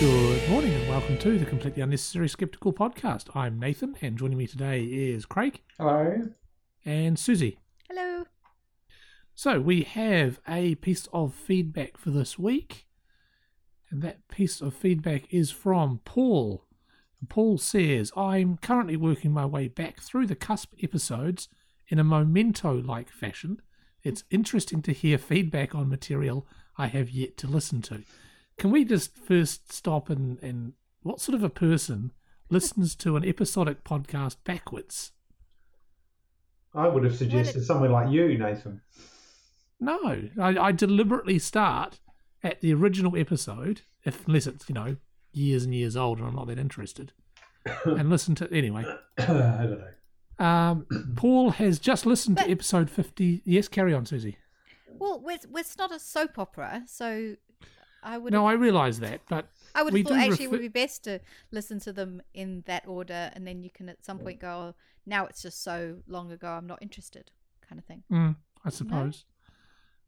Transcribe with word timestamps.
Good 0.00 0.48
morning 0.48 0.74
and 0.74 0.88
welcome 0.88 1.18
to 1.18 1.38
the 1.40 1.44
Completely 1.44 1.82
Unnecessary 1.82 2.28
Skeptical 2.28 2.72
podcast. 2.72 3.34
I'm 3.34 3.58
Nathan, 3.58 3.96
and 4.00 4.16
joining 4.16 4.38
me 4.38 4.46
today 4.46 4.84
is 4.84 5.26
Craig 5.26 5.60
Hello. 5.76 6.28
and 6.84 7.18
Susie. 7.18 7.58
Hello. 7.90 8.26
So, 9.34 9.60
we 9.60 9.82
have 9.82 10.38
a 10.46 10.76
piece 10.76 11.08
of 11.12 11.34
feedback 11.34 11.96
for 11.96 12.10
this 12.10 12.38
week, 12.38 12.86
and 13.90 14.00
that 14.02 14.28
piece 14.28 14.60
of 14.60 14.72
feedback 14.72 15.34
is 15.34 15.50
from 15.50 16.00
Paul. 16.04 16.64
Paul 17.28 17.58
says, 17.58 18.12
I'm 18.16 18.56
currently 18.58 18.96
working 18.96 19.32
my 19.32 19.46
way 19.46 19.66
back 19.66 20.00
through 20.00 20.26
the 20.26 20.36
cusp 20.36 20.74
episodes 20.80 21.48
in 21.88 21.98
a 21.98 22.04
memento 22.04 22.72
like 22.72 23.10
fashion. 23.10 23.60
It's 24.04 24.22
interesting 24.30 24.80
to 24.82 24.92
hear 24.92 25.18
feedback 25.18 25.74
on 25.74 25.88
material 25.88 26.46
I 26.76 26.86
have 26.86 27.10
yet 27.10 27.36
to 27.38 27.48
listen 27.48 27.82
to. 27.82 28.04
Can 28.58 28.70
we 28.70 28.84
just 28.84 29.16
first 29.16 29.72
stop 29.72 30.10
and, 30.10 30.38
and 30.42 30.72
what 31.02 31.20
sort 31.20 31.34
of 31.36 31.42
a 31.44 31.48
person 31.50 32.12
listens 32.50 32.94
to 32.96 33.16
an 33.16 33.24
episodic 33.24 33.84
podcast 33.84 34.36
backwards? 34.44 35.12
I 36.74 36.88
would 36.88 37.04
have 37.04 37.16
suggested 37.16 37.64
someone 37.64 37.92
like 37.92 38.10
you, 38.10 38.36
Nathan. 38.36 38.80
No, 39.80 39.98
I, 40.40 40.58
I 40.58 40.72
deliberately 40.72 41.38
start 41.38 42.00
at 42.42 42.60
the 42.60 42.74
original 42.74 43.16
episode, 43.16 43.82
if, 44.04 44.26
unless 44.26 44.46
it's, 44.46 44.68
you 44.68 44.74
know, 44.74 44.96
years 45.32 45.64
and 45.64 45.74
years 45.74 45.96
old 45.96 46.18
and 46.18 46.26
I'm 46.26 46.34
not 46.34 46.48
that 46.48 46.58
interested, 46.58 47.12
and 47.84 48.10
listen 48.10 48.34
to 48.36 48.52
anyway. 48.52 48.84
I 49.18 49.26
don't 49.26 49.80
know. 49.80 50.44
Um, 50.44 50.86
Paul 51.16 51.50
has 51.50 51.78
just 51.78 52.06
listened 52.06 52.38
to 52.38 52.48
episode 52.50 52.90
50. 52.90 53.42
Yes, 53.44 53.66
carry 53.68 53.92
on, 53.94 54.04
Susie. 54.06 54.36
Well, 54.98 55.20
we're, 55.20 55.38
we're- 55.48 55.60
it's 55.60 55.78
not 55.78 55.92
a 55.94 55.98
soap 55.98 56.38
opera, 56.38 56.82
so 56.86 57.34
I 58.02 58.18
would 58.18 58.32
No, 58.32 58.46
I 58.46 58.52
realise 58.52 58.98
that, 58.98 59.20
but 59.28 59.48
I 59.74 59.82
would 59.82 59.92
we 59.92 60.00
have 60.00 60.08
thought 60.08 60.14
do 60.14 60.20
actually 60.20 60.44
it 60.44 60.50
would 60.50 60.60
be 60.60 60.68
best 60.68 61.04
to 61.04 61.20
listen 61.50 61.80
to 61.80 61.92
them 61.92 62.22
in 62.34 62.62
that 62.66 62.86
order, 62.86 63.30
and 63.34 63.46
then 63.46 63.62
you 63.62 63.70
can 63.70 63.88
at 63.88 64.04
some 64.04 64.18
point 64.18 64.40
go, 64.40 64.48
oh, 64.48 64.74
now 65.06 65.26
it's 65.26 65.42
just 65.42 65.62
so 65.62 65.98
long 66.06 66.30
ago, 66.30 66.48
I'm 66.48 66.66
not 66.66 66.82
interested, 66.82 67.30
kind 67.66 67.78
of 67.78 67.84
thing. 67.84 68.02
Mm, 68.10 68.36
I 68.64 68.70
suppose. 68.70 69.24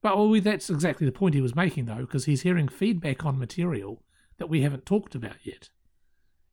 But 0.03 0.17
well, 0.17 0.29
we, 0.29 0.41
that's 0.41 0.71
exactly 0.71 1.07
the 1.07 1.13
point 1.13 1.35
he 1.35 1.41
was 1.41 1.55
making, 1.55 1.87
though, 1.87 1.97
because 1.97 2.25
he's 2.25 2.43
hearing 2.43 2.69
feedback 2.69 3.25
on 3.25 3.39
material 3.39 4.03
that 4.39 4.49
we 4.49 4.63
haven't 4.63 4.87
talked 4.87 5.15
about 5.15 5.37
yet. 5.45 5.69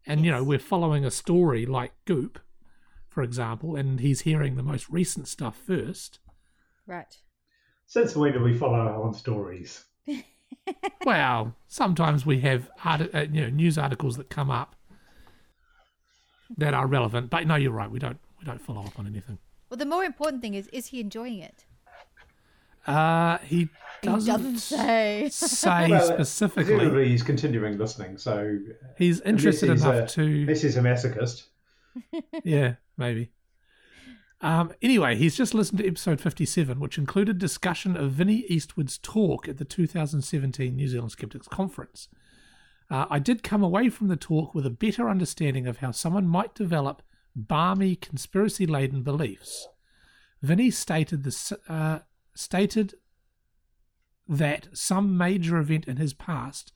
And, 0.06 0.26
you 0.26 0.32
know, 0.32 0.44
we're 0.44 0.60
following 0.60 1.06
a 1.06 1.12
story 1.12 1.66
like 1.66 1.94
Goop, 2.06 2.40
for 3.08 3.24
example, 3.24 3.76
and 3.76 4.00
he's 4.00 4.22
hearing 4.22 4.56
the 4.56 4.64
most 4.64 4.90
recent 4.90 5.28
stuff 5.28 5.58
first. 5.58 6.20
Right. 6.86 7.18
Since 7.86 8.16
when 8.16 8.34
do 8.34 8.42
we 8.42 8.58
follow 8.58 8.80
our 8.80 9.04
own 9.04 9.14
stories? 9.14 9.86
well, 11.06 11.56
sometimes 11.68 12.26
we 12.26 12.40
have 12.42 12.70
art- 12.84 13.14
uh, 13.14 13.26
you 13.32 13.42
know, 13.42 13.50
news 13.50 13.78
articles 13.78 14.18
that 14.18 14.30
come 14.30 14.50
up 14.52 14.76
that 16.58 16.74
are 16.74 16.88
relevant, 16.88 17.30
but 17.30 17.46
no, 17.48 17.56
you're 17.56 17.72
right. 17.72 17.90
We 17.92 18.00
don't 18.00 18.20
we 18.40 18.46
don't 18.46 18.62
follow 18.62 18.82
up 18.84 18.98
on 19.00 19.08
anything. 19.08 19.38
Well, 19.70 19.78
the 19.78 19.86
more 19.86 20.04
important 20.04 20.42
thing 20.42 20.54
is, 20.54 20.68
is 20.68 20.88
he 20.88 21.00
enjoying 21.02 21.40
it? 21.40 21.66
Uh, 22.86 23.38
he 23.40 23.68
He 24.02 24.08
doesn't, 24.08 24.32
doesn't 24.34 24.60
say. 24.60 25.28
say 25.32 25.90
Well, 25.90 26.02
specifically. 26.08 26.64
Presumably 26.76 27.10
he's 27.10 27.24
continuing 27.24 27.78
listening, 27.78 28.18
so 28.18 28.60
He's 28.98 29.20
interested 29.22 29.70
he's 29.72 29.84
enough 29.84 30.06
a- 30.06 30.08
to 30.14 30.46
this 30.46 30.64
is 30.64 30.78
a 30.78 30.82
masochist. 30.82 31.48
yeah, 32.46 32.76
maybe. 32.98 33.32
Um, 34.40 34.72
anyway, 34.82 35.16
he's 35.16 35.36
just 35.36 35.54
listened 35.54 35.80
to 35.80 35.88
episode 35.88 36.22
57, 36.22 36.80
which 36.80 36.98
included 36.98 37.40
discussion 37.40 37.98
of 37.98 38.12
Vinnie 38.12 38.46
Eastwood's 38.48 38.98
talk 39.00 39.48
at 39.48 39.58
the 39.58 39.66
2017 39.66 40.76
New 40.76 40.88
Zealand 40.88 41.12
Skeptics 41.12 41.48
Conference. 41.48 42.08
Uh, 42.90 43.06
I 43.10 43.20
did 43.20 43.44
come 43.44 43.64
away 43.64 43.90
from 43.90 44.08
the 44.08 44.16
talk 44.16 44.54
with 44.54 44.66
a 44.66 44.72
better 44.72 45.10
understanding 45.10 45.68
of 45.68 45.78
how 45.78 45.92
someone 45.92 46.28
might 46.28 46.54
develop 46.56 47.02
barmy, 47.36 47.96
conspiracy 47.96 48.66
laden 48.66 49.04
beliefs. 49.04 49.68
Vinnie 50.42 50.72
stated, 50.72 51.24
this, 51.24 51.52
uh, 51.68 52.00
stated 52.36 52.94
that 54.28 54.70
some 54.74 55.18
major 55.18 55.58
event 55.58 55.88
in 55.88 55.98
his 55.98 56.14
past 56.14 56.74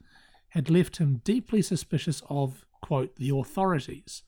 had 0.50 0.70
left 0.70 0.98
him 0.98 1.22
deeply 1.24 1.62
suspicious 1.62 2.22
of, 2.30 2.66
quote, 2.82 3.16
the 3.16 3.30
authorities. 3.30 4.24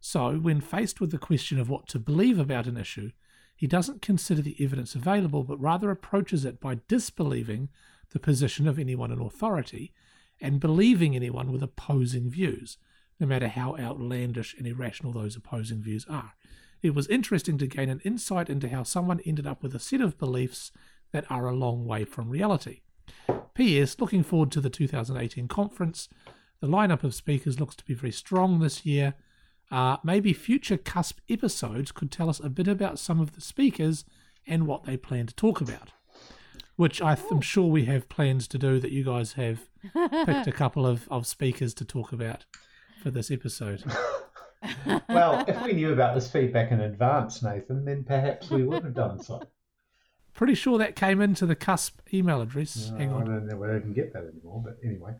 So, 0.00 0.38
when 0.38 0.60
faced 0.60 1.00
with 1.00 1.10
the 1.10 1.18
question 1.18 1.58
of 1.58 1.68
what 1.68 1.86
to 1.88 1.98
believe 1.98 2.38
about 2.38 2.66
an 2.66 2.76
issue, 2.76 3.10
he 3.54 3.66
doesn't 3.66 4.00
consider 4.00 4.40
the 4.40 4.56
evidence 4.58 4.94
available, 4.94 5.44
but 5.44 5.60
rather 5.60 5.90
approaches 5.90 6.44
it 6.46 6.60
by 6.60 6.80
disbelieving 6.88 7.68
the 8.10 8.18
position 8.18 8.66
of 8.66 8.78
anyone 8.78 9.12
in 9.12 9.20
authority 9.20 9.92
and 10.40 10.60
believing 10.60 11.14
anyone 11.14 11.52
with 11.52 11.62
opposing 11.62 12.30
views, 12.30 12.78
no 13.18 13.26
matter 13.26 13.48
how 13.48 13.76
outlandish 13.76 14.54
and 14.56 14.66
irrational 14.66 15.12
those 15.12 15.36
opposing 15.36 15.82
views 15.82 16.06
are. 16.08 16.32
It 16.82 16.94
was 16.94 17.06
interesting 17.08 17.58
to 17.58 17.66
gain 17.66 17.90
an 17.90 18.00
insight 18.04 18.48
into 18.48 18.70
how 18.70 18.84
someone 18.84 19.20
ended 19.26 19.46
up 19.46 19.62
with 19.62 19.74
a 19.74 19.78
set 19.78 20.00
of 20.00 20.18
beliefs 20.18 20.72
that 21.12 21.30
are 21.30 21.46
a 21.46 21.54
long 21.54 21.84
way 21.84 22.04
from 22.04 22.30
reality. 22.30 22.80
P.S. 23.54 23.96
Looking 23.98 24.22
forward 24.22 24.50
to 24.52 24.60
the 24.60 24.70
2018 24.70 25.48
conference. 25.48 26.08
The 26.60 26.68
lineup 26.68 27.04
of 27.04 27.14
speakers 27.14 27.60
looks 27.60 27.76
to 27.76 27.84
be 27.84 27.94
very 27.94 28.12
strong 28.12 28.60
this 28.60 28.86
year. 28.86 29.14
Uh, 29.70 29.96
maybe 30.02 30.32
future 30.32 30.76
cusp 30.76 31.18
episodes 31.28 31.92
could 31.92 32.10
tell 32.10 32.28
us 32.28 32.40
a 32.40 32.48
bit 32.48 32.66
about 32.66 32.98
some 32.98 33.20
of 33.20 33.32
the 33.34 33.40
speakers 33.40 34.04
and 34.46 34.66
what 34.66 34.84
they 34.84 34.96
plan 34.96 35.26
to 35.26 35.34
talk 35.34 35.60
about. 35.60 35.90
Which 36.76 37.00
I 37.02 37.14
th- 37.14 37.26
I'm 37.30 37.40
sure 37.40 37.66
we 37.66 37.84
have 37.84 38.08
plans 38.08 38.48
to 38.48 38.58
do 38.58 38.80
that 38.80 38.90
you 38.90 39.04
guys 39.04 39.34
have 39.34 39.68
picked 39.92 40.46
a 40.46 40.52
couple 40.56 40.86
of, 40.86 41.06
of 41.10 41.26
speakers 41.26 41.74
to 41.74 41.84
talk 41.84 42.12
about 42.12 42.46
for 43.02 43.10
this 43.10 43.30
episode. 43.30 43.84
Well, 45.08 45.42
if 45.48 45.62
we 45.62 45.72
knew 45.72 45.92
about 45.92 46.14
this 46.14 46.30
feedback 46.30 46.70
in 46.70 46.80
advance, 46.80 47.42
Nathan, 47.42 47.84
then 47.86 48.04
perhaps 48.04 48.50
we 48.50 48.62
would 48.62 48.84
have 48.84 48.94
done 48.94 49.18
so. 49.22 49.42
Pretty 50.34 50.54
sure 50.54 50.76
that 50.78 50.96
came 50.96 51.20
into 51.22 51.46
the 51.46 51.56
cusp 51.56 52.00
email 52.12 52.42
address. 52.42 52.92
Hang 52.96 53.10
I 53.10 53.14
on, 53.14 53.24
don't 53.24 53.46
know 53.46 53.56
whether 53.56 53.76
I 53.76 53.80
can 53.80 53.94
get 53.94 54.12
that 54.12 54.24
anymore, 54.24 54.62
but 54.62 54.76
anyway. 54.84 55.14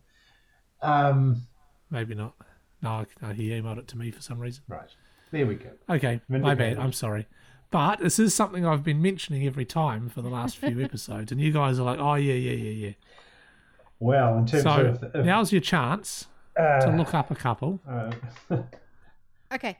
Um, 0.83 1.43
maybe 1.91 2.15
not. 2.15 2.35
No, 2.83 3.07
no, 3.23 3.29
he 3.33 3.51
emailed 3.51 3.79
it 3.79 3.89
to 3.89 3.99
me 3.99 4.11
for 4.11 4.21
some 4.23 4.39
reason. 4.39 4.63
right. 4.69 4.89
There 5.33 5.47
we 5.47 5.55
go. 5.55 5.71
Okay, 5.89 6.21
my 6.29 6.39
Vindicated. 6.39 6.77
bad. 6.79 6.85
I'm 6.85 6.93
sorry. 6.93 7.29
But 7.71 8.01
this 8.01 8.19
is 8.19 8.35
something 8.35 8.67
I've 8.67 8.83
been 8.83 9.01
mentioning 9.01 9.47
every 9.47 9.65
time 9.65 10.09
for 10.09 10.23
the 10.23 10.29
last 10.29 10.57
few 10.57 10.81
episodes, 10.85 11.31
and 11.31 11.41
you 11.41 11.53
guys 11.53 11.79
are 11.79 11.85
like, 11.85 12.01
"Oh 12.01 12.15
yeah, 12.17 12.35
yeah, 12.35 12.51
yeah, 12.53 12.87
yeah." 12.89 12.93
Well, 14.01 14.39
in 14.39 14.47
terms 14.47 14.63
So 14.65 14.71
of, 14.87 15.03
of 15.15 15.25
now's 15.25 15.53
your 15.53 15.61
chance 15.61 16.27
uh, 16.59 16.81
to 16.81 16.91
look 16.97 17.15
up 17.15 17.31
a 17.31 17.35
couple. 17.37 17.81
uh, 17.89 18.11
okay, 19.55 19.79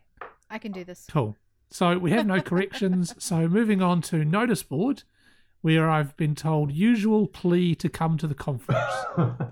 I 0.49 0.59
can 0.59 0.71
do 0.73 0.85
this. 0.85 1.07
Cool. 1.11 1.37
So 1.71 1.99
we 1.99 2.11
have 2.13 2.27
no 2.27 2.41
corrections. 2.41 3.15
So 3.23 3.49
moving 3.49 3.83
on 3.83 4.03
to 4.03 4.25
notice 4.25 4.63
board, 4.63 5.03
where 5.63 5.89
I've 5.91 6.17
been 6.17 6.35
told 6.37 6.71
usual 6.71 7.27
plea 7.27 7.75
to 7.77 7.89
come 7.89 8.19
to 8.19 8.27
the 8.29 8.35
conference, 8.35 8.85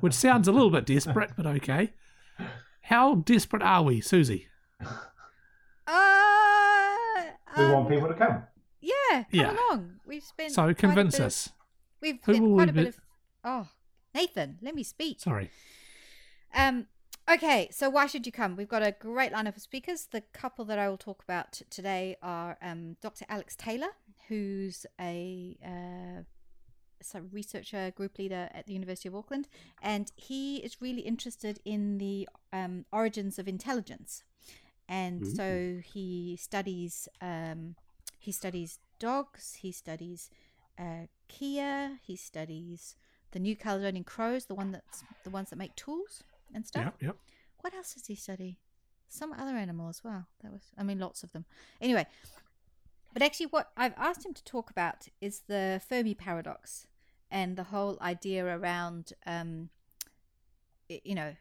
which 0.01 0.15
sounds 0.15 0.47
a 0.47 0.53
little 0.53 0.71
bit 0.71 0.87
desperate, 0.87 1.31
but 1.37 1.47
okay. 1.47 1.93
How 2.89 3.17
desperate 3.17 3.63
are 3.63 3.83
we, 3.83 4.01
Susie? 4.01 4.49
Uh, 5.91 7.23
we 7.57 7.65
um, 7.65 7.73
want 7.73 7.89
people 7.89 8.09
to 8.09 8.15
come. 8.15 8.43
Yeah, 8.83 8.93
come 9.11 9.25
Yeah. 9.33 9.57
along. 9.71 10.01
We've 10.07 10.23
spent. 10.23 10.53
So 10.53 10.75
convince 10.75 11.15
bit 11.15 11.21
of- 11.21 11.27
us. 11.29 11.49
We've 12.03 12.19
Who 12.27 12.35
spent 12.35 12.45
will 12.47 12.55
quite 12.57 12.67
we 12.67 12.71
a 12.71 12.75
bit 12.75 12.83
be- 12.83 12.89
of. 12.89 13.01
Oh, 13.43 13.69
Nathan, 14.15 14.59
let 14.61 14.75
me 14.75 14.83
speak. 14.83 15.19
Sorry. 15.19 15.51
Um, 16.55 16.89
okay, 17.27 17.71
so 17.73 17.89
why 17.89 18.05
should 18.05 18.27
you 18.27 18.33
come? 18.33 18.55
We've 18.55 18.69
got 18.69 18.83
a 18.83 18.93
great 18.93 19.33
lineup 19.33 19.57
of 19.57 19.63
speakers. 19.63 20.09
The 20.13 20.21
couple 20.35 20.67
that 20.67 20.79
I 20.79 20.91
will 20.91 20.99
talk 20.99 21.23
about 21.23 21.53
today 21.71 22.17
are 22.23 22.59
um, 22.61 22.97
Dr. 23.01 23.25
Alex 23.31 23.57
Taylor, 23.57 23.89
who's 24.29 24.85
a 25.01 25.57
uh, 25.65 26.23
so 27.01 27.21
researcher, 27.33 27.91
group 27.91 28.19
leader 28.19 28.49
at 28.53 28.67
the 28.67 28.73
University 28.73 29.09
of 29.09 29.15
Auckland, 29.15 29.49
and 29.83 30.13
he 30.17 30.57
is 30.59 30.81
really 30.81 31.03
interested 31.03 31.61
in 31.65 31.99
the 31.99 32.29
um, 32.53 32.85
origins 32.93 33.39
of 33.39 33.49
intelligence, 33.49 34.25
and 34.89 35.27
so 35.27 35.81
he 35.85 36.37
studies 36.41 37.09
um, 37.21 37.75
he 38.19 38.33
studies 38.33 38.79
dogs, 38.99 39.55
he 39.61 39.73
studies 39.73 40.31
uh, 40.79 41.07
kea, 41.29 41.99
he 42.03 42.17
studies 42.17 42.97
the 43.33 43.39
New 43.39 43.57
Caledonian 43.57 44.05
crows, 44.05 44.47
the 44.47 44.55
one 44.55 44.73
that's 44.73 45.05
the 45.25 45.31
ones 45.31 45.51
that 45.51 45.57
make 45.57 45.75
tools 45.77 46.23
and 46.55 46.67
stuff. 46.67 46.85
Yep, 46.85 47.03
yep. 47.03 47.17
What 47.61 47.75
else 47.75 47.95
does 47.95 48.07
he 48.07 48.15
study? 48.15 48.59
Some 49.09 49.33
other 49.33 49.57
animal 49.57 49.89
as 49.89 50.05
well. 50.05 50.27
That 50.43 50.53
was, 50.53 50.63
I 50.77 50.83
mean, 50.83 50.99
lots 50.99 51.23
of 51.23 51.33
them. 51.33 51.45
Anyway, 51.81 52.07
but 53.13 53.23
actually, 53.23 53.47
what 53.47 53.71
I've 53.77 53.95
asked 53.97 54.25
him 54.25 54.35
to 54.35 54.45
talk 54.45 54.71
about 54.71 55.09
is 55.21 55.43
the 55.49 55.81
Fermi 55.89 56.15
paradox 56.15 56.87
and 57.31 57.57
the 57.57 57.65
whole 57.65 57.99
idea 58.01 58.45
around, 58.45 59.13
um, 59.27 59.71
you 60.89 61.15
know, 61.15 61.35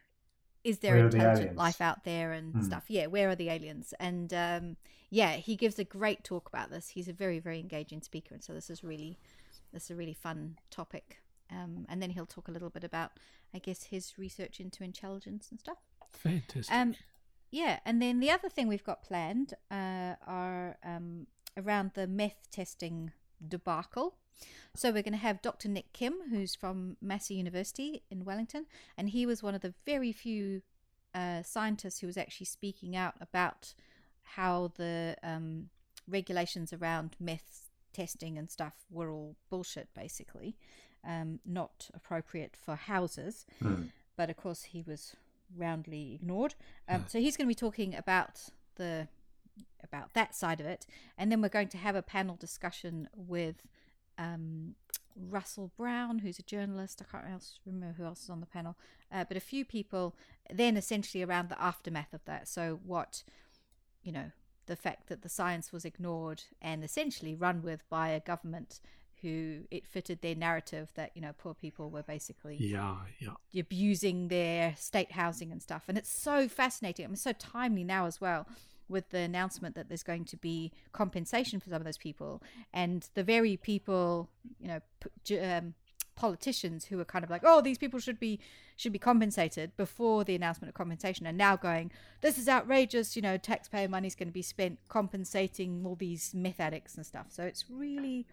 is 0.64 0.78
there 0.80 0.96
Where 0.96 1.06
are 1.06 1.08
the 1.08 1.16
intelligent 1.16 1.56
life 1.56 1.80
out 1.80 2.04
there 2.04 2.32
and 2.32 2.52
Hmm. 2.52 2.62
stuff? 2.62 2.84
Yeah, 2.88 3.06
where 3.06 3.30
are 3.30 3.36
the 3.36 3.48
aliens? 3.48 3.94
And 4.00 4.32
um, 4.34 4.76
yeah, 5.10 5.32
he 5.32 5.56
gives 5.56 5.78
a 5.78 5.84
great 5.84 6.24
talk 6.24 6.48
about 6.48 6.70
this. 6.70 6.90
He's 6.90 7.08
a 7.08 7.12
very, 7.12 7.38
very 7.38 7.60
engaging 7.60 8.02
speaker, 8.02 8.34
and 8.34 8.44
so 8.44 8.52
this 8.52 8.68
is 8.68 8.84
really, 8.84 9.18
this 9.72 9.84
is 9.84 9.90
a 9.90 9.96
really 9.96 10.14
fun 10.14 10.58
topic 10.70 11.22
um, 11.50 11.86
and 11.88 12.02
then 12.02 12.10
he'll 12.10 12.26
talk 12.26 12.48
a 12.48 12.50
little 12.50 12.70
bit 12.70 12.84
about, 12.84 13.12
I 13.54 13.58
guess, 13.58 13.84
his 13.84 14.18
research 14.18 14.60
into 14.60 14.84
intelligence 14.84 15.48
and 15.50 15.58
stuff. 15.58 15.78
Fantastic. 16.12 16.74
Um, 16.74 16.94
yeah, 17.50 17.78
and 17.84 18.02
then 18.02 18.20
the 18.20 18.30
other 18.30 18.48
thing 18.48 18.68
we've 18.68 18.84
got 18.84 19.02
planned 19.02 19.54
uh, 19.70 20.14
are 20.26 20.76
um, 20.84 21.26
around 21.58 21.92
the 21.94 22.06
meth 22.06 22.50
testing 22.50 23.12
debacle. 23.46 24.16
So 24.74 24.90
we're 24.90 25.02
going 25.02 25.12
to 25.12 25.18
have 25.18 25.42
Dr. 25.42 25.68
Nick 25.68 25.92
Kim, 25.92 26.14
who's 26.30 26.54
from 26.54 26.96
Massey 27.00 27.34
University 27.34 28.02
in 28.10 28.24
Wellington, 28.24 28.66
and 28.96 29.10
he 29.10 29.26
was 29.26 29.42
one 29.42 29.54
of 29.54 29.60
the 29.60 29.74
very 29.84 30.12
few 30.12 30.62
uh, 31.14 31.42
scientists 31.42 31.98
who 32.00 32.06
was 32.06 32.16
actually 32.16 32.46
speaking 32.46 32.94
out 32.94 33.14
about 33.20 33.74
how 34.22 34.72
the 34.76 35.16
um, 35.22 35.70
regulations 36.06 36.72
around 36.72 37.16
meth 37.18 37.70
testing 37.92 38.38
and 38.38 38.50
stuff 38.50 38.74
were 38.90 39.10
all 39.10 39.34
bullshit, 39.50 39.88
basically, 39.94 40.56
um, 41.04 41.40
not 41.44 41.88
appropriate 41.94 42.56
for 42.56 42.76
houses. 42.76 43.46
Hmm. 43.60 43.84
But 44.16 44.30
of 44.30 44.36
course, 44.36 44.64
he 44.64 44.82
was 44.86 45.16
roundly 45.56 46.14
ignored. 46.14 46.54
Um, 46.88 47.04
so 47.08 47.18
he's 47.18 47.36
going 47.36 47.46
to 47.46 47.50
be 47.50 47.54
talking 47.54 47.94
about 47.94 48.48
the 48.76 49.08
about 49.88 50.14
that 50.14 50.34
side 50.34 50.60
of 50.60 50.66
it, 50.66 50.86
and 51.16 51.30
then 51.30 51.40
we're 51.40 51.48
going 51.48 51.68
to 51.68 51.78
have 51.78 51.96
a 51.96 52.02
panel 52.02 52.36
discussion 52.36 53.08
with 53.14 53.66
um, 54.18 54.74
Russell 55.16 55.72
Brown, 55.76 56.20
who's 56.20 56.38
a 56.38 56.42
journalist. 56.42 57.02
I 57.02 57.10
can't 57.10 57.32
else 57.32 57.58
remember 57.64 57.94
who 57.96 58.04
else 58.04 58.24
is 58.24 58.30
on 58.30 58.40
the 58.40 58.46
panel, 58.46 58.76
uh, 59.12 59.24
but 59.24 59.36
a 59.36 59.40
few 59.40 59.64
people. 59.64 60.14
Then 60.50 60.76
essentially 60.76 61.22
around 61.22 61.50
the 61.50 61.62
aftermath 61.62 62.14
of 62.14 62.24
that. 62.24 62.48
So 62.48 62.80
what, 62.84 63.22
you 64.02 64.12
know, 64.12 64.30
the 64.66 64.76
fact 64.76 65.08
that 65.08 65.22
the 65.22 65.28
science 65.28 65.72
was 65.72 65.84
ignored 65.84 66.44
and 66.62 66.84
essentially 66.84 67.34
run 67.34 67.62
with 67.62 67.88
by 67.88 68.08
a 68.08 68.20
government 68.20 68.80
who 69.22 69.62
it 69.70 69.86
fitted 69.86 70.22
their 70.22 70.36
narrative 70.36 70.92
that 70.94 71.10
you 71.16 71.20
know 71.20 71.32
poor 71.36 71.52
people 71.52 71.90
were 71.90 72.04
basically 72.04 72.56
yeah, 72.60 72.98
yeah. 73.18 73.60
abusing 73.60 74.28
their 74.28 74.74
state 74.76 75.12
housing 75.12 75.50
and 75.50 75.60
stuff. 75.60 75.84
And 75.88 75.98
it's 75.98 76.22
so 76.22 76.48
fascinating. 76.48 77.04
I 77.04 77.08
mean, 77.08 77.16
so 77.16 77.32
timely 77.32 77.84
now 77.84 78.06
as 78.06 78.20
well 78.20 78.46
with 78.88 79.10
the 79.10 79.18
announcement 79.18 79.74
that 79.74 79.88
there's 79.88 80.02
going 80.02 80.24
to 80.26 80.36
be 80.36 80.72
compensation 80.92 81.60
for 81.60 81.70
some 81.70 81.76
of 81.80 81.84
those 81.84 81.98
people. 81.98 82.42
And 82.72 83.08
the 83.14 83.22
very 83.24 83.56
people, 83.56 84.28
you 84.60 84.68
know, 84.68 84.80
p- 85.00 85.10
j- 85.24 85.54
um, 85.56 85.74
politicians 86.16 86.86
who 86.86 86.98
are 86.98 87.04
kind 87.04 87.24
of 87.24 87.30
like, 87.30 87.42
oh, 87.44 87.60
these 87.60 87.78
people 87.78 88.00
should 88.00 88.18
be 88.18 88.40
should 88.76 88.92
be 88.92 88.98
compensated 88.98 89.76
before 89.76 90.22
the 90.24 90.34
announcement 90.36 90.68
of 90.68 90.74
compensation, 90.74 91.26
are 91.26 91.32
now 91.32 91.56
going, 91.56 91.90
this 92.20 92.38
is 92.38 92.48
outrageous. 92.48 93.16
You 93.16 93.22
know, 93.22 93.36
taxpayer 93.36 93.88
money 93.88 94.06
is 94.08 94.14
going 94.14 94.28
to 94.28 94.32
be 94.32 94.42
spent 94.42 94.78
compensating 94.88 95.84
all 95.86 95.96
these 95.96 96.32
meth 96.34 96.60
addicts 96.60 96.96
and 96.96 97.04
stuff. 97.04 97.26
So 97.30 97.42
it's 97.44 97.64
really 97.70 98.26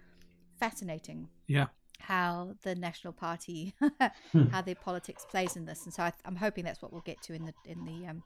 fascinating 0.60 1.30
Yeah. 1.48 1.68
how 2.00 2.56
the 2.62 2.76
National 2.76 3.14
Party, 3.14 3.74
how 4.52 4.62
their 4.62 4.76
politics 4.76 5.26
plays 5.30 5.56
in 5.56 5.66
this, 5.66 5.84
and 5.86 5.94
so 5.94 6.04
I, 6.04 6.14
I'm 6.26 6.36
hoping 6.38 6.64
that's 6.64 6.82
what 6.82 6.92
we'll 6.92 7.02
get 7.02 7.22
to 7.24 7.34
in 7.34 7.46
the 7.46 7.54
in 7.66 7.86
the 7.86 8.08
um, 8.08 8.24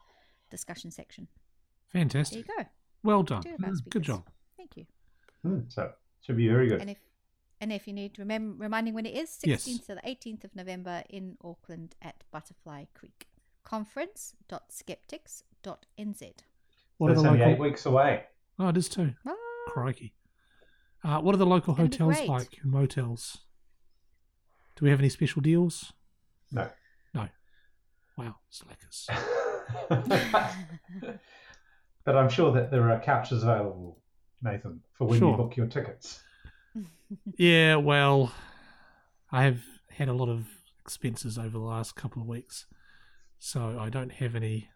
discussion 0.52 0.92
section. 0.92 1.28
There 1.94 2.02
Fantastic. 2.02 2.48
you 2.48 2.56
go. 2.58 2.66
Well 3.04 3.24
done. 3.24 3.42
Two 3.44 3.56
of 3.56 3.64
our 3.64 3.70
Mm, 3.72 3.90
Good 3.90 4.04
job. 4.04 4.28
Thank 4.58 4.78
you. 4.78 4.86
Hmm, 5.44 5.60
So 5.70 5.92
should 6.22 6.38
be 6.38 6.48
very 6.48 6.68
good. 6.68 6.82
And 6.82 6.90
if 6.90 6.98
and 7.62 7.72
if 7.74 7.88
you 7.88 7.94
need 7.94 8.14
remem- 8.16 8.58
reminding 8.60 8.94
when 8.94 9.06
it 9.06 9.14
is, 9.16 9.38
Yes. 9.44 9.64
16th 9.66 9.86
to 9.88 9.96
the 9.96 10.02
18th 10.08 10.44
of 10.46 10.56
November 10.56 11.04
in 11.10 11.38
Auckland 11.44 11.96
at 12.02 12.24
Butterfly 12.32 12.86
Creek. 12.94 13.28
Conference.skeptics.nz. 13.64 16.34
What 16.98 17.12
are 17.12 17.14
That's 17.14 17.24
the 17.24 17.30
only 17.30 17.40
local? 17.40 17.54
eight 17.54 17.60
weeks 17.60 17.86
away. 17.86 18.26
Oh, 18.58 18.70
it 18.70 18.78
is 18.78 18.90
too. 18.90 19.14
Ah, 19.26 19.36
Crikey. 19.68 20.14
Uh, 21.04 21.20
what 21.22 21.34
are 21.34 21.38
the 21.38 21.46
local 21.46 21.76
hotels 21.76 22.20
like 22.28 22.60
motels? 22.64 23.40
Do 24.76 24.86
we 24.86 24.90
have 24.92 25.00
any 25.00 25.10
special 25.10 25.42
deals? 25.42 25.94
No. 26.52 26.70
No. 27.14 27.30
Wow, 28.18 28.36
slackers. 28.50 29.08
but 32.04 32.16
I'm 32.16 32.30
sure 32.30 32.52
that 32.54 32.72
there 32.72 32.90
are 32.92 33.00
couches 33.00 33.44
available, 33.44 34.00
Nathan, 34.42 34.82
for 34.94 35.08
when 35.08 35.20
Sure. 35.20 35.32
you 35.32 35.38
book 35.38 35.58
your 35.58 35.68
tickets. 35.68 36.22
yeah, 37.38 37.76
well, 37.76 38.32
I 39.32 39.44
have 39.44 39.62
had 39.92 40.08
a 40.10 40.14
lot 40.14 40.30
of 40.30 40.48
expenses 40.82 41.38
over 41.38 41.50
the 41.50 41.60
last 41.60 41.96
couple 41.96 42.22
of 42.22 42.28
weeks, 42.28 42.66
so 43.38 43.78
I 43.80 43.90
don't 43.90 44.12
have 44.14 44.36
any. 44.36 44.70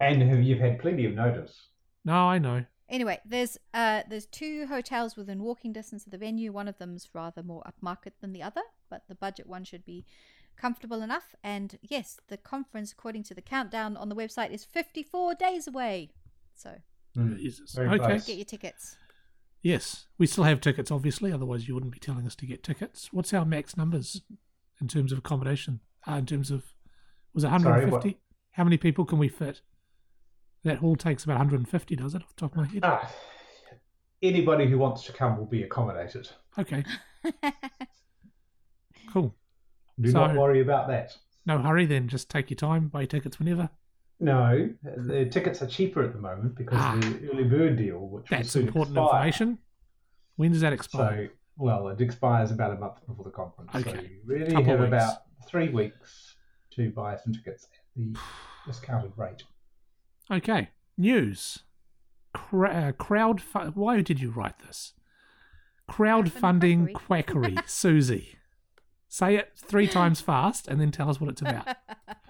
And 0.00 0.22
have- 0.22 0.42
you've 0.42 0.60
had 0.60 0.78
plenty 0.78 1.04
of 1.06 1.14
notice. 1.14 1.68
No, 2.04 2.14
I 2.14 2.38
know. 2.38 2.64
Anyway, 2.88 3.18
there's 3.24 3.56
uh 3.72 4.02
there's 4.10 4.26
two 4.26 4.66
hotels 4.66 5.16
within 5.16 5.42
walking 5.42 5.72
distance 5.72 6.04
of 6.04 6.10
the 6.12 6.18
venue. 6.18 6.52
One 6.52 6.68
of 6.68 6.76
them's 6.78 7.08
rather 7.14 7.42
more 7.42 7.62
upmarket 7.62 8.12
than 8.20 8.32
the 8.32 8.42
other, 8.42 8.60
but 8.90 9.04
the 9.08 9.14
budget 9.14 9.46
one 9.46 9.64
should 9.64 9.84
be 9.86 10.04
comfortable 10.56 11.00
enough. 11.00 11.34
And 11.42 11.78
yes, 11.80 12.18
the 12.28 12.36
conference, 12.36 12.92
according 12.92 13.22
to 13.24 13.34
the 13.34 13.40
countdown 13.40 13.96
on 13.96 14.10
the 14.10 14.14
website, 14.16 14.50
is 14.50 14.64
54 14.64 15.34
days 15.36 15.66
away. 15.66 16.10
So. 16.54 16.74
Jesus. 17.16 17.72
Very 17.74 17.88
Okay. 18.00 18.18
get 18.18 18.36
your 18.36 18.44
tickets. 18.44 18.96
Yes, 19.62 20.06
we 20.18 20.26
still 20.26 20.44
have 20.44 20.60
tickets, 20.60 20.90
obviously. 20.90 21.30
Otherwise, 21.32 21.68
you 21.68 21.74
wouldn't 21.74 21.92
be 21.92 21.98
telling 22.00 22.26
us 22.26 22.34
to 22.36 22.46
get 22.46 22.62
tickets. 22.64 23.12
What's 23.12 23.32
our 23.32 23.44
max 23.44 23.76
numbers 23.76 24.22
in 24.80 24.88
terms 24.88 25.12
of 25.12 25.18
accommodation? 25.18 25.80
Uh, 26.08 26.14
in 26.14 26.26
terms 26.26 26.50
of 26.50 26.64
was 27.34 27.44
it 27.44 27.48
Sorry, 27.48 27.62
150? 27.62 28.08
what? 28.08 28.16
How 28.52 28.64
many 28.64 28.76
people 28.76 29.04
can 29.04 29.18
we 29.18 29.28
fit? 29.28 29.60
That 30.64 30.78
hall 30.78 30.96
takes 30.96 31.24
about 31.24 31.38
150, 31.38 31.96
does 31.96 32.14
it? 32.14 32.22
Off 32.22 32.34
the 32.34 32.40
top 32.40 32.52
of 32.52 32.56
my 32.58 32.66
head. 32.66 32.80
Ah, 32.82 33.10
anybody 34.20 34.66
who 34.68 34.78
wants 34.78 35.04
to 35.04 35.12
come 35.12 35.36
will 35.36 35.46
be 35.46 35.62
accommodated. 35.62 36.28
Okay, 36.58 36.84
cool. 39.12 39.34
Do 40.00 40.10
So- 40.10 40.26
not 40.26 40.36
worry 40.36 40.60
about 40.60 40.88
that. 40.88 41.16
No 41.44 41.58
hurry 41.58 41.86
then. 41.86 42.06
Just 42.08 42.30
take 42.30 42.50
your 42.50 42.56
time. 42.56 42.88
Buy 42.88 43.00
your 43.00 43.06
tickets 43.08 43.38
whenever. 43.38 43.70
No, 44.20 44.68
the 44.82 45.26
tickets 45.26 45.62
are 45.62 45.66
cheaper 45.66 46.02
at 46.02 46.12
the 46.12 46.20
moment 46.20 46.54
because 46.54 46.78
Ah. 46.80 46.94
of 46.94 47.00
the 47.20 47.30
early 47.32 47.44
bird 47.44 47.76
deal, 47.76 47.98
which 48.08 48.28
That's 48.28 48.50
soon 48.50 48.68
important 48.68 48.96
expire. 48.96 49.26
information. 49.26 49.58
When 50.36 50.52
does 50.52 50.60
that 50.60 50.72
expire? 50.72 51.26
So, 51.26 51.32
well, 51.56 51.88
it 51.88 52.00
expires 52.00 52.50
about 52.52 52.72
a 52.76 52.78
month 52.80 53.04
before 53.06 53.24
the 53.24 53.30
conference. 53.32 53.72
So 53.72 53.78
Okay. 53.80 54.02
you 54.02 54.20
really 54.24 54.52
Couple 54.52 54.64
have 54.64 54.80
weeks. 54.80 54.88
about 54.88 55.22
three 55.46 55.68
weeks 55.70 56.36
to 56.70 56.90
buy 56.92 57.16
some 57.16 57.32
tickets 57.32 57.64
at 57.64 57.78
the 57.96 58.16
discounted 58.66 59.12
rate. 59.16 59.42
Okay. 60.30 60.68
News. 60.96 61.64
Cra- 62.32 62.70
uh, 62.88 62.92
crowd. 62.92 63.40
Fu- 63.42 63.70
Why 63.72 64.00
did 64.02 64.20
you 64.20 64.30
write 64.30 64.58
this? 64.60 64.94
Crowdfunding 65.90 66.92
quackery. 66.94 67.56
Susie. 67.66 68.36
Say 69.08 69.36
it 69.36 69.52
three 69.56 69.86
times 69.88 70.20
fast 70.22 70.68
and 70.68 70.80
then 70.80 70.90
tell 70.90 71.10
us 71.10 71.20
what 71.20 71.28
it's 71.28 71.42
about. 71.42 71.66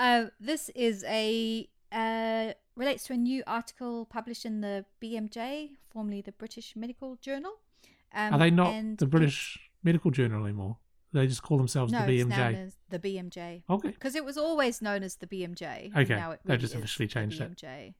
uh, 0.00 0.24
this 0.40 0.70
is 0.74 1.04
a 1.06 1.68
uh, 1.92 2.52
relates 2.74 3.04
to 3.04 3.12
a 3.12 3.16
new 3.16 3.42
article 3.46 4.06
published 4.06 4.44
in 4.44 4.60
the 4.62 4.84
BMJ, 5.02 5.70
formerly 5.90 6.20
the 6.22 6.32
British 6.32 6.74
Medical 6.74 7.16
Journal. 7.16 7.52
Um, 8.12 8.34
Are 8.34 8.38
they 8.38 8.50
not 8.50 8.72
the 8.98 9.06
British 9.06 9.58
Medical 9.84 10.10
Journal 10.10 10.44
anymore? 10.44 10.78
They 11.12 11.26
just 11.26 11.42
call 11.42 11.58
themselves 11.58 11.92
No, 11.92 12.06
the 12.06 12.20
it's 12.20 12.28
known 12.28 12.38
BMJ. 12.54 12.66
as 12.66 12.76
the 12.88 12.98
BMJ 12.98 13.62
Okay. 13.68 13.88
because 13.90 14.14
it 14.14 14.24
was 14.24 14.38
always 14.38 14.80
known 14.80 15.02
as 15.02 15.16
the 15.16 15.26
BMJ. 15.26 15.94
Okay, 15.96 16.14
now 16.14 16.30
it 16.32 16.40
they've 16.44 16.58
just 16.58 16.74
is 16.74 16.78
officially 16.78 17.06
the 17.06 17.12
changed 17.14 17.40
it. 17.40 17.94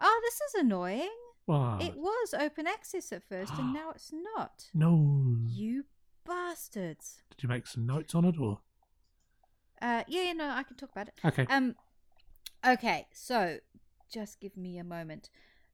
Oh, 0.00 0.20
this 0.24 0.34
is 0.34 0.54
annoying. 0.62 1.10
Wow. 1.46 1.78
It 1.80 1.96
was 1.96 2.34
open 2.34 2.66
access 2.66 3.12
at 3.12 3.22
first, 3.22 3.52
and 3.58 3.72
now 3.80 3.90
it's 3.94 4.10
not. 4.12 4.70
no. 4.74 5.36
You 5.46 5.84
bastards. 6.24 7.22
Did 7.30 7.42
you 7.42 7.48
make 7.48 7.66
some 7.66 7.86
notes 7.86 8.14
on 8.14 8.24
it 8.24 8.38
or? 8.38 8.60
Uh, 9.84 10.02
yeah, 10.08 10.22
yeah, 10.22 10.32
no, 10.32 10.48
I 10.48 10.62
can 10.62 10.76
talk 10.76 10.92
about 10.92 11.08
it. 11.08 11.14
Okay. 11.22 11.46
Um, 11.50 11.74
okay, 12.66 13.06
so 13.12 13.58
just 14.10 14.40
give 14.40 14.56
me 14.56 14.78
a 14.78 14.84
moment. 14.84 15.28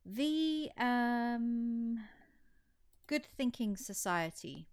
The 0.05 0.69
um, 0.77 2.01
Good 3.07 3.25
Thinking 3.37 3.77
Society. 3.77 4.67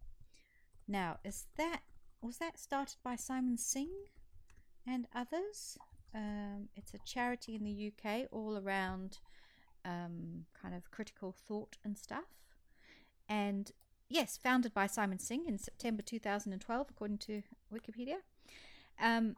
Now, 0.87 1.19
is 1.23 1.45
that 1.55 1.81
was 2.19 2.37
that 2.37 2.57
started 2.57 2.95
by 3.03 3.15
Simon 3.15 3.59
Singh 3.59 4.07
and 4.87 5.05
others? 5.13 5.77
Um, 6.15 6.69
it's 6.75 6.95
a 6.95 6.99
charity 7.05 7.53
in 7.53 7.63
the 7.63 7.91
UK 7.91 8.27
all 8.31 8.57
around 8.57 9.19
um, 9.85 10.45
kind 10.59 10.73
of 10.73 10.89
critical 10.89 11.31
thought 11.31 11.77
and 11.85 11.95
stuff. 11.95 12.41
And 13.29 13.71
yes, 14.09 14.35
founded 14.35 14.73
by 14.73 14.87
Simon 14.87 15.19
Singh 15.19 15.45
in 15.45 15.59
September 15.59 16.01
2012, 16.01 16.87
according 16.89 17.19
to 17.19 17.43
Wikipedia. 17.71 18.21
Um, 18.99 19.35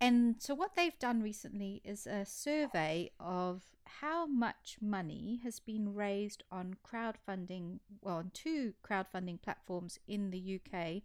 and 0.00 0.36
so, 0.38 0.54
what 0.54 0.74
they've 0.74 0.98
done 0.98 1.22
recently 1.22 1.80
is 1.84 2.06
a 2.06 2.26
survey 2.26 3.10
of 3.18 3.62
how 3.86 4.26
much 4.26 4.76
money 4.80 5.40
has 5.44 5.60
been 5.60 5.94
raised 5.94 6.42
on 6.50 6.76
crowdfunding, 6.86 7.78
well, 8.02 8.16
on 8.16 8.30
two 8.34 8.74
crowdfunding 8.86 9.40
platforms 9.40 9.98
in 10.06 10.30
the 10.30 10.60
UK 10.60 11.02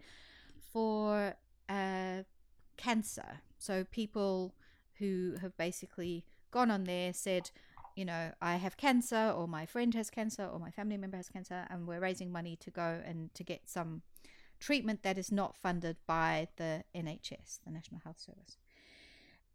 for 0.74 1.36
uh, 1.70 2.24
cancer. 2.78 3.42
So, 3.58 3.86
people 3.86 4.54
who 4.98 5.36
have 5.42 5.56
basically 5.56 6.26
gone 6.52 6.72
on 6.72 6.84
there, 6.84 7.14
said, 7.14 7.52
you 7.96 8.06
know, 8.06 8.32
I 8.42 8.58
have 8.58 8.76
cancer, 8.76 9.34
or 9.36 9.48
my 9.48 9.66
friend 9.66 9.94
has 9.96 10.10
cancer, 10.10 10.46
or 10.46 10.60
my 10.60 10.72
family 10.72 10.98
member 10.98 11.18
has 11.18 11.30
cancer, 11.30 11.68
and 11.70 11.88
we're 11.88 12.00
raising 12.00 12.32
money 12.32 12.58
to 12.58 12.72
go 12.72 13.02
and 13.06 13.34
to 13.36 13.44
get 13.44 13.70
some 13.70 14.02
treatment 14.60 15.04
that 15.04 15.18
is 15.18 15.32
not 15.32 15.56
funded 15.56 15.98
by 16.06 16.48
the 16.58 16.84
NHS, 16.96 17.60
the 17.66 17.72
National 17.72 18.02
Health 18.04 18.20
Service. 18.20 18.58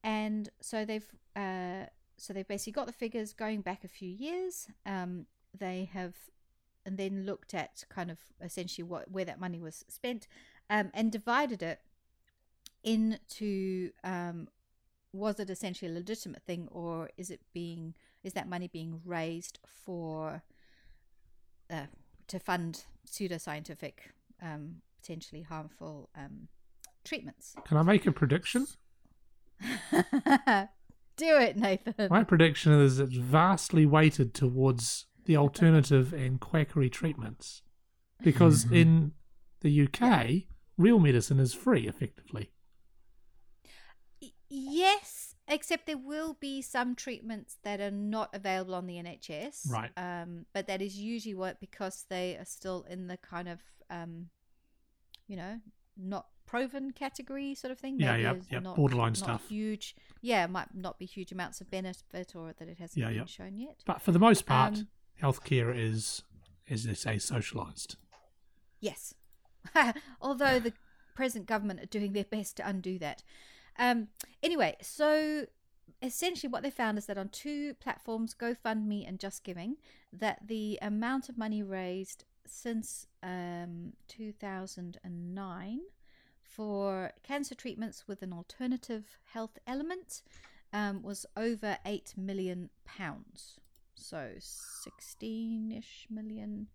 And 0.03 0.51
so 0.61 0.85
they've 0.85 1.07
uh, 1.35 1.87
so 2.17 2.33
they've 2.33 2.47
basically 2.47 2.73
got 2.73 2.87
the 2.87 2.93
figures 2.93 3.33
going 3.33 3.61
back 3.63 3.85
a 3.85 3.89
few 3.89 4.09
years. 4.09 4.69
Um, 4.87 5.27
they 5.57 5.89
have 5.93 6.15
and 6.87 6.99
then 6.99 7.25
looked 7.25 7.55
at 7.55 7.85
kind 7.89 8.11
of 8.11 8.19
essentially 8.43 8.85
what 8.85 9.11
where 9.11 9.25
that 9.25 9.41
money 9.41 9.59
was 9.59 9.85
spent 9.89 10.29
um, 10.71 10.91
and 10.95 11.11
divided 11.11 11.63
it 11.63 11.81
into 12.83 13.91
um, 14.03 14.49
was 15.13 15.41
it 15.41 15.49
essentially 15.49 15.91
a 15.91 15.95
legitimate 15.95 16.43
thing 16.43 16.69
or 16.71 17.09
is 17.17 17.31
it 17.31 17.41
being 17.53 17.95
is 18.23 18.35
that 18.35 18.49
money 18.49 18.69
being 18.69 19.01
raised 19.05 19.59
for 19.65 20.43
uh, 21.71 21.87
to 22.27 22.39
fund 22.39 22.85
pseudoscientific 23.09 24.11
um, 24.43 24.77
potentially 25.05 25.43
harmful 25.43 26.09
um, 26.17 26.49
treatments 27.05 27.55
Can 27.67 27.77
I 27.77 27.83
make 27.83 28.07
a 28.07 28.13
prediction? 28.13 28.67
do 31.17 31.37
it 31.39 31.57
nathan 31.57 32.09
My 32.11 32.25
prediction 32.25 32.73
is 32.73 32.99
it's 32.99 33.17
vastly 33.17 33.85
weighted 33.87 34.33
towards 34.35 35.07
the 35.27 35.37
alternative 35.37 36.13
and 36.13 36.39
quackery 36.41 36.91
treatments. 36.91 37.63
Because 38.23 38.67
Mhm. 38.67 38.77
in 38.77 39.13
the 39.61 39.71
UK, 39.71 40.49
real 40.77 40.99
medicine 40.99 41.41
is 41.41 41.55
free, 41.55 41.87
effectively. 41.89 42.51
Yes 44.49 45.31
except 45.47 45.85
there 45.87 45.99
will 45.99 46.35
be 46.41 46.63
some 46.63 46.95
treatments 46.95 47.59
that 47.65 47.79
are 47.79 47.91
not 47.91 48.35
available 48.35 48.75
on 48.75 48.87
the 48.87 48.97
nhs 48.97 49.71
Right. 49.71 49.91
um, 49.99 50.47
but 50.55 50.67
that 50.69 50.81
is 50.81 50.97
usually 50.97 51.35
what 51.35 51.61
because 51.61 52.07
they 52.09 52.37
are 52.37 52.47
still 52.47 52.85
in 52.89 53.09
the 53.09 53.19
kind 53.19 53.49
of 53.49 53.61
um, 53.91 54.31
you 55.27 55.37
know 55.37 55.59
not 55.97 56.27
proven 56.47 56.91
category 56.91 57.55
sort 57.55 57.71
of 57.71 57.79
thing 57.79 57.99
Yeah, 57.99 58.13
Maybe 58.13 58.23
yeah, 58.23 58.35
yeah, 58.51 58.59
not- 58.61 58.77
borderline 58.77 59.13
not 59.13 59.17
stuff. 59.17 59.49
huge 59.49 59.95
yeah 60.21 60.47
might 60.47 60.75
not 60.75 60.99
be 60.99 61.07
huge 61.07 61.33
amounts 61.33 61.61
of 61.61 61.71
benefit 61.71 62.35
or 62.37 62.53
that 62.59 62.69
it 62.69 62.79
hasn't 62.79 62.99
Yeah, 62.99 63.09
been 63.09 63.17
yeah. 63.19 63.25
shown 63.25 63.57
yet 63.57 63.77
But 63.87 64.03
for 64.03 64.13
the 64.13 64.19
most 64.19 64.45
part, 64.45 64.75
Um, 64.79 64.89
healthcare 65.23 65.75
is, 65.77 66.23
is 66.67 66.85
they 66.85 66.95
say, 66.95 67.17
socialised. 67.17 67.97
Yes. 68.81 69.15
Although 70.21 70.59
the 70.61 70.73
present 71.15 71.47
government 71.47 71.81
are 71.81 71.87
doing 71.87 72.13
their 72.13 72.25
best 72.25 72.57
to 72.59 72.69
undo 72.69 72.99
that. 72.99 73.23
Um, 73.79 74.09
anyway, 74.43 74.77
so 74.83 75.47
essentially 76.03 76.51
what 76.51 76.63
they 76.63 76.71
found 76.71 76.99
is 76.99 77.07
that 77.07 77.17
on 77.17 77.29
two 77.31 77.75
platforms, 77.75 78.35
GoFundMe 78.35 79.09
and 79.09 79.19
JustGiving, 79.19 79.77
that 80.13 80.47
the 80.49 80.79
amount 80.83 81.29
of 81.29 81.39
money 81.39 81.63
raised 81.63 82.25
since 82.47 83.07
um, 83.23 83.93
2009 84.09 85.81
for 86.43 87.13
cancer 87.23 87.55
treatments 87.55 88.05
with 88.07 88.23
an 88.23 88.33
alternative 88.33 89.19
health 89.33 89.59
element 89.67 90.23
um, 90.73 91.03
was 91.03 91.27
over 91.37 91.79
8 91.85 92.15
million 92.17 92.71
pounds. 92.85 93.59
So 93.95 94.33
16-ish 94.39 96.07
million 96.11 96.69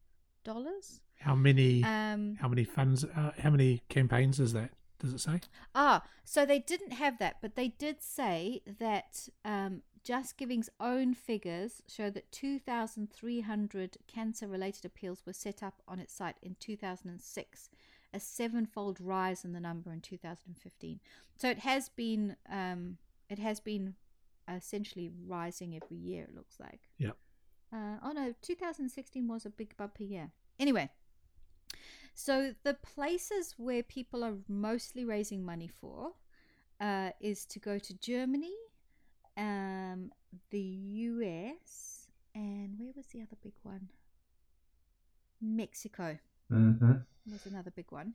dollars. 0.44 1.02
How 1.20 1.36
many? 1.36 1.84
Um, 1.84 2.38
how 2.40 2.48
many 2.48 2.64
funds? 2.64 3.04
Uh, 3.04 3.32
how 3.38 3.50
many 3.50 3.82
campaigns 3.90 4.40
is 4.40 4.54
that? 4.54 4.72
Does 5.00 5.14
it 5.14 5.20
say? 5.20 5.40
ah, 5.76 6.04
so 6.26 6.46
they 6.46 6.60
didn't 6.60 6.92
have 6.92 7.20
that, 7.20 7.38
but 7.42 7.56
they 7.56 7.70
did 7.70 8.02
say 8.02 8.62
that 8.80 9.30
um, 9.46 9.82
JustGiving's 10.04 10.70
own 10.80 11.14
figures 11.14 11.82
show 11.88 12.10
that 12.10 12.32
2,300 12.32 13.98
cancer 14.08 14.48
related 14.48 14.86
appeals 14.86 15.24
were 15.26 15.34
set 15.34 15.64
up 15.64 15.82
on 15.88 16.00
its 16.00 16.14
site 16.14 16.38
in 16.42 16.56
2006, 16.60 17.70
a 18.14 18.20
sevenfold 18.20 19.00
rise 19.00 19.46
in 19.46 19.54
the 19.54 19.60
number 19.60 19.92
in 19.92 20.02
2015. 20.02 21.00
So 21.36 21.50
it 21.50 21.60
has 21.60 21.90
been, 21.90 22.36
um, 22.50 22.98
it 23.30 23.40
has 23.40 23.60
been 23.60 23.96
essentially 24.48 25.12
rising 25.28 25.76
every 25.76 25.98
year, 25.98 26.24
it 26.24 26.36
looks 26.36 26.60
like. 26.60 26.90
Yep. 26.98 27.18
Uh, 27.72 27.98
oh 28.04 28.12
no, 28.12 28.34
2016 28.42 29.28
was 29.28 29.46
a 29.46 29.50
big 29.50 29.78
bumper 29.78 30.04
year. 30.04 30.32
Anyway, 30.60 30.90
so 32.14 32.54
the 32.64 32.74
places 32.74 33.56
where 33.58 33.84
people 33.84 34.24
are 34.24 34.36
mostly 34.48 35.06
raising 35.06 35.46
money 35.46 35.68
for 35.68 36.14
uh, 36.82 37.12
is 37.20 37.46
to 37.46 37.60
go 37.60 37.78
to 37.78 37.94
Germany, 37.94 38.54
um, 39.40 40.12
the 40.52 40.60
US, 40.62 42.10
and 42.36 42.76
where 42.78 42.94
was 42.96 43.08
the 43.08 43.22
other 43.22 43.38
big 43.42 43.56
one? 43.64 43.90
Mexico 45.42 46.20
Mm-hmm. 46.52 46.92
was 47.32 47.46
another 47.46 47.72
big 47.72 47.92
one. 47.92 48.14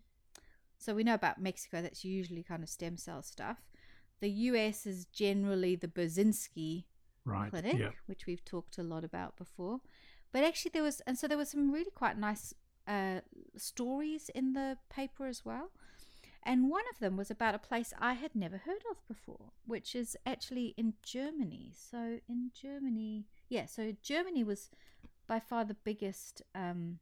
So 0.78 0.95
we 0.95 1.04
know 1.04 1.14
about 1.14 1.40
Mexico. 1.40 1.83
That's 1.83 2.04
usually 2.04 2.43
kind 2.43 2.62
of 2.62 2.69
stem 2.69 2.97
cell 2.97 3.23
stuff. 3.23 3.59
The 4.21 4.31
US 4.31 4.87
is 4.87 5.07
generally 5.07 5.76
the 5.76 5.88
Burzynski 5.88 6.85
Right. 7.25 7.50
clinic, 7.50 7.76
Yeah. 7.78 7.90
which 8.07 8.26
we've 8.26 8.45
talked 8.45 8.78
a 8.78 8.83
lot 8.83 9.04
about 9.04 9.37
before. 9.37 9.81
But 10.33 10.45
actually, 10.45 10.73
there 10.75 10.83
was, 10.83 11.00
and 11.07 11.19
so 11.19 11.28
there 11.28 11.38
were 11.38 11.45
some 11.45 11.71
really 11.73 11.90
quite 11.93 12.19
nice 12.19 12.54
uh, 12.88 13.21
stories 13.57 14.31
in 14.35 14.52
the 14.54 14.78
paper 14.90 15.26
as 15.26 15.45
well. 15.45 15.71
And 16.46 16.70
one 16.70 16.84
of 16.92 16.98
them 16.98 17.16
was 17.16 17.30
about 17.30 17.54
a 17.54 17.58
place 17.58 17.94
I 17.98 18.12
had 18.12 18.34
never 18.34 18.58
heard 18.58 18.82
of 18.90 19.06
before, 19.08 19.52
which 19.66 19.94
is 19.94 20.16
actually 20.26 20.74
in 20.76 20.94
Germany. 21.02 21.72
So 21.74 22.20
in 22.28 22.50
Germany, 22.52 23.24
yeah, 23.48 23.64
so 23.64 23.92
Germany 24.02 24.44
was 24.44 24.70
by 25.26 25.40
far 25.40 25.64
the 25.64 25.74
biggest 25.74 26.42
um, 26.54 26.98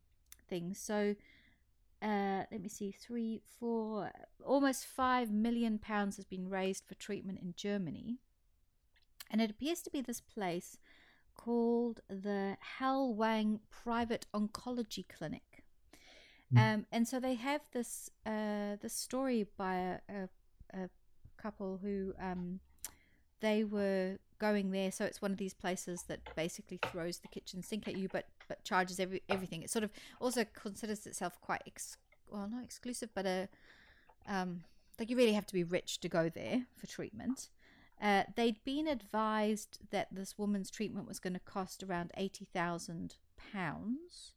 thing. 0.49 0.75
So 0.75 1.17
uh, 2.01 2.45
let 2.51 2.61
me 2.61 2.69
see, 2.69 2.93
three, 2.93 3.43
four, 3.59 4.11
almost 4.45 4.87
five 4.87 5.31
million 5.31 5.79
pounds 5.79 6.17
has 6.17 6.25
been 6.25 6.49
raised 6.49 6.85
for 6.87 6.95
treatment 6.95 7.39
in 7.41 7.55
Germany. 7.57 8.19
And 9.31 9.41
it 9.41 9.51
appears 9.51 9.83
to 9.83 9.91
be 9.91 10.01
this 10.01 10.21
place 10.21 10.79
called 11.35 12.01
the 12.09 12.57
Hallwang 12.79 13.61
Private 13.71 14.27
Oncology 14.35 15.05
Clinic. 15.09 15.52
Mm. 16.55 16.75
Um, 16.75 16.87
and 16.93 17.09
so 17.09 17.19
they 17.21 17.35
have 17.35 17.63
this 17.73 18.11
uh, 18.27 18.77
this 18.81 18.93
story 18.93 19.47
by 19.57 19.75
a, 19.75 19.99
a, 20.09 20.29
a 20.85 20.91
couple 21.37 21.79
who 21.83 22.15
um, 22.21 22.61
they 23.41 23.65
were 23.65 24.19
going 24.39 24.71
there. 24.71 24.91
So 24.91 25.05
it's 25.05 25.23
one 25.23 25.31
of 25.33 25.39
these 25.39 25.55
places 25.55 26.05
that 26.09 26.21
basically 26.37 26.79
throws 26.91 27.19
the 27.19 27.29
kitchen 27.29 27.63
sink 27.63 27.89
at 27.89 27.97
you, 27.97 28.09
but 28.13 28.27
but 28.49 28.65
charges 28.65 29.01
every 29.01 29.23
everything. 29.29 29.63
It 29.63 29.71
sort 29.71 29.85
of 29.85 29.91
also 30.21 30.45
considers 30.53 31.07
itself 31.07 31.41
quite 31.41 31.63
ex- 31.67 31.97
well, 32.31 32.49
not 32.51 32.65
exclusive, 32.65 33.11
but 33.15 33.27
a 33.27 33.49
um, 34.27 34.65
like 34.99 35.11
you 35.11 35.17
really 35.17 35.33
have 35.33 35.47
to 35.47 35.55
be 35.55 35.65
rich 35.65 36.01
to 36.01 36.09
go 36.09 36.29
there 36.29 36.67
for 36.77 36.87
treatment. 36.87 37.49
Uh, 38.01 38.25
they'd 38.35 38.63
been 38.65 38.89
advised 38.89 39.79
that 39.91 40.09
this 40.11 40.37
woman's 40.37 40.71
treatment 40.71 41.07
was 41.07 41.21
going 41.21 41.35
to 41.35 41.41
cost 41.41 41.83
around 41.83 42.11
eighty 42.17 42.47
thousand 42.53 43.15
pounds, 43.53 44.33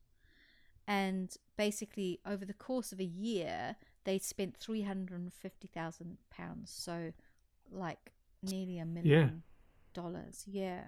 and 0.88 1.36
basically 1.58 2.20
over 2.26 2.46
the 2.46 2.54
course 2.54 2.92
of 2.92 3.00
a 3.00 3.06
year, 3.06 3.76
they 4.04 4.20
spent 4.20 4.58
three 4.58 4.84
hundred 4.84 5.20
and 5.20 5.34
fifty 5.34 5.68
thousand 5.68 6.18
pounds. 6.30 6.72
So, 6.72 7.12
like 7.72 8.12
nearly 8.44 8.78
a 8.78 8.86
million 8.86 9.44
dollars. 9.94 10.44
Yeah. 10.48 10.82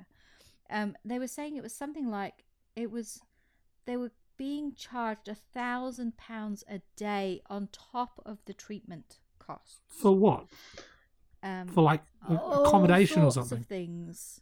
Um, 0.70 0.96
they 1.06 1.18
were 1.18 1.28
saying 1.28 1.56
it 1.56 1.64
was 1.64 1.74
something 1.74 2.10
like 2.10 2.44
it 2.76 2.92
was 2.92 3.22
they 3.86 3.98
were 3.98 4.12
being 4.38 4.74
charged 4.74 5.28
a 5.28 5.36
thousand 5.36 6.18
pounds 6.18 6.64
a 6.70 6.82
day 6.96 7.42
on 7.50 7.70
top 7.72 8.22
of 8.26 8.38
the 8.46 8.54
treatment 8.54 9.18
costs. 9.40 9.80
For 9.88 10.16
what? 10.16 10.46
Um, 11.42 11.68
For 11.68 11.82
like 11.82 12.04
accommodation 12.30 13.24
or 13.24 13.32
something? 13.32 13.60
Of 13.60 13.66
things. 13.66 14.42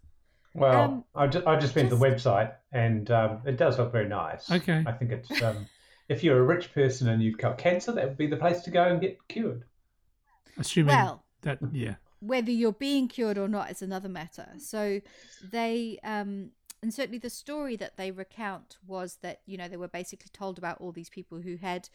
Well, 0.56 0.82
Um, 0.84 1.04
I 1.14 1.28
just, 1.28 1.46
I 1.46 1.60
just 1.60 1.76
went 1.76 1.90
to 1.90 1.96
the 1.96 2.02
website 2.06 2.54
and 2.72 3.10
um, 3.12 3.42
it 3.46 3.58
does 3.58 3.78
look 3.78 3.92
very 3.92 4.08
nice. 4.08 4.50
Okay. 4.50 4.84
I 4.86 4.92
think 4.94 5.12
it's 5.12 5.42
um, 5.44 5.68
if 6.08 6.24
you're 6.24 6.40
a 6.40 6.44
rich 6.44 6.74
person 6.74 7.10
and 7.10 7.22
you've 7.22 7.38
got 7.38 7.58
cancer, 7.58 7.92
that 7.92 8.06
would 8.08 8.18
be 8.18 8.28
the 8.28 8.38
place 8.38 8.62
to 8.62 8.72
go 8.72 8.84
and 8.84 9.02
get 9.02 9.18
cured. 9.28 9.64
Assuming 10.58 10.96
Well, 10.96 11.24
that, 11.42 11.60
yeah. 11.72 11.96
whether 12.20 12.52
you're 12.52 12.72
being 12.72 13.08
cured 13.08 13.38
or 13.38 13.48
not 13.48 13.70
is 13.70 13.82
another 13.82 14.10
matter. 14.10 14.48
So 14.58 15.02
they 15.52 16.00
um 16.04 16.52
and 16.82 16.94
certainly 16.94 17.18
the 17.18 17.30
story 17.30 17.76
that 17.78 17.98
they 17.98 18.12
recount 18.12 18.78
was 18.88 19.18
that 19.22 19.42
you 19.46 19.58
know 19.58 19.68
they 19.68 19.78
were 19.78 19.88
basically 19.88 20.30
told 20.32 20.58
about 20.58 20.80
all 20.80 20.92
these 20.92 21.10
people 21.10 21.40
who 21.40 21.58
had 21.58 21.90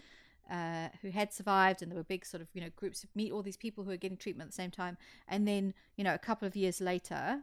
uh, 0.51 0.89
who 1.01 1.11
had 1.11 1.33
survived 1.33 1.81
and 1.81 1.93
there 1.93 1.97
were 1.97 2.03
big 2.03 2.27
sort 2.27 2.41
of 2.43 2.49
you 2.53 2.61
know 2.61 2.71
groups 2.75 3.05
of 3.05 3.11
meet 3.15 3.31
all 3.31 3.43
these 3.43 3.57
people 3.57 3.85
who 3.85 3.91
are 3.93 3.97
getting 3.97 4.17
treatment 4.17 4.49
at 4.49 4.51
the 4.51 4.63
same 4.63 4.71
time 4.71 4.97
and 5.29 5.47
then 5.47 5.73
you 5.97 6.03
know 6.03 6.13
a 6.13 6.19
couple 6.19 6.47
of 6.47 6.57
years 6.57 6.81
later 6.81 7.43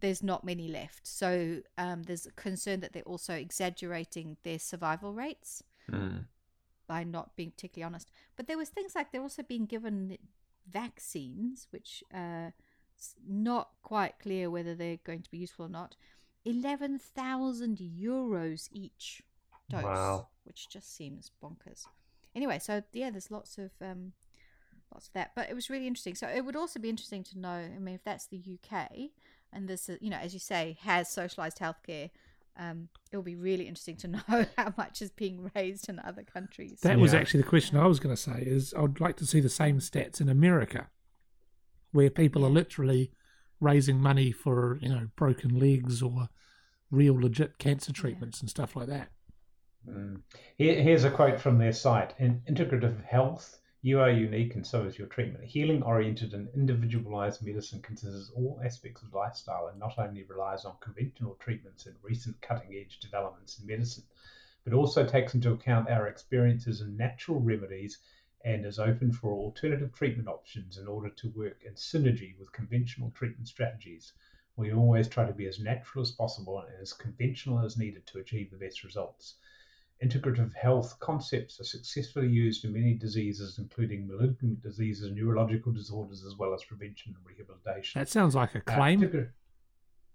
there's 0.00 0.22
not 0.22 0.44
many 0.44 0.68
left 0.68 1.06
so 1.06 1.60
um, 1.78 2.02
there's 2.02 2.26
a 2.26 2.30
concern 2.32 2.80
that 2.80 2.92
they're 2.92 3.02
also 3.02 3.34
exaggerating 3.34 4.36
their 4.42 4.58
survival 4.58 5.12
rates 5.12 5.62
by 6.88 7.02
not 7.04 7.34
being 7.36 7.50
particularly 7.50 7.86
honest. 7.86 8.10
But 8.36 8.46
there 8.46 8.56
was 8.58 8.68
things 8.68 8.94
like 8.94 9.10
they're 9.10 9.20
also 9.22 9.42
being 9.42 9.66
given 9.66 10.16
vaccines, 10.70 11.66
which 11.70 12.02
uh, 12.14 12.50
not 13.28 13.70
quite 13.82 14.18
clear 14.20 14.50
whether 14.50 14.74
they're 14.74 14.98
going 15.04 15.22
to 15.22 15.30
be 15.30 15.38
useful 15.38 15.66
or 15.66 15.68
not. 15.68 15.96
Eleven 16.44 16.98
thousand 16.98 17.78
euros 17.78 18.68
each 18.72 19.22
dose, 19.68 19.82
Wow. 19.82 20.28
which 20.44 20.68
just 20.68 20.96
seems 20.96 21.30
bonkers. 21.42 21.84
anyway, 22.36 22.58
so 22.60 22.82
yeah, 22.92 23.10
there's 23.10 23.30
lots 23.32 23.58
of 23.58 23.70
um, 23.82 24.12
lots 24.94 25.08
of 25.08 25.12
that. 25.14 25.32
But 25.34 25.50
it 25.50 25.54
was 25.54 25.68
really 25.70 25.88
interesting. 25.88 26.14
So 26.14 26.28
it 26.28 26.44
would 26.44 26.56
also 26.56 26.78
be 26.78 26.88
interesting 26.88 27.24
to 27.24 27.38
know. 27.38 27.48
I 27.48 27.78
mean, 27.80 27.96
if 27.96 28.04
that's 28.04 28.26
the 28.28 28.40
UK 28.62 28.90
and 29.52 29.68
this, 29.68 29.88
is, 29.88 29.98
you 30.00 30.10
know, 30.10 30.18
as 30.18 30.34
you 30.34 30.40
say, 30.40 30.76
has 30.82 31.08
socialized 31.10 31.58
healthcare. 31.58 32.10
Um, 32.58 32.88
it 33.12 33.16
will 33.16 33.22
be 33.22 33.36
really 33.36 33.68
interesting 33.68 33.96
to 33.96 34.08
know 34.28 34.46
how 34.56 34.72
much 34.76 35.02
is 35.02 35.10
being 35.10 35.50
raised 35.54 35.88
in 35.88 35.98
other 36.00 36.22
countries. 36.22 36.80
That 36.82 36.98
was 36.98 37.14
actually 37.14 37.42
the 37.42 37.48
question 37.48 37.76
I 37.76 37.86
was 37.86 38.00
going 38.00 38.14
to 38.14 38.20
say. 38.20 38.42
Is 38.46 38.74
I'd 38.76 39.00
like 39.00 39.16
to 39.16 39.26
see 39.26 39.40
the 39.40 39.48
same 39.48 39.78
stats 39.78 40.20
in 40.20 40.28
America, 40.28 40.88
where 41.92 42.10
people 42.10 42.44
are 42.44 42.50
literally 42.50 43.10
raising 43.60 44.00
money 44.00 44.32
for 44.32 44.78
you 44.80 44.88
know 44.88 45.08
broken 45.16 45.58
legs 45.58 46.02
or 46.02 46.28
real 46.90 47.14
legit 47.14 47.58
cancer 47.58 47.92
treatments 47.92 48.40
and 48.40 48.48
stuff 48.48 48.76
like 48.76 48.88
that. 48.88 49.08
Mm. 49.88 50.22
Here, 50.56 50.80
here's 50.82 51.04
a 51.04 51.10
quote 51.10 51.40
from 51.40 51.58
their 51.58 51.72
site 51.72 52.14
In 52.18 52.42
integrative 52.48 53.04
health, 53.04 53.58
you 53.86 54.00
are 54.00 54.10
unique 54.10 54.56
and 54.56 54.66
so 54.66 54.84
is 54.84 54.98
your 54.98 55.06
treatment. 55.06 55.44
Healing 55.44 55.80
oriented 55.84 56.34
and 56.34 56.48
individualized 56.56 57.40
medicine 57.40 57.80
considers 57.80 58.30
all 58.34 58.60
aspects 58.64 59.00
of 59.02 59.14
lifestyle 59.14 59.68
and 59.68 59.78
not 59.78 59.96
only 59.96 60.24
relies 60.24 60.64
on 60.64 60.74
conventional 60.80 61.36
treatments 61.36 61.86
and 61.86 61.94
recent 62.02 62.40
cutting 62.40 62.74
edge 62.74 62.98
developments 62.98 63.60
in 63.60 63.66
medicine, 63.66 64.02
but 64.64 64.72
also 64.72 65.06
takes 65.06 65.34
into 65.34 65.52
account 65.52 65.88
our 65.88 66.08
experiences 66.08 66.80
and 66.80 66.96
natural 66.96 67.38
remedies 67.38 67.98
and 68.44 68.66
is 68.66 68.80
open 68.80 69.12
for 69.12 69.30
alternative 69.30 69.92
treatment 69.92 70.26
options 70.26 70.78
in 70.78 70.88
order 70.88 71.08
to 71.10 71.28
work 71.28 71.62
in 71.64 71.74
synergy 71.74 72.36
with 72.36 72.50
conventional 72.50 73.12
treatment 73.14 73.46
strategies. 73.46 74.14
We 74.56 74.72
always 74.72 75.06
try 75.06 75.26
to 75.26 75.32
be 75.32 75.46
as 75.46 75.60
natural 75.60 76.02
as 76.02 76.10
possible 76.10 76.58
and 76.58 76.68
as 76.80 76.92
conventional 76.92 77.64
as 77.64 77.76
needed 77.76 78.04
to 78.06 78.18
achieve 78.18 78.50
the 78.50 78.56
best 78.56 78.82
results. 78.82 79.36
Integrative 80.04 80.52
health 80.54 80.98
concepts 81.00 81.58
are 81.58 81.64
successfully 81.64 82.28
used 82.28 82.66
in 82.66 82.72
many 82.72 82.94
diseases, 82.94 83.58
including 83.58 84.06
malignant 84.06 84.62
diseases, 84.62 85.10
neurological 85.10 85.72
disorders, 85.72 86.22
as 86.24 86.36
well 86.36 86.52
as 86.52 86.62
prevention 86.64 87.14
and 87.16 87.26
rehabilitation. 87.26 87.98
That 87.98 88.08
sounds 88.08 88.34
like 88.34 88.54
a 88.54 88.60
claim. 88.60 89.00
integra- 89.00 89.30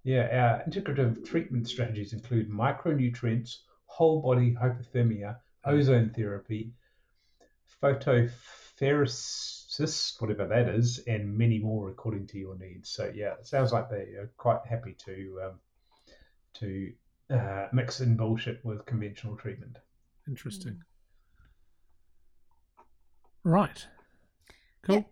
yeah, 0.04 0.28
our 0.32 0.64
integrative 0.70 1.26
treatment 1.26 1.68
strategies 1.68 2.14
include 2.14 2.50
micronutrients, 2.50 3.58
whole 3.86 4.22
body 4.22 4.54
hypothermia, 4.54 5.38
ozone 5.66 6.12
therapy, 6.16 6.74
photopheresis, 7.82 10.22
whatever 10.22 10.48
that 10.48 10.70
is, 10.70 11.00
and 11.08 11.38
many 11.38 11.60
more 11.60 11.90
according 11.90 12.28
to 12.28 12.38
your 12.38 12.58
needs. 12.58 12.90
So 12.90 13.12
yeah, 13.14 13.34
it 13.34 13.48
sounds 13.48 13.72
like 13.72 13.90
they 13.90 14.16
are 14.16 14.32
quite 14.38 14.60
happy 14.68 14.96
to 15.06 15.42
um, 15.46 15.60
to 16.56 16.92
uh, 17.32 17.68
mix 17.72 18.02
in 18.02 18.16
bullshit 18.16 18.64
with 18.64 18.86
conventional 18.86 19.36
treatment. 19.36 19.78
Interesting. 20.28 20.82
Right. 23.44 23.88
Cool. 24.84 24.96
Yeah. 24.96 25.04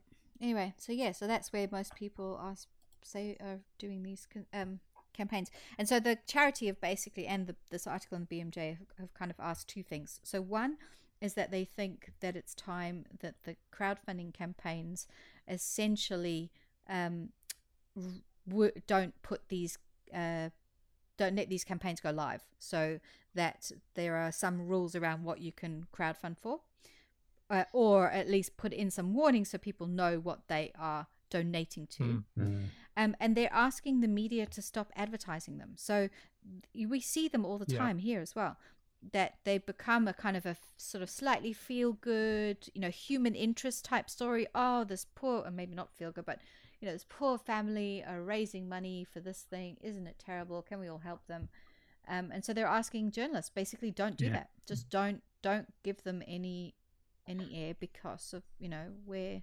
Anyway, 0.41 0.73
so 0.77 0.91
yeah, 0.91 1.11
so 1.11 1.27
that's 1.27 1.51
where 1.51 1.67
most 1.71 1.95
people 1.95 2.37
are 2.41 2.51
s- 2.51 2.67
say 3.03 3.35
are 3.41 3.59
doing 3.77 4.03
these 4.03 4.27
um, 4.53 4.79
campaigns, 5.13 5.49
and 5.77 5.87
so 5.87 5.99
the 5.99 6.17
charity 6.27 6.67
have 6.67 6.79
basically 6.79 7.27
and 7.27 7.47
the, 7.47 7.55
this 7.71 7.85
article 7.87 8.17
in 8.17 8.27
the 8.29 8.37
BMJ 8.39 8.77
have, 8.77 8.87
have 8.99 9.13
kind 9.13 9.31
of 9.31 9.37
asked 9.39 9.67
two 9.67 9.83
things. 9.83 10.19
So 10.23 10.41
one 10.41 10.77
is 11.21 11.33
that 11.33 11.51
they 11.51 11.65
think 11.65 12.13
that 12.21 12.35
it's 12.37 12.55
time 12.55 13.05
that 13.19 13.35
the 13.43 13.57
crowdfunding 13.75 14.33
campaigns 14.33 15.07
essentially 15.47 16.49
um, 16.87 17.29
r- 17.97 18.03
w- 18.47 18.71
don't 18.87 19.21
put 19.21 19.49
these 19.49 19.77
uh, 20.13 20.49
don't 21.19 21.35
let 21.35 21.49
these 21.49 21.63
campaigns 21.63 21.99
go 21.99 22.11
live, 22.11 22.41
so 22.57 22.99
that 23.35 23.71
there 23.93 24.15
are 24.15 24.31
some 24.31 24.67
rules 24.67 24.95
around 24.95 25.23
what 25.23 25.39
you 25.39 25.51
can 25.51 25.85
crowdfund 25.95 26.37
for 26.39 26.61
uh, 27.49 27.63
or 27.73 28.09
at 28.11 28.29
least 28.29 28.57
put 28.57 28.73
in 28.73 28.91
some 28.91 29.13
warnings 29.13 29.49
so 29.49 29.57
people 29.57 29.87
know 29.87 30.19
what 30.19 30.47
they 30.47 30.71
are 30.77 31.07
donating 31.29 31.87
to. 31.87 32.23
Mm. 32.37 32.69
Um, 32.95 33.15
and 33.19 33.35
they're 33.35 33.53
asking 33.53 34.01
the 34.01 34.07
media 34.07 34.45
to 34.47 34.61
stop 34.61 34.91
advertising 34.95 35.57
them. 35.57 35.73
So 35.75 36.09
we 36.73 36.99
see 36.99 37.27
them 37.27 37.45
all 37.45 37.57
the 37.57 37.71
Yeah. 37.71 37.77
time 37.77 37.99
here 37.99 38.21
as 38.21 38.35
well. 38.35 38.57
That 39.13 39.39
they 39.45 39.57
become 39.57 40.07
a 40.07 40.13
kind 40.13 40.35
of 40.35 40.45
a 40.45 40.57
sort 40.75 41.01
of 41.01 41.09
slightly 41.09 41.53
feel 41.53 41.93
good, 41.93 42.69
you 42.73 42.81
know, 42.81 42.89
human 42.89 43.33
interest 43.33 43.85
type 43.85 44.09
story. 44.09 44.47
Oh, 44.53 44.83
this 44.83 45.05
poor, 45.15 45.45
and 45.45 45.55
maybe 45.55 45.73
not 45.73 45.93
feel 45.93 46.11
good, 46.11 46.25
but 46.25 46.39
you 46.79 46.87
know, 46.87 46.93
this 46.93 47.05
poor 47.09 47.37
family 47.37 48.03
are 48.07 48.21
raising 48.21 48.67
money 48.69 49.05
for 49.11 49.19
this 49.19 49.41
thing. 49.41 49.77
Isn't 49.81 50.07
it 50.07 50.17
terrible? 50.23 50.61
Can 50.61 50.79
we 50.79 50.87
all 50.87 50.99
help 50.99 51.25
them? 51.27 51.49
Um, 52.07 52.31
and 52.31 52.43
so 52.43 52.53
they're 52.53 52.65
asking 52.67 53.11
journalists 53.11 53.51
basically 53.53 53.91
don't 53.91 54.17
do 54.17 54.25
Yeah. 54.25 54.31
that. 54.33 54.49
Just 54.67 54.89
don't 54.89 55.21
don't 55.41 55.73
give 55.83 56.03
them 56.03 56.21
any 56.27 56.75
any 57.27 57.55
air 57.63 57.73
because 57.79 58.33
of 58.33 58.43
you 58.59 58.67
know 58.69 58.91
where. 59.05 59.41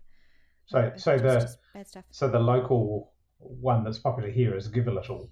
So- 0.67 0.93
so 0.97 1.17
the- 1.19 1.57
bad 1.73 1.87
stuff. 1.87 2.05
So 2.11 2.29
the 2.29 2.41
local 2.41 3.15
one 3.39 3.85
that's 3.85 3.99
popular 3.99 4.31
here 4.31 4.57
is 4.57 4.69
Givealittle, 4.69 5.31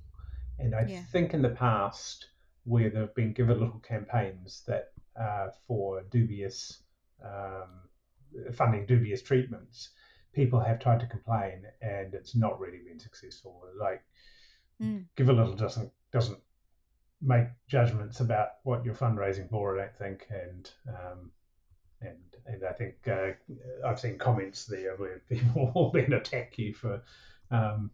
and 0.58 0.74
I 0.74 0.86
Yeah. 0.86 1.02
think 1.06 1.34
in 1.34 1.42
the 1.42 1.50
past 1.50 2.30
where 2.64 2.88
there 2.90 3.02
have 3.02 3.14
been 3.14 3.34
Givealittle 3.34 3.82
campaigns 3.82 4.62
that 4.66 4.92
uh, 5.16 5.50
for 5.66 6.02
dubious 6.10 6.82
um, 7.22 7.88
funding 8.52 8.84
dubious 8.86 9.22
treatments, 9.22 9.90
people 10.34 10.60
have 10.60 10.80
tried 10.80 11.00
to 11.00 11.06
complain, 11.06 11.64
and 11.80 12.14
it's 12.14 12.34
not 12.34 12.60
really 12.60 12.78
been 12.78 12.98
successful. 13.00 13.62
Like 13.78 14.02
Mm. 14.82 15.04
Givealittle 15.16 15.56
doesn't 15.56 15.90
doesn't 16.12 16.38
make 17.20 17.46
judgments 17.68 18.20
about 18.20 18.48
what 18.64 18.84
you're 18.84 18.94
fundraising 18.94 19.48
for. 19.48 19.78
I 19.78 19.82
don't 19.82 19.96
think, 19.96 20.26
and 20.30 20.70
um, 20.88 21.30
and 22.00 22.18
and 22.46 22.64
I 22.64 22.72
think 22.72 22.96
uh, 23.08 23.30
I've 23.86 24.00
seen 24.00 24.18
comments 24.18 24.66
there 24.66 24.96
where 24.96 25.22
people 25.28 25.70
will 25.74 25.90
then 25.92 26.12
attack 26.12 26.58
you 26.58 26.74
for 26.74 27.02
um, 27.50 27.90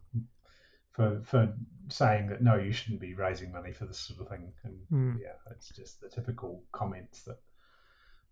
for 0.92 1.20
for 1.22 1.52
saying 1.88 2.28
that 2.28 2.42
no, 2.42 2.56
you 2.56 2.72
shouldn't 2.72 3.00
be 3.00 3.14
raising 3.14 3.52
money 3.52 3.72
for 3.72 3.84
this 3.84 3.98
sort 3.98 4.20
of 4.20 4.28
thing. 4.28 4.52
And 4.64 4.80
Mm. 4.90 5.20
yeah, 5.20 5.34
it's 5.50 5.68
just 5.70 6.00
the 6.00 6.08
typical 6.08 6.64
comments 6.72 7.22
that 7.24 7.40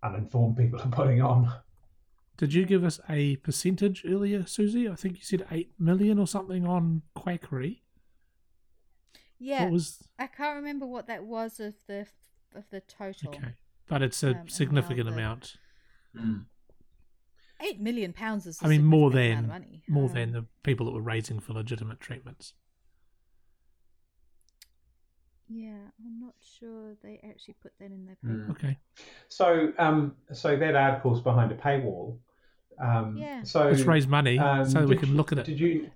uninformed 0.02 0.56
people 0.56 0.80
are 0.80 0.88
putting 0.88 1.20
on. 1.20 1.52
Did 2.38 2.54
you 2.54 2.64
give 2.64 2.84
us 2.84 3.00
a 3.08 3.36
percentage 3.36 4.04
earlier, 4.06 4.46
Susie? 4.46 4.88
I 4.88 4.94
think 4.94 5.16
you 5.18 5.24
said 5.24 5.44
eight 5.50 5.72
million 5.78 6.18
or 6.20 6.26
something 6.26 6.64
on 6.66 7.02
quackery. 7.14 7.82
Yeah, 9.40 9.64
What 9.64 9.72
was 9.72 9.98
I 10.18 10.28
can't 10.28 10.56
remember 10.56 10.86
what 10.86 11.08
that 11.08 11.24
was 11.24 11.58
of 11.60 11.74
the 11.88 12.06
of 12.54 12.64
the 12.70 12.80
total. 12.80 13.30
okay? 13.34 13.54
But 13.88 14.02
it's 14.02 14.22
a 14.22 14.38
Um, 14.38 14.48
significant 14.48 15.06
now 15.06 15.12
the- 15.12 15.18
amount, 15.18 15.56
Eight 17.60 17.80
million 17.80 18.12
pounds 18.12 18.46
is. 18.46 18.62
a 18.62 18.66
I 18.66 18.68
mean, 18.68 18.84
more 18.84 19.10
than- 19.10 19.32
amount 19.32 19.44
of 19.46 19.48
money. 19.48 19.82
more 19.88 20.08
Um, 20.08 20.14
than 20.14 20.32
the 20.32 20.46
people 20.62 20.86
that 20.86 20.92
were 20.92 21.02
raising 21.02 21.40
for 21.40 21.54
legitimate 21.54 21.98
treatments. 21.98 22.54
Yeah, 25.48 25.90
I'm 26.04 26.20
not 26.20 26.34
sure 26.40 26.94
they 27.02 27.18
actually 27.24 27.54
put 27.54 27.72
that 27.78 27.90
in 27.90 28.04
their 28.06 28.16
Mm. 28.24 28.50
Okay, 28.50 28.78
So 29.28 29.72
um, 29.78 30.16
so 30.32 30.56
that 30.56 30.76
article's 30.76 31.20
behind 31.20 31.50
a 31.50 31.56
paywall. 31.56 32.20
Um, 32.80 33.16
Yeah. 33.16 33.42
So 33.42 33.68
let's 33.68 33.82
raise 33.82 34.06
money 34.06 34.38
um, 34.38 34.68
so 34.68 34.80
that 34.80 34.88
we 34.88 34.96
can 34.96 35.10
you- 35.10 35.14
look 35.14 35.32
at 35.32 35.38
it. 35.38 35.46
Did 35.46 35.60
you? 35.60 35.90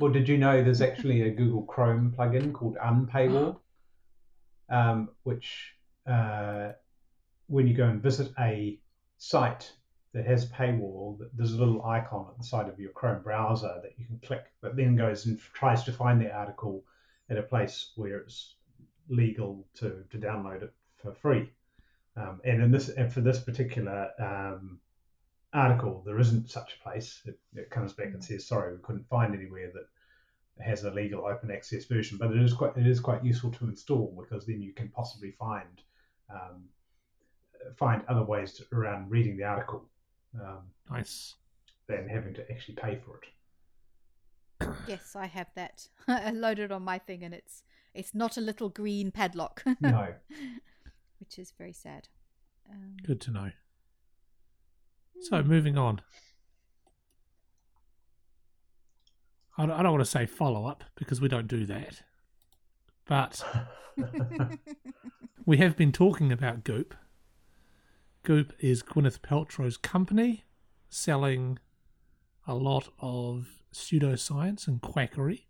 Well, 0.00 0.12
did 0.12 0.28
you 0.28 0.36
know 0.38 0.62
there's 0.62 0.80
actually 0.80 1.22
a 1.22 1.30
Google 1.30 1.62
Chrome 1.62 2.12
plugin 2.18 2.52
called 2.52 2.76
Unpaywall, 2.82 3.60
um, 4.68 5.08
which 5.22 5.74
uh, 6.06 6.72
when 7.46 7.66
you 7.68 7.74
go 7.74 7.86
and 7.86 8.02
visit 8.02 8.32
a 8.38 8.78
site 9.18 9.72
that 10.12 10.26
has 10.26 10.50
paywall, 10.50 11.18
there's 11.34 11.52
a 11.52 11.56
little 11.56 11.84
icon 11.84 12.26
at 12.30 12.38
the 12.38 12.44
side 12.44 12.68
of 12.68 12.78
your 12.78 12.90
Chrome 12.92 13.22
browser 13.22 13.80
that 13.82 13.92
you 13.98 14.04
can 14.06 14.18
click, 14.24 14.44
but 14.60 14.76
then 14.76 14.96
goes 14.96 15.26
and 15.26 15.38
tries 15.54 15.84
to 15.84 15.92
find 15.92 16.20
the 16.20 16.32
article 16.32 16.84
at 17.30 17.38
a 17.38 17.42
place 17.42 17.92
where 17.96 18.18
it's 18.18 18.54
legal 19.08 19.64
to, 19.74 20.02
to 20.10 20.18
download 20.18 20.62
it 20.62 20.72
for 20.96 21.12
free. 21.12 21.50
Um, 22.16 22.40
and 22.44 22.62
in 22.62 22.70
this, 22.70 22.88
and 22.90 23.12
for 23.12 23.20
this 23.20 23.40
particular 23.40 24.08
um, 24.20 24.78
article, 25.54 26.02
there 26.04 26.18
isn't 26.18 26.50
such 26.50 26.74
a 26.74 26.82
place. 26.82 27.22
It, 27.24 27.38
it 27.54 27.70
comes 27.70 27.92
back 27.92 28.08
and 28.08 28.22
says, 28.22 28.46
"Sorry, 28.46 28.72
we 28.74 28.82
couldn't 28.82 29.08
find 29.08 29.34
anywhere 29.34 29.70
that 29.72 30.64
has 30.64 30.84
a 30.84 30.90
legal 30.90 31.24
open 31.24 31.50
access 31.50 31.84
version." 31.84 32.18
But 32.18 32.32
it 32.32 32.42
is 32.42 32.52
quite 32.52 32.76
it 32.76 32.86
is 32.86 33.00
quite 33.00 33.24
useful 33.24 33.52
to 33.52 33.68
install 33.68 34.14
because 34.20 34.46
then 34.46 34.60
you 34.60 34.72
can 34.72 34.88
possibly 34.88 35.30
find 35.32 35.80
um, 36.28 36.64
find 37.76 38.02
other 38.08 38.24
ways 38.24 38.54
to, 38.54 38.64
around 38.72 39.10
reading 39.10 39.36
the 39.36 39.44
article 39.44 39.84
um, 40.40 40.62
Nice. 40.90 41.34
than 41.86 42.08
having 42.08 42.34
to 42.34 42.50
actually 42.50 42.74
pay 42.74 42.96
for 42.96 43.18
it. 43.18 44.68
Yes, 44.86 45.14
I 45.16 45.26
have 45.26 45.48
that 45.54 45.88
loaded 46.34 46.72
on 46.72 46.82
my 46.82 46.98
thing, 46.98 47.22
and 47.22 47.32
it's 47.32 47.62
it's 47.94 48.14
not 48.14 48.36
a 48.36 48.40
little 48.40 48.68
green 48.68 49.10
padlock. 49.10 49.62
No, 49.80 50.14
which 51.20 51.38
is 51.38 51.52
very 51.56 51.72
sad. 51.72 52.08
Um, 52.70 52.96
Good 53.06 53.20
to 53.22 53.30
know. 53.30 53.50
So 55.22 55.42
moving 55.42 55.78
on. 55.78 56.00
I 59.56 59.66
don't, 59.66 59.78
I 59.78 59.82
don't 59.82 59.92
want 59.92 60.04
to 60.04 60.10
say 60.10 60.26
follow 60.26 60.66
up 60.66 60.84
because 60.96 61.20
we 61.20 61.28
don't 61.28 61.46
do 61.46 61.64
that, 61.66 62.02
but 63.06 63.44
we 65.46 65.58
have 65.58 65.76
been 65.76 65.92
talking 65.92 66.32
about 66.32 66.64
Goop, 66.64 66.94
Goop 68.24 68.54
is 68.58 68.82
Gwyneth 68.82 69.20
Paltrow's 69.20 69.76
company 69.76 70.44
selling 70.88 71.58
a 72.46 72.54
lot 72.54 72.88
of 72.98 73.62
pseudoscience 73.72 74.66
and 74.66 74.80
quackery. 74.80 75.46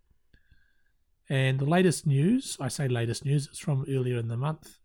And 1.29 1.57
the 1.57 1.65
latest 1.65 2.05
news, 2.05 2.57
I 2.59 2.67
say 2.67 2.89
latest 2.89 3.23
news, 3.23 3.47
it's 3.47 3.59
from 3.59 3.85
earlier 3.89 4.17
in 4.17 4.27
the 4.27 4.35
month. 4.35 4.77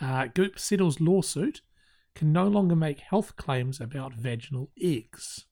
Uh, 0.00 0.26
Goop 0.32 0.58
settles 0.58 1.00
lawsuit, 1.00 1.60
can 2.14 2.32
no 2.32 2.46
longer 2.46 2.76
make 2.76 3.00
health 3.00 3.36
claims 3.36 3.80
about 3.80 4.14
vaginal 4.14 4.70
eggs. 4.80 5.46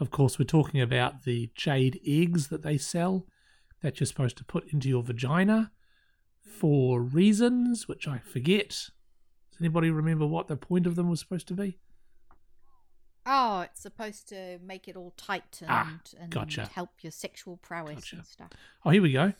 Of 0.00 0.10
course, 0.10 0.38
we're 0.38 0.44
talking 0.44 0.80
about 0.80 1.24
the 1.24 1.50
jade 1.54 2.00
eggs 2.06 2.48
that 2.48 2.62
they 2.62 2.78
sell 2.78 3.26
that 3.82 3.98
you're 4.00 4.06
supposed 4.06 4.36
to 4.38 4.44
put 4.44 4.72
into 4.72 4.88
your 4.88 5.02
vagina 5.02 5.72
for 6.40 7.00
reasons 7.02 7.88
which 7.88 8.06
I 8.06 8.18
forget. 8.18 8.68
Does 8.70 9.60
anybody 9.60 9.90
remember 9.90 10.26
what 10.26 10.48
the 10.48 10.56
point 10.56 10.86
of 10.86 10.94
them 10.96 11.08
was 11.10 11.20
supposed 11.20 11.48
to 11.48 11.54
be? 11.54 11.78
Oh, 13.24 13.60
it's 13.60 13.80
supposed 13.80 14.28
to 14.30 14.58
make 14.64 14.88
it 14.88 14.96
all 14.96 15.12
tight 15.16 15.58
and, 15.60 15.70
Ah, 15.70 15.98
and 16.18 16.30
gotcha. 16.30 16.64
help 16.66 16.90
your 17.02 17.12
sexual 17.12 17.56
prowess 17.56 17.96
Gotcha. 17.96 18.16
and 18.16 18.26
stuff. 18.26 18.50
Oh, 18.84 18.90
here 18.90 19.02
we 19.02 19.12
go. 19.12 19.32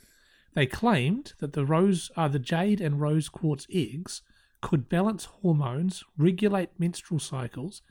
They 0.55 0.67
claimed 0.67 1.33
that 1.39 1.53
the 1.55 1.65
rose, 1.65 2.11
uh, 2.17 2.29
the 2.29 2.39
jade 2.39 2.81
and 2.81 3.01
rose 3.01 3.29
quartz 3.29 3.67
eggs 3.73 4.23
could 4.63 4.89
balance 4.89 5.27
hormones, 5.27 6.03
regulate 6.17 6.71
menstrual 6.79 7.21
cycles, 7.21 7.83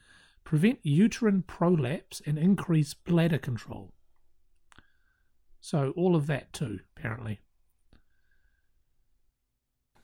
prevent 0.43 0.79
uterine 0.81 1.43
prolapse, 1.43 2.21
and 2.25 2.39
increase 2.39 2.95
bladder 2.95 3.38
control. 3.38 3.93
So 5.60 5.93
all 5.95 6.15
of 6.15 6.25
that 6.25 6.51
too, 6.51 6.79
apparently. 6.97 7.39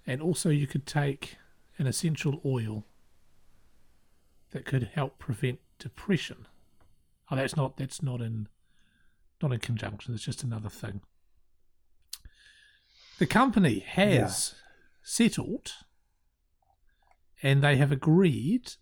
And 0.06 0.22
also, 0.22 0.50
you 0.50 0.68
could 0.68 0.86
take 0.86 1.38
an 1.80 1.88
essential 1.88 2.40
oil 2.46 2.86
that 4.52 4.66
could 4.66 4.92
help 4.94 5.18
prevent 5.20 5.60
depression. 5.80 6.48
Oh, 7.30 7.36
that's 7.36 7.58
not 7.58 7.78
that's 7.78 8.02
not 8.02 8.22
in 8.22 8.48
not 9.42 9.52
in 9.52 9.60
conjunction. 9.60 10.14
It's 10.14 10.24
just 10.24 10.44
another 10.44 10.70
thing. 10.70 11.02
The 13.20 13.26
company 13.26 13.80
has 13.80 14.56
settled, 15.02 15.74
and 17.42 17.62
they 17.62 17.78
have 17.78 17.92
agreed 17.92 18.74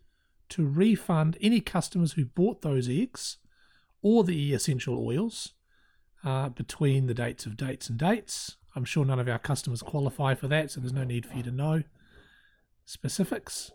to 0.49 0.65
refund 0.65 1.37
any 1.41 1.59
customers 1.61 2.13
who 2.13 2.25
bought 2.25 2.61
those 2.61 2.87
eggs 2.87 3.37
or 4.01 4.23
the 4.23 4.53
essential 4.53 5.05
oils 5.05 5.53
uh, 6.23 6.49
between 6.49 7.07
the 7.07 7.13
dates 7.13 7.45
of 7.45 7.57
dates 7.57 7.89
and 7.89 7.97
dates. 7.97 8.57
I'm 8.75 8.85
sure 8.85 9.05
none 9.05 9.19
of 9.19 9.29
our 9.29 9.39
customers 9.39 9.81
qualify 9.81 10.35
for 10.35 10.47
that, 10.47 10.71
so 10.71 10.79
there's 10.79 10.93
no 10.93 11.03
need 11.03 11.25
for 11.25 11.35
you 11.35 11.43
to 11.43 11.51
know 11.51 11.83
specifics. 12.85 13.71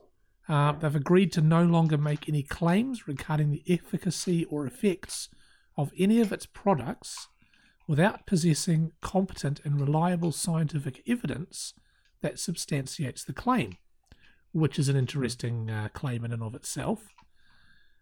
Uh, 0.48 0.72
they've 0.72 0.96
agreed 0.96 1.32
to 1.32 1.40
no 1.40 1.62
longer 1.62 1.96
make 1.96 2.28
any 2.28 2.42
claims 2.42 3.06
regarding 3.06 3.50
the 3.50 3.62
efficacy 3.68 4.44
or 4.46 4.66
effects 4.66 5.28
of 5.76 5.92
any 5.98 6.20
of 6.20 6.32
its 6.32 6.46
products 6.46 7.28
without 7.86 8.26
possessing 8.26 8.92
competent 9.00 9.60
and 9.64 9.80
reliable 9.80 10.32
scientific 10.32 11.02
evidence 11.08 11.74
that 12.20 12.38
substantiates 12.38 13.24
the 13.24 13.32
claim, 13.32 13.76
which 14.52 14.78
is 14.78 14.88
an 14.88 14.96
interesting 14.96 15.70
uh, 15.70 15.88
claim 15.92 16.24
in 16.24 16.32
and 16.32 16.42
of 16.42 16.54
itself. 16.54 17.08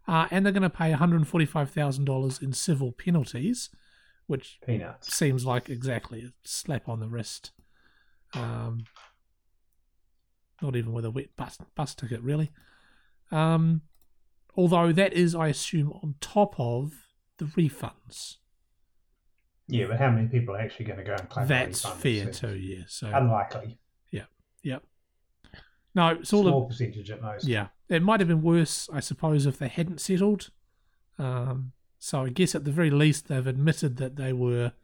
Uh, 0.07 0.27
and 0.31 0.45
they're 0.45 0.53
going 0.53 0.63
to 0.63 0.71
pay 0.71 0.93
$145,000 0.93 2.43
in 2.43 2.53
civil 2.53 2.93
penalties, 2.93 3.69
which 4.27 4.59
Peanuts. 4.67 5.15
seems 5.15 5.45
like 5.45 5.69
exactly 5.69 6.23
a 6.23 6.33
slap 6.45 6.89
on 6.89 7.01
the 7.01 7.09
wrist. 7.09 7.51
Um, 8.33 8.85
not 10.63 10.77
even 10.77 10.93
with 10.93 11.05
a 11.05 11.11
wet 11.11 11.37
bus, 11.37 11.59
bus 11.75 11.95
ticket, 11.95 12.23
really. 12.23 12.51
Um, 13.31 13.83
although 14.57 14.93
that 14.93 15.13
is, 15.13 15.35
I 15.35 15.49
assume, 15.49 15.93
on 16.03 16.15
top 16.21 16.59
of 16.59 16.93
the 17.37 17.45
refunds. 17.45 18.37
Yeah, 19.69 19.87
but 19.89 19.99
how 19.99 20.11
many 20.11 20.29
people 20.29 20.55
are 20.55 20.61
actually 20.61 20.87
going 20.87 20.99
to 20.99 21.05
go 21.05 21.15
and 21.15 21.29
claim 21.29 21.47
That's 21.47 21.85
fair 21.85 22.31
too, 22.31 22.57
yeah. 22.57 22.85
So, 22.89 23.11
Unlikely. 23.13 23.79
Yeah. 24.11 24.25
Yep. 24.63 24.83
No, 25.99 26.11
it's 26.11 26.33
all 26.33 26.45
Small 26.45 26.63
of, 26.63 26.69
percentage 26.69 27.11
at 27.11 27.21
most. 27.21 27.45
yeah. 27.49 27.69
It 27.89 28.05
might 28.05 28.21
have 28.21 28.29
been 28.29 28.41
worse, 28.41 28.89
I 28.93 29.01
suppose, 29.01 29.47
if 29.47 29.59
they 29.59 29.67
hadn't 29.67 30.01
settled. 30.01 30.51
Um, 31.19 31.73
so 31.99 32.23
I 32.23 32.29
guess 32.29 32.55
at 32.55 32.65
the 32.65 32.71
very 32.71 32.91
least 32.91 33.27
they've 33.27 33.45
admitted 33.45 33.97
that 33.97 34.15
they 34.15 34.33
were 34.33 34.75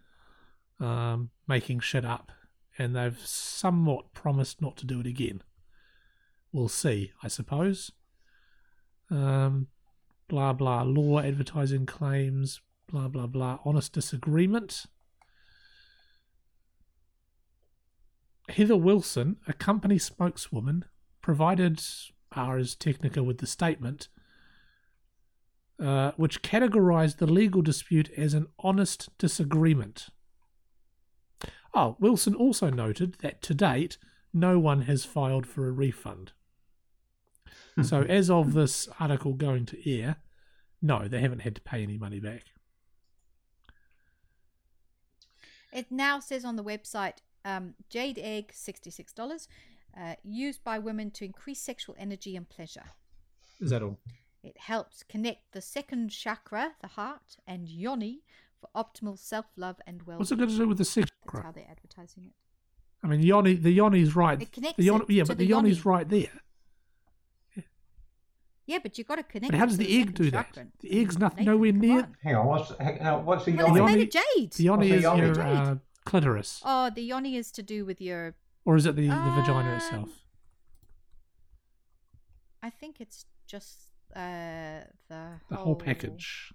um, 0.81 1.31
making 1.47 1.79
shit 1.81 2.05
up, 2.05 2.33
and 2.79 2.97
they've 2.97 3.17
somewhat 3.25 4.13
promised 4.13 4.61
not 4.61 4.77
to 4.79 4.87
do 4.87 4.99
it 4.99 5.07
again. 5.07 5.41
We'll 6.53 6.69
see, 6.69 7.13
I 7.23 7.29
suppose. 7.29 7.93
Um, 9.09 9.69
blah 10.27 10.53
blah 10.53 10.83
law, 10.83 11.21
advertising 11.21 11.87
claims, 11.87 12.61
blah 12.91 13.07
blah 13.07 13.29
blah. 13.29 13.61
Honest 13.65 13.93
disagreement. 13.93 14.87
Heather 18.49 18.77
Wilson, 18.77 19.37
a 19.47 19.53
company 19.53 19.99
spokeswoman, 19.99 20.85
provided 21.25 21.83
Ars 22.33 22.75
Technica 22.75 23.23
with 23.23 23.39
the 23.39 23.47
statement, 23.47 24.09
uh, 25.81 26.13
which 26.19 26.43
categorized 26.43 27.17
the 27.17 27.27
legal 27.27 27.63
dispute 27.63 28.11
as 28.15 28.35
an 28.35 28.47
honest 28.59 29.09
disagreement. 29.17 30.09
Oh, 31.73 31.97
Wilson 31.99 32.35
also 32.35 32.69
noted 32.69 33.17
that 33.23 33.41
to 33.41 33.55
date, 33.55 33.97
no 34.35 34.59
one 34.59 34.83
has 34.83 35.07
filed 35.07 35.47
for 35.47 35.67
a 35.67 35.73
refund. 35.73 36.33
so, 37.83 38.03
as 38.03 38.29
of 38.29 38.53
this 38.53 38.87
article 39.01 39.33
going 39.33 39.65
to 39.65 39.91
air, 39.91 40.17
no, 40.83 41.09
they 41.09 41.23
haven't 41.23 41.41
had 41.41 41.55
to 41.55 41.63
pay 41.63 41.83
any 41.83 41.97
money 41.97 42.21
back. 42.21 42.43
It 45.73 45.91
now 45.91 46.21
says 46.21 46.45
on 46.45 46.57
the 46.57 46.65
website 46.65 47.21
um, 47.47 47.75
jade 47.89 48.19
egg, 48.19 48.53
$66, 48.53 49.49
uh, 49.99 50.15
used 50.23 50.63
by 50.65 50.79
women 50.79 51.11
to 51.13 51.25
increase 51.25 51.61
sexual 51.61 51.95
energy 51.99 52.37
and 52.37 52.49
pleasure. 52.49 52.85
Is 53.61 53.71
that 53.71 53.83
all? 53.83 53.99
It 54.43 54.59
helps 54.59 55.03
connect 55.03 55.53
the 55.53 55.61
second 55.63 56.11
chakra, 56.11 56.73
the 56.83 56.89
heart, 56.89 57.37
and 57.47 57.69
yoni 57.69 58.23
for 58.61 58.69
optimal 58.75 59.19
self 59.19 59.47
love 59.57 59.77
and 59.87 60.03
well 60.03 60.19
What's 60.19 60.33
it 60.33 60.39
got 60.39 60.49
to 60.51 60.57
do 60.57 60.69
with 60.69 60.79
the 60.79 60.85
sex? 60.85 61.11
That's 61.33 61.45
how 61.45 61.53
they're 61.53 61.67
advertising 61.71 62.25
it. 62.27 62.33
I 63.03 63.07
mean, 63.07 63.21
yoni, 63.23 63.55
the 63.55 63.71
yoni's 63.71 64.15
right. 64.17 64.41
It 64.41 64.53
connects 64.53 64.77
the 64.77 64.85
yoni, 64.85 65.05
it 65.09 65.11
yeah, 65.11 65.23
to 65.25 65.29
but 65.29 65.39
the 65.39 65.45
the 65.45 65.51
yoni's 65.51 65.79
yoni. 65.85 65.97
right 65.97 66.09
there. 66.09 66.31
Yeah, 68.67 68.79
but 68.83 68.97
you've 68.97 69.07
got 69.07 69.17
to 69.17 69.23
connect. 69.23 69.51
But 69.53 69.59
how 69.59 69.67
does 69.67 69.77
to 69.77 69.85
the 69.85 69.95
egg 70.01 70.07
second 70.09 70.15
do 70.15 70.31
that? 70.31 70.57
The 70.81 71.01
egg's 71.03 71.19
nothing, 71.19 71.45
Nathan, 71.45 71.53
nowhere 71.53 71.73
come 71.73 71.81
near. 71.81 71.99
on. 72.01 72.17
Hang 72.23 72.35
on, 72.37 72.47
what's, 72.47 72.79
hang 72.79 73.01
on, 73.03 73.25
what's 73.27 73.45
the 73.45 73.53
Well, 73.53 73.67
yoni? 73.77 73.77
it's 73.77 73.79
yoni- 73.79 73.97
made 73.97 74.03
of 74.03 74.11
jade. 74.11 74.53
The 74.53 74.63
yoni 74.63 74.79
What's 74.91 74.93
a 74.93 74.97
is 74.97 75.03
yoni? 75.03 75.21
your 75.21 75.41
uh, 75.43 75.75
clitoris, 76.07 76.63
Oh, 76.65 76.91
the 76.91 77.03
yoni 77.03 77.37
is 77.37 77.51
to 77.53 77.63
do 77.63 77.85
with 77.85 78.01
your. 78.01 78.35
Or 78.65 78.77
is 78.77 78.87
it 78.87 78.97
the, 78.97 79.09
the 79.09 79.31
vagina 79.37 79.69
Um, 79.71 79.75
itself? 79.77 80.09
I 82.63 82.71
think 82.71 83.01
it's 83.01 83.27
just 83.47 83.91
uh, 84.17 84.81
the 85.09 85.41
The 85.51 85.57
whole 85.57 85.77
package. 85.77 86.53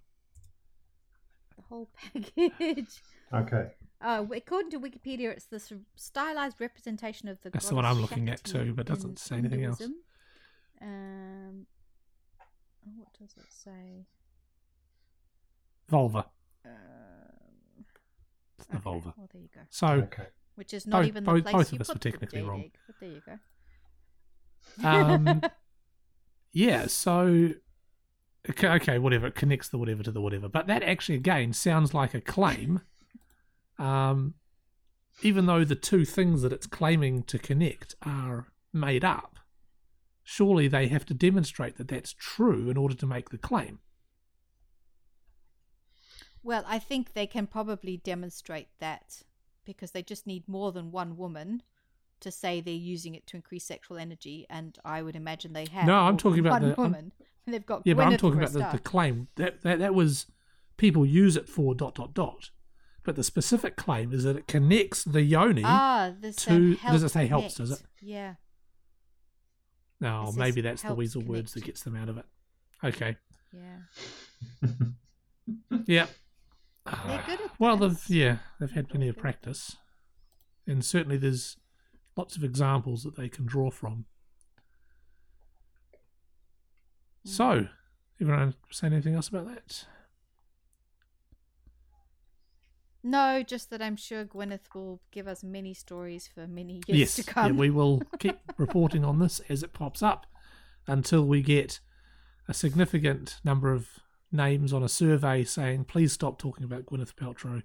The 1.56 1.64
whole 1.64 1.90
package. 1.96 3.02
Okay. 3.32 3.68
Uh, 4.02 4.26
according 4.36 4.72
to 4.72 4.80
Wikipedia, 4.80 5.30
it's 5.30 5.46
the 5.46 5.62
stylized 5.96 6.60
representation 6.60 7.30
of 7.30 7.40
the. 7.42 7.52
That's 7.52 7.70
the 7.70 7.76
one 7.76 7.86
I'm 7.86 8.02
looking 8.02 8.28
at 8.28 8.40
Shakti 8.40 8.52
too, 8.54 8.74
but 8.74 8.90
it 8.90 8.94
doesn't 8.96 9.20
say 9.20 9.36
anything 9.38 9.64
else. 9.66 9.80
Um, 10.82 11.68
what 12.96 13.10
does 13.20 13.36
it 13.38 13.46
say? 13.52 14.08
Vulva. 15.90 16.26
Um, 16.66 17.86
It's 18.58 18.66
the 18.68 18.78
okay, 18.78 18.82
vulva. 18.84 19.14
Well, 19.16 19.30
there 19.32 19.42
you 19.44 19.50
go. 19.54 19.62
So, 19.70 19.88
Okay. 19.88 20.28
Which 20.60 20.74
is 20.74 20.86
not 20.86 21.06
even 21.06 21.24
the 21.24 21.32
both- 21.32 21.44
place 21.44 21.54
both 21.54 21.72
you 21.72 21.78
of 21.78 21.82
us 21.82 21.88
put 21.88 21.96
were 22.04 22.12
technically 22.12 22.42
wrong. 22.42 22.64
egg, 22.64 22.78
but 22.86 22.96
there 23.00 23.10
you 23.10 23.22
go. 24.82 24.86
um, 24.86 25.42
yeah, 26.52 26.86
so 26.88 27.52
okay, 28.50 28.68
okay, 28.68 29.00
whatever. 29.00 29.28
It 29.28 29.36
connects 29.36 29.70
the 29.70 29.78
whatever 29.78 30.04
to 30.04 30.12
the 30.12 30.20
whatever. 30.20 30.50
But 30.50 30.68
that 30.68 30.84
actually, 30.84 31.16
again, 31.16 31.54
sounds 31.54 31.94
like 31.94 32.14
a 32.14 32.20
claim. 32.20 32.82
Um, 33.78 34.34
even 35.22 35.46
though 35.46 35.64
the 35.64 35.74
two 35.74 36.04
things 36.04 36.42
that 36.42 36.52
it's 36.52 36.68
claiming 36.68 37.24
to 37.24 37.40
connect 37.40 37.96
are 38.02 38.48
made 38.74 39.06
up, 39.06 39.40
surely 40.22 40.68
they 40.68 40.90
have 40.90 41.06
to 41.06 41.14
demonstrate 41.14 41.78
that 41.78 41.88
that's 41.88 42.12
true 42.12 42.70
in 42.70 42.76
order 42.76 42.94
to 42.96 43.06
make 43.06 43.30
the 43.30 43.38
claim. 43.38 43.80
Well, 46.44 46.66
I 46.68 46.78
think 46.78 47.14
they 47.14 47.26
can 47.26 47.48
probably 47.48 47.96
demonstrate 47.96 48.68
that 48.82 49.24
because 49.66 49.92
they 49.92 50.02
just 50.04 50.26
need 50.28 50.48
more 50.48 50.72
than 50.72 50.92
one 50.92 51.18
woman 51.18 51.64
to 52.22 52.32
say 52.32 52.60
they're 52.60 52.74
using 52.74 53.16
it 53.16 53.26
to 53.28 53.38
increase 53.38 53.64
sexual 53.64 53.98
energy, 53.98 54.46
and 54.50 54.78
I 54.84 55.02
would 55.02 55.16
imagine 55.16 55.54
they 55.54 55.68
have. 55.72 55.88
No, 55.88 55.96
I'm 55.96 56.18
talking 56.18 56.40
about 56.40 56.54
one 56.54 56.62
the- 56.62 56.68
I'm- 56.70 56.78
woman. 56.78 57.12
They've 57.48 57.66
got 57.66 57.82
Yeah, 57.84 57.96
but 57.96 58.06
I'm 58.06 58.18
talking 58.18 58.38
about 58.38 58.54
the, 58.54 58.68
the 58.74 58.80
claim. 58.84 59.28
That, 59.38 59.64
that 59.64 59.80
that 59.80 59.96
was 59.96 60.28
people 60.78 61.04
use 61.04 61.36
it 61.36 61.50
for 61.50 61.74
dot 61.74 61.96
dot 61.96 62.14
dot. 62.14 62.52
But 63.04 63.16
the 63.16 63.24
specific 63.24 63.76
claim 63.76 64.14
is 64.14 64.24
that 64.24 64.36
it 64.36 64.48
connects 64.48 65.04
the 65.04 65.24
yoni. 65.24 65.64
ah, 65.66 66.12
this 66.20 66.36
to- 66.46 66.76
does 66.76 67.02
it 67.02 67.10
say 67.10 67.26
helps, 67.26 67.56
does 67.56 67.72
it? 67.72 67.82
Yeah. 68.02 68.36
No, 70.00 70.28
It 70.30 70.36
maybe 70.36 70.62
that's 70.62 70.82
the 70.82 70.90
helps 70.90 71.00
weasel 71.00 71.24
words 71.24 71.54
that 71.54 71.64
gets 71.64 71.82
them 71.82 71.96
out 71.96 72.08
of 72.10 72.18
it. 72.20 72.26
Okay. 72.84 73.18
Yeah. 73.52 74.68
Yeah. 75.88 76.06
They're 76.86 77.24
good 77.26 77.42
at 77.42 77.60
Well, 77.60 77.78
they've 77.78 78.10
yeah, 78.10 78.38
they've 78.60 78.72
had 78.72 78.90
plenty 78.90 79.08
of 79.08 79.18
practice, 79.18 79.78
and 80.66 80.84
certainly 80.84 81.18
there's 81.18 81.58
lots 82.16 82.36
of 82.36 82.44
examples 82.44 83.04
that 83.04 83.16
they 83.16 83.30
can 83.30 83.46
draw 83.46 83.70
from. 83.70 84.06
Mm. 87.26 87.30
So, 87.30 87.68
everyone 88.22 88.56
say 88.72 88.88
anything 88.88 89.16
else 89.16 89.28
about 89.28 89.48
that? 89.48 89.86
No, 93.02 93.44
just 93.44 93.70
that 93.70 93.82
I'm 93.82 93.96
sure 93.96 94.26
Gwyneth 94.26 94.74
will 94.76 95.00
give 95.12 95.28
us 95.28 95.44
many 95.44 95.74
stories 95.74 96.28
for 96.28 96.48
many 96.48 96.82
yes, 96.86 96.98
years 96.98 97.16
to 97.16 97.34
yeah, 97.36 97.52
we 97.52 97.70
will 97.70 98.02
keep 98.20 98.40
reporting 98.58 99.06
on 99.06 99.20
this 99.20 99.40
as 99.48 99.64
it 99.64 99.72
pops 99.72 100.04
up 100.04 100.26
until 100.86 101.26
we 101.26 101.42
get 101.42 101.80
a 102.48 102.54
significant 102.54 103.40
number 103.44 103.72
of 103.72 103.88
names 104.32 104.74
on 104.74 104.84
a 104.84 104.90
survey 104.90 105.44
saying, 105.44 105.86
"Please 105.86 106.14
stop 106.14 106.38
talking 106.40 106.64
about 106.64 106.86
Gwyneth 106.86 107.16
Paltrow 107.16 107.64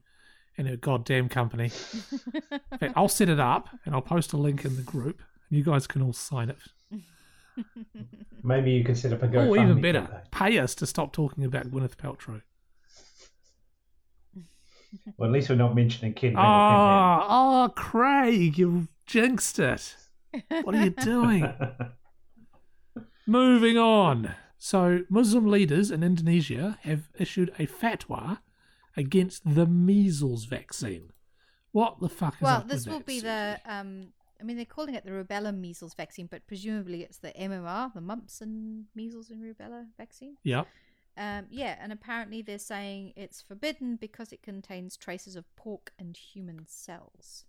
and 0.57 0.69
her 0.69 0.77
goddamn 0.77 1.29
company." 1.29 1.71
In 2.13 2.79
fact, 2.79 2.93
I'll 2.97 3.09
set 3.09 3.29
it 3.29 3.41
up 3.41 3.69
and 3.85 3.95
I'll 3.95 4.03
post 4.03 4.33
a 4.33 4.37
link 4.37 4.65
in 4.65 4.77
the 4.77 4.83
group, 4.83 5.21
and 5.49 5.59
you 5.59 5.65
guys 5.65 5.87
can 5.87 6.03
all 6.03 6.13
sign 6.13 6.51
it. 6.51 6.59
Maybe 8.43 8.73
you 8.73 8.85
can 8.85 8.95
set 8.95 9.13
up 9.13 9.23
a 9.23 9.29
GoFundMe 9.29 9.49
or 9.49 9.57
even 9.59 9.81
better, 9.81 10.01
campaign. 10.03 10.21
pay 10.31 10.59
us 10.59 10.75
to 10.77 10.87
stop 10.87 11.13
talking 11.13 11.45
about 11.45 11.71
Gwyneth 11.71 11.97
Paltrow. 11.97 12.43
Well, 15.17 15.29
at 15.29 15.33
least 15.33 15.49
we're 15.51 15.57
not 15.57 15.75
mentioning 15.75 16.15
Ken. 16.15 16.37
Oh, 16.37 16.41
oh, 17.29 17.73
Craig, 17.75 18.57
you 18.57 18.87
jinxed 19.07 19.59
it. 19.59 19.97
What 20.63 20.73
are 20.77 20.85
you 20.85 20.91
doing? 20.91 21.53
Moving 23.27 23.77
on. 23.77 24.35
So, 24.65 25.01
Muslim 25.11 25.45
leaders 25.45 25.91
in 25.91 26.03
Indonesia 26.03 26.79
have 26.85 27.11
issued 27.19 27.51
a 27.59 27.67
fatwa 27.67 28.39
against 28.97 29.43
the 29.45 29.67
measles 29.67 30.47
vaccine. 30.47 31.11
What 31.73 32.01
the 32.01 32.09
fuck 32.09 32.37
is 32.37 32.41
well, 32.41 32.61
up 32.61 32.69
this 32.69 32.87
will 32.87 33.01
be 33.01 33.21
the. 33.21 33.61
Um, 33.67 34.15
I 34.41 34.43
mean, 34.43 34.57
they're 34.57 34.65
calling 34.65 34.95
it 34.95 35.05
the 35.05 35.11
rubella 35.11 35.55
measles 35.55 35.93
vaccine, 35.93 36.29
but 36.31 36.47
presumably 36.47 37.03
it's 37.03 37.19
the 37.19 37.33
MMR, 37.33 37.93
the 37.93 38.01
mumps 38.01 38.41
and 38.41 38.87
measles 38.95 39.29
and 39.29 39.43
rubella 39.43 39.89
vaccine. 39.99 40.39
Yep. 40.45 40.67
Um, 41.19 41.45
yeah, 41.51 41.77
and 41.79 41.93
apparently 41.93 42.41
they're 42.41 42.59
saying 42.59 43.13
it's 43.17 43.43
forbidden 43.43 43.97
because 43.97 44.33
it 44.33 44.43
contains 44.43 44.97
traces 44.97 45.37
of 45.37 45.45
pork 45.57 45.93
and 45.99 46.17
human 46.17 46.65
cells. 46.67 47.45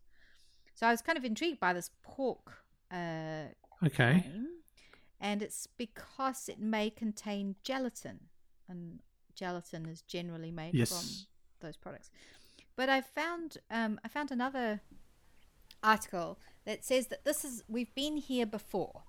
So 0.74 0.86
I 0.86 0.92
was 0.92 1.02
kind 1.02 1.18
of 1.18 1.24
intrigued 1.24 1.62
by 1.62 1.72
this 1.72 1.92
pork 2.04 2.58
uh, 2.92 3.46
Okay. 3.86 4.20
claim, 4.20 4.48
and 5.20 5.42
it's 5.42 5.68
because 5.68 6.50
it 6.50 6.60
may 6.60 6.90
contain 6.90 7.56
gelatin, 7.64 8.20
and 8.68 9.00
gelatin 9.36 9.86
is 9.86 10.02
generally 10.02 10.52
made 10.52 10.74
Yes. 10.74 10.90
from 10.90 11.68
those 11.68 11.78
products. 11.78 12.10
But 12.76 12.90
I 12.90 13.02
found 13.02 13.58
um, 13.72 14.00
I 14.04 14.08
found 14.08 14.32
another 14.32 14.82
article 15.84 16.40
that 16.66 16.84
says 16.84 17.08
that 17.08 17.24
this 17.26 17.46
is 17.46 17.64
we've 17.68 17.94
been 17.96 18.18
here 18.18 18.46
before, 18.46 19.04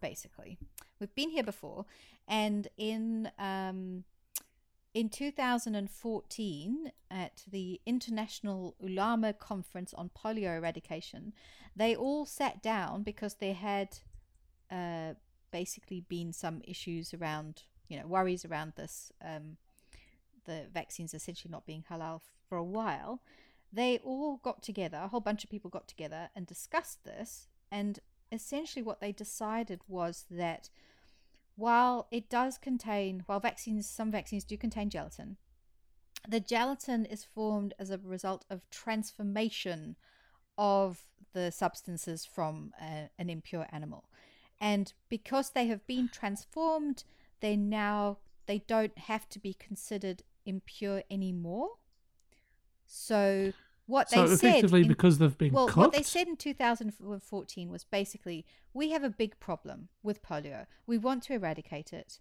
basically. 0.00 0.58
We've 0.98 1.14
been 1.14 1.30
here 1.30 1.42
before, 1.42 1.84
and 2.28 2.68
in 2.76 3.30
um, 3.38 4.04
in 4.94 5.08
2014 5.08 6.92
at 7.10 7.42
the 7.50 7.80
International 7.86 8.76
Ulama 8.80 9.32
Conference 9.32 9.92
on 9.94 10.10
Polio 10.10 10.56
Eradication, 10.56 11.32
they 11.74 11.96
all 11.96 12.26
sat 12.26 12.62
down 12.62 13.02
because 13.02 13.34
they 13.34 13.52
had 13.52 13.98
uh, 14.70 15.14
basically 15.52 16.00
been 16.00 16.32
some 16.32 16.62
issues 16.64 17.14
around, 17.14 17.62
you 17.88 17.98
know, 17.98 18.06
worries 18.06 18.44
around 18.44 18.72
this, 18.76 19.12
um, 19.24 19.56
the 20.46 20.66
vaccines 20.72 21.14
essentially 21.14 21.52
not 21.52 21.66
being 21.66 21.84
halal 21.90 22.20
for 22.48 22.58
a 22.58 22.64
while. 22.64 23.20
They 23.72 23.98
all 23.98 24.38
got 24.38 24.62
together, 24.62 24.98
a 24.98 25.08
whole 25.08 25.20
bunch 25.20 25.44
of 25.44 25.50
people 25.50 25.70
got 25.70 25.88
together 25.88 26.30
and 26.34 26.46
discussed 26.46 27.04
this. 27.04 27.48
And 27.70 28.00
essentially, 28.30 28.82
what 28.82 29.00
they 29.00 29.12
decided 29.12 29.80
was 29.86 30.26
that 30.30 30.68
while 31.56 32.08
it 32.10 32.28
does 32.28 32.58
contain, 32.58 33.22
while 33.26 33.40
vaccines, 33.40 33.88
some 33.88 34.10
vaccines 34.10 34.44
do 34.44 34.56
contain 34.56 34.90
gelatin, 34.90 35.36
the 36.28 36.40
gelatin 36.40 37.04
is 37.04 37.24
formed 37.24 37.74
as 37.78 37.90
a 37.90 37.98
result 37.98 38.44
of 38.50 38.68
transformation 38.70 39.96
of 40.56 41.04
the 41.32 41.50
substances 41.50 42.24
from 42.24 42.72
a, 42.80 43.08
an 43.18 43.30
impure 43.30 43.66
animal. 43.70 44.04
And 44.62 44.92
because 45.08 45.50
they 45.50 45.66
have 45.66 45.84
been 45.88 46.08
transformed, 46.08 47.02
they 47.40 47.56
now 47.56 48.18
they 48.46 48.60
don't 48.60 48.96
have 48.96 49.28
to 49.30 49.40
be 49.40 49.54
considered 49.54 50.22
impure 50.46 51.02
anymore. 51.10 51.70
So 52.86 53.52
what 53.86 54.08
So 54.08 54.28
they 54.28 54.36
said 54.36 54.48
effectively, 54.50 54.82
in- 54.82 54.88
because 54.88 55.18
they've 55.18 55.36
been 55.36 55.52
well, 55.52 55.66
cooked. 55.66 55.76
what 55.76 55.92
they 55.92 56.04
said 56.04 56.28
in 56.28 56.36
2014 56.36 57.70
was 57.70 57.82
basically 57.82 58.46
we 58.72 58.90
have 58.92 59.02
a 59.02 59.10
big 59.10 59.40
problem 59.40 59.88
with 60.00 60.22
polio. 60.22 60.66
We 60.86 60.96
want 60.96 61.24
to 61.24 61.34
eradicate 61.34 61.92
it. 61.92 62.20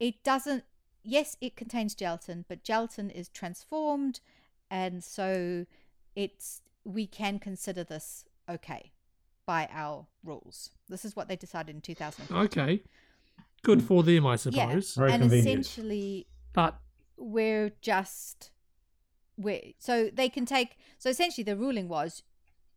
It 0.00 0.24
doesn't, 0.24 0.64
yes, 1.04 1.36
it 1.42 1.54
contains 1.54 1.94
gelatin, 1.94 2.46
but 2.48 2.64
gelatin 2.64 3.10
is 3.10 3.28
transformed, 3.28 4.20
and 4.70 5.04
so 5.04 5.66
it's 6.16 6.62
we 6.84 7.06
can 7.06 7.38
consider 7.38 7.84
this 7.84 8.24
okay 8.48 8.92
by 9.46 9.68
our 9.72 10.06
rules. 10.24 10.70
This 10.88 11.04
is 11.04 11.16
what 11.16 11.28
they 11.28 11.36
decided 11.36 11.74
in 11.74 11.80
2014. 11.82 12.44
Okay. 12.46 12.82
Good 13.62 13.82
for 13.82 14.02
them, 14.02 14.26
I 14.26 14.32
Yeah, 14.32 14.36
suppose. 14.36 14.94
Very 14.94 15.12
and 15.12 15.22
convenient. 15.22 15.60
essentially 15.66 16.26
But 16.52 16.78
we're 17.16 17.70
just 17.80 18.50
we 19.36 19.74
so 19.78 20.10
they 20.12 20.28
can 20.28 20.44
take 20.44 20.76
so 20.98 21.08
essentially 21.08 21.42
the 21.44 21.56
ruling 21.56 21.88
was 21.88 22.22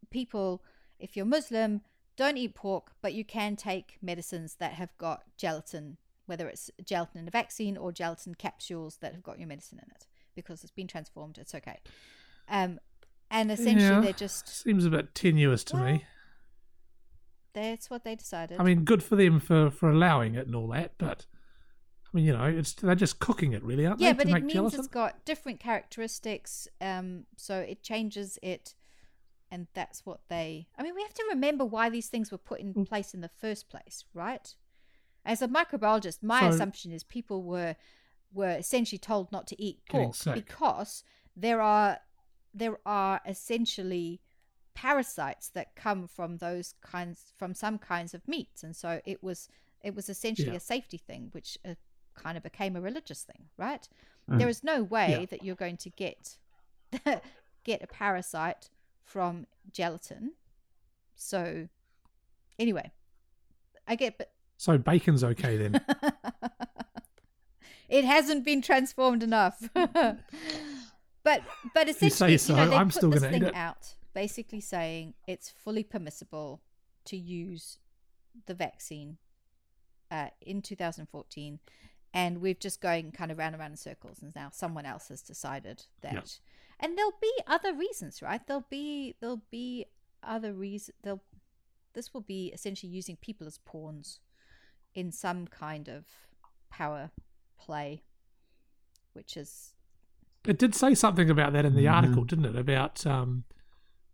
people 0.10 0.64
if 1.00 1.18
you're 1.18 1.26
muslim 1.26 1.82
don't 2.16 2.38
eat 2.38 2.56
pork 2.56 2.92
but 3.02 3.14
you 3.14 3.26
can 3.26 3.56
take 3.58 3.98
medicines 4.02 4.56
that 4.60 4.74
have 4.74 4.96
got 4.98 5.24
gelatin 5.38 5.98
whether 6.28 6.48
it's 6.48 6.72
gelatin 6.86 7.20
in 7.22 7.28
a 7.28 7.32
vaccine 7.32 7.76
or 7.76 7.92
gelatin 7.92 8.34
capsules 8.36 8.98
that 9.02 9.12
have 9.14 9.22
got 9.24 9.38
your 9.38 9.48
medicine 9.50 9.80
in 9.84 9.92
it 9.92 10.06
because 10.34 10.64
it's 10.64 10.72
been 10.72 10.88
transformed 10.88 11.38
it's 11.38 11.54
okay 11.54 11.80
um 12.48 12.80
and 13.30 13.52
essentially 13.52 13.82
Yeah. 13.82 14.00
they're 14.00 14.14
just 14.14 14.48
seems 14.48 14.86
a 14.86 14.90
bit 14.90 15.14
tenuous 15.14 15.64
to 15.66 15.76
Well, 15.76 15.86
me. 15.86 16.06
That's 17.56 17.90
what 17.90 18.04
they 18.04 18.16
decided 18.16 18.60
I 18.60 18.64
mean, 18.64 18.84
good 18.84 19.02
for 19.02 19.16
them 19.16 19.40
for, 19.40 19.72
for 19.72 19.90
allowing 19.90 20.36
it 20.36 20.46
and 20.46 20.56
all 20.56 20.68
that, 20.70 20.94
but 21.00 21.26
I 22.06 22.10
mean, 22.18 22.26
you 22.26 22.34
know, 22.38 22.46
it's 22.46 22.74
they're 22.74 22.96
just 22.96 23.20
cooking 23.20 23.52
it, 23.54 23.64
really, 23.64 23.86
aren't 23.86 24.00
yeah 24.00 24.14
they, 24.14 24.18
but 24.26 24.30
to 24.30 24.38
it 24.38 24.44
means 24.44 24.54
gelatin? 24.54 24.80
it's 24.80 24.88
got 24.88 25.26
different 25.26 25.60
characteristics 25.60 26.68
um 26.82 27.26
so 27.36 27.60
it 27.60 27.82
changes 27.82 28.38
it 28.44 28.76
and 29.52 29.68
that's 29.74 30.06
what 30.06 30.20
they 30.30 30.68
i 30.78 30.84
mean 30.84 30.96
we 30.96 31.02
have 31.02 31.14
to 31.14 31.26
remember 31.30 31.64
why 31.66 31.90
these 31.90 32.08
things 32.08 32.32
were 32.32 32.38
put 32.38 32.60
in 32.60 32.74
Mm. 32.74 32.88
place 32.88 33.14
in 33.14 33.22
the 33.22 33.30
first 33.30 33.70
place 33.70 34.04
right 34.14 34.56
as 35.26 35.42
a 35.42 35.48
microbiologist 35.48 36.24
my 36.24 36.42
So- 36.42 36.48
assumption 36.50 36.92
is 36.92 37.04
people 37.04 37.44
were 37.44 37.76
were 38.34 38.56
essentially 38.58 39.00
told 39.00 39.32
not 39.32 39.46
to 39.48 39.62
eat 39.62 39.80
pork 39.90 40.16
because 40.34 41.04
there 41.36 41.62
are 41.62 42.00
there 42.54 42.78
are 42.86 43.20
essentially 43.26 44.22
parasites 44.76 45.48
that 45.50 45.76
come 45.76 46.08
from 46.08 46.38
those 46.38 46.76
kinds 46.82 47.34
from 47.38 47.56
some 47.56 47.78
kinds 47.80 48.14
of 48.14 48.28
meats 48.28 48.62
and 48.64 48.76
so 48.76 49.02
it 49.06 49.24
was 49.24 49.48
it 49.82 49.96
was 49.96 50.10
essentially 50.10 50.50
Yeah. 50.52 50.58
a 50.58 50.60
safety 50.60 50.98
thing 50.98 51.30
which 51.32 51.58
uh, 51.66 51.74
kind 52.14 52.38
of 52.38 52.44
became 52.44 52.76
a 52.76 52.82
religious 52.82 53.24
thing 53.24 53.46
right 53.58 53.88
Mm. 54.30 54.40
there 54.40 54.50
is 54.50 54.64
no 54.64 54.82
way. 54.82 55.18
Yeah. 55.20 55.26
that 55.28 55.44
you're 55.44 55.56
going 55.56 55.78
to 55.78 55.90
get 55.92 56.38
get 57.64 57.84
a 57.84 57.88
parasite 57.88 58.70
from 59.04 59.46
gelatin 59.72 60.32
so 61.16 61.68
anyway 62.58 62.92
i 63.88 63.96
get 63.96 64.18
but 64.18 64.32
So 64.58 64.78
bacon's 64.80 65.24
okay 65.24 65.58
then. 65.58 65.80
it 67.90 68.04
hasn't 68.04 68.44
been 68.44 68.62
transformed 68.62 69.24
enough 69.24 69.70
but 69.74 70.18
but 71.24 71.42
you 71.88 71.94
say 71.94 72.08
essentially 72.08 72.38
so, 72.38 72.56
know, 72.56 72.70
they 72.70 72.76
I'm 72.76 72.92
still 72.92 73.10
this 73.12 73.22
gonna 73.24 73.38
eat 73.38 73.44
it. 73.44 73.56
out 73.56 73.94
basically 74.16 74.62
saying 74.62 75.14
it's 75.28 75.50
fully 75.50 75.84
permissible 75.84 76.62
to 77.04 77.18
use 77.18 77.78
the 78.48 78.54
vaccine 78.56 79.18
uh, 80.10 80.28
in 80.42 80.62
2014 80.62 81.60
and 82.14 82.40
we're 82.42 82.54
just 82.54 82.80
going 82.82 83.12
kind 83.12 83.30
of 83.32 83.38
round 83.38 83.54
and 83.54 83.60
round 83.60 83.74
in 83.74 83.78
circles 83.78 84.22
and 84.22 84.34
now 84.36 84.50
someone 84.52 84.86
else 84.86 85.10
has 85.10 85.22
decided 85.22 85.84
that 86.02 86.14
Yep. 86.14 86.26
and 86.80 86.98
there'll 86.98 87.20
be 87.22 87.34
other 87.46 87.74
reasons 87.74 88.22
right 88.22 88.42
there'll 88.48 88.66
be 88.70 89.16
there'll 89.20 89.44
be 89.52 89.86
other 90.24 90.54
reasons 90.54 90.96
they'll 91.04 91.22
this 91.94 92.14
will 92.14 92.22
be 92.22 92.48
essentially 92.54 92.92
using 92.92 93.16
people 93.18 93.46
as 93.48 93.58
pawns 93.60 94.20
in 94.94 95.12
some 95.12 95.46
kind 95.48 95.88
of 95.90 96.06
power 96.70 97.12
play 97.60 98.04
which 99.14 99.36
is 99.38 99.74
It 100.46 100.58
did 100.60 100.74
say 100.76 100.94
something 100.96 101.30
about 101.30 101.54
that 101.54 101.66
in 101.66 101.76
the 101.76 101.86
Mhm. 101.86 101.94
article, 101.94 102.24
didn't 102.24 102.46
it? 102.46 102.56
About 102.56 103.06
um, 103.06 103.46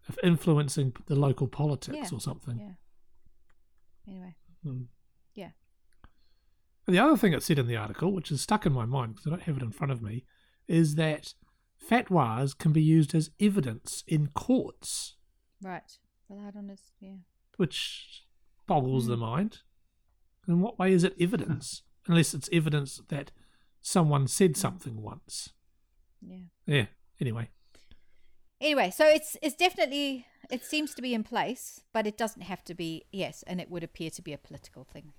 of 0.08 0.18
influencing 0.24 0.94
the 1.08 1.16
local 1.16 1.48
politics 1.48 1.98
Yeah, 2.12 2.18
or 2.18 2.20
something. 2.20 2.60
yeah 2.60 2.74
anyway 4.08 4.36
Hmm. 4.64 4.84
Yeah. 5.34 5.52
The 6.88 7.00
other 7.00 7.18
thing 7.18 7.34
it 7.34 7.42
said 7.42 7.58
in 7.58 7.66
the 7.68 7.78
article, 7.78 8.12
which 8.14 8.32
is 8.32 8.42
stuck 8.42 8.66
in 8.68 8.74
my 8.74 8.86
mind 8.86 9.16
because 9.16 9.26
I 9.28 9.30
don't 9.32 9.44
have 9.44 9.58
it 9.58 9.64
in 9.64 9.72
front 9.72 9.92
of 9.92 10.02
me, 10.04 10.24
is 10.68 10.96
that 10.96 11.34
fatwas 11.90 12.56
can 12.56 12.72
be 12.72 12.82
used 12.84 13.16
as 13.16 13.32
evidence 13.40 14.04
in 14.08 14.28
courts, 14.28 15.16
Right. 15.64 15.98
Relied 16.30 16.56
on 16.56 16.70
his 16.70 16.92
yeah. 17.00 17.18
which 17.58 18.24
boggles 18.68 19.08
the 19.08 19.16
Hmm. 19.16 19.22
mind. 19.22 19.60
In 20.48 20.60
what 20.62 20.78
way 20.78 20.92
is 20.92 21.04
it 21.04 21.16
evidence? 21.20 21.82
Unless 22.08 22.34
it's 22.36 22.50
evidence 22.52 23.00
that 23.10 23.32
someone 23.82 24.28
said 24.28 24.56
something 24.58 25.02
once. 25.02 25.54
Yeah. 26.22 26.46
Yeah. 26.68 26.86
Anyway, 27.20 27.50
Anyway, 28.62 28.92
so 28.92 29.08
it's 29.08 29.36
it's 29.42 29.56
definitely 29.56 30.28
it 30.52 30.64
seems 30.64 30.94
to 30.94 31.02
be 31.02 31.14
in 31.14 31.24
place, 31.24 31.82
but 31.94 32.06
it 32.06 32.16
doesn't 32.18 32.44
have 32.44 32.64
to 32.66 32.76
be. 32.76 33.06
Yes, 33.12 33.44
and 33.48 33.60
it 33.60 33.70
would 33.72 33.84
appear 33.84 34.12
to 34.12 34.22
be 34.22 34.34
a 34.34 34.38
political 34.38 34.84
thing, 34.84 35.14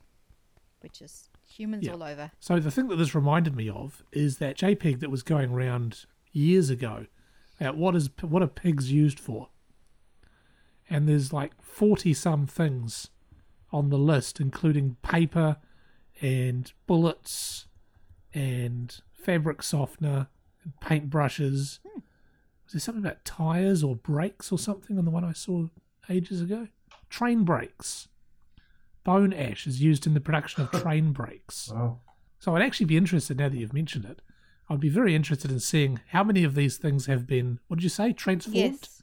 which 0.81 1.03
is 1.03 1.29
humans 1.47 1.85
Yeah. 1.85 1.93
all 1.93 2.03
over. 2.05 2.31
So 2.39 2.61
the 2.61 2.71
thing 2.71 2.87
that 2.89 2.97
this 2.97 3.15
reminded 3.15 3.57
me 3.57 3.69
of 3.69 4.05
is 4.13 4.39
that 4.39 4.57
JPEG 4.57 5.01
that 5.01 5.11
was 5.11 5.23
going 5.25 5.51
around 5.51 6.07
years 6.31 6.71
ago 6.71 7.07
about 7.61 7.77
what 7.77 7.97
is 7.97 8.11
what 8.21 8.43
are 8.43 8.47
pigs 8.47 8.93
used 8.93 9.19
for, 9.19 9.49
and 10.89 11.09
there's 11.09 11.33
like 11.33 11.61
forty 11.61 12.15
some 12.15 12.47
things 12.47 13.11
on 13.73 13.89
the 13.89 13.99
list, 13.99 14.39
including 14.41 14.97
paper 15.03 15.57
and 16.21 16.73
bullets 16.87 17.67
and 18.33 19.01
fabric 19.13 19.63
softener 19.65 20.29
and 20.63 20.75
paintbrushes. 20.81 21.81
Hmm. 21.85 22.01
Was 22.73 22.81
there 22.81 22.81
something 22.81 23.05
about 23.05 23.25
tires 23.27 23.85
or 23.85 23.95
brakes 23.97 24.51
or 24.51 24.59
something 24.59 24.97
on 24.97 25.05
the 25.05 25.11
one 25.11 25.25
I 25.25 25.33
saw 25.35 25.67
ages 26.09 26.41
ago? 26.41 26.69
Train 27.11 27.45
brakes. 27.45 28.09
Bone 29.05 29.33
ash 29.35 29.67
is 29.67 29.83
used 29.83 30.07
in 30.07 30.15
the 30.15 30.21
production 30.21 30.63
of 30.63 30.71
train 30.83 31.13
brakes. 31.13 31.69
Wow. 31.71 32.01
So 32.39 32.57
I'd 32.57 32.63
actually 32.63 32.87
be 32.87 32.97
interested 32.97 33.37
now 33.39 33.51
that 33.51 33.57
you've 33.59 33.75
mentioned 33.75 34.07
it. 34.07 34.23
I'd 34.71 34.81
be 34.81 34.89
very 34.89 35.15
interested 35.15 35.51
in 35.51 35.61
seeing 35.61 36.01
how 36.09 36.25
many 36.25 36.45
of 36.45 36.55
these 36.55 36.79
things 36.79 37.07
have 37.07 37.27
been, 37.27 37.59
what 37.69 37.77
did 37.77 37.83
you 37.83 37.89
say, 37.91 38.13
transformed 38.15 38.57
Yes. 38.57 39.03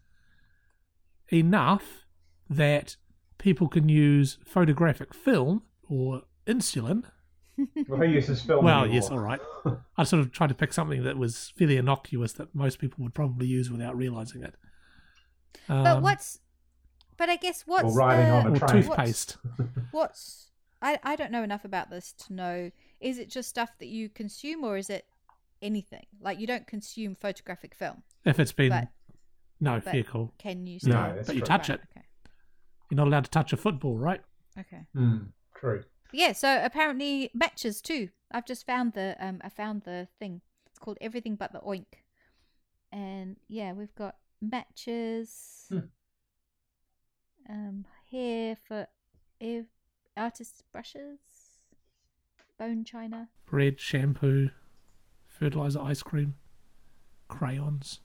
enough 1.30 2.06
that 2.50 2.96
people 3.38 3.68
can 3.68 3.88
use 3.88 4.40
photographic 4.46 5.14
film 5.14 5.62
or 5.88 6.24
insulin. 6.48 7.04
Well, 7.88 8.00
who 8.00 8.06
uses 8.06 8.42
film 8.42 8.64
well, 8.66 8.82
anymore? 8.82 8.96
yes, 8.96 9.10
all 9.10 9.20
right. 9.20 9.40
I 9.98 10.04
sort 10.04 10.22
of 10.22 10.32
tried 10.32 10.48
to 10.50 10.56
pick 10.56 10.74
something 10.74 11.04
that 11.04 11.18
was 11.18 11.52
fairly 11.58 11.78
innocuous 11.78 12.34
that 12.34 12.54
most 12.56 12.80
people 12.80 13.04
would 13.04 13.14
probably 13.14 13.48
use 13.48 13.70
without 13.72 13.96
realizing 13.98 14.44
it. 14.44 14.56
But 15.68 15.98
Um, 15.98 16.04
what's 16.04 16.40
but 17.18 17.30
I 17.30 17.36
guess 17.36 17.64
what's 17.68 17.94
riding 17.96 18.28
the, 18.28 18.32
on 18.34 18.48
a 18.48 18.52
or 18.54 18.60
train. 18.68 18.84
toothpaste? 18.84 19.38
what's 19.92 20.52
I, 20.82 20.98
I 21.04 21.16
don't 21.16 21.32
know 21.32 21.44
enough 21.44 21.66
about 21.66 21.90
this 21.90 22.14
to 22.28 22.34
know 22.34 22.72
is 23.02 23.18
it 23.18 23.30
just 23.30 23.50
stuff 23.50 23.72
that 23.80 23.88
you 23.88 24.08
consume 24.10 24.64
or 24.64 24.78
is 24.78 24.90
it 24.90 25.06
anything 25.62 26.06
like 26.22 26.40
you 26.40 26.48
don't 26.48 26.66
consume 26.68 27.16
photographic 27.16 27.76
film 27.76 28.04
If 28.24 28.40
it's 28.40 28.54
been 28.54 28.70
but 28.70 28.88
no 29.60 29.76
but- 29.84 29.92
fair 29.92 30.04
call, 30.04 30.34
can 30.38 30.66
you 30.68 30.76
No, 30.84 30.92
still 30.92 31.16
that's 31.16 31.28
but 31.28 31.36
you 31.36 31.42
touch 31.42 31.68
Right, 31.70 31.80
it. 31.80 31.82
okay 31.98 32.06
You're 32.90 32.96
not 32.98 33.08
allowed 33.08 33.26
to 33.26 33.32
touch 33.32 33.52
a 33.54 33.58
football, 33.58 33.98
right? 33.98 34.22
okay 34.58 34.86
Hmm, 34.94 35.18
true. 35.56 35.84
Yeah 36.12 36.32
so 36.32 36.62
apparently 36.64 37.30
matches 37.34 37.82
too 37.82 38.10
i've 38.32 38.46
just 38.46 38.66
found 38.66 38.94
the 38.94 39.16
um 39.20 39.40
i 39.44 39.50
found 39.50 39.84
the 39.84 40.08
thing 40.20 40.42
it's 40.68 40.80
called 40.80 40.98
everything 41.02 41.36
but 41.36 41.52
the 41.54 41.60
oink 41.62 41.86
and 42.92 43.36
yeah 43.48 43.72
we've 43.74 43.96
got 43.96 44.16
matches 44.42 45.66
Hmm. 45.70 45.80
um 47.50 47.86
here 48.06 48.56
for 48.68 48.88
ev- 49.42 49.68
artist 50.18 50.64
brushes 50.72 51.20
bone 52.58 52.84
china 52.84 53.30
Bread, 53.46 53.80
shampoo, 53.80 54.52
fertilizer, 55.26 55.82
ice 55.82 56.04
cream, 56.04 56.36
crayons. 57.28 58.00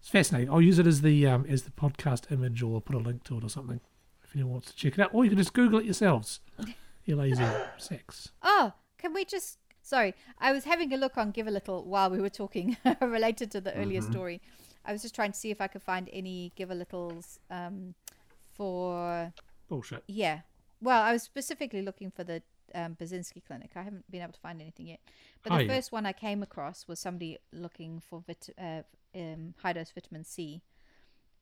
It's 0.00 0.08
fascinating. 0.08 0.48
I'll 0.50 0.62
use 0.62 0.78
it 0.78 0.86
as 0.86 1.02
the 1.02 1.26
um, 1.26 1.44
as 1.46 1.64
the 1.64 1.70
podcast 1.70 2.32
image 2.32 2.62
or 2.62 2.80
put 2.80 2.96
a 2.96 2.98
link 2.98 3.22
to 3.24 3.36
it 3.36 3.44
or 3.44 3.50
something 3.50 3.80
if 3.84 3.93
anyone 4.34 4.52
wants 4.52 4.70
to 4.70 4.76
check 4.76 4.94
it 4.94 5.00
out. 5.00 5.10
Or 5.14 5.24
you 5.24 5.30
can 5.30 5.38
just 5.38 5.52
Google 5.52 5.78
it 5.78 5.84
yourselves. 5.84 6.40
You 7.06 7.16
lazy 7.16 7.44
sacks. 7.76 8.30
Oh, 8.42 8.72
can 8.96 9.12
we 9.12 9.26
just? 9.26 9.58
Sorry, 9.82 10.14
I 10.38 10.52
was 10.52 10.64
having 10.64 10.90
a 10.94 10.96
look 10.96 11.18
on 11.18 11.34
Givealittle 11.34 11.84
while 11.84 12.08
we 12.08 12.18
were 12.18 12.30
talking, 12.30 12.78
related 13.02 13.50
to 13.50 13.60
the 13.60 13.74
earlier 13.74 14.00
Mhm. 14.00 14.10
story. 14.10 14.40
I 14.86 14.92
was 14.92 15.02
just 15.02 15.14
trying 15.14 15.32
to 15.32 15.38
see 15.38 15.50
if 15.50 15.60
I 15.60 15.66
could 15.66 15.82
find 15.82 16.08
any 16.10 16.50
Givealittles 16.58 17.36
um, 17.50 17.94
for 18.54 19.34
Bullshit. 19.68 20.02
yeah. 20.06 20.40
Well, 20.80 21.02
I 21.02 21.12
was 21.12 21.22
specifically 21.22 21.82
looking 21.82 22.10
for 22.10 22.24
the 22.24 22.42
um, 22.74 22.96
Burzynski 22.98 23.44
Clinic. 23.46 23.72
I 23.76 23.82
haven't 23.82 24.10
been 24.10 24.22
able 24.22 24.32
to 24.32 24.40
find 24.40 24.60
anything 24.62 24.86
yet. 24.86 25.00
But 25.42 25.52
Oh, 25.52 25.56
the 25.58 25.64
yeah. 25.64 25.74
first 25.74 25.92
one 25.92 26.06
I 26.06 26.12
came 26.14 26.42
across 26.42 26.88
was 26.88 26.98
somebody 27.00 27.36
looking 27.52 28.00
for 28.00 28.22
vit- 28.26 28.48
uh, 28.58 28.82
um, 29.14 29.54
high 29.62 29.74
dose 29.74 29.90
vitamin 29.90 30.24
C, 30.24 30.62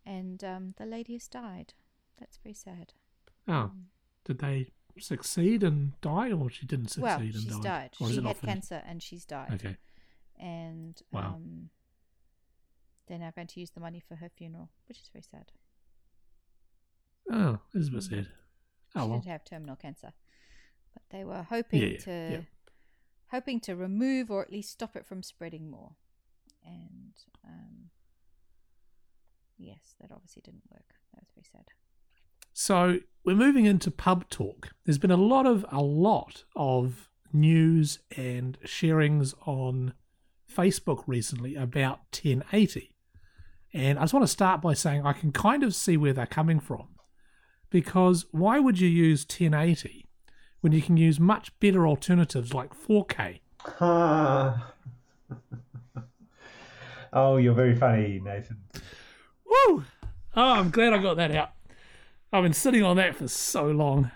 and 0.05 0.43
um, 0.43 0.75
the 0.77 0.87
lady 0.87 1.13
has 1.13 1.29
died. 1.29 1.75
That's 2.23 2.39
very 2.45 2.55
sad. 2.55 2.93
Oh, 3.49 3.73
did 4.25 4.39
they 4.39 4.69
succeed 4.97 5.65
and 5.65 6.01
die, 6.01 6.31
or 6.31 6.49
she 6.51 6.67
didn't 6.67 6.87
succeed 6.91 7.03
well, 7.03 7.19
and 7.19 7.35
she's 7.35 7.47
died? 7.59 7.63
died. 7.65 7.91
She 7.99 8.05
had 8.05 8.15
finished? 8.23 8.43
cancer 8.43 8.83
and 8.87 9.03
she's 9.03 9.25
died. 9.25 9.51
Okay. 9.55 9.77
and 10.39 11.03
Wow. 11.11 11.35
um, 11.35 11.71
they're 13.09 13.19
now 13.19 13.33
going 13.35 13.49
to 13.49 13.59
use 13.61 13.71
the 13.71 13.81
money 13.81 13.99
for 13.99 14.15
her 14.17 14.29
funeral, 14.29 14.71
which 14.87 14.99
is 15.01 15.09
very 15.13 15.25
sad. 15.29 15.51
Oh, 17.29 17.59
this 17.75 17.89
is 17.89 18.07
sad. 18.07 18.29
Oh 18.95 19.05
she 19.05 19.11
well. 19.11 19.19
did 19.21 19.29
have 19.29 19.45
terminal 19.45 19.75
cancer, 19.75 20.13
but 20.95 21.03
they 21.11 21.25
were 21.25 21.43
hoping 21.43 21.81
Yeah, 21.83 21.89
yeah, 21.89 21.99
to 21.99 22.31
yeah. 22.33 22.41
hoping 23.33 23.59
to 23.63 23.75
remove 23.75 24.31
or 24.31 24.43
at 24.43 24.53
least 24.53 24.71
stop 24.71 24.95
it 24.95 25.07
from 25.07 25.25
spreading 25.25 25.69
more. 25.69 25.97
And 26.65 27.15
um, 27.45 27.91
yes, 29.59 29.97
that 30.01 30.13
obviously 30.13 30.43
didn't 30.45 30.71
work. 30.71 30.95
That 31.15 31.23
was 31.23 31.31
very 31.35 31.47
sad. 31.51 31.73
So 32.53 32.99
we're 33.25 33.37
moving 33.37 33.67
into 33.67 33.91
pub 33.91 34.29
talk. 34.29 34.71
There's 34.85 34.99
been 34.99 35.11
a 35.11 35.17
lot 35.17 35.47
of 35.47 35.65
a 35.71 35.83
lot 35.83 36.45
of 36.55 37.09
news 37.33 37.99
and 38.17 38.59
sharings 38.65 39.35
on 39.47 39.95
Facebook 40.53 41.05
recently 41.07 41.55
about 41.55 42.01
1080. 42.13 42.91
And 43.73 43.99
I 43.99 44.03
just 44.03 44.13
want 44.13 44.25
to 44.25 44.33
start 44.33 44.61
by 44.61 44.75
saying 44.75 45.07
I 45.07 45.15
can 45.15 45.33
kind 45.33 45.63
of 45.63 45.75
see 45.75 45.97
where 45.97 46.13
they're 46.13 46.27
coming 46.27 46.61
from. 46.61 46.89
Because 47.71 48.27
why 48.33 48.59
would 48.59 48.79
you 48.79 48.89
use 48.89 49.23
1080 49.23 50.07
when 50.61 50.73
you 50.73 50.83
can 50.83 50.99
use 50.99 51.19
much 51.19 51.59
better 51.59 51.87
alternatives 51.87 52.53
like 52.53 52.75
4K? 52.75 53.41
Ah. 53.81 54.75
oh, 57.15 57.39
you're 57.39 57.55
very 57.55 57.75
funny, 57.75 58.21
Nathan. 58.23 58.59
Woo! 59.47 59.85
Oh, 60.37 60.53
I'm 60.53 60.71
glad 60.71 60.93
I 60.93 60.99
got 60.99 61.17
that 61.17 61.31
out. 61.31 61.53
I've 62.33 62.43
been 62.43 62.53
sitting 62.53 62.83
on 62.83 62.97
that 62.97 63.15
for 63.15 63.29
so 63.29 63.67
long. 63.67 64.11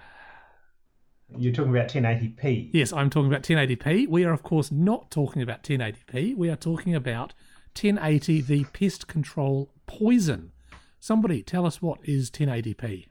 You're 1.36 1.52
talking 1.52 1.76
about 1.76 1.88
1080p. 1.88 2.70
Yes, 2.72 2.92
I'm 2.92 3.10
talking 3.10 3.26
about 3.30 3.42
1080p. 3.42 4.08
We 4.08 4.24
are, 4.24 4.32
of 4.32 4.42
course, 4.42 4.70
not 4.72 5.10
talking 5.10 5.42
about 5.42 5.62
1080p. 5.62 6.36
We 6.36 6.48
are 6.48 6.56
talking 6.56 6.94
about 6.94 7.34
1080, 7.78 8.40
the 8.42 8.64
pest 8.72 9.06
control 9.06 9.70
poison. 9.86 10.52
Somebody 11.00 11.42
tell 11.42 11.66
us 11.66 11.82
what 11.82 11.98
is 12.04 12.30
1080p. 12.30 13.08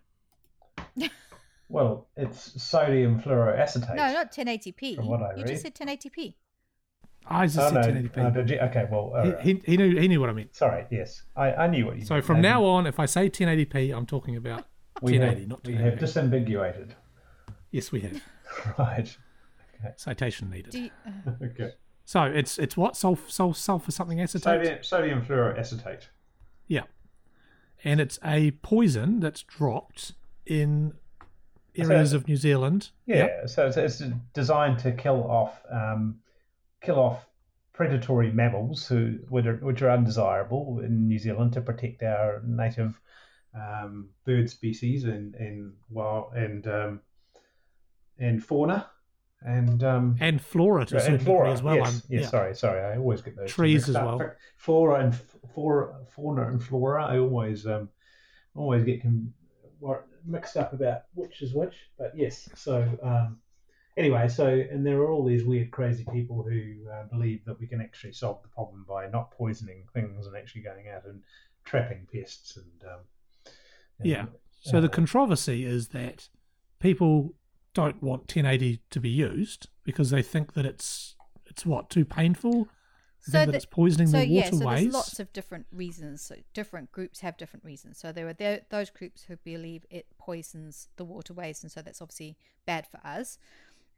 Well, 1.68 2.08
it's 2.15 2.62
sodium 2.62 3.20
fluoroacetate. 3.22 3.96
No, 3.96 4.13
not 4.13 4.32
1080p. 4.32 4.96
From 4.96 5.08
what 5.08 5.22
I 5.22 5.32
you 5.32 5.38
read. 5.44 5.48
just 5.48 5.63
said 5.63 5.76
1080p. 5.76 6.36
I 7.28 7.48
just 7.48 7.58
Oh, 7.58 7.70
said 7.70 7.86
oh, 7.86 7.91
1080p. 7.91 8.34
did 8.36 8.50
you? 8.52 8.60
Okay, 8.60 8.86
well, 8.89 9.00
all 9.02 9.13
right. 9.15 9.39
he, 9.41 9.54
he, 9.54 9.62
he 9.72 9.78
knew 9.78 10.00
he 10.00 10.08
knew 10.08 10.20
what 10.22 10.30
I 10.30 10.34
meant. 10.34 10.56
sorry, 10.56 10.86
yes. 10.91 11.24
I, 11.36 11.53
I 11.53 11.68
knew 11.68 11.86
what 11.86 11.93
you 11.95 11.99
meant. 12.01 12.08
So 12.08 12.14
meant, 12.16 12.26
from 12.26 12.41
now 12.41 12.64
on, 12.66 12.86
if 12.86 12.99
I 12.99 13.08
say 13.08 13.30
1080p, 13.32 13.95
I'm 13.97 14.06
talking 14.06 14.36
about 14.36 14.66
we 15.02 15.14
1080, 15.20 15.39
have, 15.41 15.50
not 15.50 15.66
we 15.66 15.74
have 15.74 16.02
1080. 16.02 16.06
disambiguated. 16.56 16.91
Yes, 17.72 17.91
we 17.91 18.02
have 18.02 18.22
Right. 18.78 19.18
citation 19.98 20.50
needed. 20.50 20.74
You, 20.74 20.89
uh, 21.06 21.32
Okay. 21.43 21.72
So 22.06 22.24
it's 22.24 22.60
it's 22.60 22.78
what 22.78 22.96
sulfur 22.96 23.30
sulfur, 23.32 23.60
sulfur 23.60 23.91
something 23.91 24.22
acetate. 24.22 24.43
Sodium, 24.43 24.84
sodium 24.84 25.22
fluoroacetate. 25.26 26.04
Yeah, 26.68 26.84
and 27.84 28.00
it's 28.00 28.20
a 28.24 28.52
poison 28.52 29.20
that's 29.20 29.41
dropped 29.41 30.14
in 30.46 30.93
areas 31.76 32.12
So- 32.12 32.18
of 32.18 32.28
New 32.28 32.36
Zealand. 32.38 32.91
Yeah, 33.08 33.48
so 33.48 33.66
it's, 33.68 33.78
it's 33.78 34.04
designed 34.34 34.78
to 34.80 34.91
kill 34.91 35.24
off 35.30 35.60
um, 35.72 36.20
kill 36.82 37.00
off 37.00 37.26
predatory 37.74 38.32
mammals 38.32 38.88
who 38.88 39.18
which 39.30 39.82
are 39.82 39.89
undesirable 39.91 40.80
in 40.86 41.08
New 41.08 41.18
Zealand 41.20 41.54
to 41.54 41.62
protect 41.62 42.04
our 42.04 42.41
native 42.46 43.00
um, 43.56 44.10
bird 44.26 44.49
species 44.49 45.06
and 45.06 45.36
and 45.36 45.74
wild 45.89 46.34
and 46.34 46.68
um, 46.68 47.01
and 48.20 48.43
fauna 48.43 48.89
and 49.45 49.84
um, 49.84 50.16
and 50.20 50.41
flora 50.41 50.86
to 50.86 51.06
and 51.06 51.22
flora 51.22 51.51
as 51.51 51.62
well. 51.62 51.76
Yes, 51.76 52.03
yes. 52.10 52.22
yeah. 52.24 52.28
Sorry, 52.30 52.56
sorry. 52.56 52.82
I 52.82 52.97
always 52.97 53.22
get 53.22 53.36
those 53.36 53.51
Trees 53.51 53.88
as 53.88 53.95
well. 53.95 54.32
Flora 54.58 55.03
and 55.03 55.14
f- 55.14 55.36
flora, 55.53 55.95
fauna 56.16 56.47
and 56.47 56.64
flora. 56.64 57.06
I 57.06 57.20
always 57.20 57.68
um, 57.68 57.89
always 58.56 58.84
get 58.84 59.01
com- 59.01 59.34
mixed 60.26 60.58
up 60.58 60.74
about 60.74 61.03
which 61.14 61.41
is 61.41 61.53
which, 61.53 61.76
but 61.97 62.12
yes. 62.16 62.49
So 62.56 62.88
um, 63.03 63.38
anyway, 63.97 64.28
so 64.28 64.47
and 64.47 64.86
there 64.86 64.99
are 64.99 65.12
all 65.12 65.24
these 65.24 65.43
weird, 65.43 65.70
crazy 65.72 66.06
people 66.12 66.41
who 66.43 66.89
uh, 66.91 67.03
believe 67.12 67.45
that 67.45 67.60
we 67.60 67.68
can 67.68 67.82
actually 67.82 68.14
solve 68.14 68.41
the 68.41 68.49
problem 68.49 68.86
by 68.88 69.08
not 69.08 69.32
poisoning 69.32 69.84
things 69.93 70.26
and 70.26 70.36
actually 70.36 70.62
going 70.62 70.88
out 70.89 71.06
and 71.06 71.22
trapping 71.66 72.08
pests 72.12 72.58
and. 72.58 72.89
Um, 72.89 72.99
and 72.99 73.06
Yeah. 74.04 74.26
So 74.62 74.82
the 74.82 74.89
controversy 74.89 75.64
is 75.66 75.89
that 75.89 76.30
people 76.80 77.36
don't 77.74 78.02
want 78.02 78.22
1080 78.22 78.82
to 78.89 79.00
be 79.00 79.10
used 79.10 79.68
because 79.84 80.10
they 80.10 80.22
think 80.24 80.54
that 80.54 80.66
it's 80.66 81.16
it's 81.46 81.66
what 81.66 81.89
too 81.89 82.04
painful. 82.06 82.66
They 83.28 83.32
So 83.32 83.39
think 83.39 83.52
that 83.52 83.56
it's 83.58 83.66
poisoning 83.66 84.08
so 84.08 84.18
the 84.20 84.28
yeah, 84.28 84.50
so 84.50 84.58
waterways. 84.58 84.82
there's 84.84 84.93
lots 84.93 85.20
of 85.20 85.32
different 85.34 85.66
reasons. 85.72 86.22
So 86.22 86.36
different 86.54 86.91
groups 86.91 87.20
have 87.22 87.38
different 87.38 87.64
reasons. 87.64 87.98
So 88.00 88.12
there 88.12 88.28
are 88.28 88.34
tho- 88.34 88.62
those 88.70 88.89
groups 88.89 89.24
who 89.24 89.36
believe 89.38 89.86
it 89.89 90.06
poisons 90.18 90.89
the 90.98 91.06
waterways, 91.06 91.62
and 91.64 91.72
so 91.72 91.82
that's 91.82 92.02
obviously 92.02 92.38
bad 92.66 92.88
for 92.88 93.00
us. 93.06 93.38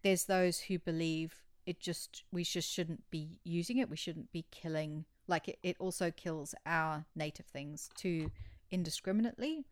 There's 0.04 0.26
those 0.26 0.60
who 0.60 0.80
believe 0.80 1.36
it 1.66 1.80
just 1.80 2.24
we 2.32 2.43
just 2.43 2.70
shouldn't 2.72 3.10
be 3.10 3.39
using 3.43 3.78
it. 3.78 3.89
We 3.89 3.98
shouldn't 3.98 4.32
be 4.32 4.45
killing. 4.52 5.06
Like 5.28 5.48
it, 5.50 5.60
it 5.64 5.76
also 5.80 6.12
kills 6.12 6.56
our 6.66 7.06
native 7.16 7.45
things 7.48 7.89
too 7.95 8.32
indiscriminately. 8.72 9.66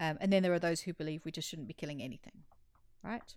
Um, 0.00 0.18
and 0.20 0.32
then 0.32 0.42
there 0.42 0.52
are 0.52 0.58
those 0.58 0.80
who 0.82 0.92
believe 0.92 1.24
we 1.24 1.30
just 1.30 1.48
shouldn't 1.48 1.68
be 1.68 1.74
killing 1.74 2.02
anything, 2.02 2.42
right? 3.02 3.34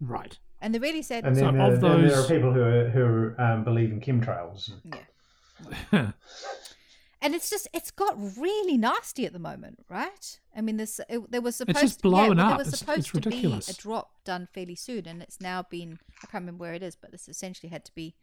right. 0.00 0.38
And 0.60 0.74
the 0.74 0.80
really 0.80 1.02
sad. 1.02 1.24
And 1.24 1.36
So 1.36 1.44
then, 1.44 1.60
of 1.60 1.80
there, 1.80 1.90
then 1.90 2.02
there 2.02 2.12
are 2.12 2.16
those- 2.16 2.26
people 2.28 2.52
who 2.52 2.60
are, 2.62 2.88
who 2.90 3.34
um, 3.38 3.64
believe 3.64 3.90
in 3.92 4.00
chemtrails. 4.00 4.70
yeah. 4.84 6.10
and 7.22 7.34
it's 7.34 7.48
just 7.48 7.66
it's 7.72 7.90
got 7.90 8.14
really 8.36 8.76
nasty 8.76 9.24
at 9.24 9.32
the 9.32 9.38
moment 9.38 9.78
right 9.88 10.38
i 10.54 10.60
mean 10.60 10.76
this 10.76 11.00
it, 11.08 11.30
there 11.30 11.40
was 11.40 11.56
supposed 11.56 11.80
just 11.80 11.98
yeah, 12.00 12.10
blowing 12.10 12.36
well, 12.36 12.46
up. 12.52 12.58
there 12.58 12.66
was 12.66 12.78
supposed 12.78 12.98
it's 12.98 13.08
to 13.10 13.20
be 13.20 13.24
ridiculous. 13.36 13.68
a 13.70 13.74
drop 13.74 14.10
done 14.26 14.46
fairly 14.52 14.74
soon 14.74 15.06
and 15.06 15.22
it's 15.22 15.40
now 15.40 15.62
been 15.62 15.98
i 16.22 16.26
can't 16.26 16.42
remember 16.42 16.60
where 16.60 16.74
it 16.74 16.82
is 16.82 16.94
but 16.94 17.08
it's 17.14 17.26
essentially 17.26 17.70
had 17.70 17.86
to 17.86 17.92
be 17.94 18.14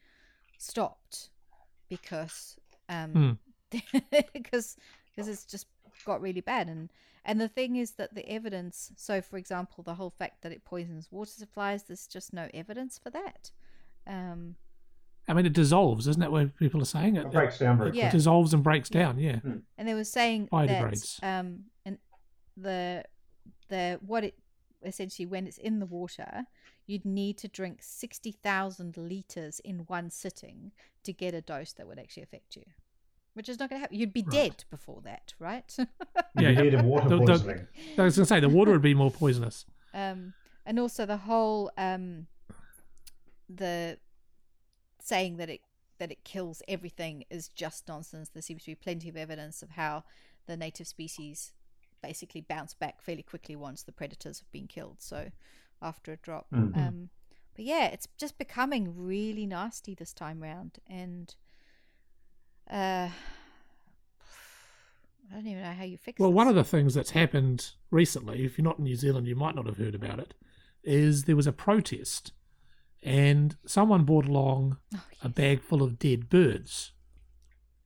stopped 0.59 1.29
because 1.89 2.55
um 2.87 3.39
because 4.33 4.77
because 5.15 5.27
it's 5.27 5.45
just 5.45 5.65
got 6.05 6.21
really 6.21 6.41
bad 6.41 6.67
and 6.67 6.91
and 7.25 7.39
the 7.39 7.47
thing 7.47 7.75
is 7.77 7.91
that 7.91 8.13
the 8.15 8.27
evidence 8.29 8.91
so 8.95 9.21
for 9.21 9.37
example 9.37 9.83
the 9.83 9.95
whole 9.95 10.09
fact 10.09 10.41
that 10.41 10.51
it 10.51 10.63
poisons 10.65 11.07
water 11.11 11.31
supplies 11.31 11.83
there's 11.83 12.07
just 12.07 12.33
no 12.33 12.47
evidence 12.53 12.97
for 12.97 13.09
that 13.09 13.51
um 14.07 14.55
I 15.25 15.31
mean, 15.31 15.45
it 15.45 15.53
dissolves, 15.53 16.05
isn't 16.09 16.19
that 16.19 16.33
what 16.33 16.53
people 16.57 16.81
are 16.81 16.85
saying? 16.85 17.15
It, 17.15 17.27
It 17.27 17.31
breaks 17.31 17.57
down 17.57 17.79
it 17.81 17.95
Yeah. 17.95 18.09
dissolves 18.11 18.53
and 18.53 18.61
breaks 18.61 18.89
down. 18.89 19.17
Yeah. 19.17 19.39
and 19.77 19.87
they 19.87 19.93
were 19.93 20.03
saying 20.03 20.49
that 20.51 20.67
Biodegrades. 20.67 21.23
um 21.23 21.63
and 21.85 21.97
the 22.57 23.05
the 23.69 23.99
what 24.05 24.25
it 24.25 24.35
essentially 24.83 25.25
when 25.25 25.47
it's 25.47 25.57
in 25.57 25.79
the 25.79 25.85
water 25.85 26.43
you'd 26.85 27.05
need 27.05 27.37
to 27.37 27.47
drink 27.47 27.77
60,000 27.81 28.97
liters 28.97 29.61
in 29.61 29.79
one 29.87 30.09
sitting 30.09 30.73
to 31.05 31.13
get 31.13 31.33
a 31.33 31.39
dose 31.39 31.71
that 31.71 31.87
would 31.87 31.97
actually 31.99 32.23
affect 32.23 32.57
you 32.57 32.63
which 33.33 33.49
is 33.49 33.59
not 33.59 33.69
going 33.69 33.79
to 33.79 33.81
happen 33.81 33.97
you'd 33.97 34.13
be 34.13 34.21
Right. 34.23 34.31
dead 34.31 34.63
before 34.69 35.01
that 35.03 35.33
right 35.39 35.73
Yeah, 35.77 35.85
Yeah, 36.39 36.49
you 36.49 36.63
need 36.63 36.73
a 36.75 36.83
water 36.83 37.09
The- 37.09 37.17
the- 37.17 37.25
poisoning. 37.25 37.67
I 37.97 38.01
was 38.03 38.15
going 38.15 38.25
to 38.25 38.29
say 38.29 38.39
the 38.39 38.49
water 38.49 38.71
would 38.71 38.81
be 38.81 38.93
more 38.93 39.11
poisonous. 39.11 39.65
um 39.93 40.33
and 40.65 40.79
also 40.79 41.05
the 41.05 41.17
whole 41.17 41.71
um 41.77 42.27
the 43.49 43.97
saying 44.99 45.37
that 45.37 45.49
it 45.49 45.61
that 45.99 46.11
it 46.11 46.23
kills 46.23 46.61
everything 46.67 47.23
is 47.29 47.49
just 47.49 47.87
nonsense 47.87 48.29
there 48.29 48.41
seems 48.41 48.63
to 48.63 48.71
be 48.71 48.75
plenty 48.75 49.09
of 49.09 49.15
evidence 49.17 49.61
of 49.61 49.71
how 49.71 50.03
the 50.47 50.57
native 50.57 50.87
species 50.87 51.53
basically 52.01 52.41
bounce 52.41 52.73
back 52.73 53.01
fairly 53.01 53.23
quickly 53.23 53.55
once 53.55 53.83
the 53.83 53.91
predators 53.91 54.39
have 54.39 54.51
been 54.51 54.67
killed 54.67 54.97
so 54.99 55.31
after 55.81 56.11
a 56.11 56.17
drop 56.17 56.47
Mhm. 56.51 56.75
um 56.75 57.09
but 57.55 57.63
yeah 57.65 57.85
it's 57.87 58.07
just 58.17 58.37
becoming 58.37 58.95
really 58.97 59.45
nasty 59.45 59.93
this 59.93 60.13
time 60.13 60.41
round 60.41 60.79
and 60.87 61.35
uh 62.69 63.09
I 65.31 65.35
don't 65.35 65.47
even 65.47 65.63
know 65.63 65.71
how 65.71 65.83
you 65.83 65.97
fix 65.97 66.19
Well, 66.19 66.29
this. 66.29 66.35
one 66.35 66.47
of 66.47 66.55
the 66.55 66.63
things 66.63 66.93
that's 66.93 67.11
happened 67.11 67.71
recently, 67.89 68.45
if 68.45 68.57
you're 68.57 68.63
not 68.63 68.77
in 68.77 68.83
New 68.83 68.95
Zealand, 68.95 69.27
you 69.27 69.35
might 69.35 69.55
not 69.55 69.65
have 69.65 69.77
heard 69.77 69.95
about 69.95 70.19
it, 70.19 70.33
is 70.83 71.23
there 71.23 71.35
was 71.35 71.47
a 71.47 71.51
protest 71.53 72.33
and 73.01 73.55
someone 73.65 74.03
brought 74.03 74.27
along 74.27 74.77
Oh, 74.95 75.01
a 75.23 75.29
bag 75.29 75.61
full 75.61 75.81
of 75.81 75.97
dead 75.97 76.29
birds. 76.29 76.91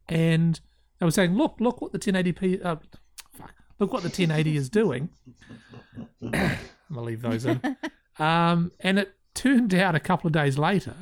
And 0.09 0.59
they 0.99 1.05
were 1.05 1.11
saying, 1.11 1.35
look, 1.35 1.55
look 1.59 1.81
what 1.81 1.91
the 1.91 1.99
1080p, 1.99 2.65
uh, 2.65 2.75
fuck, 3.31 3.53
look 3.79 3.93
what 3.93 4.03
the 4.03 4.09
1080 4.09 4.57
is 4.57 4.69
doing. 4.69 5.09
I'm 6.21 6.31
going 6.31 6.57
to 6.93 7.01
leave 7.01 7.21
those 7.21 7.45
in. 7.45 7.61
Um, 8.19 8.71
and 8.79 8.97
it 8.97 9.13
turned 9.35 9.75
out 9.75 9.93
a 9.93 9.99
couple 9.99 10.25
of 10.27 10.33
days 10.33 10.57
later 10.57 10.95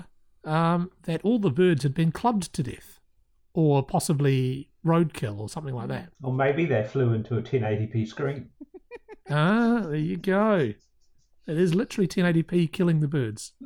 um, 0.44 0.92
that 1.04 1.22
all 1.24 1.40
the 1.40 1.50
birds 1.50 1.84
had 1.84 1.94
been 1.94 2.12
clubbed 2.12 2.52
to 2.56 2.62
death 2.62 2.95
or 3.56 3.82
possibly 3.84 4.70
roadkill 4.86 5.40
or 5.40 5.50
something 5.50 5.74
like 5.74 5.88
that. 5.88 6.10
Or 6.22 6.32
maybe 6.34 6.66
they 6.66 6.84
flew 6.84 7.14
into 7.14 7.38
a 7.38 7.42
1080p 7.42 8.08
screen. 8.08 8.50
Ah, 9.28 9.80
there 9.88 9.96
you 9.96 10.18
go. 10.18 10.58
It 11.48 11.58
is 11.58 11.74
literally 11.74 12.08
1080p 12.08 12.72
killing 12.72 13.00
the 13.00 13.08
birds. 13.08 13.54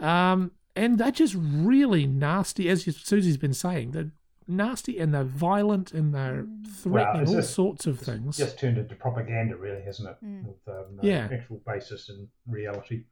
Um, 0.00 0.50
and 0.76 0.98
they're 0.98 1.12
just 1.12 1.36
really 1.38 2.06
nasty, 2.06 2.68
as 2.68 2.82
Susie's 2.84 3.36
been 3.36 3.54
saying. 3.54 3.92
They're 3.92 4.10
nasty 4.48 4.98
and 4.98 5.14
they're 5.14 5.22
violent 5.22 5.92
and 5.92 6.12
they're 6.12 6.46
threatening 6.82 7.22
it's 7.22 7.30
all 7.30 7.36
just- 7.36 7.54
sorts 7.54 7.86
of 7.86 7.98
It's 7.98 8.04
things. 8.06 8.36
just 8.36 8.58
turned 8.58 8.78
into 8.78 8.94
propaganda, 8.96 9.56
really, 9.56 9.82
hasn't 9.82 10.08
it? 10.10 10.16
Mm. 10.24 10.44
With 10.46 10.56
um, 10.68 10.96
no 10.96 11.02
Yeah. 11.08 11.28
actual 11.32 11.62
basis 11.64 12.08
in 12.10 12.28
reality. 12.48 13.04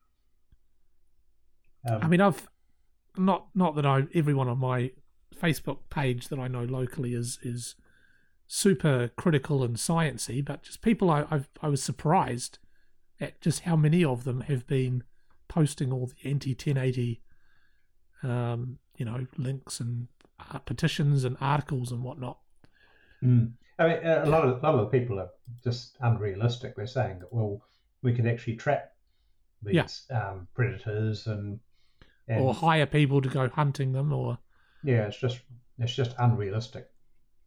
Um, 1.89 2.01
I 2.03 2.09
mean, 2.09 2.21
I've 2.21 2.49
not 3.17 3.47
not 3.55 3.77
that 3.77 3.87
I 3.87 4.07
everyone 4.15 4.49
on 4.49 4.59
my 4.59 4.91
Facebook 5.33 5.78
page 5.91 6.28
that 6.28 6.39
I 6.39 6.49
know 6.49 6.64
locally 6.64 7.14
is 7.14 7.39
is 7.43 7.74
super 8.47 9.09
critical 9.16 9.62
and 9.62 9.76
sciency, 9.76 10.45
but 10.45 10.62
just 10.62 10.83
people 10.83 11.11
I 11.11 11.24
I've, 11.30 11.49
I 11.61 11.68
was 11.68 11.83
surprised 11.83 12.59
at 13.20 13.41
just 13.41 13.61
how 13.61 13.76
many 13.76 14.05
of 14.05 14.24
them 14.24 14.43
have 14.43 14.66
been 14.66 15.05
posting 15.49 15.93
all 15.93 16.07
the 16.07 16.28
anti 16.28 16.51
1080, 16.51 17.22
um, 18.22 18.78
you 18.97 19.05
know, 19.05 19.26
links 19.37 19.80
and 19.80 20.09
uh, 20.53 20.59
petitions 20.59 21.24
and 21.24 21.37
articles 21.41 21.93
and 21.93 22.03
whatnot. 22.03 22.39
Mm. 23.22 23.53
I 23.78 23.89
mean, 23.89 23.99
a 24.05 24.26
lot 24.26 24.45
of 24.45 24.62
a 24.62 24.66
lot 24.66 24.74
of 24.74 24.80
the 24.91 24.99
people 24.99 25.18
are 25.18 25.30
just 25.64 25.97
unrealistic. 26.01 26.76
They're 26.76 26.87
saying 26.87 27.20
that 27.20 27.33
well, 27.33 27.62
we 28.03 28.12
could 28.12 28.26
actually 28.26 28.57
trap 28.57 28.93
these 29.62 30.07
um, 30.11 30.49
predators 30.55 31.26
and, 31.26 31.61
and 32.28 32.41
or 32.41 32.55
hire 32.55 32.87
people 32.87 33.22
to 33.22 33.28
go 33.28 33.49
hunting 33.49 33.93
them, 33.93 34.12
or 34.12 34.39
yeah, 34.85 35.07
it's 35.07 35.16
just 35.18 35.41
it's 35.78 35.95
just 35.95 36.14
unrealistic. 36.18 36.89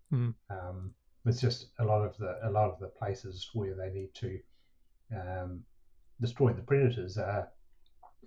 Hmm. 0.09 0.31
Um, 0.49 0.93
it's 1.25 1.41
just 1.41 1.67
a 1.79 1.83
lot 1.85 2.01
of 2.03 2.17
the 2.17 2.37
a 2.43 2.51
lot 2.51 2.69
of 2.71 2.79
the 2.79 2.87
places 2.87 3.49
where 3.53 3.75
they 3.75 3.89
need 3.89 4.13
to 4.15 4.39
um, 5.15 5.63
destroy 6.21 6.53
the 6.53 6.61
predators 6.61 7.17
are 7.17 7.49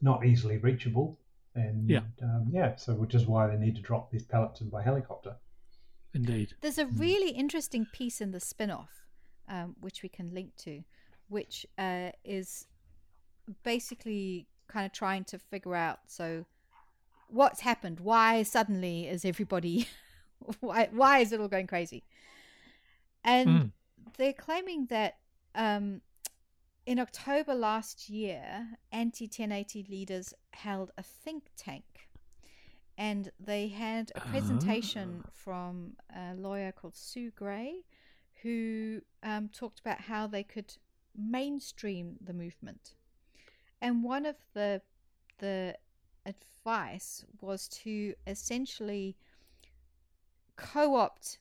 not 0.00 0.24
easily 0.26 0.58
reachable, 0.58 1.18
and 1.54 1.88
Yeah. 1.88 2.02
um, 2.22 2.48
yeah, 2.50 2.76
so 2.76 2.94
which 2.94 3.14
is 3.14 3.26
why 3.26 3.46
they 3.48 3.56
need 3.56 3.76
to 3.76 3.82
drop 3.82 4.10
these 4.10 4.24
pellets 4.24 4.60
in 4.60 4.68
by 4.68 4.82
helicopter. 4.82 5.36
indeed. 6.14 6.54
There's 6.60 6.78
a 6.78 6.86
really 6.86 7.30
interesting 7.30 7.86
piece 7.92 8.20
in 8.20 8.30
the 8.32 8.38
Spinoff, 8.38 8.88
um, 9.48 9.76
which 9.80 10.02
we 10.02 10.08
can 10.08 10.32
link 10.34 10.56
to, 10.56 10.82
which 11.28 11.66
uh, 11.76 12.10
is 12.24 12.66
basically 13.62 14.46
kind 14.68 14.84
of 14.86 14.92
trying 14.92 15.24
to 15.24 15.38
figure 15.38 15.74
out 15.74 16.00
so 16.06 16.44
what's 17.28 17.60
happened? 17.60 18.00
Why 18.00 18.42
suddenly 18.42 19.06
is 19.06 19.24
everybody, 19.24 19.88
why, 20.60 20.88
why 20.92 21.18
is 21.20 21.32
it 21.32 21.40
all 21.40 21.48
going 21.48 21.66
crazy? 21.66 22.04
And 23.24 23.48
Mm. 23.48 23.70
they're 24.16 24.32
claiming 24.32 24.86
that 24.86 25.18
um, 25.54 26.00
in 26.86 26.98
October 26.98 27.54
last 27.54 28.08
year, 28.08 28.68
anti 28.92 29.24
1080 29.26 29.86
leaders 29.90 30.32
held 30.52 30.90
a 30.96 31.02
think 31.02 31.50
tank 31.56 32.08
and 32.98 33.30
they 33.38 33.68
had 33.68 34.10
a 34.16 34.20
presentation 34.20 35.22
from 35.32 35.92
a 36.14 36.34
lawyer 36.34 36.72
called 36.72 36.96
Sue 36.96 37.30
Grey, 37.30 37.84
who 38.42 39.00
um, 39.22 39.48
talked 39.48 39.78
about 39.78 40.00
how 40.00 40.26
they 40.26 40.42
could 40.42 40.74
mainstream 41.16 42.16
the 42.20 42.32
movement. 42.32 42.94
And 43.80 44.02
one 44.02 44.26
of 44.26 44.36
the 44.52 44.82
the 45.38 45.76
advice 46.28 47.24
was 47.40 47.68
to 47.68 48.14
essentially 48.26 49.16
co-opt 50.56 51.38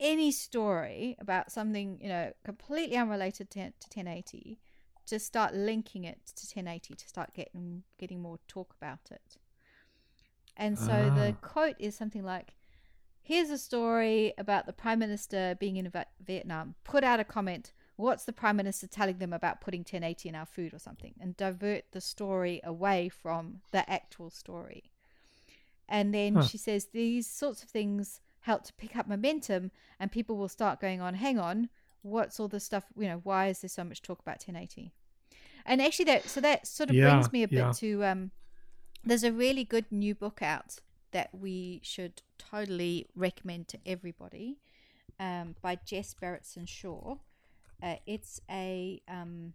any 0.00 0.32
story 0.32 1.16
about 1.20 1.52
something 1.52 1.98
you 2.00 2.08
know 2.08 2.32
completely 2.44 2.96
unrelated 2.96 3.50
to, 3.50 3.60
to 3.60 3.98
1080 3.98 4.58
to 5.06 5.18
start 5.18 5.54
linking 5.54 6.04
it 6.04 6.18
to 6.34 6.46
1080 6.46 6.94
to 6.94 7.08
start 7.08 7.32
getting 7.34 7.82
getting 7.98 8.20
more 8.20 8.38
talk 8.48 8.74
about 8.80 9.10
it 9.10 9.38
and 10.56 10.78
so 10.78 11.10
the 11.14 11.34
Ah. 11.42 11.46
quote 11.46 11.76
is 11.78 11.94
something 11.94 12.24
like 12.24 12.54
here's 13.22 13.50
a 13.50 13.58
story 13.58 14.32
about 14.38 14.66
the 14.66 14.72
prime 14.72 14.98
minister 14.98 15.56
being 15.60 15.76
in 15.76 15.90
vietnam 16.24 16.74
put 16.84 17.04
out 17.04 17.20
a 17.20 17.24
comment 17.24 17.72
what's 18.02 18.24
the 18.24 18.32
prime 18.32 18.56
minister 18.56 18.86
telling 18.86 19.18
them 19.18 19.32
about 19.32 19.60
putting 19.60 19.80
1080 19.80 20.28
in 20.28 20.34
our 20.34 20.46
food 20.46 20.74
or 20.74 20.78
something 20.78 21.14
and 21.20 21.36
divert 21.36 21.84
the 21.92 22.00
story 22.00 22.60
away 22.64 23.08
from 23.08 23.60
the 23.70 23.88
actual 23.98 24.28
story 24.30 24.82
and 25.88 26.12
then 26.14 26.34
Huh. 26.34 26.42
she 26.42 26.58
says 26.58 26.86
these 26.86 27.26
sorts 27.26 27.62
of 27.62 27.68
things 27.68 28.20
help 28.40 28.64
to 28.64 28.72
pick 28.74 28.96
up 28.96 29.06
momentum 29.08 29.70
and 30.00 30.10
people 30.10 30.36
will 30.36 30.48
start 30.48 30.80
going 30.80 31.00
on 31.00 31.14
hang 31.14 31.38
on 31.38 31.68
what's 32.02 32.40
all 32.40 32.48
this 32.48 32.64
stuff 32.64 32.84
you 32.96 33.06
know 33.06 33.20
why 33.22 33.46
is 33.48 33.60
there 33.60 33.68
so 33.68 33.84
much 33.84 34.02
talk 34.02 34.18
about 34.20 34.42
1080 34.46 34.90
and 35.64 35.80
actually 35.80 36.04
that 36.04 36.24
so 36.28 36.40
that 36.40 36.66
sort 36.66 36.90
of 36.90 36.96
Yeah, 36.96 37.10
brings 37.10 37.30
me 37.32 37.42
a 37.44 37.48
bit 37.48 37.56
yeah. 37.58 37.72
to 37.72 38.04
um 38.04 38.30
there's 39.04 39.24
a 39.24 39.32
really 39.32 39.64
good 39.64 39.86
new 39.90 40.14
book 40.14 40.42
out 40.42 40.78
that 41.12 41.30
we 41.32 41.80
should 41.84 42.22
totally 42.38 43.06
recommend 43.14 43.68
to 43.68 43.78
everybody 43.86 44.58
um, 45.20 45.54
by 45.60 45.74
Jess 45.84 46.14
Berentson-Shaw. 46.20 47.16
Uh, 47.82 47.96
it's 48.06 48.40
a 48.50 49.00
um, 49.08 49.54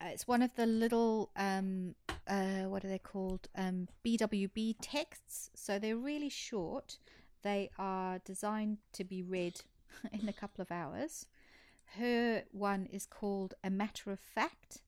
uh, 0.00 0.08
it's 0.12 0.28
one 0.28 0.42
of 0.42 0.54
the 0.54 0.66
little 0.66 1.30
um, 1.36 1.94
uh, 2.28 2.62
what 2.64 2.84
are 2.84 2.88
they 2.88 2.98
called 2.98 3.48
um, 3.56 3.88
BWB 4.04 4.76
texts. 4.80 5.50
So 5.54 5.78
they're 5.78 5.96
really 5.96 6.28
short. 6.28 6.98
They 7.42 7.70
are 7.78 8.20
designed 8.24 8.78
to 8.92 9.04
be 9.04 9.22
read 9.22 9.60
in 10.12 10.28
a 10.28 10.32
couple 10.32 10.62
of 10.62 10.70
hours. 10.70 11.26
Her 11.96 12.44
one 12.52 12.86
is 12.92 13.06
called 13.06 13.54
A 13.64 13.70
Matter 13.70 14.12
of 14.12 14.20
Fact, 14.20 14.82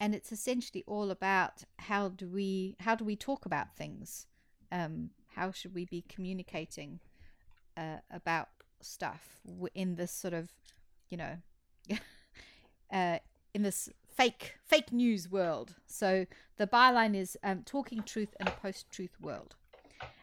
and 0.00 0.14
it's 0.14 0.32
essentially 0.32 0.82
all 0.86 1.10
about 1.10 1.64
how 1.78 2.08
do 2.08 2.28
we 2.28 2.76
how 2.80 2.94
do 2.94 3.04
we 3.04 3.14
talk 3.14 3.46
about 3.46 3.76
things 3.76 4.26
um, 4.74 5.10
how 5.34 5.52
should 5.52 5.74
we 5.74 5.84
be 5.84 6.04
communicating 6.08 7.00
uh, 7.76 7.98
about 8.10 8.48
stuff 8.80 9.40
in 9.74 9.94
this 9.94 10.12
sort 10.12 10.34
of 10.34 10.50
you 11.10 11.16
know 11.16 11.36
uh, 12.92 13.18
in 13.54 13.62
this 13.62 13.88
fake 14.06 14.54
fake 14.64 14.92
news 14.92 15.28
world 15.30 15.74
so 15.86 16.26
the 16.56 16.66
byline 16.66 17.16
is 17.16 17.36
um, 17.42 17.62
talking 17.64 18.02
truth 18.02 18.34
in 18.40 18.46
a 18.46 18.50
post-truth 18.52 19.20
world 19.20 19.56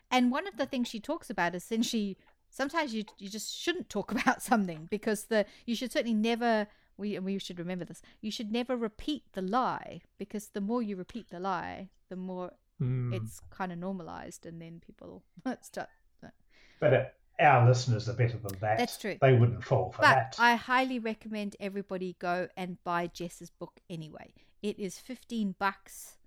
and 0.09 0.32
one 0.32 0.47
of 0.47 0.57
the 0.57 0.65
things 0.65 0.88
she 0.88 0.99
talks 0.99 1.29
about 1.29 1.55
is 1.55 1.65
then 1.65 1.82
she 1.82 2.17
sometimes 2.49 2.93
you 2.93 3.03
you 3.17 3.29
just 3.29 3.53
shouldn't 3.55 3.89
talk 3.89 4.11
about 4.17 4.41
something 4.41 4.88
because 4.89 5.25
the 5.25 5.45
you 5.65 5.75
should 5.75 5.91
certainly 5.91 6.13
never 6.13 6.67
we 6.97 7.17
we 7.19 7.38
should 7.38 7.59
remember 7.59 7.84
this 7.86 8.01
you 8.21 8.32
should 8.32 8.51
never 8.51 8.77
repeat 8.77 9.23
the 9.34 9.41
lie 9.41 10.01
because 10.17 10.49
the 10.49 10.61
more 10.61 10.82
you 10.82 10.95
repeat 10.95 11.29
the 11.29 11.39
lie 11.39 11.89
the 12.09 12.15
more 12.15 12.51
Mm. 12.82 13.13
it's 13.13 13.39
kind 13.51 13.71
of 13.71 13.77
normalized 13.77 14.43
and 14.43 14.59
then 14.59 14.82
people 14.84 15.21
start 15.61 15.89
But 16.79 17.20
our 17.41 17.67
listeners 17.67 18.07
are 18.07 18.13
better 18.13 18.37
than 18.37 18.57
that. 18.61 18.77
That's 18.77 18.97
true. 18.97 19.17
They 19.21 19.33
wouldn't 19.33 19.63
fall 19.63 19.91
for 19.91 20.01
but 20.01 20.15
that. 20.15 20.35
i 20.39 20.55
highly 20.55 20.99
recommend 20.99 21.55
everybody 21.59 22.15
go 22.19 22.47
and 22.55 22.83
buy 22.83 23.07
jess's 23.07 23.49
book 23.49 23.79
anyway 23.89 24.33
it 24.61 24.77
is 24.79 24.99
15 24.99 25.55
bucks 25.59 26.17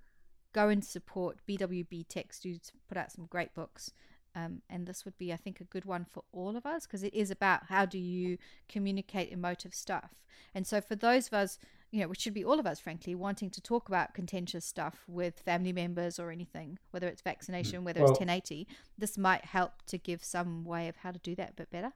go 0.53 0.69
and 0.69 0.85
support 0.85 1.39
bwb 1.49 2.05
text 2.09 2.45
who's 2.45 2.73
put 2.89 2.99
out 2.99 3.13
some 3.13 3.27
great 3.27 3.55
books 3.55 3.93
um, 4.37 4.63
and 4.69 4.87
this 4.87 5.05
would 5.05 5.17
be 5.19 5.33
i 5.33 5.37
think 5.37 5.61
a 5.61 5.65
good 5.65 5.85
one 5.85 6.05
for 6.05 6.25
all 6.33 6.57
of 6.57 6.67
us 6.67 6.87
because 6.87 7.03
it 7.03 7.15
is 7.15 7.31
about 7.31 7.67
how 7.69 7.85
do 7.85 7.99
you 7.99 8.39
communicate 8.69 9.31
emotive 9.31 9.75
stuff 9.75 10.11
and 10.55 10.67
so 10.67 10.81
for 10.81 10.97
those 10.97 11.29
of 11.29 11.35
us 11.35 11.59
you 11.95 12.01
know 12.01 12.09
which 12.09 12.21
should 12.21 12.35
be 12.35 12.45
all 12.45 12.59
of 12.59 12.67
us 12.67 12.81
frankly 12.81 13.15
wanting 13.15 13.49
to 13.51 13.61
talk 13.61 13.89
about 13.89 14.15
contentious 14.15 14.65
stuff 14.65 15.05
with 15.07 15.39
family 15.39 15.73
members 15.73 16.19
or 16.19 16.33
anything 16.33 16.77
whether 16.91 17.07
it's 17.07 17.23
vaccination 17.23 17.85
whether 17.85 18.01
Well- 18.01 18.11
it's 18.11 18.19
1080 18.19 18.67
this 18.99 19.17
might 19.17 19.45
help 19.45 19.83
to 19.87 19.97
give 19.97 20.25
some 20.25 20.65
way 20.65 20.89
of 20.89 20.97
how 20.97 21.13
to 21.13 21.21
do 21.21 21.37
that 21.37 21.51
a 21.51 21.55
bit 21.55 21.71
better 21.71 21.93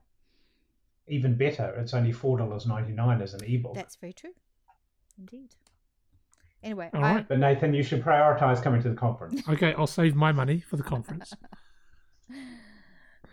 Even 1.09 1.36
better, 1.36 1.74
it's 1.80 1.94
only 1.94 2.12
four 2.12 2.38
dollars 2.38 2.66
ninety 2.66 2.92
nine 2.92 3.22
as 3.22 3.32
an 3.34 3.42
ebook. 3.42 3.74
That's 3.74 3.96
very 3.96 4.12
true. 4.12 4.34
Indeed. 5.18 5.55
Anyway, 6.62 6.90
all 6.92 7.01
right. 7.01 7.20
I. 7.20 7.26
But 7.26 7.38
Nathan, 7.38 7.72
you 7.72 7.82
should 7.82 8.05
prioritise 8.05 8.62
coming 8.62 8.82
to 8.82 8.90
the 8.90 8.94
conference. 8.94 9.42
Okay, 9.49 9.72
I'll 9.78 9.86
save 9.86 10.14
my 10.14 10.32
money 10.32 10.61
for 10.61 10.76
the 10.76 10.82
conference 10.82 11.32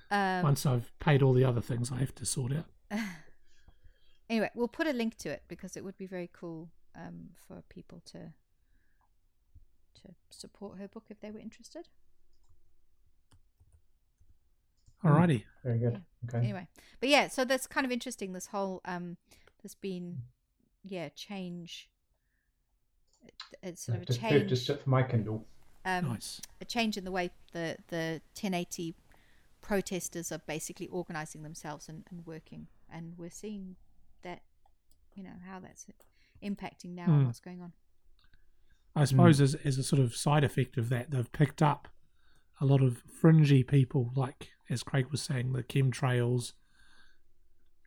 um, 0.09 0.41
once 0.41 0.65
I've 0.65 0.97
paid 0.99 1.21
all 1.21 1.33
the 1.33 1.43
other 1.43 1.59
things 1.61 1.91
I 1.91 1.97
have 1.97 2.15
to 2.15 2.25
sort 2.25 2.53
out. 2.53 2.65
anyway, 4.29 4.49
we'll 4.55 4.67
put 4.67 4.87
a 4.87 4.93
link 4.93 5.17
to 5.17 5.29
it 5.29 5.43
because 5.47 5.77
it 5.77 5.83
would 5.83 5.97
be 5.97 6.05
very 6.05 6.29
cool 6.33 6.69
um, 6.95 7.29
for 7.47 7.63
people 7.69 8.01
to 8.05 8.33
to 9.95 10.13
support 10.29 10.77
her 10.77 10.87
book 10.87 11.05
if 11.09 11.19
they 11.21 11.31
were 11.31 11.39
interested. 11.39 11.87
Alrighty. 15.03 15.43
Very 15.63 15.79
good. 15.79 16.01
Okay. 16.27 16.39
Anyway, 16.39 16.67
but 16.99 17.09
yeah, 17.09 17.27
so 17.27 17.45
that's 17.45 17.67
kind 17.67 17.85
of 17.85 17.91
interesting. 17.91 18.33
This 18.33 18.47
whole 18.47 18.81
um, 18.85 19.17
there's 19.61 19.75
been 19.75 20.19
yeah 20.83 21.09
change. 21.09 21.89
It's 23.61 23.85
sort 23.85 23.97
of 23.97 24.03
a 24.03 24.05
just 24.05 24.19
change. 24.19 24.49
Just 24.49 24.69
it 24.69 24.81
for 24.81 24.89
my 24.89 25.03
Kindle. 25.03 25.45
Um, 25.85 26.07
Nice. 26.07 26.41
a 26.59 26.65
change 26.65 26.97
in 26.97 27.03
the 27.03 27.11
way 27.11 27.29
the 27.51 27.77
the 27.89 28.21
1080 28.33 28.95
protesters 29.61 30.31
are 30.31 30.41
basically 30.47 30.87
organizing 30.87 31.43
themselves 31.43 31.87
and, 31.87 32.03
and 32.09 32.25
working 32.25 32.67
and 32.91 33.13
we're 33.17 33.29
seeing 33.29 33.75
that 34.25 34.41
you 35.15 35.23
know 35.23 35.37
how 35.47 35.59
that's 35.61 35.85
impacting 36.43 36.93
now 36.95 37.03
on 37.05 37.19
Hmm. 37.21 37.25
what's 37.27 37.39
going 37.39 37.61
on 37.61 37.71
I 38.97 39.03
suppose 39.05 39.41
as, 39.41 39.55
as 39.55 39.77
a 39.77 39.83
sort 39.83 40.01
of 40.01 40.15
side 40.15 40.45
effect 40.45 40.77
of 40.77 40.87
that, 40.87 41.11
they've 41.11 41.29
picked 41.33 41.61
up 41.61 41.89
a 42.61 42.65
lot 42.65 42.81
of 42.81 43.03
fringy 43.21 43.61
people, 43.61 44.13
like 44.15 44.51
as 44.69 44.83
Craig 44.83 45.07
was 45.11 45.21
saying, 45.21 45.51
the 45.51 45.63
chemtrails 45.63 46.53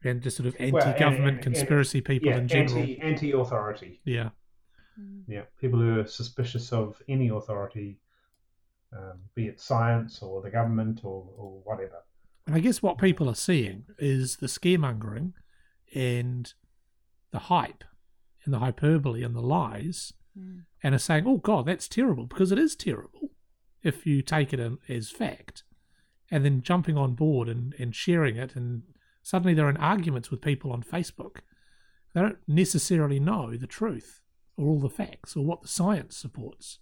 and 0.05 0.21
just 0.23 0.37
sort 0.37 0.47
of 0.49 0.55
Well, 0.61 0.69
and- 0.69 0.77
anti-government 0.77 1.37
and- 1.37 1.43
conspiracy 1.43 2.03
people 2.03 2.29
Yeah, 2.29 2.37
in 2.37 2.47
general. 2.49 2.77
anti 2.79 3.01
anti 3.01 3.33
authority. 3.33 4.03
Yeah, 4.05 4.31
Yeah, 5.27 5.45
people 5.59 5.79
who 5.81 5.99
are 6.01 6.07
suspicious 6.07 6.73
of 6.75 7.01
any 7.09 7.29
authority, 7.29 7.99
um, 8.93 9.23
be 9.35 9.47
it 9.47 9.61
science 9.61 10.21
or 10.21 10.43
the 10.43 10.51
government 10.51 11.05
or, 11.07 11.27
or 11.39 11.63
whatever. 11.65 12.03
and 12.47 12.55
I 12.55 12.61
guess 12.61 12.83
what 12.83 12.99
people 12.99 13.31
are 13.31 13.35
seeing 13.35 13.87
is 13.99 14.37
the 14.37 14.47
scaremongering 14.47 15.33
and 15.95 16.53
the 17.31 17.39
hype 17.41 17.85
and 18.45 18.53
the 18.55 18.59
hyperbole 18.59 19.23
and 19.23 19.35
the 19.35 19.43
lies, 19.43 20.13
Mm. 20.39 20.65
and 20.83 20.95
are 20.95 20.99
saying, 20.99 21.25
"Oh 21.27 21.39
God, 21.39 21.67
that's 21.67 21.89
terrible," 21.89 22.27
because 22.27 22.53
it 22.53 22.59
is 22.59 22.77
terrible 22.77 23.31
if 23.83 24.07
you 24.07 24.23
take 24.23 24.53
it 24.53 24.61
in, 24.61 24.79
as 24.89 25.11
fact, 25.11 25.65
and 26.31 26.45
then 26.45 26.63
jumping 26.63 26.97
on 26.97 27.15
board 27.15 27.49
and, 27.49 27.75
and 27.79 27.95
sharing 27.95 28.37
it, 28.37 28.55
and 28.55 28.83
suddenly 29.23 29.53
they're 29.55 29.69
in 29.71 29.77
arguments 29.79 30.31
with 30.31 30.41
people 30.41 30.71
on 30.71 30.83
Facebook. 30.83 31.41
They 32.15 32.21
don't 32.21 32.39
necessarily 32.47 33.19
know 33.19 33.57
the 33.57 33.67
truth 33.67 34.23
or 34.57 34.69
all 34.69 34.81
the 34.81 34.89
facts 34.89 35.37
or 35.37 35.45
what 35.45 35.63
the 35.63 35.69
science 35.69 36.17
supports. 36.17 36.79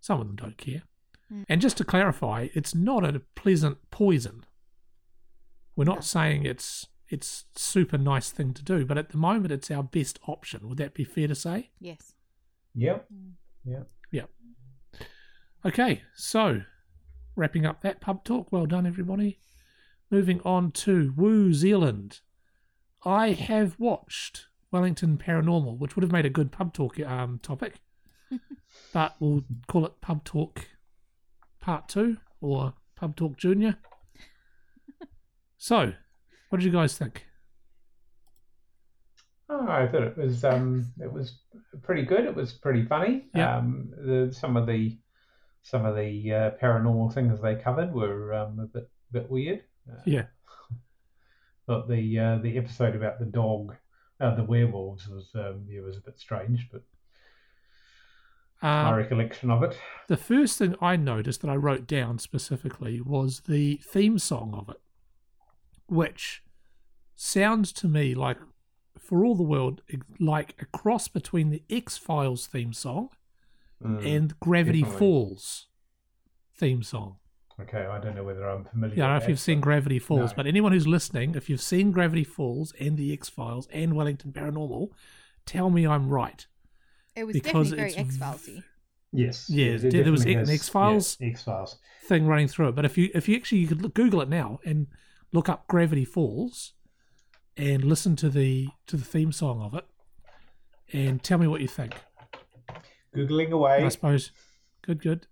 Some 0.00 0.20
of 0.20 0.26
them 0.26 0.36
don't 0.36 0.58
care. 0.58 0.82
Mm. 1.30 1.44
And 1.48 1.60
just 1.60 1.76
to 1.78 1.84
clarify, 1.84 2.48
it's 2.54 2.74
not 2.74 3.04
a 3.04 3.20
pleasant 3.34 3.78
poison. 3.90 4.44
We're 5.76 5.84
not 5.84 6.04
saying 6.04 6.44
it's 6.44 6.86
it's 7.08 7.44
super 7.54 7.98
nice 7.98 8.30
thing 8.30 8.54
to 8.54 8.62
do, 8.62 8.84
but 8.84 8.98
at 8.98 9.10
the 9.10 9.18
moment 9.18 9.52
it's 9.52 9.70
our 9.70 9.82
best 9.82 10.18
option. 10.26 10.68
Would 10.68 10.78
that 10.78 10.94
be 10.94 11.04
fair 11.04 11.28
to 11.28 11.34
say? 11.34 11.70
yes 11.80 12.12
Yep. 12.74 13.06
Yep. 13.64 13.88
Yep. 14.10 14.30
Okay, 15.64 16.02
so 16.14 16.62
wrapping 17.36 17.64
up 17.64 17.82
that 17.82 18.00
pub 18.00 18.24
talk. 18.24 18.50
Well 18.50 18.66
done, 18.66 18.86
everybody. 18.86 19.38
Moving 20.10 20.40
on 20.44 20.72
to 20.72 21.12
Woo 21.16 21.52
Zealand. 21.52 22.20
I 23.04 23.28
have 23.32 23.78
watched 23.78 24.46
Wellington 24.70 25.18
Paranormal, 25.18 25.78
which 25.78 25.94
would 25.94 26.02
have 26.02 26.12
made 26.12 26.26
a 26.26 26.30
good 26.30 26.50
pub 26.50 26.74
talk 26.74 26.98
um, 27.00 27.38
topic, 27.42 27.74
but 28.92 29.14
we'll 29.20 29.44
call 29.68 29.86
it 29.86 30.00
Pub 30.00 30.24
Talk 30.24 30.66
Part 31.60 31.88
Two 31.88 32.16
or 32.40 32.74
Pub 32.96 33.16
Talk 33.16 33.36
Junior. 33.36 33.76
So, 35.56 35.94
what 36.54 36.60
did 36.60 36.66
you 36.66 36.72
guys 36.72 36.96
think? 36.96 37.26
Oh, 39.48 39.66
I 39.66 39.88
thought 39.88 40.04
it 40.04 40.16
was 40.16 40.44
um, 40.44 40.86
it 41.00 41.12
was 41.12 41.40
pretty 41.82 42.02
good. 42.02 42.24
It 42.26 42.36
was 42.36 42.52
pretty 42.52 42.84
funny. 42.84 43.26
Yeah. 43.34 43.56
Um, 43.56 43.90
the, 43.98 44.32
some 44.32 44.56
of 44.56 44.68
the 44.68 44.96
some 45.62 45.84
of 45.84 45.96
the 45.96 46.32
uh, 46.32 46.50
paranormal 46.62 47.12
things 47.12 47.40
they 47.42 47.56
covered 47.56 47.92
were 47.92 48.32
um, 48.32 48.60
a 48.60 48.66
bit 48.66 48.88
bit 49.10 49.28
weird. 49.28 49.64
Uh, 49.90 50.00
Yeah, 50.04 50.26
But 51.66 51.88
the 51.88 52.20
uh, 52.20 52.38
the 52.38 52.56
episode 52.56 52.94
about 52.94 53.18
the 53.18 53.26
dog, 53.26 53.74
uh, 54.20 54.36
the 54.36 54.44
werewolves 54.44 55.08
was 55.08 55.32
um, 55.34 55.66
yeah, 55.68 55.80
was 55.80 55.96
a 55.96 56.02
bit 56.02 56.20
strange, 56.20 56.68
but 56.70 56.82
my 58.62 58.90
um, 58.90 58.94
recollection 58.94 59.50
of 59.50 59.64
it. 59.64 59.76
the 60.06 60.16
first 60.16 60.56
thing 60.58 60.76
I 60.80 60.94
noticed 60.94 61.40
that 61.40 61.50
I 61.50 61.56
wrote 61.56 61.88
down 61.88 62.20
specifically 62.20 63.00
was 63.00 63.40
the 63.40 63.80
theme 63.82 64.20
song 64.20 64.54
of 64.56 64.68
it, 64.68 64.80
which 65.88 66.43
sounds 67.14 67.72
to 67.72 67.88
me 67.88 68.14
like, 68.14 68.38
for 68.98 69.24
all 69.24 69.34
the 69.34 69.42
world, 69.42 69.82
like 70.18 70.54
a 70.60 70.64
cross 70.66 71.08
between 71.08 71.50
the 71.50 71.62
X 71.70 71.96
Files 71.96 72.46
theme 72.46 72.72
song 72.72 73.10
Mm. 73.82 74.06
and 74.16 74.40
Gravity 74.40 74.80
definitely. 74.80 74.98
Falls 74.98 75.66
theme 76.54 76.82
song. 76.82 77.16
Okay, 77.60 77.84
I 77.84 77.98
don't 78.00 78.14
know 78.16 78.24
whether 78.24 78.48
I'm 78.48 78.64
familiar. 78.64 78.96
Yeah, 78.96 79.04
I 79.04 79.06
don't 79.08 79.12
know 79.12 79.16
if 79.18 79.22
that, 79.24 79.28
you've 79.30 79.40
seen 79.40 79.60
Gravity 79.60 79.98
Falls, 79.98 80.30
No. 80.30 80.36
but 80.36 80.46
anyone 80.46 80.72
who's 80.72 80.86
listening, 80.86 81.34
if 81.34 81.50
you've 81.50 81.60
seen 81.60 81.90
Gravity 81.92 82.24
Falls 82.24 82.72
and 82.80 82.96
The 82.96 83.12
X 83.12 83.28
Files 83.28 83.68
and 83.72 83.94
Wellington 83.94 84.32
Paranormal, 84.32 84.90
tell 85.44 85.70
me 85.70 85.86
I'm 85.86 86.08
right. 86.08 86.46
It 87.14 87.24
was 87.24 87.34
Because 87.34 87.70
definitely 87.70 87.94
very 87.94 88.06
X 88.08 88.16
Filesy. 88.16 88.62
Yes. 89.12 89.50
Yeah, 89.50 89.76
there- 89.76 89.90
there 90.04 90.10
was 90.12 90.20
definitely 90.24 90.40
X- 90.40 90.48
has- 90.50 90.60
X-Files. 90.60 91.16
yeah, 91.20 91.28
X-Files. 91.28 91.78
Thing 92.04 92.26
running 92.26 92.48
through 92.48 92.68
it, 92.68 92.74
but 92.74 92.84
if 92.84 92.96
you 92.98 93.10
if 93.14 93.28
you 93.28 93.36
actually 93.36 93.58
you 93.58 93.68
could 93.68 93.82
look, 93.82 93.94
Google 93.94 94.20
it 94.22 94.28
now 94.28 94.58
and 94.64 94.86
look 95.32 95.48
up 95.48 95.66
Gravity 95.68 96.04
Falls 96.04 96.72
and 97.56 97.84
listen 97.84 98.16
to 98.16 98.28
the 98.28 98.68
to 98.86 98.96
the 98.96 99.04
theme 99.04 99.32
song 99.32 99.62
of 99.62 99.74
it, 99.74 99.84
and 100.92 101.22
tell 101.22 101.38
me 101.38 101.46
what 101.46 101.60
you 101.60 101.68
think. 101.68 101.94
Googling 103.14 103.50
away. 103.50 103.84
I 103.84 103.88
suppose. 103.88 104.32
Good, 104.82 105.00
good. 105.00 105.26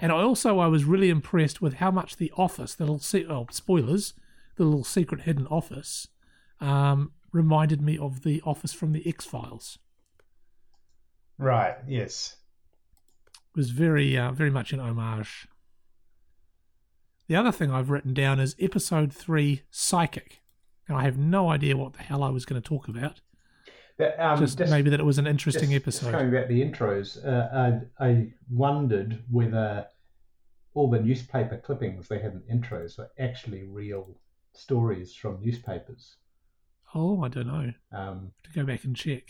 And 0.00 0.10
I 0.10 0.16
also 0.16 0.58
I 0.58 0.66
was 0.66 0.84
really 0.84 1.10
impressed 1.10 1.62
with 1.62 1.74
how 1.74 1.92
much 1.92 2.16
the 2.16 2.32
office, 2.36 2.74
the 2.74 2.82
little 2.84 2.98
se- 2.98 3.26
oh, 3.28 3.46
spoilers, 3.52 4.14
the 4.56 4.64
little 4.64 4.82
secret 4.82 5.22
hidden 5.22 5.46
office, 5.46 6.08
um, 6.60 7.12
reminded 7.32 7.80
me 7.80 7.96
of 7.96 8.24
the 8.24 8.42
office 8.44 8.72
from 8.72 8.92
the 8.92 9.06
X 9.06 9.24
Files. 9.24 9.78
Right. 11.38 11.76
Yes. 11.86 12.36
It 13.26 13.56
was 13.56 13.70
very 13.70 14.18
uh, 14.18 14.32
very 14.32 14.50
much 14.50 14.72
an 14.72 14.80
homage. 14.80 15.46
The 17.32 17.38
other 17.38 17.50
thing 17.50 17.70
I've 17.70 17.88
written 17.88 18.12
down 18.12 18.40
is 18.40 18.54
episode 18.60 19.10
three, 19.10 19.62
psychic, 19.70 20.42
and 20.86 20.98
I 20.98 21.04
have 21.04 21.16
no 21.16 21.48
idea 21.48 21.78
what 21.78 21.94
the 21.94 22.02
hell 22.02 22.22
I 22.22 22.28
was 22.28 22.44
going 22.44 22.60
to 22.60 22.68
talk 22.68 22.88
about. 22.88 23.22
That, 23.96 24.22
um, 24.22 24.38
just, 24.38 24.58
maybe 24.58 24.90
that 24.90 25.00
it 25.00 25.06
was 25.06 25.16
an 25.16 25.26
interesting 25.26 25.70
just- 25.70 25.80
episode. 25.82 26.00
Just 26.10 26.12
coming 26.12 26.30
back 26.30 26.48
to 26.48 26.52
the 26.52 26.60
intros, 26.60 27.26
uh, 27.26 27.80
I, 27.98 28.06
I 28.06 28.32
wondered 28.50 29.22
whether 29.30 29.86
all 30.74 30.90
the 30.90 31.00
newspaper 31.00 31.56
clippings 31.56 32.06
they 32.06 32.18
had 32.18 32.38
in 32.46 32.60
intros 32.60 32.98
were 32.98 33.10
actually 33.18 33.62
real 33.62 34.14
stories 34.52 35.14
from 35.14 35.40
newspapers. 35.40 36.16
Oh, 36.94 37.22
I 37.24 37.28
don't 37.28 37.46
know. 37.46 37.72
Um, 37.92 38.32
To 38.44 38.50
go 38.52 38.66
back 38.66 38.84
and 38.84 38.94
check. 38.94 39.22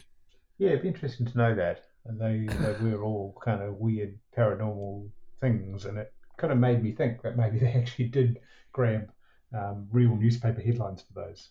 yeah, 0.58 0.70
it'd 0.70 0.82
be 0.82 0.88
interesting 0.88 1.26
to 1.26 1.38
know 1.38 1.54
that. 1.54 1.84
And 2.04 2.20
they, 2.20 2.52
they 2.52 2.90
were 2.90 3.04
all 3.04 3.38
kind 3.44 3.62
of 3.62 3.76
weird 3.76 4.18
paranormal 4.36 5.08
things, 5.40 5.84
and 5.84 5.98
it 5.98 6.12
kind 6.36 6.52
of 6.52 6.58
made 6.58 6.82
me 6.82 6.92
think 6.92 7.22
that 7.22 7.36
maybe 7.36 7.58
they 7.60 7.72
actually 7.72 8.08
did 8.08 8.40
grab 8.72 9.10
um, 9.54 9.86
real 9.90 10.16
newspaper 10.16 10.60
headlines 10.60 11.02
for 11.02 11.12
those. 11.14 11.48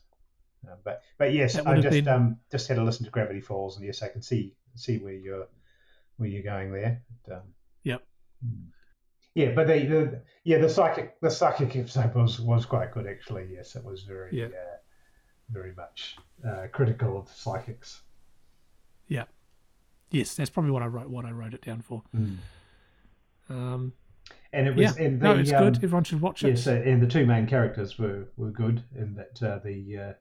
Uh, 0.67 0.75
but 0.83 1.01
but 1.17 1.33
yes, 1.33 1.55
I 1.57 1.79
just 1.79 1.89
been- 1.89 2.07
um 2.07 2.37
just 2.51 2.67
had 2.67 2.77
a 2.77 2.83
listen 2.83 3.05
to 3.05 3.11
Gravity 3.11 3.41
Falls, 3.41 3.77
and 3.77 3.85
yes, 3.85 4.01
I 4.03 4.09
can 4.09 4.21
see 4.21 4.53
see 4.75 4.97
where 4.99 5.13
you're 5.13 5.47
where 6.17 6.29
you're 6.29 6.43
going 6.43 6.71
there. 6.71 7.01
But, 7.25 7.35
um, 7.37 7.41
Yep. 7.83 8.03
Yeah, 9.33 9.51
but 9.55 9.65
the, 9.67 9.85
the 9.85 10.21
yeah 10.43 10.57
the 10.59 10.69
psychic 10.69 11.19
the 11.21 11.31
psychic 11.31 11.75
episode 11.75 12.13
was 12.13 12.39
was 12.39 12.65
quite 12.65 12.91
good 12.91 13.07
actually. 13.07 13.47
Yes, 13.51 13.75
it 13.75 13.83
was 13.83 14.03
very 14.03 14.37
Yeah. 14.37 14.45
uh, 14.47 14.77
very 15.49 15.73
much 15.75 16.17
uh, 16.47 16.67
critical 16.71 17.17
of 17.17 17.29
psychics. 17.29 18.01
Yeah. 19.07 19.25
Yes, 20.11 20.35
that's 20.35 20.49
probably 20.49 20.71
what 20.71 20.83
I 20.83 20.87
wrote. 20.87 21.09
What 21.09 21.25
I 21.25 21.31
wrote 21.31 21.53
it 21.53 21.61
down 21.61 21.81
for. 21.81 22.03
Um, 23.49 23.93
And 24.53 24.67
it 24.67 24.75
was 24.75 24.97
yeah, 24.97 25.05
and 25.05 25.21
no, 25.21 25.37
it's 25.37 25.51
um, 25.53 25.63
good. 25.63 25.75
Everyone 25.77 26.03
should 26.03 26.19
watch 26.21 26.43
it. 26.43 26.49
Yes, 26.49 26.67
and 26.67 27.01
the 27.01 27.07
two 27.07 27.25
main 27.25 27.47
characters 27.47 27.97
were, 27.97 28.27
were 28.35 28.51
good 28.51 28.83
in 28.95 29.15
that 29.15 29.41
uh, 29.41 29.59
the 29.63 29.97
uh, 29.97 30.13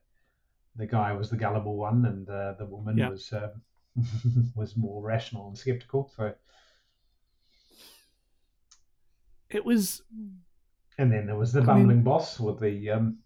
the 0.76 0.86
guy 0.86 1.12
was 1.12 1.30
the 1.30 1.36
gullible 1.36 1.76
one, 1.76 2.04
and 2.06 2.28
uh, 2.28 2.54
the 2.58 2.64
woman 2.66 2.96
Yeah. 2.96 3.08
was 3.08 3.32
um, 3.32 3.60
was 4.54 4.76
more 4.76 5.02
rational 5.02 5.48
and 5.48 5.58
skeptical. 5.58 6.12
So, 6.16 6.32
It 9.48 9.64
was 9.64 10.02
and 10.98 11.10
then 11.12 11.26
there 11.26 11.36
was 11.36 11.52
the 11.52 11.62
I 11.62 11.64
bumbling 11.64 11.96
mean- 11.98 12.04
boss 12.04 12.38
with 12.38 12.60
the 12.60 12.90
um, 12.90 13.18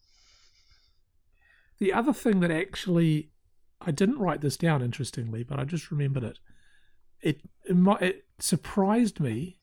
the 1.79 1.93
other 1.93 2.13
thing 2.15 2.41
that 2.41 2.51
actually 2.51 3.31
I 3.81 3.91
didn't 3.91 4.19
write 4.19 4.41
this 4.41 4.57
down. 4.57 4.81
Interestingly, 4.81 5.43
but 5.43 5.59
I 5.61 5.65
just 5.65 5.91
remembered 5.91 6.25
it. 6.25 6.39
It 7.21 7.41
it, 7.65 7.77
it 8.03 8.25
surprised 8.39 9.21
me, 9.21 9.59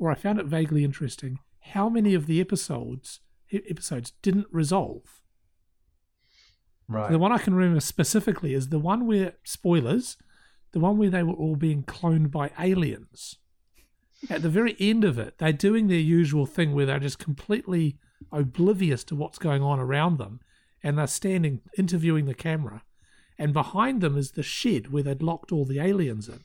or 0.00 0.10
I 0.10 0.16
found 0.16 0.40
it 0.40 0.46
vaguely 0.46 0.82
interesting, 0.82 1.38
how 1.60 1.88
many 1.88 2.14
of 2.14 2.26
the 2.26 2.40
episodes 2.40 3.20
episodes 3.52 4.12
didn't 4.22 4.46
resolve. 4.50 5.22
right. 6.88 7.10
The 7.10 7.18
one 7.18 7.32
I 7.32 7.38
can 7.38 7.54
remember 7.54 7.80
specifically 7.80 8.54
is 8.54 8.68
the 8.68 8.78
one 8.78 9.06
where 9.06 9.34
spoilers, 9.44 10.16
the 10.72 10.80
one 10.80 10.98
where 10.98 11.10
they 11.10 11.24
were 11.24 11.34
all 11.34 11.56
being 11.56 11.82
cloned 11.82 12.30
by 12.30 12.50
aliens. 12.58 13.36
At 14.28 14.42
the 14.42 14.48
very 14.48 14.76
end 14.78 15.02
of 15.04 15.18
it, 15.18 15.38
they're 15.38 15.52
doing 15.52 15.88
their 15.88 15.98
usual 15.98 16.46
thing 16.46 16.74
where 16.74 16.86
they're 16.86 17.00
just 17.00 17.18
completely 17.18 17.98
oblivious 18.30 19.02
to 19.04 19.16
what's 19.16 19.38
going 19.38 19.62
on 19.62 19.80
around 19.80 20.18
them, 20.18 20.40
and 20.82 20.96
they're 20.96 21.06
standing 21.06 21.60
interviewing 21.76 22.26
the 22.26 22.34
camera, 22.34 22.84
and 23.38 23.52
behind 23.52 24.00
them 24.00 24.16
is 24.16 24.32
the 24.32 24.42
shed 24.42 24.92
where 24.92 25.02
they'd 25.02 25.22
locked 25.22 25.50
all 25.50 25.64
the 25.64 25.80
aliens 25.80 26.28
in, 26.28 26.40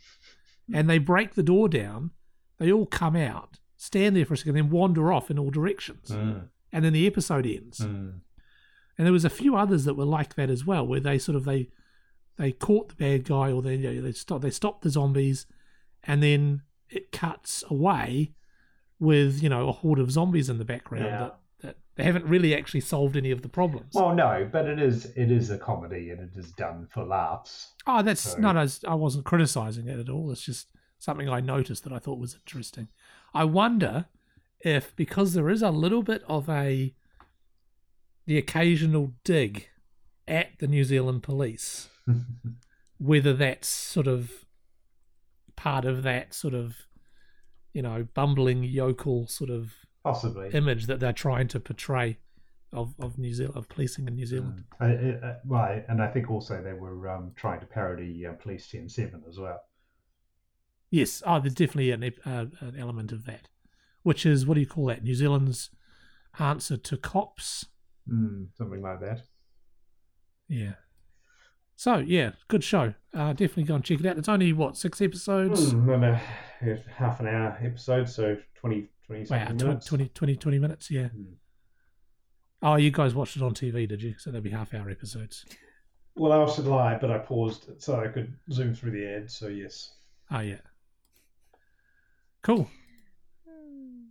and 0.73 0.89
they 0.89 0.97
break 0.97 1.35
the 1.35 1.43
door 1.43 1.69
down. 1.69 2.11
They 2.57 2.71
all 2.71 2.85
come 2.85 3.15
out, 3.15 3.59
stand 3.77 4.15
there 4.15 4.25
for 4.25 4.33
a 4.33 4.37
second, 4.37 4.55
then 4.55 4.69
wander 4.69 5.11
off 5.11 5.29
in 5.29 5.37
all 5.39 5.49
directions, 5.51 6.09
Mm, 6.09 6.47
and 6.71 6.85
then 6.85 6.93
the 6.93 7.05
episode 7.07 7.45
ends. 7.45 7.79
mm. 7.79 8.19
And 8.97 9.05
there 9.05 9.11
was 9.13 9.25
a 9.25 9.29
few 9.29 9.55
others 9.57 9.83
that 9.85 9.95
were 9.95 10.05
like 10.05 10.35
that 10.35 10.49
as 10.49 10.65
well, 10.65 10.87
where 10.87 10.99
they 11.01 11.17
sort 11.17 11.35
of 11.35 11.43
they 11.45 11.69
they 12.37 12.51
caught 12.51 12.89
the 12.89 12.95
bad 12.95 13.23
guy 13.25 13.51
or 13.51 13.61
they 13.61 13.75
you 13.75 13.93
know, 13.95 14.01
they 14.01 14.11
stopped 14.13 14.41
they 14.41 14.49
stopped 14.49 14.83
the 14.83 14.89
zombies, 14.89 15.45
and 16.03 16.23
then 16.23 16.61
it 16.89 17.11
cuts 17.11 17.63
away 17.69 18.31
with 18.99 19.43
you 19.43 19.49
know 19.49 19.67
a 19.67 19.71
horde 19.73 19.99
of 19.99 20.11
zombies 20.11 20.49
in 20.49 20.57
the 20.57 20.65
background 20.65 21.05
Yeah. 21.05 21.19
that, 21.19 21.39
that 21.61 21.77
they 21.95 22.03
haven't 22.03 22.25
really 22.25 22.55
actually 22.55 22.79
solved 22.81 23.17
any 23.17 23.31
of 23.31 23.41
the 23.41 23.49
problems. 23.49 23.93
Well, 23.93 24.15
no, 24.15 24.47
but 24.49 24.65
it 24.65 24.81
is 24.81 25.05
it 25.17 25.29
is 25.31 25.49
a 25.49 25.57
comedy, 25.57 26.09
and 26.11 26.21
it 26.21 26.37
is 26.39 26.51
done 26.53 26.87
for 26.93 27.03
laughs. 27.03 27.73
oh, 27.87 28.01
that's 28.01 28.21
so- 28.21 28.37
not 28.37 28.55
as 28.55 28.79
I 28.87 28.95
wasn't 28.95 29.25
criticizing 29.25 29.87
it 29.89 29.99
at 29.99 30.09
all. 30.09 30.31
It's 30.31 30.45
just 30.45 30.67
something 31.05 31.29
I 31.29 31.39
noticed 31.39 31.83
that 31.83 31.93
I 31.93 31.99
thought 31.99 32.19
was 32.19 32.33
interesting. 32.33 32.89
I 33.33 33.45
wonder 33.45 34.07
if 34.59 34.95
because 34.95 35.33
there 35.33 35.49
is 35.49 35.61
a 35.61 35.69
little 35.69 36.01
bit 36.01 36.23
of 36.27 36.49
a 36.49 36.93
the 38.25 38.37
occasional 38.37 39.13
dig 39.23 39.69
at 40.27 40.57
the 40.57 40.67
New 40.67 40.83
Zealand 40.83 41.21
police 41.21 41.89
whether 42.97 43.33
that's 43.33 43.67
sort 43.67 44.07
of 44.07 44.45
part 45.55 45.85
of 45.85 46.03
that 46.03 46.33
sort 46.33 46.53
of 46.53 46.87
you 47.73 47.81
know 47.81 48.07
bumbling 48.13 48.63
yokel 48.63 49.27
sort 49.27 49.49
of 49.49 49.73
Possibly. 50.03 50.49
image 50.53 50.87
that 50.87 50.99
they're 50.99 51.13
trying 51.13 51.47
to 51.49 51.59
portray 51.59 52.17
of 52.73 52.95
of 52.99 53.19
New 53.19 53.33
Zealand 53.33 53.57
of 53.57 53.69
policing 53.69 54.07
in 54.07 54.15
New 54.15 54.25
Zealand. 54.25 54.63
Uh, 54.81 54.85
uh, 54.85 55.27
uh, 55.27 55.35
right, 55.45 55.85
and 55.87 56.01
I 56.01 56.07
think 56.07 56.31
also 56.31 56.61
they 56.61 56.73
were 56.73 57.09
um, 57.09 57.31
trying 57.35 57.59
to 57.59 57.65
parody 57.65 58.25
uh, 58.25 58.33
Police 58.33 58.67
Ten 58.67 58.89
Seven 58.89 59.23
as 59.29 59.37
well. 59.37 59.61
Yes, 60.89 61.21
oh, 61.25 61.39
there's 61.39 61.53
definitely 61.53 61.91
an 61.91 62.03
uh, 62.25 62.45
an 62.59 62.75
element 62.79 63.11
of 63.11 63.25
that, 63.25 63.49
which 64.03 64.25
is 64.25 64.45
what 64.45 64.55
do 64.55 64.61
you 64.61 64.67
call 64.67 64.85
that? 64.87 65.03
New 65.03 65.15
Zealand's 65.15 65.69
answer 66.39 66.77
to 66.77 66.97
cops. 66.97 67.65
Mm, 68.09 68.47
something 68.57 68.81
like 68.81 68.99
that. 69.01 69.21
Yeah. 70.47 70.73
So 71.75 71.97
yeah, 71.97 72.31
good 72.47 72.63
show. 72.63 72.93
Uh, 73.13 73.33
definitely 73.33 73.63
go 73.63 73.75
and 73.75 73.83
check 73.83 73.99
it 73.99 74.05
out. 74.05 74.17
It's 74.17 74.29
only 74.29 74.53
what 74.53 74.77
six 74.77 75.01
episodes. 75.01 75.73
Mm, 75.73 75.85
no, 75.85 75.97
no, 75.97 76.19
yeah, 76.65 76.77
half 76.95 77.19
an 77.19 77.27
hour 77.27 77.57
episode, 77.61 78.07
so 78.07 78.37
20, 78.55 78.87
20 79.07 79.21
Wow, 79.21 79.25
something 79.27 79.57
20, 79.57 79.63
minutes. 79.65 79.85
20, 79.87 80.07
20, 80.09 80.35
20 80.35 80.59
minutes. 80.59 80.91
Yeah. 80.91 81.09
Mm. 81.15 81.33
Oh, 82.61 82.75
you 82.77 82.91
guys 82.91 83.13
watched 83.13 83.35
it 83.35 83.43
on 83.43 83.53
TV, 83.53 83.87
did 83.87 84.01
you? 84.01 84.15
So 84.17 84.31
there'll 84.31 84.43
be 84.43 84.49
half 84.49 84.73
hour 84.73 84.89
episodes. 84.89 85.45
Well, 86.15 86.31
I 86.31 86.37
watched 86.37 86.59
it 86.59 86.65
live, 86.65 87.01
but 87.01 87.11
I 87.11 87.17
paused 87.17 87.67
it 87.69 87.83
so 87.83 87.99
I 87.99 88.07
could 88.07 88.33
zoom 88.51 88.73
through 88.73 88.91
the 88.91 89.05
ads. 89.05 89.35
So 89.37 89.47
yes. 89.47 89.91
Oh 90.31 90.39
yeah. 90.39 90.61
Cool. 92.45 92.69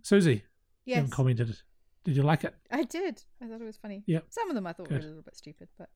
Susie, 0.01 0.33
you 0.33 0.41
Yes, 0.85 0.95
haven't 0.97 1.11
commented. 1.11 1.57
Did 2.03 2.15
you 2.17 2.21
like 2.23 2.43
it? 2.43 2.53
I 2.69 2.83
did. 2.83 3.23
I 3.41 3.47
thought 3.47 3.61
it 3.61 3.65
was 3.65 3.77
funny. 3.77 4.03
Yep. 4.05 4.25
Some 4.29 4.49
of 4.49 4.55
them 4.55 4.67
I 4.67 4.73
thought 4.73 4.91
were 4.91 4.97
a 4.97 5.01
little 5.01 5.21
bit 5.21 5.37
stupid, 5.37 5.69
but 5.79 5.89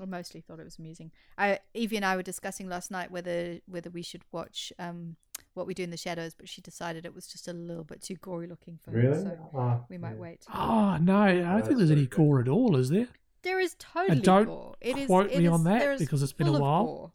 I 0.00 0.06
mostly 0.06 0.40
thought 0.40 0.58
it 0.60 0.64
was 0.64 0.78
amusing. 0.78 1.12
I 1.36 1.58
Evie 1.74 1.96
and 1.96 2.04
I 2.06 2.16
were 2.16 2.22
discussing 2.22 2.68
last 2.70 2.90
night 2.90 3.10
whether 3.10 3.58
whether 3.66 3.90
we 3.90 4.02
should 4.02 4.22
watch 4.32 4.72
um, 4.78 5.16
what 5.52 5.66
we 5.66 5.74
do 5.74 5.82
in 5.82 5.90
the 5.90 5.96
shadows, 5.98 6.32
but 6.34 6.48
she 6.48 6.62
decided 6.62 7.04
it 7.04 7.14
was 7.14 7.26
just 7.26 7.46
a 7.48 7.52
little 7.52 7.84
bit 7.84 8.00
too 8.02 8.16
gory 8.16 8.46
looking 8.46 8.78
for 8.82 8.90
her. 8.92 9.14
So 9.14 9.50
Ah, 9.54 9.80
we 9.90 9.98
might 9.98 10.14
yeah. 10.14 10.20
wait. 10.20 10.44
Oh 10.52 10.96
no, 11.00 11.18
I 11.20 11.34
don't 11.34 11.44
that's 11.56 11.66
think 11.68 11.78
there's 11.78 11.90
any 11.90 12.06
gore 12.06 12.40
at 12.40 12.48
all, 12.48 12.76
is 12.76 12.88
there? 12.88 13.08
There 13.42 13.60
is 13.60 13.76
totally 13.78 14.20
don't 14.20 14.46
gore. 14.46 14.74
It 14.80 14.96
is. 14.96 15.06
quote 15.06 15.30
it 15.30 15.38
me 15.38 15.46
is- 15.46 15.52
on 15.52 15.64
that 15.64 15.98
because 15.98 16.22
it's 16.22 16.32
been 16.32 16.48
a 16.48 16.58
while. 16.58 17.12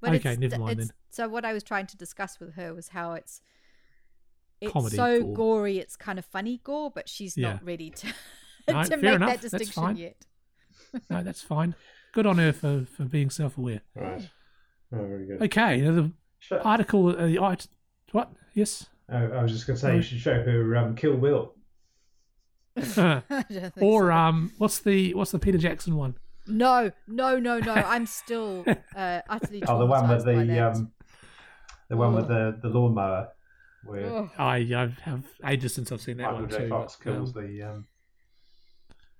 But 0.00 0.14
Okay, 0.14 0.36
never 0.36 0.58
mind 0.58 0.80
then. 0.80 0.90
So 1.10 1.28
what 1.28 1.44
I 1.44 1.52
was 1.52 1.62
trying 1.62 1.86
to 1.86 1.96
discuss 1.96 2.38
with 2.40 2.54
her 2.54 2.74
was 2.74 2.88
how 2.88 3.12
it's 3.12 3.40
it's 4.66 4.72
Comedy 4.72 4.96
so 4.96 5.22
gore. 5.22 5.34
gory, 5.34 5.78
it's 5.78 5.96
kind 5.96 6.18
of 6.18 6.24
funny 6.24 6.60
gore, 6.64 6.90
but 6.94 7.08
she's 7.08 7.36
Yeah. 7.36 7.54
not 7.54 7.64
ready 7.64 7.90
to 7.90 8.06
No, 8.68 8.82
to 8.82 8.88
fair 8.88 8.96
make 8.98 9.14
enough. 9.14 9.30
that 9.30 9.40
distinction 9.40 9.82
fine. 9.82 9.96
yet. 9.96 10.16
No, 11.10 11.22
that's 11.22 11.42
fine. 11.42 11.74
Good 12.12 12.26
on 12.26 12.38
her 12.38 12.52
for, 12.52 12.86
for 12.96 13.04
being 13.04 13.28
self 13.30 13.58
aware. 13.58 13.82
Right. 13.94 14.28
Oh, 14.92 15.04
very 15.06 15.26
good. 15.26 15.42
Okay, 15.42 15.80
the 15.80 16.12
Shall, 16.38 16.60
article. 16.64 17.08
Uh, 17.08 17.26
the 17.26 17.38
art, 17.38 17.66
what? 18.12 18.32
Yes. 18.54 18.86
I, 19.08 19.24
I 19.24 19.42
was 19.42 19.52
just 19.52 19.66
going 19.66 19.76
to 19.76 19.80
say 19.80 19.96
you 19.96 20.02
should 20.02 20.20
show 20.20 20.34
her 20.42 20.76
um, 20.76 20.94
Kill 20.96 21.16
Bill. 21.16 21.54
I 22.76 22.80
don't 22.80 23.50
think 23.50 23.72
or 23.80 24.08
so. 24.08 24.12
um, 24.12 24.52
what's 24.58 24.78
the 24.80 25.14
what's 25.14 25.30
the 25.32 25.38
Peter 25.38 25.58
Jackson 25.58 25.96
one? 25.96 26.16
no, 26.46 26.92
no, 27.08 27.38
no, 27.38 27.58
no. 27.58 27.72
I'm 27.72 28.06
still 28.06 28.64
uh, 28.94 29.20
utterly 29.28 29.62
Oh, 29.66 29.78
the 29.78 29.86
one 29.86 30.08
with 30.08 30.24
the 30.24 30.60
um, 30.70 30.92
the 31.88 31.96
one 31.96 32.14
with 32.14 32.26
Oh. 32.26 32.28
the 32.28 32.58
the 32.62 32.68
lawnmower 32.68 33.28
where 33.86 34.06
Ugh. 34.06 34.30
I 34.38 34.56
I 34.56 34.94
have 35.02 35.24
ages 35.44 35.74
since 35.74 35.92
I've 35.92 36.00
seen 36.00 36.18
that 36.18 36.24
Michael 36.24 36.40
one 36.40 36.50
J. 36.50 36.58
too. 36.58 36.68
Fox 36.68 36.96
but, 37.02 37.10
um, 37.10 37.16
kills 37.16 37.32
the 37.32 37.62
um, 37.62 37.86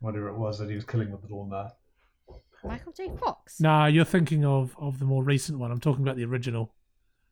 whatever 0.01 0.29
it 0.29 0.37
was 0.37 0.59
that 0.59 0.69
he 0.69 0.75
was 0.75 0.85
killing 0.85 1.11
with 1.11 1.23
the 1.23 1.35
lawnmower. 1.35 1.73
Michael 2.64 2.93
J. 2.93 3.11
Fox. 3.21 3.61
No, 3.61 3.87
you're 3.87 4.05
thinking 4.05 4.45
of 4.45 4.75
of 4.79 4.99
the 4.99 5.05
more 5.05 5.23
recent 5.23 5.59
one. 5.59 5.71
I'm 5.71 5.81
talking 5.81 6.03
about 6.03 6.17
the 6.17 6.25
original. 6.25 6.73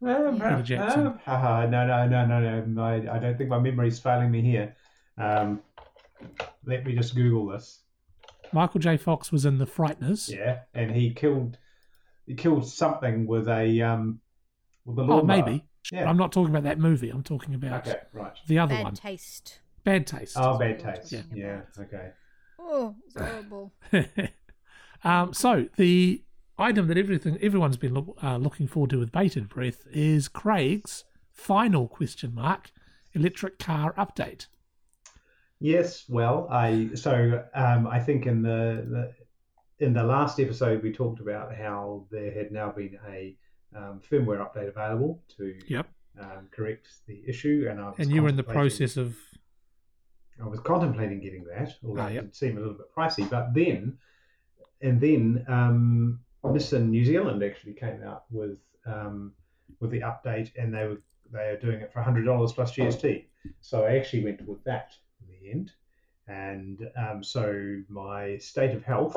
Um, 0.04 0.34
Peter 0.34 0.62
Jackson. 0.62 1.06
um, 1.06 1.20
haha, 1.24 1.66
no, 1.66 1.86
no, 1.86 2.06
no, 2.06 2.26
no, 2.26 2.64
no. 2.66 2.82
I, 2.82 3.16
I 3.16 3.18
don't 3.18 3.38
think 3.38 3.48
my 3.48 3.58
memory's 3.58 3.98
failing 3.98 4.30
me 4.30 4.42
here. 4.42 4.76
Um, 5.16 5.62
let 6.66 6.84
me 6.84 6.94
just 6.94 7.14
Google 7.14 7.46
this. 7.46 7.80
Michael 8.52 8.80
J. 8.80 8.96
Fox 8.96 9.32
was 9.32 9.46
in 9.46 9.58
The 9.58 9.66
Frighteners. 9.66 10.30
Yeah, 10.30 10.60
and 10.74 10.90
he 10.90 11.12
killed 11.12 11.58
he 12.26 12.34
killed 12.34 12.66
something 12.68 13.26
with 13.26 13.48
a 13.48 13.80
um 13.82 14.20
with 14.84 14.98
a 14.98 15.12
oh, 15.12 15.22
maybe. 15.22 15.64
Yeah. 15.92 16.08
I'm 16.08 16.16
not 16.16 16.32
talking 16.32 16.50
about 16.50 16.64
that 16.64 16.78
movie. 16.78 17.10
I'm 17.10 17.22
talking 17.22 17.54
about 17.54 17.86
Okay, 17.86 17.98
right. 18.12 18.32
the 18.46 18.58
other 18.58 18.74
Bad 18.74 18.84
one. 18.84 18.94
taste. 18.94 19.60
Bad 19.84 20.06
Taste. 20.06 20.36
Oh, 20.38 20.56
bad 20.58 20.78
taste. 20.78 21.10
talking 21.12 21.36
Yeah. 21.36 21.60
Okay. 21.78 22.10
Oh, 22.58 22.94
it's 23.06 23.16
horrible. 23.16 23.72
um, 25.04 25.34
so 25.34 25.66
the 25.76 26.22
item 26.58 26.88
that 26.88 26.96
everything 26.96 27.36
everyone's 27.42 27.76
been 27.76 27.92
look, 27.92 28.16
uh, 28.22 28.36
looking 28.38 28.66
forward 28.66 28.90
to 28.90 28.98
with 28.98 29.12
bated 29.12 29.48
breath 29.48 29.86
is 29.92 30.28
Craig's 30.28 31.04
final 31.32 31.86
question 31.88 32.34
mark 32.34 32.70
electric 33.12 33.58
car 33.58 33.92
update. 33.98 34.46
Yes, 35.60 36.04
well, 36.08 36.48
I 36.50 36.90
so 36.94 37.44
um, 37.54 37.86
I 37.86 38.00
think 38.00 38.26
in 38.26 38.42
the, 38.42 39.12
the 39.78 39.84
in 39.86 39.92
the 39.92 40.02
last 40.04 40.40
episode 40.40 40.82
we 40.82 40.92
talked 40.92 41.20
about 41.20 41.54
how 41.54 42.06
there 42.10 42.32
had 42.32 42.52
now 42.52 42.70
been 42.70 42.98
a 43.08 43.36
um, 43.74 44.00
firmware 44.08 44.38
update 44.38 44.68
available 44.68 45.22
to 45.36 45.54
Yep. 45.68 45.86
um, 46.20 46.48
correct 46.50 46.86
the 47.06 47.22
issue, 47.26 47.66
and 47.68 47.80
I 47.80 47.88
was 47.88 47.98
And 47.98 48.10
you 48.10 48.22
were 48.22 48.28
in 48.28 48.36
the 48.36 48.42
process 48.42 48.96
of 48.96 49.16
I 50.42 50.46
was 50.48 50.60
contemplating 50.60 51.20
getting 51.20 51.44
that, 51.44 51.76
although 51.84 52.02
Ah, 52.02 52.08
it 52.08 52.14
yep. 52.14 52.22
did 52.24 52.34
seem 52.34 52.56
a 52.56 52.60
little 52.60 52.74
bit 52.74 52.92
pricey. 52.96 53.28
But 53.30 53.54
then, 53.54 53.96
and 54.80 55.00
then 55.00 55.44
um, 55.48 56.20
Nissan 56.44 56.88
New 56.88 57.04
Zealand 57.04 57.42
actually 57.42 57.74
came 57.74 58.02
out 58.02 58.24
with 58.30 58.58
um, 58.86 59.32
with 59.80 59.90
the 59.90 60.00
update, 60.00 60.50
and 60.56 60.74
they 60.74 60.86
were 60.86 61.00
they 61.32 61.48
are 61.50 61.56
doing 61.58 61.80
it 61.80 61.92
for 61.92 62.02
hundred 62.02 62.24
dollars 62.24 62.52
plus 62.52 62.72
GST. 62.72 63.26
So 63.60 63.84
I 63.84 63.96
actually 63.96 64.24
went 64.24 64.46
with 64.46 64.62
that 64.64 64.92
in 65.20 65.26
the 65.28 65.50
end, 65.52 65.72
and 66.26 66.90
um, 66.96 67.22
so 67.22 67.80
my 67.88 68.36
state 68.38 68.74
of 68.74 68.84
health 68.84 69.16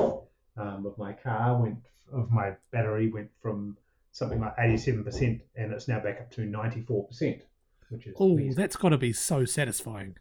um, 0.55 0.86
of 0.86 0.97
my 0.97 1.14
car 1.14 1.60
went 1.62 1.80
of 2.14 2.32
my 2.32 2.53
battery 2.72 3.10
went 3.10 3.30
from 3.41 3.76
something 4.12 4.39
like 4.39 4.53
eighty 4.60 4.78
seven 4.78 5.03
percent, 5.03 5.41
and 5.55 5.72
it's 5.72 5.88
now 5.88 5.99
back 5.99 6.20
up 6.22 6.32
to 6.32 6.41
ninety 6.45 6.82
four 6.82 7.08
percent, 7.08 7.41
which 7.89 8.08
is 8.08 8.16
oh, 8.20 8.39
that's 8.55 8.76
got 8.76 8.89
to 8.89 8.97
be 8.97 9.14
so 9.14 9.45
satisfying. 9.45 10.16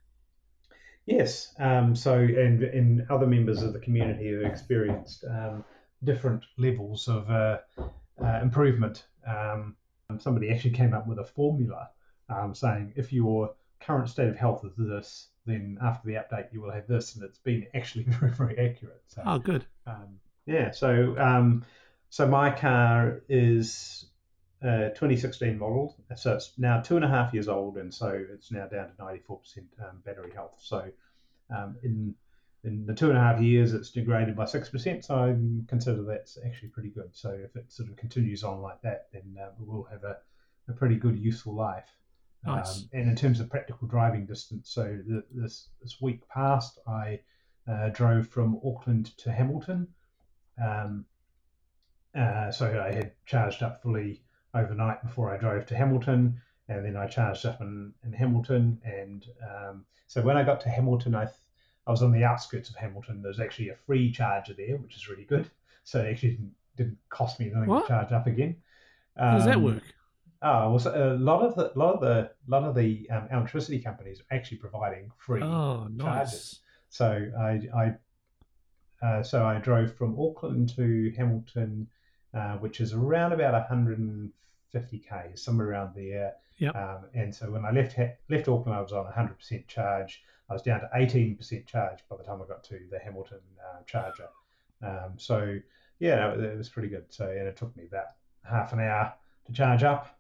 Yes. 1.07 1.55
Um, 1.59 1.95
so, 1.95 2.15
and 2.19 2.63
and 2.63 3.07
other 3.11 3.27
members 3.27 3.63
of 3.63 3.73
the 3.73 3.79
community 3.79 4.33
have 4.33 4.43
experienced 4.43 5.25
um, 5.25 5.65
different 6.03 6.45
levels 6.59 7.07
of 7.09 7.31
uh, 7.31 7.59
uh, 8.23 8.41
improvement. 8.43 9.07
Um, 9.27 9.77
somebody 10.19 10.51
actually 10.51 10.71
came 10.73 10.95
up 10.95 11.07
with 11.07 11.19
a 11.19 11.25
formula 11.25 11.91
um, 12.29 12.55
saying 12.55 12.93
if 12.97 13.13
your 13.13 13.55
current 13.81 14.09
state 14.09 14.29
of 14.29 14.37
health 14.37 14.65
is 14.65 14.73
this, 14.77 15.29
then 15.47 15.79
after 15.83 16.09
the 16.09 16.15
update 16.15 16.53
you 16.53 16.61
will 16.61 16.73
have 16.73 16.89
this, 16.89 17.15
and 17.15 17.25
it's 17.25 17.39
been 17.39 17.67
actually 17.75 18.05
very 18.09 18.33
very 18.33 18.59
accurate. 18.59 19.03
So, 19.07 19.23
Oh, 19.25 19.39
good. 19.39 19.65
um, 19.87 20.19
yeah. 20.47 20.73
So, 20.73 21.17
um, 21.19 21.65
so 22.11 22.27
my 22.27 22.51
car 22.51 23.23
is 23.29 24.07
uh, 24.63 24.89
2016 24.91 25.59
model, 25.59 25.97
so 26.17 26.35
it's 26.35 26.53
now 26.57 26.81
two 26.81 26.97
and 26.97 27.05
a 27.05 27.09
half 27.09 27.35
years 27.35 27.49
old, 27.49 27.77
and 27.77 27.93
so 27.93 28.09
it's 28.33 28.51
now 28.51 28.67
down 28.67 28.89
to 28.89 28.95
94% 29.03 29.59
um, 29.81 30.03
battery 30.05 30.33
health. 30.35 30.57
So, 30.61 30.91
um, 31.55 31.77
in 31.83 32.15
in 32.65 32.85
the 32.85 32.95
two 32.95 33.09
and 33.09 33.17
a 33.17 33.21
half 33.21 33.41
years, 33.41 33.73
it's 33.75 33.91
degraded 33.91 34.35
by 34.35 34.45
six 34.45 34.69
percent. 34.69 35.05
So 35.05 35.15
I 35.15 35.37
consider 35.69 36.03
that's 36.03 36.37
actually 36.45 36.71
pretty 36.71 36.89
good. 36.89 37.11
So 37.13 37.31
if 37.31 37.55
it 37.55 37.71
sort 37.71 37.89
of 37.89 37.97
continues 37.97 38.43
on 38.43 38.61
like 38.61 38.83
that, 38.83 39.07
then 39.13 39.37
uh, 39.41 39.51
we'll 39.59 39.85
have 39.85 40.03
a, 40.03 40.17
a 40.69 40.73
pretty 40.73 40.97
good 40.97 41.19
useful 41.19 41.55
life. 41.55 41.89
Nice. 42.45 42.79
Um, 42.79 42.89
and 42.93 43.09
in 43.09 43.17
terms 43.17 43.41
of 43.41 43.51
practical 43.51 43.87
driving 43.87 44.27
distance, 44.27 44.71
so 44.71 44.83
the, 45.07 45.23
this 45.33 45.69
this 45.83 46.01
week 46.01 46.27
past, 46.29 46.79
I 46.89 47.21
uh, 47.69 47.91
drove 47.91 48.29
from 48.29 48.61
Auckland 48.65 49.17
to 49.19 49.31
Hamilton. 49.31 49.89
Um, 50.63 51.05
uh, 52.17 52.51
so 52.51 52.81
I 52.81 52.93
had 52.93 53.13
charged 53.27 53.63
up 53.63 53.83
fully 53.83 54.23
overnight 54.55 55.03
before 55.03 55.33
I 55.33 55.37
drove 55.37 55.67
to 55.67 55.77
Hamilton, 55.77 56.41
and 56.69 56.85
then 56.85 56.97
I 56.97 57.07
charged 57.07 57.45
up 57.47 57.61
in, 57.61 57.93
in 58.05 58.13
Hamilton. 58.13 58.81
And 58.85 59.27
um, 59.43 59.85
so 60.07 60.23
when 60.23 60.37
I 60.37 60.43
got 60.43 60.61
to 60.63 60.69
Hamilton, 60.69 61.15
I, 61.15 61.25
th- 61.25 61.37
I 61.87 61.91
was 61.91 62.03
on 62.03 62.13
the 62.13 62.25
outskirts 62.25 62.71
of 62.71 62.77
Hamilton. 62.77 63.23
There's 63.23 63.41
actually 63.41 63.69
a 63.69 63.77
free 63.87 64.11
charger 64.11 64.55
there, 64.55 64.77
which 64.79 64.97
is 64.97 65.09
really 65.09 65.25
good. 65.25 65.51
So 65.85 66.01
it 66.01 66.11
actually 66.11 66.31
didn't, 66.31 66.55
didn't 66.77 66.99
cost 67.11 67.39
me 67.39 67.47
anything 67.47 67.67
What? 67.67 67.83
to 67.83 67.89
charge 67.89 68.13
up 68.13 68.27
again. 68.27 68.57
How 69.17 69.37
does 69.37 69.45
that 69.47 69.57
Um, 69.57 69.63
work? 69.63 69.83
Oh, 70.43 70.71
well, 70.71 70.79
so 70.79 70.91
a 70.93 71.17
lot 71.17 71.43
of 71.43 71.55
the 71.55 71.73
lot 71.77 71.95
of 71.95 72.01
the 72.03 72.31
lot 72.47 72.63
of 72.65 72.75
the 72.75 73.09
um, 73.11 73.27
electricity 73.33 73.81
companies 73.81 74.21
are 74.21 74.37
actually 74.37 74.59
providing 74.59 75.11
free 75.17 75.43
Oh, 75.43 75.87
nice. 75.91 76.05
charges. 76.05 76.61
So 76.91 77.31
I, 77.39 77.61
I 77.75 77.95
uh, 79.07 79.23
so 79.23 79.45
I 79.47 79.59
drove 79.59 79.95
from 79.95 80.19
Auckland 80.21 80.75
to 80.77 81.13
Hamilton, 81.17 81.89
uh, 82.37 82.57
which 82.59 82.81
is 82.81 82.93
around 82.93 83.33
about 83.33 83.55
150 83.55 84.99
k, 84.99 85.31
somewhere 85.35 85.71
around 85.71 85.95
there. 85.95 86.35
Yep. 86.59 86.77
Um, 86.77 87.05
and 87.15 87.35
so 87.35 87.51
when 87.51 87.65
I 87.65 87.71
left 87.71 87.99
left 88.29 88.49
Auckland, 88.49 88.77
I 88.77 88.81
was 88.81 88.93
on 88.93 89.07
100% 89.07 89.67
charge. 89.69 90.23
I 90.49 90.53
was 90.53 90.63
down 90.63 90.81
to 90.81 90.91
18% 90.95 91.67
charge 91.67 91.99
by 92.09 92.17
the 92.17 92.23
time 92.23 92.41
I 92.43 92.47
got 92.47 92.63
to 92.65 92.79
the 92.91 92.99
Hamilton 92.99 93.41
uh, 93.61 93.83
charger. 93.87 94.29
Um, 94.83 95.15
so 95.17 95.59
yeah, 95.99 96.33
it, 96.33 96.41
it 96.41 96.59
was 96.59 96.69
pretty 96.69 96.89
good. 96.89 97.07
So 97.09 97.27
and 97.27 97.49
it 97.49 97.57
took 97.57 97.77
me 97.77 97.85
about 97.87 98.07
half 98.49 98.73
an 98.73 98.81
hour 98.81 99.13
to 99.47 99.53
charge 99.53 99.83
up. 99.83 100.19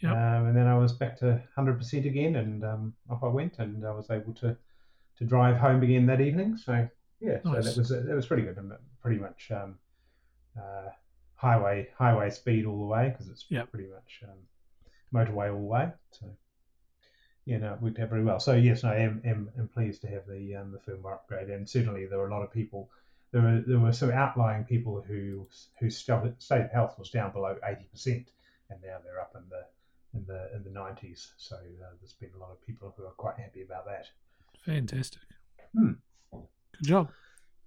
Yep. 0.00 0.12
Um, 0.12 0.46
and 0.48 0.56
then 0.56 0.66
I 0.66 0.76
was 0.76 0.92
back 0.92 1.16
to 1.20 1.40
100% 1.56 2.06
again, 2.06 2.34
and 2.36 2.64
um, 2.64 2.92
off 3.08 3.22
I 3.22 3.28
went, 3.28 3.60
and 3.60 3.86
I 3.86 3.92
was 3.92 4.10
able 4.10 4.34
to 4.34 4.56
to 5.18 5.24
drive 5.24 5.58
home 5.58 5.82
again 5.82 6.06
that 6.06 6.20
evening. 6.20 6.56
So 6.56 6.88
yeah, 7.20 7.38
so 7.44 7.52
Nice. 7.52 7.66
that 7.66 7.76
was 7.76 7.88
that 7.90 8.14
was 8.14 8.26
pretty 8.26 8.42
good, 8.42 8.56
and 8.56 8.72
pretty 9.00 9.20
much 9.20 9.52
um, 9.52 9.76
uh, 10.58 10.90
highway 11.42 11.88
highway 11.98 12.30
speed 12.30 12.64
all 12.66 12.78
the 12.78 12.86
way 12.86 13.08
because 13.10 13.28
it's 13.28 13.44
Yep. 13.50 13.70
pretty 13.72 13.88
much 13.88 14.22
um, 14.28 14.38
motorway 15.12 15.52
all 15.52 15.60
the 15.60 15.66
way. 15.66 15.92
So 16.12 16.26
yeah, 17.44 17.58
no, 17.58 17.74
it 17.74 17.82
worked 17.82 17.98
out 17.98 18.10
very 18.10 18.22
well. 18.22 18.38
So 18.38 18.54
yes, 18.54 18.84
I 18.84 18.98
am 18.98 19.20
am, 19.24 19.50
am 19.58 19.68
pleased 19.68 20.02
to 20.02 20.06
have 20.08 20.26
the 20.28 20.54
um, 20.54 20.70
the 20.70 20.78
firmware 20.78 21.14
upgrade, 21.14 21.50
and 21.50 21.68
certainly 21.68 22.06
there 22.06 22.18
were 22.18 22.28
a 22.28 22.34
lot 22.34 22.44
of 22.44 22.52
people. 22.52 22.90
There 23.32 23.42
were 23.42 23.62
there 23.66 23.80
were 23.80 23.92
some 23.92 24.12
outlying 24.12 24.64
people 24.64 25.02
who 25.02 25.48
whose 25.80 25.96
state 25.96 26.60
of 26.66 26.70
health 26.70 26.98
was 26.98 27.10
down 27.10 27.32
below 27.32 27.56
eighty 27.64 27.86
percent, 27.90 28.28
and 28.70 28.78
now 28.80 28.98
they're 29.02 29.20
up 29.20 29.34
in 29.34 29.42
the 29.50 29.64
in 30.16 30.24
the 30.26 30.54
in 30.54 30.62
the 30.62 30.70
nineties. 30.70 31.32
So 31.38 31.56
uh, 31.56 31.90
there's 32.00 32.12
been 32.12 32.30
a 32.36 32.38
lot 32.38 32.52
of 32.52 32.64
people 32.64 32.94
who 32.96 33.04
are 33.04 33.16
quite 33.24 33.36
happy 33.38 33.62
about 33.62 33.86
that. 33.86 34.06
Fantastic. 34.64 35.22
Hmm. 35.76 35.94
Good 36.30 36.86
job. 36.86 37.08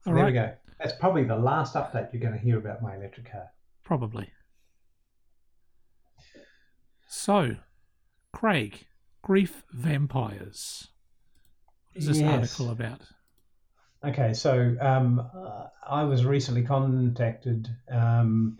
All 0.05 0.13
there 0.13 0.23
right. 0.23 0.33
we 0.33 0.39
go. 0.39 0.53
That's 0.79 0.93
probably 0.93 1.23
the 1.25 1.35
last 1.37 1.73
update 1.73 2.13
you're 2.13 2.21
going 2.21 2.33
to 2.39 2.39
hear 2.39 2.57
about 2.57 2.81
my 2.81 2.95
electric 2.95 3.31
car. 3.31 3.49
Probably. 3.85 4.31
So, 7.07 7.55
Craig, 8.33 8.87
grief 9.21 9.63
vampires. 9.71 10.89
What 11.93 11.97
is 12.01 12.07
this 12.07 12.17
Yes. 12.17 12.59
article 12.59 12.71
about? 12.71 13.01
Okay, 14.03 14.33
so 14.33 14.75
um, 14.81 15.19
uh, 15.19 15.67
I 15.87 16.03
was 16.03 16.25
recently 16.25 16.63
contacted 16.63 17.69
um, 17.89 18.59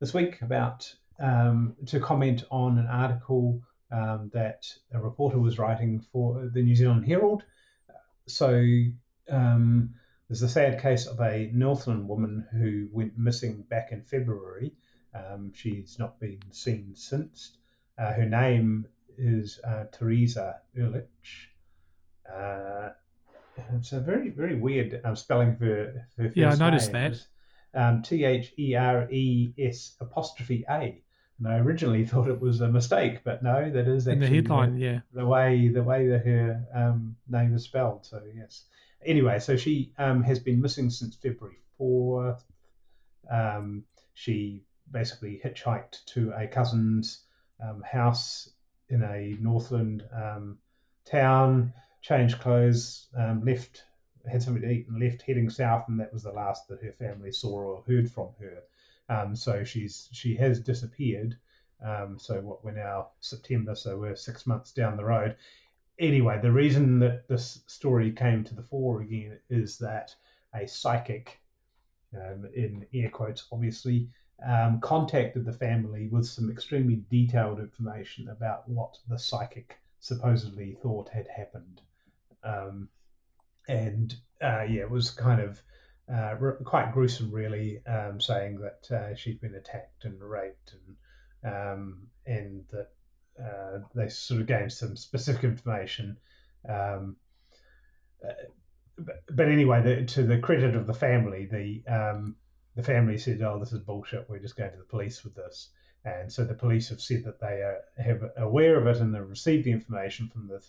this 0.00 0.12
week 0.12 0.42
about 0.42 0.92
um, 1.18 1.76
to 1.86 2.00
comment 2.00 2.44
on 2.50 2.78
an 2.78 2.86
article 2.88 3.62
um, 3.92 4.30
that 4.34 4.66
a 4.92 5.00
reporter 5.00 5.38
was 5.38 5.58
writing 5.58 6.00
for 6.12 6.50
the 6.52 6.62
New 6.62 6.74
Zealand 6.74 7.06
Herald. 7.06 7.44
So 8.26 8.60
um, 9.30 9.94
there's 10.28 10.42
a 10.42 10.48
sad 10.48 10.80
case 10.80 11.06
of 11.06 11.20
a 11.20 11.50
Northland 11.52 12.08
woman 12.08 12.46
who 12.52 12.88
went 12.92 13.18
missing 13.18 13.64
back 13.68 13.92
in 13.92 14.02
February. 14.02 14.72
Um, 15.14 15.52
she's 15.54 15.98
not 15.98 16.18
been 16.18 16.40
seen 16.50 16.92
since. 16.94 17.56
Uh, 17.98 18.12
her 18.12 18.26
name 18.26 18.86
is 19.18 19.60
uh, 19.62 19.84
Teresa 19.92 20.60
Ehrlich. 20.76 21.50
Uh, 22.28 22.90
it's 23.74 23.92
a 23.92 24.00
very, 24.00 24.30
very 24.30 24.56
weird 24.56 25.00
um, 25.04 25.14
spelling 25.14 25.56
for 25.56 25.64
her 25.66 26.06
first 26.16 26.36
Yeah, 26.36 26.50
I 26.50 26.56
noticed 26.56 26.92
name. 26.92 27.12
that. 27.12 27.26
Um, 27.80 28.02
T 28.02 28.24
H 28.24 28.52
E 28.58 28.74
R 28.74 29.08
E 29.10 29.52
S 29.58 29.94
apostrophe 30.00 30.64
A. 30.68 31.00
And 31.38 31.48
I 31.48 31.58
originally 31.58 32.04
thought 32.06 32.28
it 32.28 32.40
was 32.40 32.60
a 32.60 32.68
mistake, 32.68 33.22
but 33.24 33.42
no, 33.42 33.70
that 33.70 33.86
is 33.88 34.06
In 34.06 34.20
the 34.20 34.26
actually 34.26 34.36
headline, 34.38 34.78
yeah. 34.78 35.00
the 35.12 35.26
way 35.26 35.68
the 35.68 35.82
way 35.82 36.08
that 36.08 36.24
her 36.24 36.64
um, 36.74 37.16
name 37.28 37.54
is 37.54 37.64
spelled. 37.64 38.06
So 38.06 38.22
yes. 38.34 38.64
Anyway, 39.04 39.38
so 39.38 39.56
she 39.56 39.92
um, 39.98 40.22
has 40.22 40.38
been 40.38 40.60
missing 40.60 40.90
since 40.90 41.16
February 41.16 41.58
fourth. 41.76 42.44
Um, 43.30 43.84
she 44.14 44.64
basically 44.90 45.40
hitchhiked 45.44 46.04
to 46.06 46.32
a 46.32 46.46
cousin's 46.46 47.20
um, 47.62 47.82
house 47.82 48.50
in 48.88 49.02
a 49.02 49.36
Northland 49.40 50.04
um, 50.12 50.58
town, 51.04 51.72
changed 52.02 52.38
clothes, 52.40 53.06
um, 53.16 53.44
left, 53.44 53.84
had 54.30 54.42
something 54.42 54.62
to 54.62 54.70
eat, 54.70 54.88
and 54.88 55.00
left, 55.00 55.22
heading 55.22 55.50
south, 55.50 55.84
and 55.88 56.00
that 56.00 56.12
was 56.12 56.22
the 56.22 56.32
last 56.32 56.68
that 56.68 56.82
her 56.82 56.92
family 56.92 57.32
saw 57.32 57.50
or 57.50 57.84
heard 57.86 58.10
from 58.10 58.28
her. 58.40 58.62
Um, 59.08 59.36
so 59.36 59.64
she's 59.64 60.08
she 60.12 60.34
has 60.36 60.60
disappeared. 60.60 61.36
So 62.16 62.40
what 62.40 62.64
we're 62.64 62.72
now 62.72 63.08
September, 63.20 63.74
so 63.74 63.98
we're 63.98 64.16
six 64.16 64.46
months 64.46 64.72
down 64.72 64.96
the 64.96 65.04
road. 65.04 65.36
Anyway, 65.98 66.40
the 66.42 66.50
reason 66.50 66.98
that 66.98 67.28
this 67.28 67.62
story 67.66 68.10
came 68.10 68.42
to 68.44 68.54
the 68.54 68.62
fore 68.62 69.00
again 69.02 69.38
is 69.48 69.78
that 69.78 70.14
a 70.54 70.66
psychic, 70.66 71.40
um, 72.16 72.48
in 72.54 72.86
air 72.92 73.10
quotes, 73.10 73.46
obviously, 73.52 74.08
um, 74.44 74.80
contacted 74.80 75.44
the 75.44 75.52
family 75.52 76.08
with 76.08 76.26
some 76.26 76.50
extremely 76.50 77.04
detailed 77.10 77.60
information 77.60 78.28
about 78.28 78.68
what 78.68 78.98
the 79.08 79.18
psychic 79.18 79.78
supposedly 80.00 80.76
thought 80.82 81.08
had 81.08 81.28
happened. 81.28 81.80
Um, 82.42 82.88
and 83.68 84.14
uh, 84.42 84.64
yeah, 84.68 84.82
it 84.82 84.90
was 84.90 85.10
kind 85.10 85.40
of 85.40 85.62
uh, 86.12 86.36
r- 86.40 86.58
quite 86.64 86.92
gruesome, 86.92 87.30
really, 87.30 87.84
um, 87.86 88.20
saying 88.20 88.60
that 88.60 88.90
uh, 88.90 89.14
she'd 89.14 89.40
been 89.40 89.54
attacked 89.54 90.04
and 90.04 90.20
raped, 90.20 90.74
and 91.42 91.52
um, 91.54 92.06
and 92.26 92.64
that 92.70 92.90
uh, 93.42 93.78
they 93.94 94.08
sort 94.08 94.40
of 94.40 94.46
gave 94.46 94.72
some 94.72 94.96
specific 94.96 95.44
information. 95.44 96.16
Um, 96.68 97.16
uh, 98.26 98.32
but, 98.96 99.22
but 99.30 99.48
anyway, 99.48 99.82
the, 99.82 100.04
to 100.06 100.22
the 100.22 100.38
credit 100.38 100.76
of 100.76 100.86
the 100.86 100.94
family, 100.94 101.46
the 101.46 101.82
um, 101.92 102.36
the 102.76 102.82
family 102.82 103.18
said, 103.18 103.42
"Oh, 103.42 103.58
this 103.58 103.72
is 103.72 103.80
bullshit. 103.80 104.28
We're 104.28 104.38
just 104.38 104.56
going 104.56 104.70
to 104.70 104.76
the 104.76 104.84
police 104.84 105.24
with 105.24 105.34
this." 105.34 105.70
And 106.04 106.30
so 106.30 106.44
the 106.44 106.54
police 106.54 106.90
have 106.90 107.00
said 107.00 107.24
that 107.24 107.40
they 107.40 107.62
are 107.62 107.80
have 107.98 108.22
aware 108.36 108.78
of 108.78 108.86
it 108.86 109.00
and 109.00 109.14
they've 109.14 109.28
received 109.28 109.64
the 109.64 109.72
information 109.72 110.28
from 110.28 110.48
the 110.48 110.62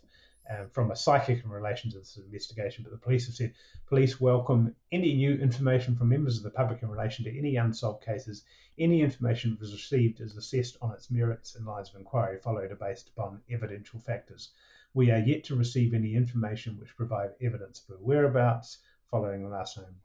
um, 0.49 0.69
from 0.71 0.91
a 0.91 0.95
psychic 0.95 1.43
in 1.43 1.49
relation 1.49 1.91
to 1.91 1.99
this 1.99 2.17
investigation. 2.17 2.83
But 2.83 2.91
the 2.91 2.97
police 2.97 3.25
have 3.25 3.35
said 3.35 3.53
police 3.87 4.19
welcome 4.19 4.75
any 4.91 5.13
new 5.15 5.35
information 5.35 5.95
from 5.95 6.09
members 6.09 6.37
of 6.37 6.43
the 6.43 6.49
public 6.49 6.83
in 6.83 6.89
relation 6.89 7.25
to 7.25 7.37
any 7.37 7.55
unsolved 7.55 8.03
cases. 8.03 8.43
Any 8.77 9.01
information 9.01 9.57
was 9.59 9.71
received 9.71 10.21
is 10.21 10.35
assessed 10.35 10.77
on 10.81 10.91
its 10.91 11.09
merits 11.09 11.55
and 11.55 11.65
lines 11.65 11.89
of 11.89 11.95
inquiry 11.95 12.39
followed 12.39 12.71
are 12.71 12.75
based 12.75 13.09
upon 13.09 13.41
evidential 13.49 13.99
factors. 13.99 14.51
We 14.93 15.11
are 15.11 15.19
yet 15.19 15.43
to 15.45 15.55
receive 15.55 15.93
any 15.93 16.15
information 16.15 16.77
which 16.79 16.95
provide 16.95 17.31
evidence 17.41 17.81
of 17.81 17.95
her 17.95 18.01
whereabouts 18.01 18.79
following 19.09 19.43
the 19.43 19.49
last 19.49 19.77
known 19.77 19.95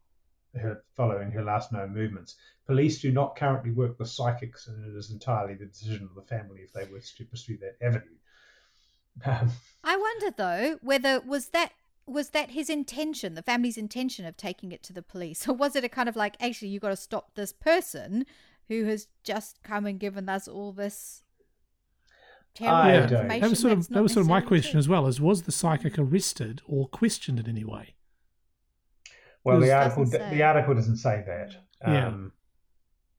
her 0.60 0.82
following 0.94 1.30
her 1.30 1.44
last 1.44 1.70
known 1.72 1.94
movements. 1.94 2.36
Police 2.66 3.00
do 3.00 3.12
not 3.12 3.36
currently 3.36 3.70
work 3.70 3.98
with 3.98 4.08
psychics, 4.08 4.66
and 4.66 4.84
it 4.84 4.98
is 4.98 5.10
entirely 5.10 5.54
the 5.54 5.66
decision 5.66 6.04
of 6.04 6.14
the 6.14 6.22
family 6.22 6.60
if 6.60 6.72
they 6.72 6.86
wish 6.86 7.14
to 7.14 7.24
pursue 7.24 7.56
that 7.58 7.76
avenue. 7.80 8.16
Um, 9.24 9.50
I 9.84 9.96
wonder 9.96 10.30
though 10.36 10.78
whether 10.82 11.20
was 11.20 11.48
that 11.48 11.72
was 12.06 12.30
that 12.30 12.50
his 12.50 12.68
intention, 12.70 13.34
the 13.34 13.42
family's 13.42 13.76
intention 13.78 14.24
of 14.26 14.36
taking 14.36 14.72
it 14.72 14.82
to 14.84 14.92
the 14.92 15.02
police, 15.02 15.46
or 15.48 15.54
was 15.54 15.76
it 15.76 15.84
a 15.84 15.88
kind 15.88 16.08
of 16.08 16.16
like 16.16 16.36
actually 16.40 16.68
you 16.68 16.80
got 16.80 16.88
to 16.90 16.96
stop 16.96 17.34
this 17.34 17.52
person 17.52 18.24
who 18.68 18.84
has 18.86 19.08
just 19.24 19.62
come 19.62 19.86
and 19.86 19.98
given 20.00 20.28
us 20.28 20.46
all 20.48 20.72
this 20.72 21.22
terrible 22.54 22.76
I 22.78 22.92
don't- 22.92 23.02
information? 23.12 23.40
That 23.40 23.50
was 23.50 23.58
sort 23.60 23.72
of 23.74 23.88
that 23.88 24.02
was 24.02 24.12
sort 24.14 24.22
of 24.24 24.28
my 24.30 24.40
question 24.40 24.72
true? 24.72 24.78
as 24.78 24.88
well. 24.88 25.06
Is 25.06 25.20
was 25.20 25.42
the 25.42 25.52
psychic 25.52 25.98
arrested 25.98 26.62
or 26.66 26.88
questioned 26.88 27.38
in 27.40 27.48
any 27.48 27.64
way? 27.64 27.94
well, 29.44 29.58
the 29.60 29.72
article 29.72 30.04
say. 30.06 30.28
the 30.34 30.42
article 30.42 30.74
doesn't 30.74 30.96
say 30.98 31.22
that. 31.26 31.56
Yeah. 31.82 32.08
Um, 32.08 32.32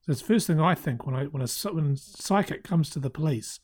So 0.06 0.12
it's 0.12 0.22
the 0.22 0.28
first 0.28 0.48
thing 0.48 0.60
I 0.60 0.76
think 0.76 1.06
when 1.06 1.16
I 1.16 1.26
when 1.26 1.42
a 1.42 1.48
psy- 1.48 1.72
when 1.72 1.96
psychic 1.96 2.64
comes 2.64 2.90
to 2.92 3.00
the 3.00 3.10
police 3.10 3.60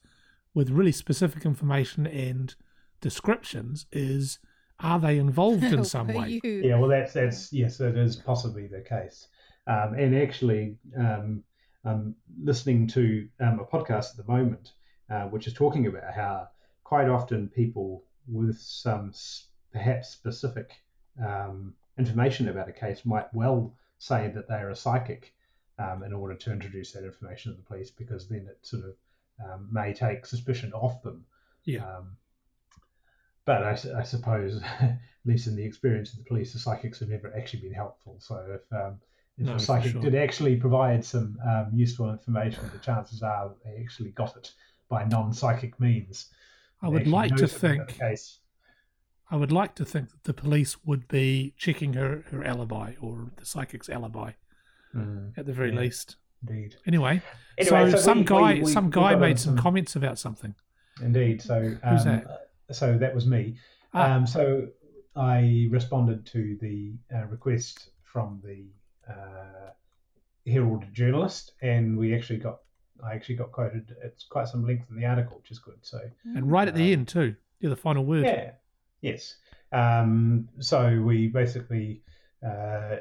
with 0.58 0.72
really 0.72 0.92
specific 0.92 1.46
information 1.46 2.08
and 2.08 2.56
descriptions 3.00 3.86
is 3.92 4.40
are 4.80 5.00
they 5.00 5.20
involved 5.20 5.64
in 5.64 5.84
some 5.96 6.08
way? 6.08 6.40
you- 6.44 6.62
Yeah, 6.64 6.80
well, 6.80 6.90
that's 6.90 7.14
that's 7.14 7.54
yes, 7.54 7.80
it 7.80 7.96
is 7.96 8.16
possibly 8.16 8.66
the 8.66 8.82
case. 8.82 9.28
Um, 9.68 9.94
and 9.94 10.16
actually, 10.18 10.76
um, 10.98 11.44
I'm 11.86 12.16
listening 12.44 12.88
to 12.88 13.28
um, 13.40 13.60
a 13.60 13.66
podcast 13.66 14.12
at 14.12 14.18
the 14.26 14.32
moment, 14.32 14.72
uh, 15.12 15.26
which 15.26 15.46
is 15.46 15.54
talking 15.54 15.86
about 15.86 16.12
how 16.16 16.48
quite 16.84 17.08
often 17.08 17.50
people 17.50 18.04
with 18.28 18.58
some 18.60 19.10
s- 19.10 19.46
perhaps 19.72 20.10
specific 20.10 20.72
um, 21.24 21.76
information 22.00 22.50
about 22.50 22.68
a 22.68 22.72
case 22.72 23.06
might 23.06 23.32
well 23.32 23.74
say 24.00 24.32
that 24.34 24.48
they 24.48 24.56
are 24.56 24.72
a 24.72 24.76
psychic 24.76 25.34
um, 25.78 26.02
in 26.04 26.14
order 26.14 26.34
to 26.34 26.52
introduce 26.52 26.92
that 26.94 27.04
information 27.04 27.52
to 27.52 27.58
the 27.58 27.64
police, 27.64 27.92
because 27.92 28.28
then 28.28 28.48
it 28.50 28.58
sort 28.64 28.86
of 28.86 28.96
um, 29.44 29.68
may 29.72 29.94
take 29.94 30.26
suspicion 30.26 30.74
off 30.74 31.02
them. 31.02 31.26
Yeah. 31.66 31.80
Um, 31.80 32.18
but 33.46 33.64
I 33.64 34.04
suppose, 34.04 34.62
at 34.82 35.00
least 35.26 35.48
in 35.48 35.56
the 35.56 35.64
experience 35.64 36.12
of 36.12 36.20
the 36.20 36.26
police, 36.26 36.54
the 36.54 36.60
psychics 36.60 37.00
have 37.00 37.10
never 37.10 37.34
actually 37.36 37.62
been 37.62 37.74
helpful. 37.74 38.18
So 38.20 38.60
if, 38.60 38.78
um, 38.78 39.00
if 39.38 39.48
No, 39.48 39.56
a 39.56 39.60
psychic 39.60 39.94
sure. 39.94 40.02
did 40.02 40.16
actually 40.16 40.58
provide 40.58 41.06
some 41.06 41.38
um, 41.48 41.70
useful 41.74 42.10
information, 42.10 42.70
the 42.74 42.80
chances 42.80 43.24
are 43.24 43.52
they 43.64 43.82
actually 43.82 44.10
got 44.12 44.36
it 44.36 44.52
by 44.90 45.06
non-psychic 45.06 45.80
means. 45.80 46.28
I 46.82 46.90
would 46.90 47.08
like 47.08 47.36
to 47.38 47.48
think. 47.48 47.82
I 49.30 49.36
would 49.36 49.52
like 49.52 49.76
to 49.76 49.86
think 49.86 50.12
that 50.12 50.24
the 50.24 50.34
police 50.34 50.84
would 50.86 51.08
be 51.08 51.54
checking 51.58 51.94
her, 51.94 52.24
her 52.32 52.44
alibi 52.44 52.96
or 53.00 53.32
the 53.38 53.46
psychic's 53.46 53.90
alibi 53.90 54.32
Mm, 54.96 55.38
at 55.38 55.46
the 55.46 55.54
very 55.54 55.72
Yeah. 55.72 55.80
least. 55.82 56.16
Indeed. 56.48 56.76
Anyway, 56.86 57.22
Anyway, 57.58 57.92
so, 57.92 57.98
so 57.98 58.04
some 58.04 58.20
we- 58.20 58.24
guy 58.26 58.54
we- 58.56 58.62
we- 58.64 58.72
some 58.72 58.90
guy 58.90 59.16
made 59.16 59.40
some 59.40 59.56
some- 59.56 59.64
comments 59.64 59.96
about 59.96 60.20
something. 60.20 60.54
Indeed. 61.02 61.42
So 61.42 61.56
um, 61.84 61.94
Who's 61.96 62.04
that? 62.06 62.50
So 62.72 62.98
that 62.98 63.14
was 63.16 63.26
me. 63.28 63.58
Ah. 63.94 64.16
Um, 64.16 64.28
so 64.28 64.68
I 65.16 65.68
responded 65.72 66.26
to 66.28 66.58
the 66.62 66.94
uh, 67.14 67.26
request 67.26 67.90
from 68.04 68.42
the 68.44 68.66
uh, 69.12 69.72
Herald 70.46 70.86
journalist, 70.94 71.54
and 71.62 71.98
we 71.98 72.16
actually 72.16 72.40
got. 72.40 72.60
I 73.04 73.14
actually 73.14 73.36
got 73.36 73.52
quoted. 73.52 73.96
It's 74.04 74.24
quite 74.24 74.48
some 74.48 74.66
length 74.66 74.90
in 74.90 74.96
the 74.96 75.06
article, 75.06 75.38
which 75.38 75.52
is 75.52 75.60
good. 75.60 75.78
So 75.82 76.00
And 76.36 76.52
right 76.52 76.68
at 76.68 76.74
the 76.74 76.94
Um, 76.94 77.00
end 77.00 77.08
too. 77.08 77.36
Yeah, 77.60 77.70
the 77.70 77.76
final 77.76 78.04
word. 78.06 78.26
yeah, 78.26 78.52
yes. 79.02 79.36
Um, 79.72 80.50
so 80.60 81.00
we 81.02 81.28
basically 81.28 82.02
uh, 82.44 82.98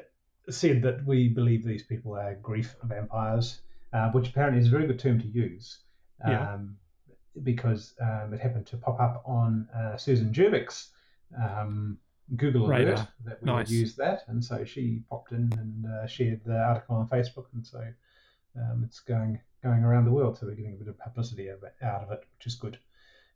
said 0.49 0.81
that 0.83 1.05
we 1.05 1.27
believe 1.29 1.63
these 1.65 1.83
people 1.83 2.15
are 2.15 2.35
grief 2.35 2.75
vampires, 2.83 3.61
uh, 3.93 4.09
which 4.11 4.29
apparently 4.29 4.59
is 4.61 4.67
a 4.67 4.71
very 4.71 4.87
good 4.87 4.99
term 4.99 5.19
to 5.19 5.27
use. 5.27 5.79
Um, 6.23 6.31
Yeah. 6.31 6.57
Because 7.43 7.93
um, 8.01 8.33
it 8.33 8.39
happened 8.39 8.65
to 8.67 8.77
pop 8.77 8.99
up 8.99 9.21
on 9.25 9.67
uh, 9.75 9.95
Susan 9.95 10.33
Gerbic's 10.33 10.89
um, 11.39 11.99
Google 12.35 12.67
Radar. 12.67 12.93
alert 12.93 13.07
that 13.25 13.41
we 13.43 13.45
Nice. 13.45 13.67
would 13.67 13.75
use 13.75 13.95
that, 13.97 14.23
and 14.27 14.43
so 14.43 14.65
she 14.65 15.03
popped 15.09 15.31
in 15.33 15.51
and 15.59 15.85
uh, 15.85 16.07
shared 16.07 16.41
the 16.45 16.57
article 16.57 16.95
on 16.95 17.07
Facebook, 17.07 17.45
and 17.53 17.63
so 17.65 17.79
um, 18.59 18.83
it's 18.83 18.99
going 19.01 19.39
going 19.63 19.83
around 19.83 20.05
the 20.05 20.11
world. 20.11 20.37
So 20.37 20.47
we're 20.47 20.55
getting 20.55 20.73
a 20.73 20.77
bit 20.77 20.87
of 20.87 20.97
publicity 20.97 21.49
out 21.51 22.01
of 22.03 22.11
it, 22.11 22.23
which 22.37 22.47
is 22.47 22.55
good. 22.55 22.79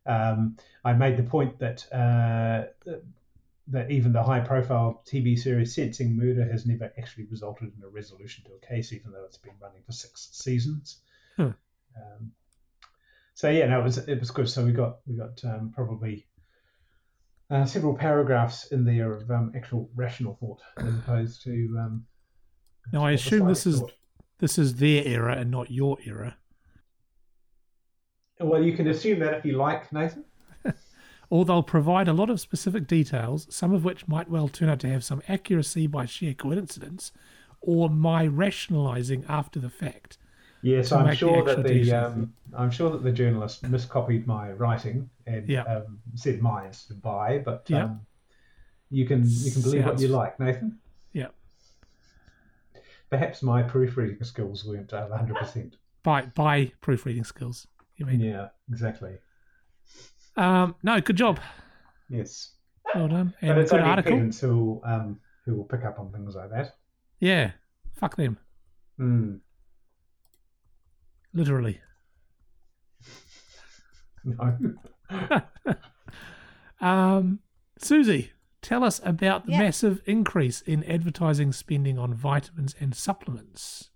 Um, 0.04 0.56
I 0.84 0.92
made 0.94 1.16
the 1.16 1.22
point 1.22 1.58
that 1.60 1.86
uh, 1.92 2.90
that- 3.68 3.90
even 3.90 4.12
the 4.12 4.22
high-profile 4.22 5.02
TV 5.06 5.36
series 5.36 5.74
Sensing 5.74 6.16
Murder 6.16 6.44
has 6.44 6.66
never 6.66 6.92
actually 6.98 7.24
resulted 7.24 7.72
in 7.76 7.82
a 7.84 7.88
resolution 7.88 8.44
to 8.44 8.52
a 8.54 8.58
case, 8.66 8.92
even 8.92 9.12
though 9.12 9.24
it's 9.24 9.38
been 9.38 9.54
running 9.60 9.82
for 9.84 9.92
six 9.92 10.30
seasons. 10.32 11.00
Huh. 11.36 11.52
Um, 11.96 12.32
so 13.34 13.48
yeah, 13.50 13.66
no, 13.66 13.80
it 13.80 13.84
was 13.84 13.98
it 13.98 14.20
was 14.20 14.30
good. 14.30 14.48
So 14.48 14.64
we 14.64 14.72
got 14.72 14.98
we 15.06 15.16
got 15.16 15.42
um, 15.44 15.72
probably 15.74 16.26
uh, 17.50 17.64
several 17.64 17.94
paragraphs 17.94 18.66
in 18.72 18.84
there 18.84 19.12
of 19.12 19.30
um, 19.30 19.52
actual 19.56 19.90
rational 19.94 20.36
thought, 20.36 20.60
as 20.78 20.94
opposed 20.94 21.42
to. 21.44 21.76
Um, 21.80 22.06
Now 22.92 23.04
I 23.04 23.12
assume 23.12 23.46
this 23.48 23.62
psychic 23.62 23.74
is 23.74 23.80
thought. 23.80 23.92
this 24.38 24.58
is 24.58 24.74
their 24.76 25.04
era 25.06 25.36
and 25.36 25.50
not 25.50 25.70
your 25.70 25.98
era. 26.04 26.36
Well, 28.40 28.62
you 28.62 28.74
can 28.76 28.88
assume 28.88 29.20
that 29.20 29.34
if 29.34 29.44
you 29.44 29.56
like, 29.56 29.92
Nathan. 29.92 30.24
Or 31.32 31.46
they'll 31.46 31.62
provide 31.62 32.08
a 32.08 32.12
lot 32.12 32.28
of 32.28 32.40
specific 32.40 32.86
details, 32.86 33.46
some 33.48 33.72
of 33.72 33.86
which 33.86 34.06
might 34.06 34.28
well 34.28 34.48
turn 34.48 34.68
out 34.68 34.80
to 34.80 34.88
have 34.90 35.02
some 35.02 35.22
accuracy 35.30 35.86
by 35.86 36.04
sheer 36.04 36.34
coincidence, 36.34 37.10
or 37.62 37.88
my 37.88 38.26
rationalising 38.26 39.24
after 39.30 39.58
the 39.58 39.70
fact. 39.70 40.18
Yes, 40.60 40.92
I'm 40.92 41.04
make 41.06 41.12
the 41.12 41.16
sure 41.16 41.42
that 41.42 41.64
the 41.64 41.90
um, 41.90 42.34
I'm 42.54 42.70
sure 42.70 42.90
that 42.90 43.02
the 43.02 43.10
journalist 43.10 43.62
miscopied 43.62 44.26
my 44.26 44.52
writing 44.52 45.08
and 45.26 45.48
Yeah. 45.48 45.62
um, 45.62 46.00
said 46.16 46.42
mine 46.42 46.66
instead 46.66 46.98
of 46.98 47.02
by, 47.02 47.38
but 47.38 47.64
Yeah. 47.66 47.84
um, 47.84 48.02
you 48.90 49.06
can 49.06 49.24
you 49.26 49.50
can 49.52 49.62
believe 49.62 49.86
what 49.86 50.00
you 50.00 50.08
like, 50.08 50.38
Nathan. 50.38 50.80
Yeah. 51.14 51.28
Perhaps 53.08 53.42
my 53.42 53.62
proofreading 53.62 54.22
skills 54.22 54.66
weren't 54.66 54.92
uh, 54.92 55.06
100. 55.06 55.36
percent 55.36 55.76
by 56.02 56.26
by 56.26 56.72
proofreading 56.82 57.24
skills. 57.24 57.66
You 57.96 58.04
mean? 58.04 58.20
Yeah, 58.20 58.48
exactly. 58.70 59.16
Um, 60.36 60.74
no, 60.82 61.00
good 61.00 61.16
job. 61.16 61.40
Yes. 62.08 62.54
Well 62.94 63.08
done. 63.08 63.34
But 63.40 63.50
And 63.50 63.58
it's 63.60 63.70
good 63.70 63.80
only 63.80 63.90
article. 63.90 64.12
pedants 64.12 64.40
who, 64.40 64.80
um, 64.84 65.20
who 65.44 65.56
will 65.56 65.64
pick 65.64 65.84
up 65.84 65.98
on 65.98 66.10
things 66.12 66.34
like 66.34 66.50
that. 66.50 66.74
Yeah. 67.20 67.52
Fuck 67.94 68.16
them. 68.16 68.38
Mm. 69.00 69.40
Literally. 71.34 71.80
No. 74.24 74.76
Um, 76.80 77.38
Susie, 77.78 78.32
tell 78.60 78.82
us 78.82 79.00
about 79.04 79.46
the 79.46 79.52
Yeah. 79.52 79.58
massive 79.60 80.00
increase 80.04 80.60
in 80.62 80.82
advertising 80.84 81.52
spending 81.52 81.96
on 81.98 82.12
vitamins 82.14 82.74
and 82.80 82.92
supplements 82.94 83.90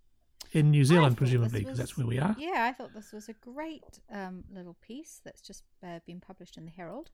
in 0.57 0.71
New 0.71 0.85
Zealand, 0.85 1.17
presumably, 1.17 1.61
because 1.61 1.79
that's 1.79 1.97
where 1.99 2.07
we 2.07 2.19
are. 2.19 2.35
Yeah, 2.39 2.65
I 2.69 2.73
thought 2.73 2.95
this 2.95 3.13
was 3.13 3.29
a 3.29 3.35
great 3.35 4.01
um, 4.11 4.45
little 4.51 4.77
piece 4.81 5.21
that's 5.25 5.43
just 5.43 5.65
uh, 5.85 6.01
been 6.07 6.21
published 6.21 6.57
in 6.57 6.65
the 6.65 6.71
Herald. 6.71 7.11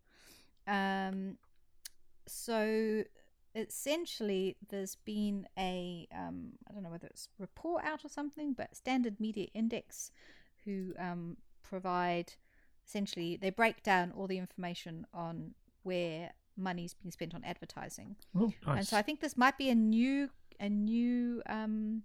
Um, 0.66 1.38
so 2.26 3.02
essentially, 3.54 4.56
there's 4.68 4.94
been 4.94 5.48
a 5.58 6.06
um, 6.16 6.52
I 6.70 6.72
don't 6.72 6.84
know 6.84 6.90
whether 6.90 7.08
it's 7.08 7.28
report 7.38 7.84
out 7.84 8.04
or 8.04 8.08
something, 8.08 8.52
but 8.52 8.76
Standard 8.76 9.18
Media 9.18 9.48
Index, 9.54 10.12
who 10.64 10.92
um, 10.98 11.36
provide 11.62 12.34
essentially 12.86 13.36
they 13.36 13.50
break 13.50 13.82
down 13.82 14.12
all 14.16 14.28
the 14.28 14.38
information 14.38 15.06
on 15.12 15.54
where 15.82 16.30
money's 16.56 16.94
been 16.94 17.10
spent 17.10 17.34
on 17.34 17.42
advertising. 17.42 18.14
Oh, 18.38 18.52
And 18.66 18.86
so 18.86 18.96
I 18.96 19.02
think 19.02 19.20
this 19.20 19.36
might 19.36 19.58
be 19.58 19.68
a 19.68 19.74
new 19.74 20.30
a 20.60 20.68
new 20.68 21.42
um 21.46 22.02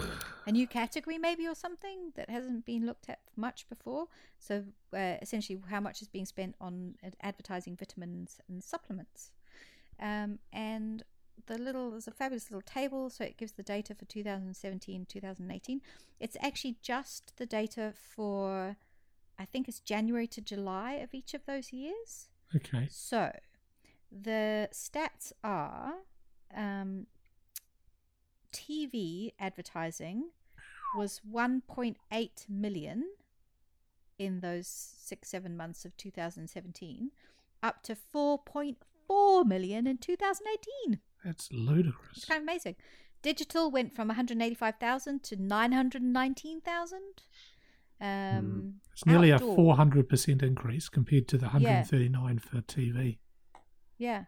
a 0.46 0.52
new 0.52 0.66
category 0.66 1.18
maybe 1.18 1.46
or 1.46 1.54
something 1.54 2.12
that 2.16 2.30
hasn't 2.30 2.64
been 2.64 2.86
looked 2.86 3.08
at 3.08 3.20
much 3.36 3.68
before. 3.68 4.08
So 4.38 4.64
uh, 4.92 5.16
essentially, 5.20 5.60
how 5.68 5.80
much 5.80 6.02
is 6.02 6.08
being 6.08 6.26
spent 6.26 6.54
on 6.60 6.94
advertising 7.20 7.76
vitamins 7.76 8.38
and 8.48 8.62
supplements, 8.62 9.30
um, 10.00 10.38
and 10.52 11.02
the 11.46 11.58
little 11.58 11.90
there's 11.90 12.08
a 12.08 12.12
fabulous 12.12 12.50
little 12.50 12.62
table. 12.62 13.10
So 13.10 13.24
it 13.24 13.36
gives 13.36 13.52
the 13.52 13.62
data 13.62 13.94
for 13.94 14.04
2017, 14.04 15.06
2018. 15.08 15.80
It's 16.20 16.36
actually 16.40 16.76
just 16.82 17.36
the 17.36 17.46
data 17.46 17.92
for 17.94 18.76
I 19.38 19.44
think 19.44 19.68
it's 19.68 19.80
January 19.80 20.26
to 20.28 20.40
July 20.40 20.92
of 20.94 21.14
each 21.14 21.34
of 21.34 21.46
those 21.46 21.72
years. 21.72 22.28
okay. 22.54 22.86
So, 22.90 23.32
the 24.10 24.68
stats 24.72 25.32
are 25.42 25.94
um, 26.54 27.06
TV 28.52 29.32
advertising 29.38 30.30
was 30.96 31.20
1.8 31.30 31.96
million 32.48 33.04
in 34.18 34.40
those 34.40 34.66
six, 34.68 35.28
seven 35.30 35.56
months 35.56 35.84
of 35.84 35.96
2017, 35.96 37.10
up 37.62 37.82
to 37.82 37.94
4.4 37.96 39.46
million 39.46 39.86
in 39.86 39.98
2018. 39.98 41.00
That's 41.24 41.50
ludicrous. 41.52 42.16
It's 42.18 42.24
kind 42.26 42.38
of 42.38 42.42
amazing. 42.44 42.76
Digital 43.22 43.70
went 43.70 43.94
from 43.94 44.08
185,000 44.08 45.22
to 45.24 45.36
919,000. 45.36 46.98
Um, 48.00 48.80
It's 48.92 49.06
nearly 49.06 49.32
outdoor- 49.32 49.52
a 49.52 49.76
400% 49.76 50.42
increase 50.42 50.88
compared 50.88 51.28
to 51.28 51.38
the 51.38 51.46
139 51.46 52.38
for 52.40 52.60
TV. 52.62 53.18
Yeah. 53.96 54.24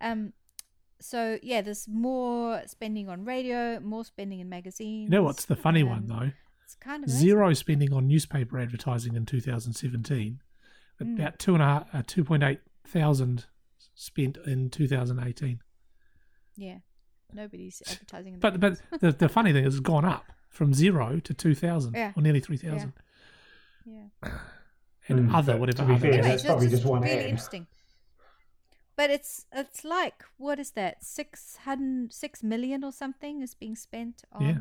Um 0.00 0.34
so 1.00 1.38
yeah, 1.42 1.60
there's 1.62 1.86
more 1.88 2.62
spending 2.66 3.08
on 3.08 3.24
radio, 3.24 3.80
more 3.80 4.04
spending 4.04 4.40
in 4.40 4.48
magazines. 4.48 5.04
You 5.04 5.10
know 5.10 5.22
what's 5.22 5.44
the 5.44 5.56
funny 5.56 5.82
one, 5.82 5.98
um, 5.98 6.06
though? 6.08 6.30
It's 6.64 6.74
kind 6.76 7.04
of 7.04 7.10
amazing. 7.10 7.26
Zero 7.28 7.52
spending 7.54 7.92
on 7.92 8.06
newspaper 8.08 8.58
advertising 8.58 9.14
in 9.14 9.24
2017, 9.26 10.40
but 10.98 11.06
Mm. 11.06 11.18
about 11.18 11.38
two 11.38 11.54
and 11.54 11.62
a 11.62 11.66
half, 11.66 11.94
uh, 11.94 12.02
2.8 12.02 12.60
thousand 12.86 13.46
spent 13.94 14.36
in 14.46 14.70
2018. 14.70 15.60
Yeah. 16.56 16.78
Nobody's 17.32 17.82
advertising 17.90 18.34
in 18.34 18.40
the 18.40 18.50
But 18.50 18.60
but 18.60 19.00
the, 19.00 19.12
the 19.12 19.28
funny 19.28 19.52
thing 19.52 19.64
is, 19.64 19.74
it's 19.76 19.80
gone 19.80 20.04
up 20.04 20.24
from 20.48 20.72
zero 20.72 21.18
to 21.20 21.34
2,000, 21.34 21.94
Yeah. 21.94 22.12
or 22.16 22.22
nearly 22.22 22.40
3,000. 22.40 22.92
yeah. 23.84 24.06
And 25.08 25.28
Mm, 25.28 25.34
other, 25.34 25.56
whatever 25.56 25.78
to 25.78 25.84
be 25.86 25.92
other. 25.94 26.00
fair, 26.00 26.12
Anyway, 26.14 26.28
that's 26.30 26.42
so 26.42 26.48
probably 26.48 26.66
it's 26.66 26.74
just 26.76 26.84
one 26.86 27.02
really 27.02 27.18
ad. 27.18 27.24
interesting. 27.26 27.66
But 28.96 29.10
it's 29.10 29.44
it's 29.52 29.84
like 29.84 30.24
what 30.38 30.58
is 30.58 30.70
that? 30.72 31.04
Six 31.04 31.56
hundred 31.64 32.12
six 32.12 32.42
million 32.42 32.82
or 32.84 32.92
something 32.92 33.42
is 33.42 33.54
being 33.54 33.76
spent 33.76 34.22
on 34.32 34.42
Yeah. 34.46 34.58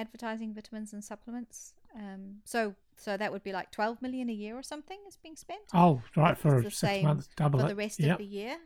advertising 0.00 0.54
vitamins 0.54 0.92
and 0.92 1.04
supplements. 1.04 1.74
Um 1.94 2.36
so 2.44 2.74
so 2.96 3.16
that 3.16 3.30
would 3.32 3.42
be 3.44 3.52
like 3.52 3.70
twelve 3.70 4.00
million 4.00 4.30
a 4.30 4.32
year 4.32 4.56
or 4.56 4.62
something 4.62 4.98
is 5.06 5.16
being 5.16 5.36
spent. 5.36 5.62
Oh, 5.74 6.02
right, 6.16 6.32
It's 6.32 6.40
for 6.40 6.56
the 6.62 6.70
six 6.70 6.78
same 6.78 7.04
months, 7.04 7.28
double 7.36 7.58
for 7.60 7.66
it. 7.66 7.68
the 7.68 7.76
rest 7.76 8.00
Yep, 8.00 8.12
of 8.12 8.18
the 8.18 8.24
year. 8.24 8.56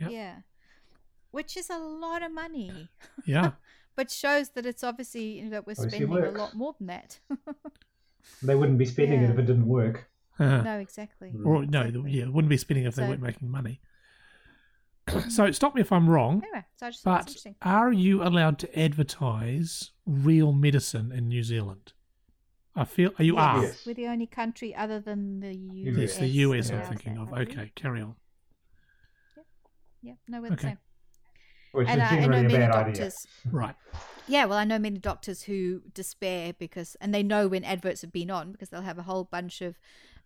Yep. 0.00 0.10
Yeah. 0.10 0.34
Which 1.32 1.56
is 1.56 1.68
a 1.70 1.78
lot 1.78 2.22
of 2.22 2.32
money. 2.32 2.88
yeah. 3.26 3.52
But 3.96 4.12
shows 4.12 4.50
that 4.50 4.64
it's 4.64 4.84
obviously 4.84 5.38
you 5.38 5.44
know, 5.44 5.50
that 5.50 5.66
we're 5.66 5.72
Obviously 5.72 6.06
spending 6.06 6.24
a 6.36 6.38
lot 6.38 6.54
more 6.54 6.74
than 6.78 6.86
that. 6.86 7.18
They 8.42 8.54
wouldn't 8.54 8.78
be 8.78 8.86
spending 8.86 9.22
Yeah. 9.22 9.28
it 9.28 9.32
if 9.32 9.38
it 9.40 9.46
didn't 9.46 9.66
work. 9.66 10.08
no, 10.38 10.78
exactly. 10.78 11.32
Or 11.44 11.66
no, 11.66 11.80
Exactly. 11.82 12.10
yeah, 12.12 12.26
wouldn't 12.28 12.48
be 12.48 12.56
spending 12.58 12.84
if 12.86 12.94
they 12.94 13.02
weren't 13.08 13.20
making 13.22 13.50
money. 13.50 13.80
so 15.28 15.50
stop 15.52 15.74
me 15.74 15.80
if 15.80 15.92
I'm 15.92 16.08
wrong, 16.08 16.42
Anyway, 16.44 16.64
so 16.76 16.86
I 16.86 16.90
just 16.90 17.02
thought 17.02 17.18
but 17.20 17.28
interesting. 17.28 17.54
are 17.62 17.92
you 17.92 18.22
allowed 18.22 18.58
to 18.60 18.78
advertise 18.78 19.92
real 20.06 20.52
medicine 20.52 21.12
in 21.12 21.28
New 21.28 21.42
Zealand? 21.42 21.92
I 22.76 22.84
feel 22.84 23.10
are 23.18 23.24
you 23.24 23.34
Yes, 23.34 23.42
are. 23.44 23.62
Yes. 23.62 23.86
We're 23.86 23.94
the 23.94 24.06
only 24.06 24.26
country 24.26 24.74
other 24.74 25.00
than 25.00 25.40
the 25.40 25.52
US. 25.54 25.98
Yes, 25.98 26.18
the 26.18 26.26
US 26.28 26.70
that 26.70 26.82
I'm 26.84 26.88
thinking 26.88 27.18
of. 27.18 27.32
Okay, 27.32 27.72
carry 27.74 28.00
on. 28.02 28.14
Yeah, 30.02 30.14
no, 30.28 30.40
we're 30.40 30.50
the 30.50 30.58
same. 30.58 30.78
Which 31.72 31.88
And 31.88 32.00
is 32.00 32.08
I, 32.08 32.16
I 32.18 32.26
know 32.26 32.38
a 32.38 32.42
many 32.42 32.54
bad 32.54 32.70
idea. 32.70 32.94
doctors. 32.94 33.26
Right. 33.50 33.74
Yeah, 34.26 34.44
well, 34.46 34.58
I 34.58 34.64
know 34.64 34.78
many 34.78 34.98
doctors 34.98 35.42
who 35.42 35.82
despair 35.92 36.52
because, 36.58 36.96
and 37.00 37.12
they 37.14 37.22
know 37.22 37.48
when 37.48 37.64
adverts 37.64 38.02
have 38.02 38.12
been 38.12 38.30
on 38.30 38.52
because 38.52 38.68
they'll 38.70 38.82
have 38.82 38.98
a 38.98 39.02
whole 39.02 39.24
bunch 39.24 39.60
of 39.60 39.76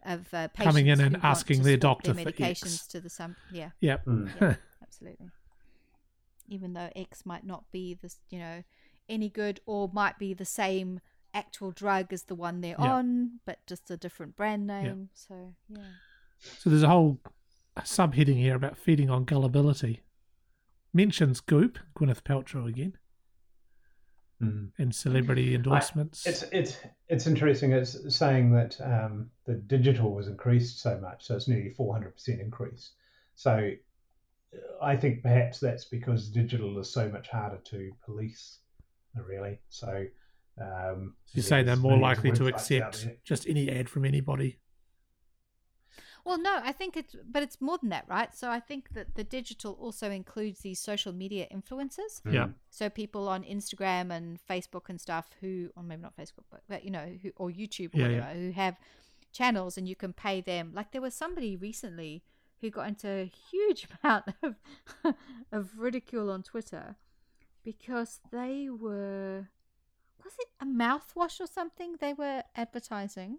of 0.05 0.35
uh, 0.35 0.49
patients 0.49 0.65
Coming 0.73 0.87
in 0.89 1.01
and 1.01 1.17
asking 1.23 1.63
their 1.63 1.75
swap 1.81 2.03
doctor 2.03 2.13
their 2.13 2.25
for 2.25 2.33
medications 2.33 2.75
X. 2.75 2.87
to 2.89 3.01
the 3.01 3.09
some. 3.09 3.37
Yeah, 3.53 3.71
Yep. 3.81 4.05
Mm. 4.07 4.31
yeah, 4.41 4.55
absolutely. 4.93 5.31
Even 6.49 6.75
though 6.75 6.91
X 6.95 7.25
might 7.25 7.47
not 7.47 7.65
be 7.73 7.95
this, 7.95 8.19
you 8.29 8.39
know, 8.39 8.63
any 9.09 9.29
good, 9.29 9.61
or 9.67 9.91
might 9.93 10.19
be 10.19 10.35
the 10.35 10.45
same 10.45 11.01
actual 11.35 11.71
drug 11.71 12.13
as 12.13 12.25
the 12.25 12.35
one 12.35 12.61
they're 12.61 12.77
Yeah. 12.79 12.95
on, 12.95 13.41
but 13.47 13.65
just 13.67 13.91
a 13.91 13.97
different 13.97 14.37
brand 14.37 14.67
name. 14.67 15.09
So 15.15 15.55
yeah. 15.69 15.85
So 16.41 16.69
there's 16.69 16.83
a 16.83 16.89
whole 16.89 17.21
subheading 17.79 18.37
here 18.37 18.55
about 18.55 18.77
feeding 18.77 19.09
on 19.09 19.25
gullibility. 19.25 20.03
Mentions 20.93 21.41
Goop, 21.41 21.79
Gwyneth 21.97 22.23
Paltrow 22.23 22.69
again, 22.69 22.99
Mm. 24.43 24.73
and 24.77 24.95
celebrity 24.95 25.55
endorsements. 25.55 26.27
It's 26.27 26.43
it's 26.53 26.77
it's 27.09 27.27
interesting. 27.27 27.73
It's 27.73 28.15
saying 28.15 28.51
that 28.53 28.79
um, 28.81 29.31
the 29.45 29.55
digital 29.55 30.13
was 30.13 30.27
increased 30.27 30.81
so 30.81 30.99
much, 31.01 31.25
so 31.25 31.37
it's 31.37 31.49
nearly 31.49 31.71
four 31.71 31.95
hundred 31.95 32.11
percent 32.15 32.41
increase. 32.41 32.93
So 33.37 33.71
I 34.81 34.97
think 34.97 35.23
perhaps 35.23 35.61
that's 35.61 35.85
because 35.85 36.29
digital 36.29 36.79
is 36.79 36.93
so 36.93 37.09
much 37.09 37.29
harder 37.29 37.59
to 37.65 37.91
police, 38.05 38.59
really. 39.15 39.59
So 39.69 40.05
um, 40.61 41.15
you 41.33 41.43
say 41.43 41.63
they're 41.63 41.77
more 41.77 41.97
likely 41.97 42.33
to 42.33 42.47
accept 42.47 43.09
just 43.25 43.49
any 43.49 43.71
ad 43.71 43.89
from 43.89 44.05
anybody. 44.05 44.59
Well, 46.25 46.39
no, 46.39 46.61
I 46.63 46.71
think 46.71 46.97
it's, 46.97 47.17
but 47.29 47.43
it's 47.43 47.61
more 47.61 47.79
than 47.79 47.89
that, 47.89 48.05
right? 48.09 48.33
So 48.37 48.49
I 48.49 48.61
think 48.61 48.91
that 48.95 49.17
the 49.17 49.25
digital 49.25 49.73
also 49.81 50.09
includes 50.11 50.61
these 50.61 50.79
social 50.79 51.13
media 51.13 51.49
influencers. 51.53 52.21
Yeah. 52.25 52.45
Mm. 52.45 52.55
So 52.71 52.89
people 52.89 53.29
on 53.29 53.43
Instagram 53.43 54.13
and 54.13 54.39
Facebook 54.49 54.89
and 54.89 55.01
stuff 55.01 55.31
who, 55.41 55.71
or 55.75 55.83
maybe 55.83 56.03
not 56.03 56.17
Facebook, 56.17 56.45
but, 56.49 56.63
but 56.69 56.85
you 56.85 56.93
know, 56.93 57.09
who, 57.21 57.31
or 57.37 57.51
YouTube 57.51 57.95
or 57.95 57.99
Yeah, 57.99 58.09
yeah. 58.09 58.21
whatever, 58.21 58.39
who 58.39 58.53
have 58.53 58.77
channels 59.33 59.77
and 59.77 59.89
you 59.89 59.97
can 59.97 60.13
pay 60.13 60.41
them. 60.41 60.71
Like 60.73 60.93
there 60.93 61.03
was 61.03 61.15
somebody 61.15 61.57
recently 61.57 62.23
who 62.63 62.71
got 62.71 62.89
into 62.89 63.09
a 63.09 63.31
huge 63.51 63.87
amount 64.03 64.25
of 64.43 64.55
of 65.53 65.79
ridicule 65.79 66.31
on 66.31 66.43
Twitter 66.43 66.97
because 67.63 68.21
they 68.31 68.69
were 68.71 69.49
was 70.25 70.35
it 70.39 70.49
a 70.61 70.65
mouthwash 70.65 71.41
or 71.41 71.47
something 71.47 71.97
they 72.01 72.15
were 72.15 72.45
advertising? 72.57 73.39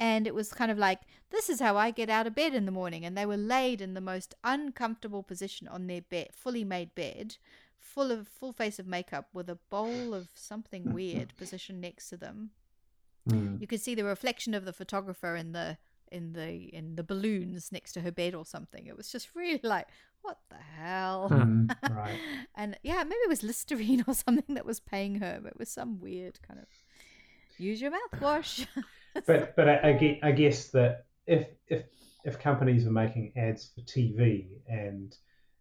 And 0.00 0.26
it 0.26 0.34
was 0.34 0.52
kind 0.52 0.70
of 0.70 0.78
like 0.78 1.00
this 1.30 1.50
is 1.50 1.60
how 1.60 1.76
i 1.76 1.90
get 1.90 2.08
out 2.08 2.26
of 2.26 2.34
bed 2.34 2.54
in 2.54 2.64
the 2.64 2.72
morning. 2.72 3.04
And 3.04 3.18
they 3.18 3.26
were 3.26 3.36
laid 3.36 3.80
in 3.80 3.94
the 3.94 4.00
most 4.00 4.34
uncomfortable 4.42 5.22
position 5.22 5.68
on 5.68 5.86
their 5.86 6.00
bed 6.00 6.28
fully 6.32 6.64
made 6.64 6.94
bed 6.94 7.36
full 7.78 8.12
of 8.12 8.28
full 8.28 8.52
face 8.52 8.78
of 8.78 8.86
makeup 8.86 9.28
with 9.32 9.50
a 9.50 9.58
bowl 9.68 10.14
of 10.14 10.28
something 10.34 10.92
weird 10.94 11.34
positioned 11.36 11.80
next 11.80 12.08
to 12.08 12.16
them. 12.16 12.50
Mm. 13.28 13.60
you 13.60 13.68
could 13.68 13.80
see 13.80 13.94
the 13.94 14.02
reflection 14.02 14.52
of 14.52 14.64
the 14.64 14.72
photographer 14.72 15.36
in 15.36 15.52
the 15.52 15.78
in 16.12 16.32
the 16.34 16.48
in 16.74 16.94
the 16.96 17.02
balloons 17.02 17.70
next 17.72 17.92
to 17.92 18.00
her 18.00 18.10
bed 18.12 18.34
or 18.34 18.44
something 18.44 18.86
it 18.86 18.96
was 18.96 19.08
just 19.10 19.28
really 19.34 19.60
like 19.62 19.86
what 20.22 20.38
the 20.50 20.56
hell 20.78 21.28
Mm. 21.30 21.74
right. 21.90 22.18
and 22.54 22.78
yeah 22.84 23.02
maybe 23.02 23.16
it 23.24 23.28
was 23.28 23.42
listerine 23.42 24.04
or 24.08 24.14
something 24.14 24.54
that 24.54 24.64
was 24.66 24.78
paying 24.78 25.16
her 25.16 25.40
but 25.42 25.52
it 25.52 25.58
was 25.58 25.68
some 25.70 25.98
weird 26.00 26.38
kind 26.46 26.60
of 26.60 26.66
Use 27.58 27.80
your 27.82 27.92
mouthwash. 27.92 28.66
but 29.26 29.54
but 29.54 29.68
I, 29.68 29.90
I, 29.90 29.92
get, 29.92 30.18
I 30.22 30.32
guess 30.32 30.68
that 30.68 31.04
if 31.26 31.46
if 31.68 31.84
if 32.24 32.38
companies 32.40 32.86
are 32.86 32.90
making 32.90 33.32
ads 33.36 33.70
for 33.74 33.82
TV 33.82 34.46
and 34.68 35.14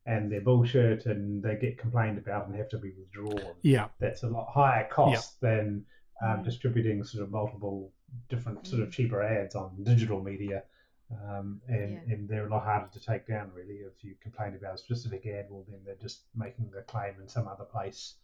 and 0.05 0.31
they're 0.31 0.41
bullshit 0.41 1.05
and 1.05 1.43
they 1.43 1.55
get 1.55 1.77
complained 1.77 2.17
about 2.17 2.47
and 2.47 2.55
have 2.55 2.69
to 2.69 2.77
be 2.79 2.91
withdrawn, 2.97 3.53
Yeah. 3.61 3.89
that's 3.99 4.23
a 4.23 4.27
lot 4.27 4.47
higher 4.51 4.87
cost 4.89 5.39
than 5.41 5.85
um, 6.23 6.39
Mm. 6.39 6.43
distributing 6.45 7.03
sort 7.03 7.23
of 7.23 7.29
multiple 7.31 7.91
different 8.29 8.65
sort 8.67 8.81
of 8.81 8.89
Mm. 8.89 8.91
cheaper 8.93 9.21
ads 9.21 9.55
on 9.55 9.83
digital 9.83 10.21
media. 10.21 10.63
Um, 11.11 11.61
and, 11.67 11.91
Yeah. 12.07 12.13
and 12.15 12.29
they're 12.29 12.45
a 12.47 12.49
lot 12.49 12.63
harder 12.63 12.87
to 12.87 12.99
take 12.99 13.27
down, 13.27 13.51
really. 13.53 13.79
If 13.79 14.01
you 14.03 14.15
complain 14.21 14.55
about 14.55 14.75
a 14.75 14.77
specific 14.77 15.25
ad, 15.25 15.47
well, 15.49 15.65
then 15.69 15.83
they're 15.83 15.95
just 15.95 16.23
making 16.35 16.69
the 16.71 16.83
claim 16.83 17.19
in 17.19 17.27
some 17.27 17.47
other 17.49 17.65
place 17.65 18.15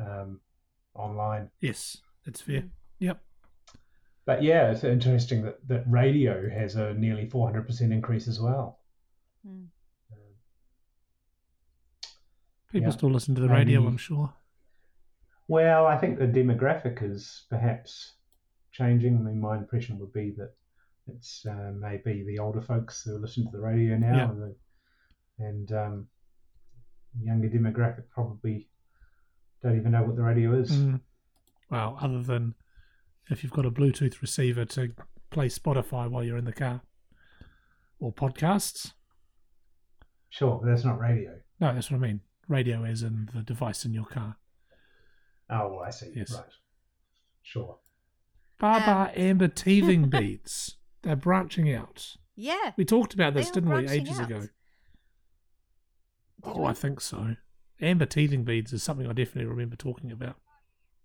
um, 0.00 0.40
online. 0.94 1.48
Yes, 1.60 1.98
that's 2.24 2.40
fair. 2.40 2.62
Mm. 2.62 2.70
Yep. 2.98 3.22
But 4.24 4.42
yeah, 4.42 4.70
it's 4.72 4.82
interesting 4.82 5.42
that, 5.42 5.66
that 5.68 5.84
radio 5.86 6.48
has 6.50 6.74
a 6.74 6.94
nearly 6.94 7.28
400% 7.28 7.92
increase 7.92 8.26
as 8.26 8.40
well. 8.40 8.80
Mm. 9.46 9.68
Um, 10.10 10.18
People 12.72 12.88
Yeah. 12.88 12.96
still 12.96 13.10
listen 13.10 13.34
to 13.36 13.40
the 13.40 13.48
radio, 13.48 13.78
Maybe- 13.80 13.88
I'm 13.92 13.96
sure. 13.96 14.34
Well, 15.46 15.86
I 15.86 15.96
think 15.98 16.18
the 16.18 16.26
demographic 16.26 17.02
is 17.02 17.44
perhaps 17.50 18.14
changing. 18.74 19.16
I 19.16 19.20
mean, 19.20 19.40
my 19.40 19.56
impression 19.56 19.98
would 20.00 20.12
be 20.12 20.34
that 20.36 20.52
it's 21.06 21.46
uh, 21.46 21.72
maybe 21.78 22.24
the 22.26 22.38
older 22.38 22.60
folks 22.60 23.02
who 23.02 23.18
listen 23.18 23.44
to 23.46 23.50
the 23.52 23.60
radio 23.62 23.96
now, 23.96 24.16
Yeah. 24.16 24.30
and, 24.30 24.42
the, 24.42 24.54
and 25.38 25.72
um, 25.72 26.06
younger 27.22 27.48
demographic 27.48 28.04
probably 28.10 28.68
don't 29.62 29.76
even 29.78 29.92
know 29.92 30.02
what 30.02 30.16
the 30.16 30.22
radio 30.22 30.54
is. 30.60 30.70
Mm. 30.72 31.00
Well, 31.70 31.98
other 32.00 32.22
than 32.22 32.54
if 33.30 33.42
you've 33.42 33.52
got 33.52 33.64
a 33.66 33.70
Bluetooth 33.70 34.20
receiver 34.20 34.64
to 34.66 34.92
play 35.30 35.48
Spotify 35.48 36.10
while 36.10 36.22
you're 36.22 36.36
in 36.36 36.44
the 36.44 36.52
car 36.52 36.82
or 37.98 38.12
podcasts. 38.12 38.92
Sure, 40.30 40.58
but 40.62 40.68
that's 40.68 40.84
not 40.84 40.98
radio. 40.98 41.38
No, 41.60 41.72
that's 41.74 41.90
what 41.90 41.98
I 41.98 42.00
mean. 42.00 42.20
Radio 42.48 42.84
is 42.84 43.02
in 43.02 43.30
the 43.34 43.42
device 43.42 43.84
in 43.84 43.94
your 43.94 44.04
car. 44.04 44.36
Oh, 45.48 45.68
well, 45.74 45.80
I 45.86 45.90
see. 45.90 46.12
Yes. 46.14 46.32
Right. 46.34 46.44
Sure. 47.42 47.78
Baa 48.58 48.80
Baa 48.80 49.04
Um, 49.04 49.10
Amber 49.14 49.48
teething 49.62 50.08
beads. 50.08 50.76
They're 51.02 51.16
branching 51.16 51.72
out. 51.72 52.16
Yeah. 52.36 52.72
We 52.76 52.84
talked 52.84 53.14
about 53.14 53.34
this, 53.34 53.50
didn't 53.50 53.72
we, 53.72 53.88
ages 53.88 54.18
out. 54.18 54.30
ago? 54.30 54.40
Did 54.40 54.50
oh, 56.44 56.60
we? 56.62 56.66
I 56.66 56.72
think 56.72 57.00
so. 57.00 57.36
Amber 57.80 58.06
teething 58.06 58.44
beads 58.44 58.72
is 58.72 58.82
something 58.82 59.06
I 59.06 59.12
definitely 59.12 59.50
remember 59.50 59.76
talking 59.76 60.10
about. 60.10 60.36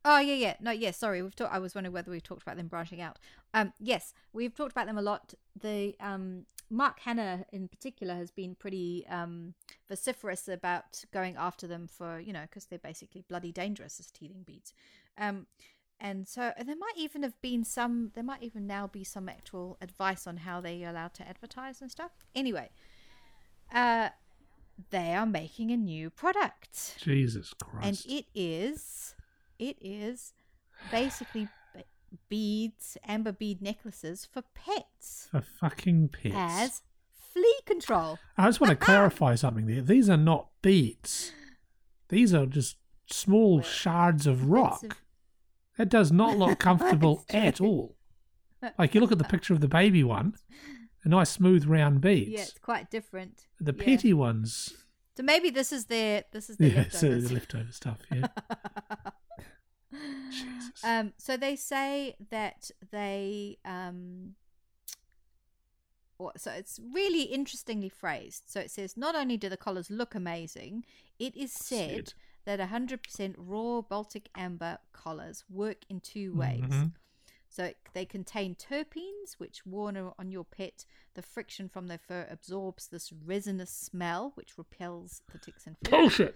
Oh 0.05 0.19
yeah, 0.19 0.35
yeah. 0.35 0.53
No, 0.61 0.71
yeah. 0.71 0.91
Sorry, 0.91 1.21
we've 1.21 1.35
talked. 1.35 1.53
I 1.53 1.59
was 1.59 1.75
wondering 1.75 1.93
whether 1.93 2.09
we've 2.09 2.23
talked 2.23 2.41
about 2.41 2.55
them 2.55 2.67
branching 2.67 3.01
out. 3.01 3.19
Um, 3.53 3.73
yes, 3.79 4.13
we've 4.31 4.55
talked 4.55 4.71
about 4.71 4.87
them 4.87 4.97
a 4.97 5.01
lot. 5.01 5.33
The 5.61 5.95
um, 5.99 6.45
Mark 6.69 6.99
Hanna 7.01 7.45
in 7.51 7.67
particular 7.67 8.15
has 8.15 8.31
been 8.31 8.55
pretty 8.55 9.05
um 9.09 9.55
vociferous 9.89 10.47
about 10.47 11.03
going 11.11 11.35
after 11.37 11.67
them 11.67 11.87
for 11.87 12.19
you 12.19 12.31
know 12.31 12.43
because 12.43 12.65
they're 12.65 12.79
basically 12.79 13.23
bloody 13.27 13.51
dangerous 13.51 13.99
as 13.99 14.09
teething 14.09 14.43
beads. 14.43 14.73
Um, 15.17 15.47
and 15.99 16.27
so 16.27 16.51
and 16.57 16.67
there 16.67 16.75
might 16.77 16.93
even 16.97 17.23
have 17.23 17.39
been 17.41 17.63
some. 17.63 18.11
There 18.15 18.23
might 18.23 18.41
even 18.43 18.65
now 18.67 18.87
be 18.87 19.03
some 19.03 19.27
actual 19.29 19.77
advice 19.81 20.25
on 20.27 20.37
how 20.37 20.61
they 20.61 20.83
are 20.85 20.89
allowed 20.91 21.13
to 21.15 21.27
advertise 21.27 21.81
and 21.81 21.91
stuff. 21.91 22.11
Anyway, 22.35 22.69
uh, 23.73 24.09
they 24.91 25.13
are 25.13 25.25
making 25.25 25.71
a 25.71 25.77
new 25.77 26.09
product 26.09 26.95
Jesus 27.01 27.53
Christ. 27.53 28.05
and 28.07 28.17
it 28.17 28.25
is 28.33 29.13
it 29.57 29.77
is 29.81 30.33
basically 30.89 31.49
beads 32.29 32.97
amber 33.07 33.31
bead 33.31 33.61
necklaces 33.61 34.25
for 34.31 34.41
pets 34.55 35.27
For 35.31 35.41
fucking 35.41 36.09
pets. 36.09 36.33
as 36.35 36.81
flea 37.33 37.53
control 37.65 38.17
I 38.37 38.47
just 38.47 38.61
want 38.61 38.71
to 38.71 38.75
clarify 38.85 39.35
something 39.35 39.65
there. 39.67 39.81
These 39.81 40.09
are 40.09 40.17
not 40.17 40.47
beads. 40.61 41.33
These 42.07 42.33
are 42.33 42.45
just 42.45 42.77
small 43.11 43.61
shards 43.61 44.25
of 44.25 44.49
rock. 44.49 44.97
That 45.79 45.89
does 45.89 46.11
not 46.11 46.37
look 46.37 46.59
comfortable 46.69 47.25
at 47.31 47.59
all. 47.59 47.95
Like 48.77 48.93
you 48.93 48.99
look 48.99 49.13
at 49.13 49.17
the 49.17 49.23
picture 49.23 49.53
of 49.53 49.61
the 49.61 49.69
baby 49.69 50.03
one, 50.03 50.33
a 51.05 51.07
nice 51.09 51.29
smooth 51.29 51.65
round 51.65 52.01
beads. 52.01 52.29
yeah 52.29 52.41
it's 52.41 52.59
quite 52.59 52.91
different 52.91 53.47
The 53.61 53.73
yeah. 53.77 53.83
petty 53.85 54.13
ones, 54.13 54.73
so 55.15 55.23
maybe 55.23 55.49
this 55.49 55.71
is 55.71 55.85
their 55.85 56.25
this 56.33 56.49
is 56.49 56.57
their 56.57 56.69
yeah, 56.69 56.89
so 56.89 57.07
the 57.21 57.33
leftover 57.33 57.71
stuff. 57.71 57.99
Yeah, 58.11 58.27
Jesus. 60.29 60.83
um 60.83 61.13
so 61.17 61.37
they 61.37 61.55
say 61.55 62.15
that 62.29 62.69
they 62.91 63.57
um 63.65 64.35
or- 66.17 66.33
so 66.37 66.51
it's 66.51 66.79
really 66.93 67.23
interestingly 67.23 67.87
phrased 67.89 68.43
so 68.47 68.59
it 68.59 68.69
says 68.69 68.95
not 68.97 69.15
only 69.15 69.37
do 69.37 69.47
the 69.49 69.57
collars 69.57 69.89
look 69.89 70.13
amazing 70.15 70.83
it 71.17 71.35
is 71.37 71.51
said 71.53 71.89
Said. 72.09 72.13
That 72.49 72.59
100% 72.59 73.35
raw 73.37 73.81
Baltic 73.81 74.29
amber 74.33 74.79
collars 74.91 75.43
work 75.49 75.77
in 75.87 75.99
two 75.99 76.33
ways. 76.33 76.63
Mhm. 76.63 76.93
So 77.47 77.73
they 77.93 78.05
contain 78.05 78.55
terpenes, 78.55 79.33
which 79.37 79.65
worn 79.67 79.97
on 79.97 80.31
your 80.31 80.43
pet, 80.45 80.85
the 81.13 81.21
friction 81.21 81.69
from 81.69 81.87
their 81.87 81.97
fur 81.99 82.25
absorbs 82.29 82.87
this 82.87 83.11
resinous 83.11 83.71
smell, 83.71 84.31
which 84.35 84.57
repels 84.57 85.21
the 85.31 85.37
ticks 85.37 85.67
and 85.67 85.77
fleas. 85.77 85.91
bullshit. 85.91 86.35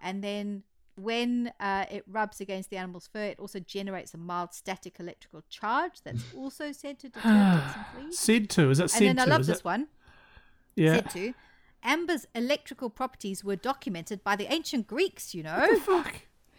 And 0.00 0.22
then 0.24 0.62
when 0.94 1.52
uh, 1.60 1.86
it 1.90 2.04
rubs 2.06 2.40
against 2.40 2.70
the 2.70 2.76
animal's 2.78 3.06
fur, 3.08 3.24
it 3.24 3.38
also 3.38 3.58
generates 3.60 4.14
a 4.14 4.18
mild 4.18 4.52
static 4.54 4.98
electrical 5.00 5.42
charge 5.50 6.00
that's 6.02 6.24
also 6.34 6.72
said 6.72 6.98
to 7.00 7.08
deter 7.08 7.20
ticks 7.22 7.76
and 7.76 7.86
fleas. 7.94 8.18
Said 8.18 8.50
to 8.50 8.70
is 8.70 8.78
And 8.80 8.90
said 8.90 9.02
then 9.02 9.18
I 9.18 9.24
to? 9.24 9.30
love 9.30 9.40
is 9.42 9.46
this 9.48 9.58
it? 9.58 9.64
one 9.64 9.88
Yeah. 10.76 10.94
said 10.96 11.10
to 11.10 11.34
amber's 11.82 12.26
electrical 12.34 12.90
properties 12.90 13.42
were 13.44 13.56
documented 13.56 14.22
by 14.24 14.36
the 14.36 14.52
ancient 14.52 14.86
Greeks, 14.86 15.34
you 15.34 15.42
know. 15.42 15.58
What 15.58 15.70
the 15.70 15.80
fuck? 15.80 16.14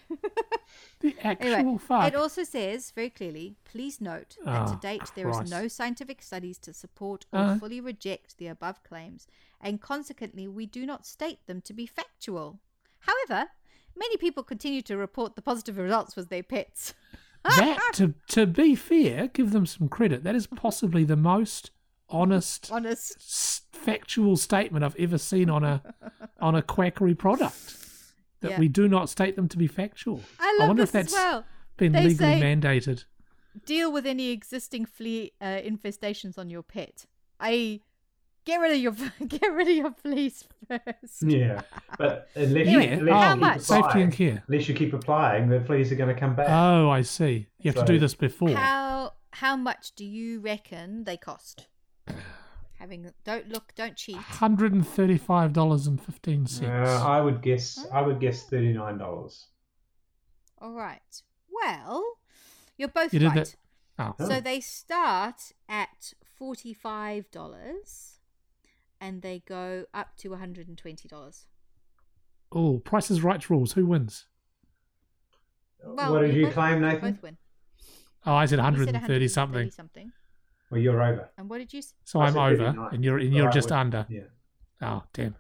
the 1.00 1.16
actual 1.24 1.48
Anyway, 1.54 1.78
fuck. 1.80 2.08
it 2.08 2.16
also 2.16 2.44
says 2.44 2.92
very 2.92 3.10
clearly, 3.10 3.56
please 3.66 4.00
note 4.00 4.38
that 4.46 4.68
to 4.68 4.74
Oh, 4.74 4.80
date 4.82 5.12
there 5.16 5.30
is 5.30 5.50
no 5.50 5.68
scientific 5.68 6.22
studies 6.22 6.58
to 6.60 6.74
support 6.74 7.26
or 7.32 7.40
Uh. 7.40 7.58
fully 7.60 7.82
reject 7.82 8.38
the 8.38 8.48
above 8.48 8.84
claims, 8.84 9.28
and 9.60 9.82
consequently 9.82 10.48
we 10.48 10.66
do 10.66 10.86
not 10.86 11.06
state 11.06 11.46
them 11.48 11.62
to 11.62 11.74
be 11.74 11.86
factual. 11.86 12.60
However, 13.00 13.50
many 13.96 14.18
people 14.18 14.44
continue 14.44 14.82
to 14.84 14.98
report 14.98 15.36
the 15.36 15.42
positive 15.42 15.78
results 15.78 16.16
with 16.16 16.30
their 16.30 16.44
pets. 16.44 16.94
that 17.44 17.80
to 17.96 18.14
to 18.28 18.46
be 18.46 18.76
fair, 18.76 19.28
give 19.28 19.52
them 19.52 19.66
some 19.66 19.90
credit. 19.90 20.24
That 20.24 20.36
is 20.36 20.48
possibly 20.48 21.04
the 21.04 21.18
most 21.18 21.72
honest, 22.10 22.72
Honest. 22.72 23.63
S- 23.84 23.86
factual 23.86 24.38
statement 24.38 24.84
I've 24.86 24.96
ever 24.98 25.18
seen 25.18 25.50
on 25.50 25.64
a 25.64 25.82
on 26.40 26.56
a 26.56 26.62
quackery 26.62 27.16
product. 27.16 27.76
That 28.42 28.52
Yeah. 28.52 28.60
we 28.60 28.68
do 28.68 28.88
not 28.90 29.10
state 29.10 29.36
them 29.38 29.48
to 29.50 29.58
be 29.58 29.68
factual. 29.68 30.22
I 30.40 30.58
love 30.60 30.68
wonder 30.70 30.84
this 30.84 30.90
if 30.90 30.94
that's 30.94 31.14
as 31.14 31.18
well. 31.18 31.46
been 31.78 31.92
They 31.94 32.04
legally 32.08 32.18
say- 32.18 32.42
mandated. 32.42 33.06
Deal 33.66 33.92
with 33.92 34.06
any 34.08 34.32
existing 34.32 34.86
flea 34.86 35.32
uh, 35.40 35.46
infestations 35.46 36.38
on 36.40 36.50
your 36.50 36.64
pet. 36.64 37.06
I 37.40 37.82
get 38.46 38.58
rid 38.58 38.72
of 38.74 38.80
your 38.80 38.94
get 39.28 39.54
rid 39.54 39.68
of 39.70 39.76
your 39.76 39.92
fleas 39.92 40.44
first. 40.68 41.22
Yeah, 41.24 41.62
but 41.98 42.30
unless, 42.36 42.68
Anyway, 42.68 42.88
you, 42.88 43.00
unless 43.00 43.14
how 43.14 43.28
you 43.30 43.34
keep 43.36 43.42
much? 43.42 43.60
Safety 43.62 43.80
applying- 43.88 44.04
and 44.04 44.14
care. 44.14 44.44
Unless 44.48 44.68
you 44.70 44.76
keep 44.76 44.94
applying, 44.94 45.50
the 45.50 45.62
fleas 45.62 45.92
are 45.92 45.96
going 45.96 46.14
to 46.14 46.20
come 46.20 46.36
back. 46.36 46.48
Oh, 46.50 46.90
I 46.90 47.04
see. 47.04 47.48
You 47.60 47.72
have 47.72 47.86
to 47.86 47.94
do 47.94 48.00
this 48.00 48.16
before. 48.16 48.50
How 48.50 49.14
how 49.32 49.56
much 49.56 49.94
do 49.96 50.04
you 50.04 50.40
reckon 50.42 51.04
they 51.06 51.16
cost? 51.18 51.68
Having 52.84 53.12
don't 53.24 53.48
look, 53.48 53.72
don't 53.76 53.96
cheat. 53.96 54.18
Hundred 54.18 54.74
and 54.74 54.86
thirty-five 54.86 55.54
dollars 55.54 55.88
and 55.88 56.04
fifteen 56.04 56.46
cents. 56.46 56.90
Uh, 56.90 57.02
I 57.08 57.22
would 57.22 57.42
guess. 57.42 57.80
I 57.94 58.02
would 58.02 58.20
guess 58.20 58.44
thirty 58.44 58.74
nine 58.74 58.98
dollars. 58.98 59.48
All 60.60 60.74
right. 60.74 61.22
Well, 61.50 62.04
you're 62.76 62.90
both 62.90 63.14
You 63.14 63.26
right. 63.26 63.36
that- 63.36 63.56
Oh. 63.98 64.16
So 64.28 64.42
they 64.42 64.60
start 64.60 65.54
at 65.70 66.12
forty-five 66.26 67.32
dollars, 67.32 68.20
and 69.00 69.22
they 69.22 69.40
go 69.48 69.86
up 69.94 70.18
to 70.18 70.32
one 70.32 70.40
hundred 70.40 70.68
and 70.68 70.78
twenty 70.78 71.08
dollars. 71.08 71.46
oh, 72.52 72.80
Price 72.80 73.10
is 73.10 73.24
Right 73.24 73.50
rules. 73.50 73.72
Who 73.74 73.86
wins? 73.86 74.26
Well, 75.86 76.12
what 76.12 76.22
did 76.24 76.36
you 76.36 76.50
claim, 76.50 76.82
Nathan? 76.82 77.14
Both 77.14 77.24
win. 77.24 77.38
Oh, 78.26 78.34
I 78.34 78.46
said 78.46 78.58
You 78.58 78.64
one 78.64 78.74
hundred 78.74 78.86
said 78.88 79.10
and 79.22 79.32
something. 79.32 79.72
something. 79.72 80.12
Well, 80.74 80.82
you're 80.82 81.02
over. 81.04 81.30
And 81.38 81.50
what 81.50 81.60
did 81.60 81.72
you? 81.72 81.80
s- 81.80 81.94
So 82.04 82.20
I 82.20 82.28
I'm 82.28 82.38
over, 82.38 82.90
and 82.92 83.04
you're 83.04 83.20
and 83.20 83.34
you're 83.34 83.50
I 83.50 83.52
just 83.52 83.70
would- 83.70 83.78
under. 83.78 84.06
Yeah. 84.10 84.22
Oh, 84.82 85.04
damn. 85.14 85.36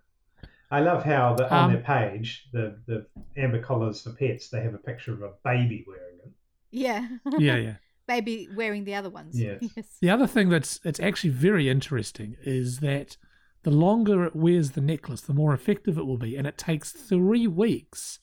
I 0.71 0.79
love 0.79 1.03
how 1.03 1.33
the, 1.35 1.51
on 1.53 1.65
Um, 1.65 1.73
their 1.73 1.81
page, 1.83 2.47
the, 2.51 2.79
the 2.87 3.05
amber 3.37 3.61
collars 3.61 4.01
for 4.01 4.11
pets, 4.13 4.49
they 4.49 4.61
have 4.61 4.73
a 4.73 4.77
picture 4.79 5.13
of 5.13 5.21
a 5.21 5.31
baby 5.43 5.83
wearing 5.87 6.17
them. 6.19 6.33
Yeah. 6.71 7.07
Yeah, 7.39 7.57
yeah. 7.57 7.75
Baby 8.07 8.49
wearing 8.55 8.83
the 8.83 8.95
other 8.95 9.09
ones. 9.09 9.39
Yes. 9.39 9.63
The 10.01 10.09
other 10.09 10.27
thing 10.27 10.49
that's 10.49 10.79
it's 10.83 10.99
actually 10.99 11.29
very 11.29 11.69
interesting 11.69 12.35
is 12.43 12.79
that 12.79 13.17
the 13.63 13.71
longer 13.71 14.25
it 14.25 14.35
wears 14.35 14.71
the 14.71 14.81
necklace, 14.81 15.21
the 15.21 15.33
more 15.33 15.53
effective 15.53 15.97
it 15.97 16.05
will 16.05 16.17
be, 16.17 16.35
and 16.35 16.45
it 16.45 16.57
takes 16.57 16.91
three 16.91 17.47
weeks 17.47 18.19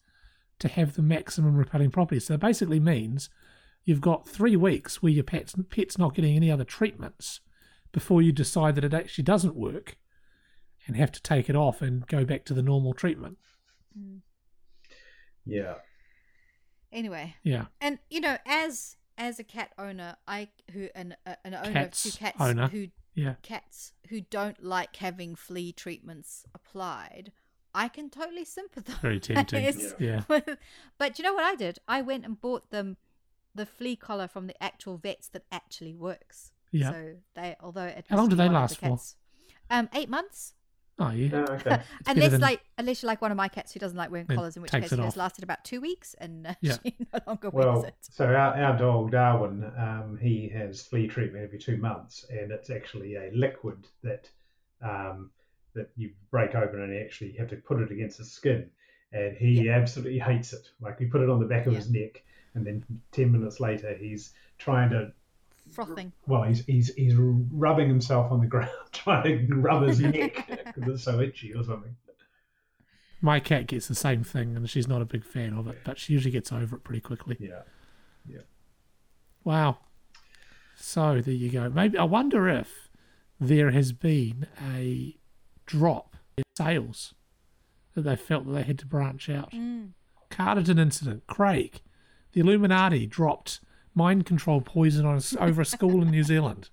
to 0.59 0.69
have 0.69 0.95
the 0.97 1.03
maximum 1.03 1.57
repelling 1.57 1.91
properties. 1.91 2.27
So 2.27 2.35
it 2.35 2.41
basically 2.41 2.78
means 2.81 3.31
you've 3.91 4.01
got 4.01 4.29
three 4.29 4.55
weeks 4.55 5.03
where 5.03 5.11
your 5.12 5.25
pet's, 5.25 5.53
pet's 5.69 5.99
not 5.99 6.15
getting 6.15 6.37
any 6.37 6.49
other 6.51 6.62
treatments 6.65 7.41
before 7.91 8.23
you 8.23 8.31
decide 8.31 8.77
that 8.77 8.85
it 8.85 8.95
actually 8.95 9.25
doesn't 9.25 9.57
work 9.57 9.97
and 10.87 10.97
have 10.97 11.11
to 11.11 11.21
take 11.21 11.51
it 11.51 11.57
off 11.57 11.83
and 11.83 12.07
go 12.07 12.25
back 12.25 12.45
to 12.45 12.55
the 12.55 12.62
normal 12.62 12.95
treatment. 12.95 13.37
Mm. 13.99 14.21
Yeah. 15.45 15.75
Anyway, 16.93 17.35
Yeah. 17.43 17.67
and 17.81 17.99
you 18.09 18.21
know, 18.21 18.37
as 18.47 18.97
as 19.19 19.39
a 19.41 19.45
cat 19.45 19.73
owner, 19.77 20.17
I 20.27 20.49
who 20.73 20.89
an 20.95 21.17
uh, 21.27 21.35
an 21.45 21.55
owner 21.55 21.73
Cats 21.73 22.05
of 22.07 22.12
two 22.12 22.19
cats 22.19 22.41
owner. 22.41 22.69
who 22.69 22.89
Yeah. 23.15 23.35
cats 23.43 23.93
who 24.09 24.21
don't 24.21 24.62
like 24.62 24.95
having 24.97 25.35
flea 25.35 25.73
treatments 25.73 26.45
applied, 26.55 27.33
I 27.75 27.89
can 27.89 28.09
totally 28.11 28.45
sympathise. 28.45 28.99
Very 28.99 29.19
tempting. 29.21 29.65
Yes. 29.65 29.95
Yeah. 30.01 30.23
but 30.29 31.19
you 31.19 31.25
know 31.25 31.35
what 31.35 31.45
I 31.45 31.55
did? 31.57 31.79
I 31.89 32.03
went 32.03 32.25
and 32.25 32.41
bought 32.41 32.71
them 32.71 32.97
the 33.55 33.66
flea 33.66 33.97
collar 33.97 34.28
from 34.28 34.47
the 34.47 34.62
actual 34.62 34.97
vets 34.97 35.28
that 35.28 35.44
actually 35.51 35.94
works. 35.94 36.52
Yeah. 36.72 36.90
So 36.93 37.14
they, 37.35 37.56
although 37.60 37.85
it 37.85 38.06
How 38.09 38.16
long 38.16 38.28
do 38.28 38.36
they 38.36 38.48
last 38.48 38.81
the 38.81 38.89
for? 38.89 38.98
Um, 39.70 39.89
eight 39.94 40.09
months. 40.09 40.55
Oh, 40.98 41.10
yeah. 41.10 41.31
Oh, 41.48 41.52
okay. 41.55 41.81
unless 42.06 42.32
than- 42.32 42.40
like 42.43 42.60
unless 42.77 43.02
you're 43.02 43.09
like 43.09 43.22
one 43.22 43.31
of 43.31 43.36
my 43.36 43.48
cats 43.48 43.72
who 43.72 43.81
doesn't 43.81 43.97
like 43.97 44.10
wearing 44.10 44.27
Then 44.27 44.36
collars, 44.36 44.56
in 44.56 44.62
which 44.62 44.70
case 44.70 44.93
it 44.93 44.98
it 44.98 45.02
has 45.02 45.16
lasted 45.16 45.43
about 45.43 45.64
two 45.64 45.81
weeks 45.81 46.14
and 46.18 46.47
uh, 46.47 46.55
Yeah. 46.60 46.77
she 46.82 46.94
no 47.12 47.20
longer 47.27 47.48
wears 47.51 47.66
Well, 47.66 47.82
it. 47.85 47.94
so 48.02 48.27
our, 48.27 48.55
our 48.62 48.77
dog 48.77 49.10
Darwin, 49.12 49.64
um, 49.78 50.18
he 50.20 50.48
has 50.51 50.82
flea 50.82 51.09
treatment 51.09 51.43
every 51.44 51.59
two 51.59 51.78
months, 51.78 52.27
and 52.28 52.52
it's 52.52 52.68
actually 52.70 53.14
a 53.16 53.31
liquid 53.35 53.86
that 54.02 54.28
um, 54.82 55.31
that 55.74 55.90
you 55.97 56.10
break 56.31 56.55
open 56.55 56.81
and 56.82 57.02
actually 57.02 57.32
have 57.32 57.48
to 57.48 57.56
put 57.56 57.81
it 57.81 57.90
against 57.90 58.18
the 58.18 58.24
skin. 58.24 58.68
And 59.12 59.36
he 59.36 59.70
absolutely 59.70 60.18
hates 60.18 60.52
it. 60.52 60.68
Like 60.81 61.01
we 61.01 61.06
put 61.06 61.20
it 61.22 61.31
on 61.31 61.40
the 61.40 61.47
back 61.47 61.66
of 61.66 61.72
Yeah. 61.72 61.78
his 61.78 61.90
neck, 61.90 62.22
and 62.55 62.66
then 62.66 62.85
ten 63.12 63.32
minutes 63.32 63.60
later, 63.60 63.94
he's 63.98 64.32
trying 64.59 64.90
to. 64.90 65.12
Frothing. 65.70 66.12
Well, 66.27 66.43
he's 66.43 66.64
he's 66.64 66.93
he's 66.94 67.14
rubbing 67.14 67.89
himself 67.89 68.32
on 68.32 68.40
the 68.40 68.47
ground, 68.47 68.70
trying 68.93 69.47
to 69.47 69.55
rub 69.55 69.86
his 69.86 70.01
neck 70.01 70.47
because 70.64 70.89
it's 70.89 71.05
so 71.05 71.20
itchy 71.20 71.55
or 71.55 71.62
something. 71.62 71.94
My 73.22 73.39
cat 73.39 73.66
gets 73.66 73.86
the 73.86 73.94
same 73.94 74.24
thing, 74.24 74.56
and 74.56 74.68
she's 74.68 74.89
not 74.89 75.02
a 75.02 75.05
big 75.05 75.24
fan 75.24 75.52
of 75.52 75.68
it, 75.68 75.78
but 75.85 75.98
she 75.98 76.12
usually 76.12 76.32
gets 76.32 76.51
over 76.51 76.77
it 76.77 76.85
pretty 76.85 77.01
quickly. 77.01 77.36
Yeah 77.39 77.62
yeah. 78.27 78.40
Wow. 79.44 79.78
So 80.77 81.20
there 81.20 81.35
you 81.35 81.51
go. 81.51 81.68
Maybe 81.68 81.98
I 81.98 82.05
wonder 82.05 82.48
if 82.48 82.90
there 83.39 83.70
has 83.70 83.93
been 83.93 84.47
a 84.74 85.16
drop 85.66 86.16
in 86.36 86.44
sales 86.56 87.14
that 87.94 88.02
they 88.02 88.16
felt 88.16 88.47
that 88.47 88.52
they 88.52 88.62
had 88.62 88.78
to 88.81 88.86
branch 88.86 89.28
out. 89.28 89.51
Mm. 89.52 89.90
Carterton 90.31 90.78
incident. 90.78 91.27
Craig, 91.27 91.81
the 92.32 92.40
Illuminati 92.40 93.07
dropped 93.07 93.61
mind 93.94 94.24
control 94.27 94.61
poison 94.61 95.05
on 95.07 95.16
us 95.16 95.35
over 95.40 95.61
a 95.62 95.65
school 95.65 96.02
in 96.02 96.11
New 96.11 96.23
Zealand. 96.23 96.70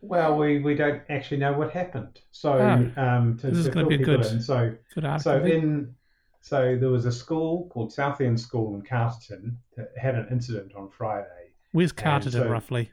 Well, 0.00 0.36
we, 0.38 0.58
we 0.60 0.74
don't 0.74 1.02
actually 1.10 1.36
know 1.36 1.52
what 1.52 1.70
happened. 1.70 2.20
So 2.30 2.52
Oh. 2.54 3.00
um, 3.02 3.36
to, 3.38 3.48
This 3.48 3.58
is 3.58 3.64
to 3.66 3.70
gonna 3.72 3.86
be 3.88 3.98
people 3.98 4.16
good. 4.16 4.26
in, 4.26 4.40
so 4.40 4.74
Good 4.94 5.04
article. 5.04 5.32
so 5.32 5.38
there. 5.40 5.52
in 5.52 5.94
so 6.40 6.76
there 6.78 6.90
was 6.90 7.06
a 7.06 7.12
school 7.12 7.66
called 7.70 7.92
South 7.92 8.20
End 8.20 8.38
School 8.40 8.74
in 8.76 8.82
Carterton 8.82 9.58
that 9.76 9.90
had 9.98 10.14
an 10.14 10.28
incident 10.30 10.72
on 10.76 10.88
Friday. 10.88 11.50
Where's 11.72 11.92
Carterton 11.92 12.42
so- 12.42 12.48
roughly? 12.48 12.90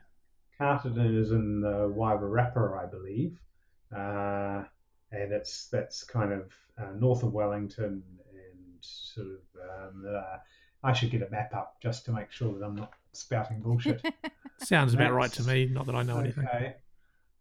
Carterton 0.58 1.16
is 1.16 1.30
in 1.32 1.60
the 1.60 1.88
Wairarapa, 1.96 2.78
I 2.80 2.86
believe, 2.86 3.38
uh, 3.94 4.64
and 5.10 5.32
it's 5.32 5.66
that's 5.68 6.04
kind 6.04 6.32
of 6.32 6.52
uh, 6.78 6.92
north 6.98 7.22
of 7.22 7.32
Wellington 7.32 8.02
and 8.32 8.58
sort 8.80 9.26
of. 9.28 9.40
Um, 9.88 10.04
uh, 10.06 10.36
I 10.84 10.92
should 10.92 11.10
get 11.10 11.22
a 11.22 11.30
map 11.30 11.52
up 11.54 11.76
just 11.82 12.04
to 12.04 12.12
make 12.12 12.30
sure 12.30 12.56
that 12.58 12.64
I'm 12.64 12.76
not 12.76 12.92
spouting 13.12 13.60
bullshit. 13.60 14.00
Sounds 14.58 14.94
about 14.94 15.12
right 15.12 15.32
to 15.32 15.42
me. 15.42 15.66
Not 15.66 15.86
that 15.86 15.94
I 15.94 16.02
know 16.02 16.18
anything. 16.18 16.46
Okay. 16.46 16.74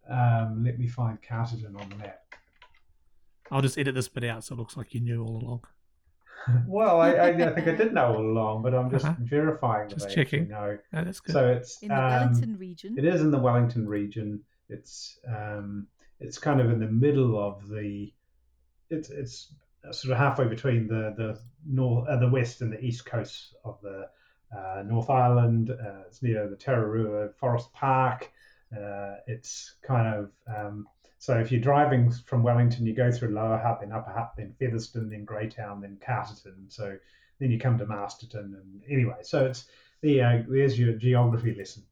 Um, 0.10 0.64
let 0.65 0.80
me 0.80 0.88
find 0.88 1.22
Carterton 1.22 1.76
on 1.80 1.90
the 1.90 1.95
map. 1.98 2.20
I'll 3.52 3.61
just 3.61 3.78
edit 3.78 3.94
this 3.95 4.07
bit 4.07 4.24
out 4.24 4.44
so 4.44 4.56
it 4.56 4.57
looks 4.60 4.76
like 4.78 4.94
you 4.94 5.02
knew 5.02 5.24
all 5.24 5.38
along. 5.44 5.61
Well, 6.68 6.99
I, 6.99 7.11
I, 7.11 7.28
I 7.30 7.53
think 7.53 7.68
I 7.68 7.76
did 7.76 7.94
know 7.94 8.15
all 8.15 8.20
along, 8.22 8.64
but 8.64 8.74
I'm 8.74 8.90
just 8.90 9.06
Uh-huh. 9.06 9.15
verifying 9.22 9.88
that 9.90 9.95
Just 9.95 10.10
I 10.10 10.14
checking. 10.14 10.49
know. 10.49 10.78
No, 10.91 11.03
that's 11.03 11.20
good. 11.22 11.32
So 11.34 11.48
it's 11.48 11.82
In 11.82 11.90
the 11.90 11.95
um, 11.95 12.10
Wellington 12.11 12.57
region. 12.57 12.98
It 12.98 13.06
is 13.06 13.22
in 13.22 13.32
the 13.32 13.40
Wellington 13.40 13.88
region. 13.88 14.41
It's 14.70 15.20
um, 15.28 15.88
it's 16.20 16.38
kind 16.38 16.60
of 16.60 16.70
in 16.72 16.80
the 16.80 16.88
middle 16.88 17.38
of 17.41 17.68
the. 17.70 18.11
It's 18.90 19.10
it's 19.10 19.53
sort 19.91 20.11
of 20.11 20.18
halfway 20.18 20.47
between 20.47 20.88
the 20.88 21.14
the 21.18 21.39
north, 21.65 22.07
uh, 22.07 22.18
the 22.18 22.30
west 22.30 22.61
and 22.61 22.72
the 22.72 22.80
east 22.84 23.05
coast 23.05 23.55
of 23.64 23.80
the 23.81 24.07
uh, 24.55 24.84
North 24.85 25.10
Island. 25.10 25.72
Uh, 25.72 26.03
it's 26.07 26.22
near 26.22 26.47
the 26.47 26.55
Tararua 26.55 27.34
Forest 27.35 27.73
Park. 27.73 28.31
Uh, 28.76 29.15
it's 29.27 29.76
kind 29.84 30.15
of 30.15 30.31
um, 30.47 30.88
so 31.19 31.39
if 31.39 31.51
you're 31.51 31.61
driving 31.61 32.11
from 32.11 32.43
Wellington, 32.43 32.85
you 32.85 32.93
go 32.93 33.11
through 33.11 33.30
Lower 33.30 33.57
Hutt, 33.57 33.80
then 33.80 33.91
Upper 33.93 34.11
Hutt, 34.11 34.34
then 34.35 34.53
Featherston, 34.60 35.10
then 35.10 35.23
Greytown, 35.23 35.81
then 35.81 35.97
Carterton. 36.05 36.65
So 36.69 36.97
then 37.39 37.49
you 37.49 37.60
come 37.60 37.77
to 37.77 37.85
Masterton, 37.85 38.55
and 38.61 38.81
anyway, 38.89 39.15
so 39.22 39.45
it's 39.45 39.65
the 40.01 40.22
uh, 40.22 40.43
there's 40.47 40.77
your 40.77 40.93
geography 40.93 41.55
lesson. 41.55 41.84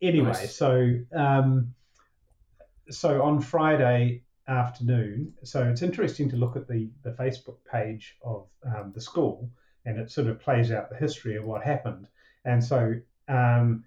Anyway, 0.00 0.28
Nice. 0.30 0.56
so 0.56 0.94
um, 1.14 1.74
so 2.90 3.22
on 3.22 3.40
Friday 3.40 4.22
afternoon, 4.48 5.34
so 5.44 5.62
it's 5.68 5.82
interesting 5.82 6.28
to 6.30 6.36
look 6.36 6.56
at 6.56 6.66
the 6.66 6.90
the 7.02 7.10
Facebook 7.10 7.58
page 7.70 8.16
of 8.22 8.48
um, 8.64 8.92
the 8.94 9.00
school, 9.00 9.50
and 9.84 9.98
it 9.98 10.10
sort 10.10 10.26
of 10.26 10.40
plays 10.40 10.72
out 10.72 10.90
the 10.90 10.96
history 10.96 11.36
of 11.36 11.44
what 11.44 11.62
happened. 11.62 12.08
And 12.44 12.64
so 12.64 12.94
um, 13.28 13.84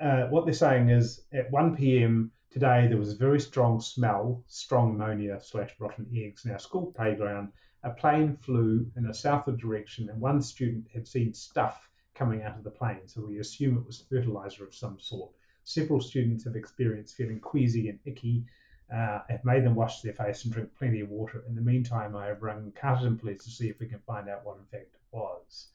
uh, 0.00 0.26
what 0.26 0.44
they're 0.44 0.54
saying 0.54 0.90
is 0.90 1.22
at 1.32 1.50
1 1.50 1.76
p.m. 1.76 2.30
today 2.50 2.86
there 2.88 2.98
was 2.98 3.12
a 3.12 3.16
very 3.16 3.40
strong 3.40 3.80
smell, 3.80 4.44
strong 4.46 4.94
ammonia 4.94 5.40
slash 5.40 5.70
rotten 5.78 6.06
eggs 6.14 6.44
in 6.44 6.50
our 6.50 6.58
school 6.58 6.92
playground. 6.96 7.52
A 7.84 7.90
plane 7.90 8.36
flew 8.36 8.90
in 8.96 9.06
a 9.06 9.14
southward 9.14 9.58
direction, 9.58 10.08
and 10.08 10.20
one 10.20 10.42
student 10.42 10.88
had 10.92 11.06
seen 11.06 11.32
stuff 11.34 11.88
coming 12.14 12.42
out 12.42 12.56
of 12.56 12.64
the 12.64 12.70
plane, 12.70 13.06
so 13.06 13.24
we 13.26 13.38
assume 13.38 13.76
it 13.76 13.86
was 13.86 14.04
fertilizer 14.08 14.64
of 14.64 14.74
some 14.74 14.98
sort. 15.00 15.30
Several 15.64 16.00
students 16.00 16.44
have 16.44 16.56
experienced 16.56 17.16
feeling 17.16 17.40
queasy 17.40 17.88
and 17.88 17.98
icky. 18.04 18.44
Uh, 18.92 19.20
have 19.28 19.44
made 19.44 19.64
them 19.64 19.74
wash 19.74 20.02
their 20.02 20.12
face 20.12 20.44
and 20.44 20.52
drink 20.52 20.68
plenty 20.78 21.00
of 21.00 21.08
water. 21.08 21.42
In 21.48 21.54
the 21.54 21.60
meantime, 21.60 22.14
I 22.14 22.26
have 22.26 22.42
rung 22.42 22.72
Carterton 22.78 23.18
Police 23.18 23.44
to 23.44 23.50
see 23.50 23.68
if 23.68 23.80
we 23.80 23.86
can 23.86 23.98
find 24.00 24.28
out 24.28 24.44
what 24.44 24.58
in 24.58 24.64
fact 24.66 24.94
it 24.94 25.00
was. 25.10 25.68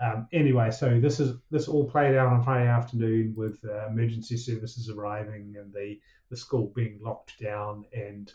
Um, 0.00 0.28
anyway, 0.32 0.70
so 0.70 1.00
this 1.00 1.18
is 1.18 1.36
this 1.50 1.66
all 1.66 1.90
played 1.90 2.14
out 2.14 2.32
on 2.32 2.44
Friday 2.44 2.68
afternoon 2.68 3.34
with 3.36 3.58
uh, 3.64 3.88
emergency 3.88 4.36
services 4.36 4.88
arriving 4.88 5.56
and 5.58 5.72
the 5.72 5.98
the 6.30 6.36
school 6.36 6.72
being 6.74 7.00
locked 7.02 7.40
down 7.40 7.84
and 7.92 8.32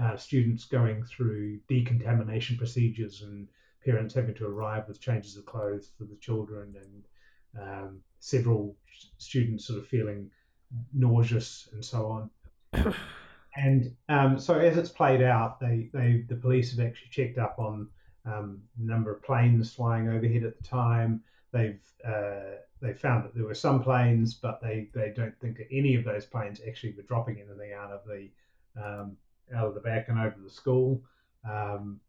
uh, 0.00 0.16
students 0.16 0.64
going 0.64 1.04
through 1.04 1.60
decontamination 1.68 2.56
procedures 2.56 3.22
and 3.22 3.48
parents 3.84 4.14
having 4.14 4.34
to 4.34 4.46
arrive 4.46 4.88
with 4.88 5.00
changes 5.00 5.36
of 5.36 5.46
clothes 5.46 5.90
for 5.96 6.04
the 6.04 6.16
children 6.16 6.74
and 6.82 7.62
um, 7.62 8.00
several 8.18 8.74
students 9.18 9.66
sort 9.66 9.78
of 9.78 9.86
feeling 9.86 10.30
nauseous 10.92 11.68
and 11.72 11.84
so 11.84 12.30
on. 12.72 12.94
and 13.56 13.94
um, 14.08 14.38
so 14.38 14.58
as 14.58 14.76
it's 14.76 14.90
played 14.90 15.22
out, 15.22 15.60
they, 15.60 15.88
they 15.92 16.24
the 16.28 16.36
police 16.36 16.76
have 16.76 16.84
actually 16.84 17.10
checked 17.10 17.38
up 17.38 17.56
on 17.58 17.88
um, 18.24 18.62
the 18.78 18.84
number 18.84 19.12
of 19.12 19.22
planes 19.22 19.72
flying 19.72 20.08
overhead 20.08 20.44
at 20.44 20.56
the 20.56 20.64
time. 20.64 21.22
They've 21.52 21.80
uh, 22.06 22.56
they 22.80 22.92
found 22.92 23.24
that 23.24 23.34
there 23.34 23.44
were 23.44 23.54
some 23.54 23.82
planes, 23.82 24.34
but 24.34 24.60
they, 24.60 24.88
they 24.94 25.12
don't 25.16 25.38
think 25.40 25.56
that 25.56 25.68
any 25.72 25.94
of 25.94 26.04
those 26.04 26.26
planes 26.26 26.60
actually 26.66 26.92
were 26.92 27.02
dropping 27.02 27.40
anything 27.40 27.72
out 27.72 27.90
of 27.90 28.00
the 28.06 28.28
um, 28.76 29.16
out 29.54 29.68
of 29.68 29.74
the 29.74 29.80
back 29.80 30.08
and 30.08 30.18
over 30.18 30.36
the 30.42 30.50
school. 30.50 31.02
Um, 31.48 32.00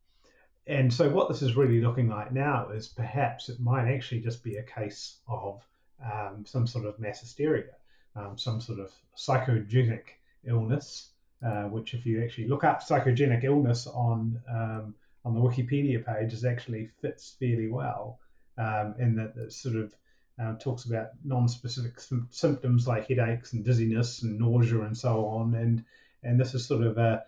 and 0.68 0.92
so 0.92 1.10
what 1.10 1.30
this 1.30 1.42
is 1.42 1.56
really 1.56 1.80
looking 1.80 2.10
like 2.10 2.34
now 2.34 2.70
is 2.70 2.88
perhaps 2.88 3.50
it 3.50 3.60
might 3.60 3.88
actually 3.88 4.22
just 4.22 4.44
be 4.44 4.58
a 4.58 4.64
case 4.64 5.18
of 5.28 5.64
um, 6.04 6.44
some 6.46 6.66
sort 6.66 6.86
of 6.86 7.00
mass 7.00 7.22
hysteria, 7.22 7.74
um, 8.16 8.38
some 8.38 8.60
sort 8.60 8.80
of 8.80 8.92
psychogenic 9.16 10.04
illness. 10.46 11.12
Uh, 11.46 11.66
which, 11.66 11.94
if 11.94 12.08
you 12.08 12.24
actually 12.24 12.48
look 12.48 12.64
up 12.64 12.82
psychogenic 12.82 13.44
illness 13.44 13.86
on 13.86 14.42
um, 14.50 14.96
on 15.24 15.36
the 15.36 15.40
Wikipedia 15.40 16.04
page, 16.04 16.34
is 16.34 16.44
actually 16.44 16.90
fits 17.02 17.36
fairly 17.40 17.68
well, 17.68 18.20
um, 18.58 18.96
in 18.98 19.16
that 19.16 19.34
it 19.38 19.54
sort 19.54 19.76
of 19.76 19.94
uh, 20.42 20.56
talks 20.56 20.86
about 20.86 21.10
non-specific 21.24 22.00
sym- 22.00 22.28
symptoms 22.32 22.88
like 22.88 23.08
headaches 23.08 23.54
and 23.54 23.64
dizziness 23.64 24.24
and 24.24 24.40
nausea 24.40 24.82
and 24.82 24.98
so 24.98 25.28
on, 25.28 25.54
and 25.54 25.84
and 26.24 26.40
this 26.40 26.56
is 26.56 26.66
sort 26.66 26.82
of 26.84 26.98
a 26.98 27.24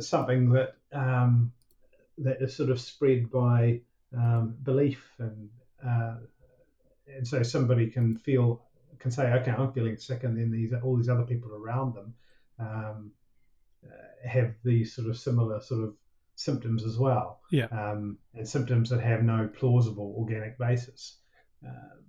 something 0.00 0.50
that 0.50 0.74
um, 0.92 1.52
that 2.18 2.42
is 2.42 2.56
sort 2.56 2.70
of 2.70 2.80
spread 2.80 3.30
by 3.30 3.80
um, 4.16 4.56
belief 4.64 5.14
and 5.18 5.48
uh, 5.86 6.16
and 7.16 7.26
so 7.26 7.42
somebody 7.44 7.88
can 7.88 8.16
feel 8.16 8.62
can 8.98 9.12
say 9.12 9.32
okay 9.32 9.52
I'm 9.52 9.72
feeling 9.72 9.96
sick 9.96 10.24
and 10.24 10.36
then 10.36 10.50
these 10.50 10.72
all 10.82 10.96
these 10.96 11.08
other 11.08 11.22
people 11.22 11.54
around 11.54 11.94
them 11.94 12.14
um, 12.58 13.12
have 14.26 14.54
these 14.64 14.94
sort 14.94 15.08
of 15.08 15.16
similar 15.16 15.60
sort 15.60 15.84
of 15.84 15.94
symptoms 16.34 16.84
as 16.84 16.98
well 16.98 17.40
Yeah. 17.50 17.66
um, 17.66 18.18
and 18.34 18.48
symptoms 18.48 18.90
that 18.90 19.00
have 19.00 19.22
no 19.22 19.48
plausible 19.48 20.14
organic 20.18 20.58
basis 20.58 21.18
um, 21.66 22.04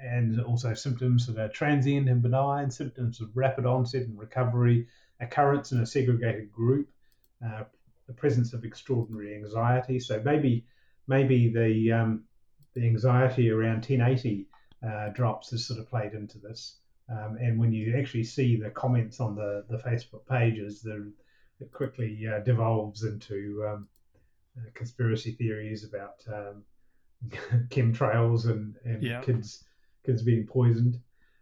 and 0.00 0.40
also 0.40 0.74
symptoms 0.74 1.26
that 1.26 1.38
are 1.38 1.48
transient 1.48 2.08
and 2.08 2.20
benign, 2.22 2.70
symptoms 2.70 3.20
of 3.20 3.36
rapid 3.36 3.64
onset 3.66 4.02
and 4.02 4.18
recovery, 4.18 4.88
occurrence 5.20 5.72
in 5.72 5.80
a 5.80 5.86
segregated 5.86 6.52
group, 6.52 6.88
uh, 7.44 7.64
the 8.06 8.12
presence 8.12 8.52
of 8.52 8.64
extraordinary 8.64 9.34
anxiety. 9.34 9.98
So 9.98 10.20
maybe 10.24 10.66
maybe 11.06 11.48
the 11.48 11.92
um, 11.92 12.24
the 12.74 12.86
anxiety 12.86 13.50
around 13.50 13.76
1080 13.76 14.46
uh, 14.86 15.08
drops 15.10 15.50
has 15.50 15.66
sort 15.66 15.80
of 15.80 15.88
played 15.88 16.12
into 16.12 16.38
this. 16.38 16.76
Um, 17.08 17.36
and 17.40 17.58
when 17.58 17.72
you 17.72 17.96
actually 17.96 18.24
see 18.24 18.56
the 18.56 18.70
comments 18.70 19.20
on 19.20 19.36
the, 19.36 19.64
the 19.68 19.78
Facebook 19.78 20.26
pages, 20.28 20.82
the, 20.82 21.12
it 21.60 21.70
quickly 21.72 22.26
uh, 22.26 22.40
devolves 22.40 23.04
into 23.04 23.64
um, 23.68 23.88
uh, 24.58 24.68
conspiracy 24.74 25.32
theories 25.32 25.84
about 25.84 26.16
um, 26.26 26.64
chemtrails 27.68 28.50
and, 28.50 28.74
and 28.84 29.02
Yeah. 29.02 29.20
kids 29.22 29.64
kids 30.04 30.22
being 30.22 30.46
poisoned. 30.46 31.00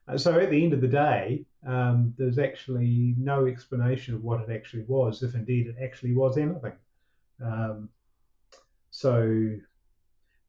Uh, 0.09 0.17
so 0.17 0.39
at 0.39 0.51
the 0.51 0.65
end 0.65 0.73
of 0.73 0.81
the 0.81 0.89
day, 0.89 1.45
um, 1.67 2.15
there's 2.17 2.39
actually 2.39 3.15
no 3.19 3.47
explanation 3.47 4.15
of 4.15 4.23
what 4.23 4.41
it 4.41 4.51
actually 4.55 4.85
was, 4.85 5.23
if 5.23 5.35
indeed 5.35 5.67
it 5.67 5.77
actually 5.83 6.15
was 6.15 6.39
anything. 6.39 6.73
Um, 7.43 7.89
so 8.91 9.57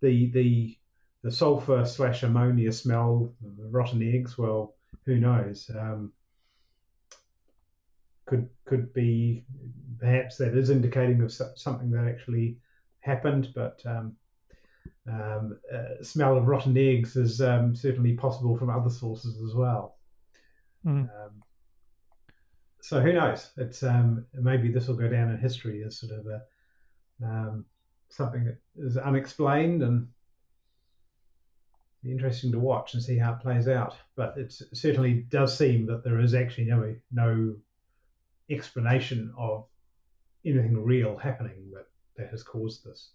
the 0.01 0.31
the 0.31 0.77
the 1.23 1.31
sulfur 1.31 1.85
slash 1.85 2.23
ammonia 2.23 2.71
smell, 2.71 3.33
the 3.41 3.67
rotten 3.67 4.01
eggs. 4.03 4.37
Well, 4.37 4.75
who 5.05 5.19
knows? 5.19 5.69
Um, 5.77 6.11
could 8.25 8.49
could 8.65 8.93
be 8.93 9.45
perhaps 9.99 10.37
that 10.37 10.57
is 10.57 10.69
indicating 10.69 11.21
of 11.21 11.31
something 11.31 11.91
that 11.91 12.07
actually 12.07 12.57
happened, 12.99 13.49
but 13.53 13.81
um, 13.85 14.15
um, 15.07 15.59
uh, 15.73 16.03
smell 16.03 16.37
of 16.37 16.47
rotten 16.47 16.75
eggs 16.77 17.15
is 17.15 17.41
um, 17.41 17.75
certainly 17.75 18.13
possible 18.13 18.57
from 18.57 18.69
other 18.69 18.89
sources 18.89 19.41
as 19.43 19.53
well. 19.53 19.97
Mm. 20.85 21.01
Um, 21.01 21.43
so 22.81 23.01
who 23.01 23.13
knows? 23.13 23.51
It's 23.57 23.83
um, 23.83 24.25
maybe 24.33 24.71
this 24.71 24.87
will 24.87 24.95
go 24.95 25.07
down 25.07 25.29
in 25.29 25.37
history 25.37 25.83
as 25.83 25.99
sort 25.99 26.13
of 26.13 26.25
a 26.27 26.41
um, 27.23 27.65
something 28.09 28.45
that 28.45 28.57
is 28.77 28.97
unexplained 28.97 29.83
and 29.83 30.07
interesting 32.11 32.51
to 32.51 32.59
watch 32.59 32.93
and 32.93 33.01
see 33.03 33.17
how 33.17 33.33
it 33.33 33.39
plays 33.39 33.67
out. 33.67 33.95
But 34.15 34.37
it 34.37 34.53
certainly 34.73 35.25
does 35.29 35.57
seem 35.57 35.85
that 35.87 36.03
there 36.03 36.19
is 36.19 36.33
actually 36.33 36.65
no 36.65 36.95
no 37.11 37.55
explanation 38.49 39.33
of 39.37 39.65
anything 40.45 40.83
real 40.83 41.17
happening 41.17 41.71
that, 41.73 41.87
that 42.17 42.29
has 42.29 42.43
caused 42.43 42.85
this. 42.85 43.09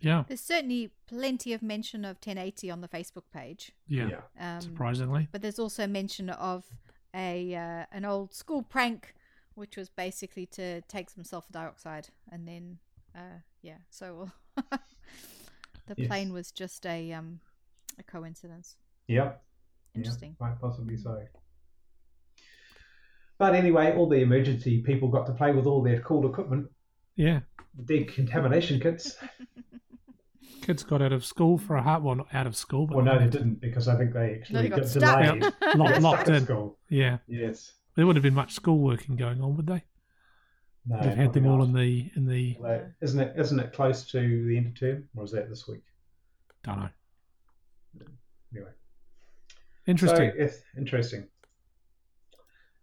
Yeah. 0.00 0.24
There's 0.26 0.40
certainly 0.40 0.90
plenty 1.06 1.52
of 1.52 1.62
mention 1.62 2.04
of 2.04 2.16
1080 2.16 2.70
on 2.70 2.80
the 2.80 2.88
Facebook 2.88 3.24
page. 3.32 3.72
Yeah. 3.86 4.20
Um, 4.38 4.60
Surprisingly. 4.60 5.28
but 5.32 5.42
there's 5.42 5.58
also 5.58 5.86
mention 5.86 6.30
of 6.30 6.64
a 7.14 7.54
uh, 7.54 7.84
an 7.92 8.04
old 8.04 8.32
school 8.34 8.62
prank, 8.62 9.14
which 9.54 9.76
was 9.76 9.88
basically 9.88 10.46
to 10.46 10.80
take 10.82 11.10
some 11.10 11.24
sulfur 11.24 11.52
dioxide 11.52 12.08
and 12.30 12.46
then, 12.46 12.78
uh, 13.14 13.40
yeah. 13.62 13.78
So 13.90 14.30
the 14.70 14.80
Yes. 15.96 16.06
plane 16.08 16.32
was 16.32 16.50
just 16.52 16.86
a 16.86 17.12
um 17.12 17.40
a 18.00 18.10
coincidence. 18.10 18.76
Yep. 19.08 19.42
Interesting. 19.94 20.36
Yeah, 20.40 20.46
quite 20.48 20.60
possibly 20.60 20.96
so. 20.96 21.18
But 23.38 23.54
anyway, 23.54 23.92
all 23.96 24.08
the 24.08 24.16
emergency 24.16 24.82
people 24.82 25.08
got 25.08 25.26
to 25.26 25.32
play 25.32 25.52
with 25.52 25.66
all 25.66 25.82
their 25.82 26.00
cool 26.00 26.28
equipment, 26.28 26.68
Yeah. 27.16 27.40
decontamination 27.84 28.80
kits. 28.80 29.16
Kids 30.62 30.82
got 30.84 31.00
out 31.00 31.12
of 31.12 31.24
school 31.24 31.56
for 31.56 31.76
a 31.76 31.82
half. 31.82 32.02
Well, 32.02 32.16
not 32.16 32.34
out 32.34 32.46
of 32.46 32.54
school, 32.54 32.86
but 32.86 32.96
Well, 32.96 33.04
no, 33.06 33.18
they 33.18 33.28
didn't 33.28 33.62
because 33.62 33.88
I 33.88 33.96
think 33.96 34.12
they 34.12 34.34
actually 34.40 34.62
they 34.64 34.68
got 34.68 34.80
got, 34.80 34.88
stuck. 34.88 35.22
delayed. 35.22 35.42
Lock- 35.42 35.54
They 35.60 35.66
got 35.78 36.02
locked 36.02 36.20
stuck 36.26 36.36
in. 36.36 36.44
School. 36.44 36.78
Yeah. 36.90 37.18
Yes. 37.26 37.72
There 37.96 38.06
wouldn't 38.06 38.22
have 38.22 38.28
been 38.30 38.34
much 38.36 38.52
school 38.52 38.78
working 38.78 39.16
going 39.16 39.40
on, 39.40 39.56
would 39.56 39.66
they? 39.66 39.82
No, 40.86 41.00
They've 41.02 41.14
had 41.16 41.32
them 41.32 41.46
all 41.46 41.62
in 41.64 41.72
the 41.72 42.10
in 42.14 42.26
the. 42.26 42.56
not. 42.60 42.70
Although, 42.70 42.86
Isn't 43.00 43.20
it? 43.20 43.34
Isn't 43.38 43.58
it 43.60 43.72
close 43.72 44.04
to 44.10 44.46
the 44.46 44.56
end 44.58 44.66
of 44.66 44.78
term, 44.78 45.08
or 45.16 45.24
is 45.24 45.30
that 45.32 45.48
this 45.48 45.66
week? 45.66 45.82
Don't 46.62 46.78
know. 46.80 46.88
Anyway, 48.54 48.70
Interesting. 49.86 50.30
So, 50.32 50.36
yes, 50.38 50.60
interesting. 50.76 51.28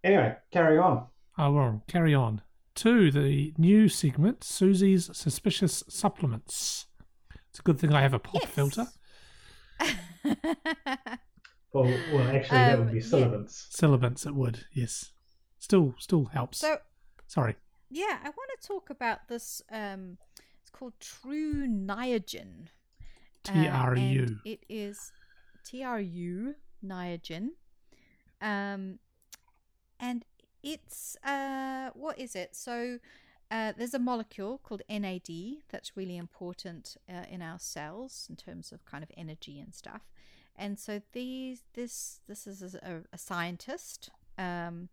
Anyway, 0.03 0.35
carry 0.51 0.77
on. 0.77 1.07
Oh, 1.37 1.51
well, 1.51 1.83
carry 1.87 2.13
on 2.15 2.41
to 2.75 3.11
the 3.11 3.53
new 3.57 3.87
segment, 3.89 4.43
Susie's 4.43 5.09
suspicious 5.15 5.83
supplements. 5.89 6.87
It's 7.49 7.59
a 7.59 7.63
good 7.63 7.79
thing 7.79 7.93
I 7.93 8.01
have 8.01 8.13
a 8.13 8.19
pop 8.19 8.41
Yes. 8.43 8.51
filter. 8.51 8.87
Well, 11.73 11.83
well, 12.13 12.27
actually, 12.29 12.57
that 12.59 12.79
would 12.79 12.87
Um, 12.87 12.93
be 12.93 12.99
yeah. 12.99 13.05
syllabants. 13.05 13.67
Syllabants, 13.69 14.25
it 14.25 14.33
would. 14.33 14.65
Yes, 14.73 15.11
still 15.59 15.93
still 15.99 16.25
helps. 16.25 16.59
so 16.59 16.77
Sorry. 17.27 17.55
yeah, 17.89 18.19
I 18.23 18.29
want 18.29 18.49
to 18.59 18.67
talk 18.67 18.89
about 18.89 19.27
this. 19.27 19.61
Um, 19.69 20.17
it's 20.61 20.69
called 20.71 20.93
Tru 20.99 21.67
Niagen. 21.67 22.67
Uh, 23.49 23.53
T 23.53 23.67
R 23.67 23.93
and 23.93 24.11
U. 24.11 24.39
It 24.45 24.63
is 24.69 25.11
T 25.63 25.83
R 25.83 25.99
U 25.99 26.55
Niagen. 26.85 27.49
Um, 28.41 28.99
and 29.99 30.25
it's 30.63 31.17
uh, 31.23 31.89
what 31.93 32.19
is 32.19 32.35
it? 32.35 32.55
So 32.55 32.99
uh, 33.49 33.73
there's 33.77 33.93
a 33.93 33.99
molecule 33.99 34.59
called 34.63 34.81
NAD 34.89 35.29
that's 35.69 35.95
really 35.95 36.17
important 36.17 36.97
uh, 37.09 37.23
in 37.31 37.41
our 37.41 37.59
cells 37.59 38.27
in 38.29 38.35
terms 38.35 38.71
of 38.71 38.85
kind 38.85 39.03
of 39.03 39.09
energy 39.15 39.59
and 39.59 39.73
stuff. 39.73 40.01
And 40.55 40.77
so 40.79 41.01
these 41.13 41.63
this 41.73 42.19
this 42.27 42.47
is 42.47 42.75
a, 42.75 43.03
a 43.13 43.17
scientist 43.17 44.09
um, 44.37 44.89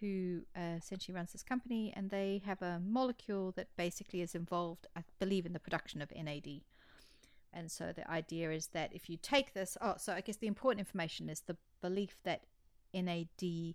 who 0.00 0.42
uh, 0.56 0.76
essentially 0.78 1.14
runs 1.14 1.32
this 1.32 1.42
company, 1.42 1.92
and 1.94 2.10
they 2.10 2.42
have 2.44 2.60
a 2.62 2.80
molecule 2.84 3.52
that 3.52 3.68
basically 3.76 4.20
is 4.22 4.34
involved, 4.34 4.86
I 4.96 5.02
believe, 5.18 5.46
in 5.46 5.52
the 5.52 5.60
production 5.60 6.02
of 6.02 6.10
NAD. 6.10 6.62
And 7.54 7.70
so 7.70 7.92
the 7.94 8.08
idea 8.10 8.50
is 8.50 8.68
that 8.68 8.92
if 8.92 9.08
you 9.08 9.16
take 9.16 9.54
this, 9.54 9.76
oh, 9.80 9.94
so 9.96 10.12
I 10.12 10.20
guess 10.20 10.36
the 10.36 10.46
important 10.46 10.80
information 10.80 11.28
is 11.28 11.40
the 11.40 11.56
belief 11.80 12.16
that 12.24 12.42
NAD 12.92 13.74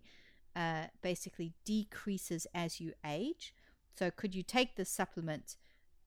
uh, 0.56 0.88
basically 1.02 1.54
decreases 1.66 2.46
as 2.54 2.80
you 2.80 2.94
age. 3.06 3.54
So 3.98 4.12
could 4.12 4.36
you 4.36 4.44
take 4.44 4.76
this 4.76 4.90
supplement, 4.90 5.58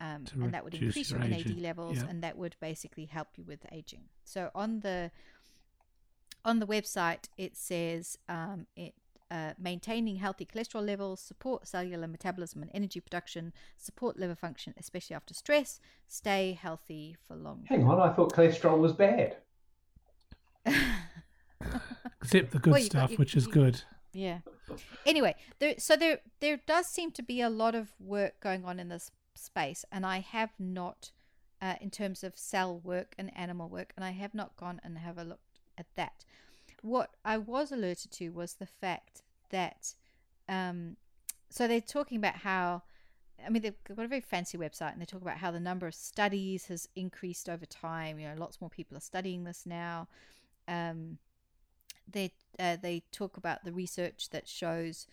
um, 0.01 0.25
and 0.35 0.55
that 0.55 0.65
would 0.65 0.75
increase 0.75 1.11
your 1.11 1.21
your 1.21 1.29
NAD 1.29 1.41
aging, 1.41 1.63
levels, 1.63 1.99
yeah. 1.99 2.07
and 2.09 2.23
that 2.23 2.37
would 2.39 2.57
basically 2.61 3.05
help 3.07 3.29
you 3.37 3.45
with 3.45 3.61
aging. 3.71 4.05
So 4.25 4.51
on 4.55 4.81
the 4.81 5.11
on 6.45 6.59
the 6.59 6.67
website, 6.67 7.29
it 7.37 7.57
says 7.57 8.19
um, 8.29 8.67
it 8.77 8.95
uh, 9.33 9.55
maintaining 9.59 10.17
healthy 10.17 10.45
cholesterol 10.47 10.85
levels, 10.87 11.19
support 11.21 11.67
cellular 11.67 12.07
metabolism 12.07 12.61
and 12.63 12.71
energy 12.75 13.01
production, 13.01 13.53
support 13.79 14.19
liver 14.19 14.35
function, 14.37 14.75
especially 14.79 15.17
after 15.17 15.33
stress, 15.35 15.81
stay 16.07 16.53
healthy 16.53 17.17
for 17.27 17.35
long. 17.35 17.65
Hang 17.69 17.83
on, 17.85 17.99
I 17.99 18.13
thought 18.13 18.33
cholesterol 18.35 18.79
was 18.79 18.93
bad. 18.93 19.37
Except 22.23 22.51
the 22.53 22.59
good 22.59 22.73
Well, 22.73 22.81
you 22.81 22.89
got- 22.89 22.91
stuff, 22.91 23.11
you- 23.13 23.17
which 23.17 23.35
is 23.37 23.47
you- 23.47 23.53
good. 23.53 23.83
Yeah. 24.13 24.41
Anyway, 25.07 25.35
there 25.59 25.75
so 25.79 25.97
there 25.97 26.19
there 26.41 26.59
does 26.67 26.87
seem 26.87 27.11
to 27.13 27.23
be 27.23 27.41
a 27.41 27.49
lot 27.49 27.75
of 27.75 27.95
work 27.99 28.39
going 28.41 28.65
on 28.67 28.79
in 28.79 28.89
this 28.91 29.11
space, 29.35 29.85
and 29.91 30.05
I 30.05 30.19
have 30.21 30.51
not, 30.59 31.13
uh, 31.63 31.77
in 31.81 31.91
terms 31.91 32.23
of 32.23 32.37
cell 32.37 32.79
work 32.79 33.15
and 33.19 33.35
animal 33.37 33.71
work, 33.71 33.95
and 33.97 34.05
I 34.05 34.11
have 34.11 34.35
not 34.35 34.55
gone 34.57 34.81
and 34.85 34.99
have 34.99 35.17
a 35.17 35.25
look 35.25 35.41
at 35.79 35.87
that. 35.97 36.25
What 36.83 37.11
I 37.25 37.39
was 37.39 37.73
alerted 37.73 38.11
to 38.13 38.31
was 38.31 38.55
the 38.55 38.67
fact 38.67 39.23
that, 39.51 39.95
um, 40.49 40.97
so 41.51 41.67
they're 41.67 41.81
talking 41.81 42.19
about 42.19 42.37
how. 42.37 42.83
I 43.45 43.49
mean, 43.49 43.63
they've 43.63 43.75
got 43.85 44.05
a 44.05 44.07
very 44.07 44.21
fancy 44.21 44.57
website, 44.57 44.93
and 44.93 45.01
they 45.01 45.05
talk 45.05 45.23
about 45.23 45.39
how 45.39 45.51
the 45.51 45.59
number 45.59 45.89
of 45.89 45.95
studies 45.95 46.67
has 46.67 46.89
increased 46.95 47.49
over 47.49 47.67
time. 47.67 48.21
You 48.21 48.29
know, 48.29 48.35
lots 48.37 48.61
more 48.61 48.71
people 48.71 48.97
are 48.97 49.01
studying 49.01 49.43
this 49.43 49.65
now. 49.67 50.07
Um, 50.69 51.19
they 52.09 52.33
uh, 52.59 52.77
they 52.81 53.03
talk 53.11 53.37
about 53.37 53.65
the 53.65 53.73
research 53.73 54.31
that 54.31 54.47
shows 54.47 55.07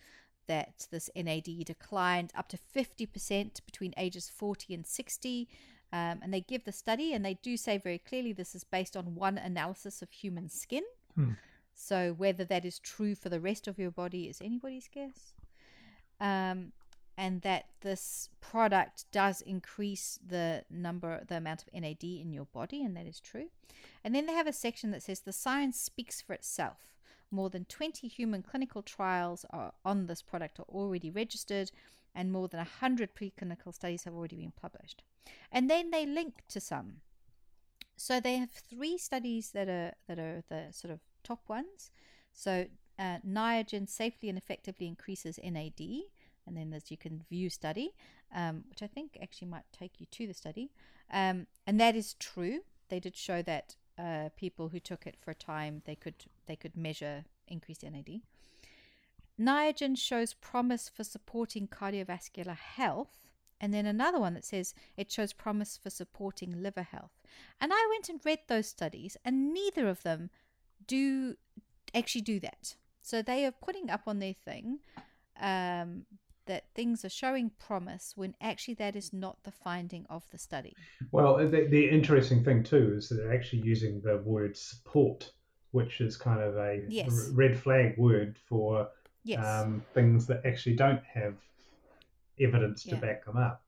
that 0.46 0.86
this 0.90 1.08
NAD 1.14 1.64
declined 1.64 2.32
up 2.36 2.48
to 2.48 2.58
50% 2.74 3.64
between 3.64 3.94
ages 3.96 4.28
40 4.28 4.74
and 4.74 4.84
60. 4.84 5.48
Um, 5.92 6.20
and 6.22 6.34
they 6.34 6.40
give 6.40 6.64
the 6.64 6.72
study, 6.72 7.12
and 7.12 7.24
they 7.24 7.34
do 7.34 7.56
say 7.56 7.78
very 7.78 7.98
clearly 7.98 8.32
this 8.32 8.54
is 8.54 8.64
based 8.64 8.96
on 8.96 9.14
one 9.14 9.38
analysis 9.38 10.02
of 10.02 10.10
human 10.10 10.48
skin. 10.48 10.82
Hmm. 11.14 11.32
So 11.82 12.12
whether 12.12 12.44
that 12.44 12.66
is 12.66 12.78
true 12.78 13.14
for 13.14 13.30
the 13.30 13.40
rest 13.40 13.66
of 13.66 13.78
your 13.78 13.90
body 13.90 14.28
is 14.28 14.42
anybody's 14.42 14.86
guess. 14.86 15.32
Um, 16.20 16.72
and 17.16 17.40
that 17.40 17.66
this 17.80 18.28
product 18.42 19.06
does 19.12 19.40
increase 19.40 20.18
the 20.24 20.64
number, 20.70 21.24
the 21.26 21.38
amount 21.38 21.62
of 21.62 21.68
NAD 21.72 22.04
in 22.04 22.32
your 22.32 22.44
body, 22.44 22.84
and 22.84 22.94
that 22.96 23.06
is 23.06 23.18
true. 23.18 23.48
And 24.04 24.14
then 24.14 24.26
they 24.26 24.34
have 24.34 24.46
a 24.46 24.52
section 24.52 24.90
that 24.90 25.02
says 25.02 25.20
the 25.20 25.32
science 25.32 25.80
speaks 25.80 26.20
for 26.20 26.34
itself. 26.34 26.92
More 27.30 27.48
than 27.48 27.64
20 27.64 28.08
human 28.08 28.42
clinical 28.42 28.82
trials 28.82 29.46
are 29.50 29.72
on 29.82 30.06
this 30.06 30.20
product 30.20 30.60
are 30.60 30.64
already 30.68 31.10
registered, 31.10 31.70
and 32.14 32.30
more 32.30 32.48
than 32.48 32.58
100 32.58 33.14
preclinical 33.14 33.74
studies 33.74 34.04
have 34.04 34.14
already 34.14 34.36
been 34.36 34.52
published. 34.52 35.02
And 35.50 35.70
then 35.70 35.90
they 35.90 36.04
link 36.04 36.42
to 36.48 36.60
some. 36.60 36.96
So 37.96 38.20
they 38.20 38.36
have 38.36 38.50
three 38.50 38.98
studies 38.98 39.50
that 39.52 39.68
are 39.68 39.92
that 40.08 40.18
are 40.18 40.42
the 40.48 40.68
sort 40.72 40.92
of 40.92 41.00
top 41.22 41.48
ones. 41.48 41.90
So 42.32 42.66
uh, 42.98 43.18
Niagen 43.26 43.88
safely 43.88 44.28
and 44.28 44.38
effectively 44.38 44.86
increases 44.86 45.38
NAD, 45.42 45.80
and 46.46 46.56
then 46.56 46.70
there's 46.70 46.90
you 46.90 46.96
can 46.96 47.24
view 47.28 47.50
study, 47.50 47.94
um, 48.34 48.64
which 48.68 48.82
I 48.82 48.86
think 48.86 49.18
actually 49.22 49.48
might 49.48 49.64
take 49.72 50.00
you 50.00 50.06
to 50.10 50.26
the 50.26 50.34
study, 50.34 50.70
um, 51.12 51.46
and 51.66 51.80
that 51.80 51.96
is 51.96 52.14
true. 52.14 52.60
They 52.88 53.00
did 53.00 53.16
show 53.16 53.42
that 53.42 53.76
uh, 53.98 54.30
people 54.36 54.68
who 54.68 54.80
took 54.80 55.06
it 55.06 55.16
for 55.20 55.30
a 55.30 55.34
time 55.34 55.82
they 55.84 55.94
could 55.94 56.24
they 56.46 56.56
could 56.56 56.76
measure 56.76 57.24
increased 57.48 57.82
NAD. 57.82 58.20
Niagen 59.40 59.96
shows 59.96 60.34
promise 60.34 60.88
for 60.88 61.02
supporting 61.02 61.66
cardiovascular 61.66 62.56
health. 62.56 63.16
And 63.62 63.74
then 63.74 63.84
another 63.84 64.18
one 64.18 64.34
that 64.34 64.44
says 64.44 64.74
it 64.96 65.12
shows 65.12 65.34
promise 65.34 65.78
for 65.82 65.90
supporting 65.90 66.62
liver 66.62 66.82
health. 66.82 67.12
And 67.60 67.72
I 67.74 67.86
went 67.90 68.08
and 68.08 68.20
read 68.24 68.40
those 68.48 68.68
studies, 68.68 69.16
and 69.24 69.52
neither 69.52 69.88
of 69.88 70.02
them 70.02 70.30
do 70.86 71.36
actually 71.94 72.22
do 72.22 72.40
that. 72.40 72.76
So 73.02 73.22
they 73.22 73.44
are 73.46 73.52
putting 73.52 73.90
up 73.90 74.02
on 74.06 74.18
their 74.18 74.34
thing 74.34 74.78
um, 75.40 76.04
that 76.46 76.64
things 76.74 77.04
are 77.04 77.10
showing 77.10 77.50
promise 77.58 78.12
when 78.16 78.34
actually 78.40 78.74
that 78.74 78.96
is 78.96 79.12
not 79.12 79.42
the 79.44 79.50
finding 79.50 80.06
of 80.10 80.24
the 80.30 80.38
study. 80.38 80.74
Well, 81.12 81.36
the, 81.38 81.66
the 81.66 81.88
interesting 81.88 82.44
thing 82.44 82.62
too 82.62 82.94
is 82.96 83.08
that 83.08 83.16
they're 83.16 83.34
actually 83.34 83.62
using 83.62 84.00
the 84.02 84.18
word 84.18 84.56
support, 84.56 85.32
which 85.72 86.00
is 86.00 86.16
kind 86.16 86.40
of 86.40 86.56
a 86.56 86.84
Yes. 86.88 87.08
r- 87.08 87.32
red 87.34 87.58
flag 87.58 87.96
word 87.98 88.36
for 88.48 88.88
Yes. 89.24 89.44
um, 89.44 89.82
things 89.94 90.26
that 90.26 90.44
actually 90.46 90.76
don't 90.76 91.02
have 91.04 91.36
evidence 92.40 92.84
to 92.84 92.96
back 92.96 93.24
them 93.24 93.36
up. 93.36 93.62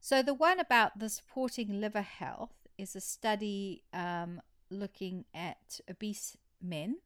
So 0.00 0.22
the 0.22 0.34
one 0.34 0.60
about 0.60 0.98
the 0.98 1.08
supporting 1.08 1.80
liver 1.80 2.02
health 2.02 2.54
is 2.76 2.94
a 2.96 3.00
study 3.00 3.82
um, 3.92 4.40
looking 4.70 5.24
at 5.34 5.80
obese 5.88 6.36
men, 6.62 6.96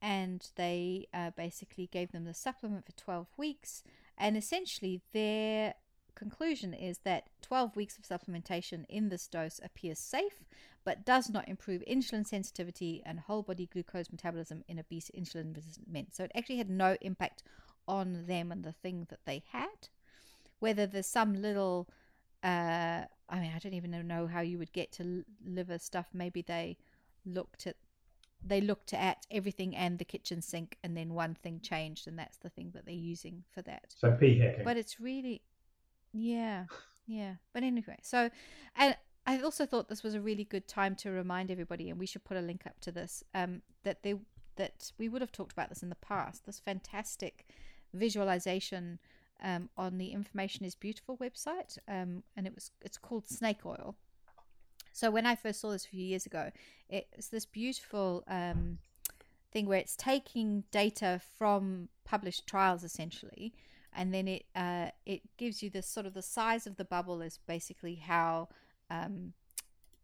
and 0.00 0.50
they 0.56 1.08
uh, 1.12 1.30
basically 1.36 1.86
gave 1.86 2.12
them 2.12 2.24
the 2.24 2.34
supplement 2.34 2.86
for 2.86 2.92
12 2.92 3.26
weeks, 3.36 3.82
and 4.16 4.36
essentially 4.36 5.00
their 5.12 5.74
conclusion 6.14 6.74
is 6.74 6.98
that 7.04 7.28
12 7.42 7.76
weeks 7.76 7.96
of 7.96 8.04
supplementation 8.04 8.84
in 8.88 9.08
this 9.08 9.28
dose 9.28 9.60
appears 9.62 10.00
safe 10.00 10.44
but 10.84 11.04
does 11.04 11.30
not 11.30 11.48
improve 11.48 11.82
insulin 11.88 12.26
sensitivity 12.26 13.02
and 13.06 13.20
whole 13.20 13.42
body 13.42 13.66
glucose 13.66 14.10
metabolism 14.10 14.64
in 14.66 14.78
obese 14.78 15.10
insulin 15.16 15.54
resistant 15.54 15.90
men. 15.90 16.06
So 16.10 16.24
it 16.24 16.32
actually 16.34 16.56
had 16.56 16.70
no 16.70 16.96
impact 17.00 17.42
on 17.86 18.26
them 18.26 18.50
and 18.50 18.64
the 18.64 18.72
thing 18.72 19.06
that 19.10 19.20
they 19.24 19.42
had. 19.52 19.88
Whether 20.58 20.86
there's 20.86 21.06
some 21.06 21.40
little 21.40 21.88
uh 22.42 23.02
i 23.28 23.38
mean 23.40 23.52
i 23.54 23.58
don't 23.58 23.74
even 23.74 23.90
know 24.06 24.26
how 24.26 24.40
you 24.40 24.58
would 24.58 24.72
get 24.72 24.92
to 24.92 25.24
liver 25.44 25.78
stuff. 25.78 26.06
Maybe 26.12 26.42
they 26.42 26.78
looked 27.24 27.66
at 27.66 27.76
they 28.44 28.60
looked 28.60 28.94
at 28.94 29.26
everything 29.30 29.74
and 29.74 29.98
the 29.98 30.04
kitchen 30.04 30.40
sink 30.40 30.78
and 30.84 30.96
then 30.96 31.12
one 31.12 31.34
thing 31.34 31.60
changed 31.60 32.06
and 32.06 32.18
that's 32.18 32.36
the 32.36 32.48
thing 32.48 32.70
that 32.72 32.86
they're 32.86 32.94
using 32.94 33.42
for 33.52 33.62
that. 33.62 33.86
So 33.88 34.12
p 34.12 34.38
hacking. 34.38 34.64
but 34.64 34.76
it's 34.76 35.00
really 35.00 35.42
yeah 36.12 36.64
yeah. 37.06 37.34
But 37.52 37.62
anyway 37.62 37.98
so 38.02 38.30
and 38.76 38.96
i 39.26 39.40
also 39.40 39.66
thought 39.66 39.88
this 39.88 40.02
was 40.02 40.14
a 40.14 40.20
really 40.20 40.44
good 40.44 40.68
time 40.68 40.94
to 40.96 41.10
remind 41.10 41.50
everybody 41.50 41.90
and 41.90 41.98
we 41.98 42.06
should 42.06 42.24
put 42.24 42.36
a 42.36 42.40
link 42.40 42.62
up 42.66 42.80
to 42.80 42.92
this 42.92 43.24
um 43.34 43.62
that 43.82 44.02
they 44.02 44.14
that 44.56 44.92
we 44.98 45.08
would 45.08 45.20
have 45.20 45.32
talked 45.32 45.52
about 45.52 45.68
this 45.68 45.82
in 45.82 45.88
the 45.88 45.94
past 45.96 46.46
this 46.46 46.60
fantastic 46.60 47.46
visualization 47.92 48.98
um, 49.42 49.68
on 49.76 49.98
the 49.98 50.08
information 50.12 50.64
is 50.64 50.74
beautiful 50.74 51.16
website 51.18 51.78
um, 51.88 52.22
and 52.36 52.46
it 52.46 52.54
was 52.54 52.70
it's 52.82 52.98
called 52.98 53.26
snake 53.28 53.64
oil 53.64 53.94
so 54.92 55.10
when 55.10 55.26
i 55.26 55.34
first 55.34 55.60
saw 55.60 55.70
this 55.70 55.84
a 55.84 55.88
few 55.88 56.04
years 56.04 56.26
ago 56.26 56.50
it's 56.88 57.28
this 57.28 57.44
beautiful 57.46 58.24
um, 58.28 58.78
thing 59.52 59.66
where 59.66 59.78
it's 59.78 59.96
taking 59.96 60.64
data 60.70 61.20
from 61.38 61.88
published 62.04 62.46
trials 62.46 62.82
essentially 62.84 63.52
and 63.94 64.12
then 64.12 64.26
it 64.28 64.44
uh, 64.54 64.88
it 65.06 65.22
gives 65.36 65.62
you 65.62 65.70
the 65.70 65.82
sort 65.82 66.06
of 66.06 66.14
the 66.14 66.22
size 66.22 66.66
of 66.66 66.76
the 66.76 66.84
bubble 66.84 67.20
is 67.22 67.38
basically 67.46 67.96
how 67.96 68.48
um, 68.90 69.32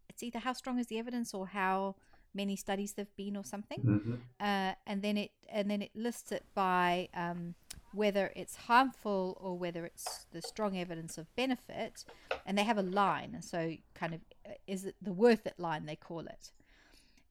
it's 0.09 0.23
either 0.23 0.39
how 0.39 0.53
strong 0.53 0.79
is 0.79 0.87
the 0.87 0.97
evidence 0.99 1.33
or 1.33 1.47
how 1.47 1.95
many 2.33 2.55
studies 2.55 2.93
there've 2.93 3.15
been 3.15 3.35
or 3.37 3.43
something 3.45 3.79
Mhm. 3.79 4.19
uh, 4.39 4.75
and 4.85 5.01
then 5.01 5.17
it 5.17 5.31
and 5.49 5.69
then 5.71 5.81
it 5.81 5.91
lists 5.95 6.31
it 6.31 6.45
by 6.53 7.09
um, 7.13 7.55
whether 7.95 8.31
it's 8.35 8.55
harmful 8.55 9.37
or 9.41 9.57
whether 9.57 9.85
it's 9.85 10.25
the 10.31 10.41
strong 10.41 10.77
evidence 10.77 11.17
of 11.17 11.33
benefit 11.35 12.05
and 12.45 12.57
they 12.57 12.63
have 12.63 12.77
a 12.77 12.83
line 12.83 13.41
so 13.41 13.75
kind 13.93 14.13
of 14.13 14.19
uh, 14.45 14.53
is 14.67 14.85
it 14.85 14.95
the 15.01 15.13
worth 15.13 15.45
it 15.45 15.59
line 15.59 15.85
they 15.85 15.95
call 15.95 16.21
it. 16.21 16.51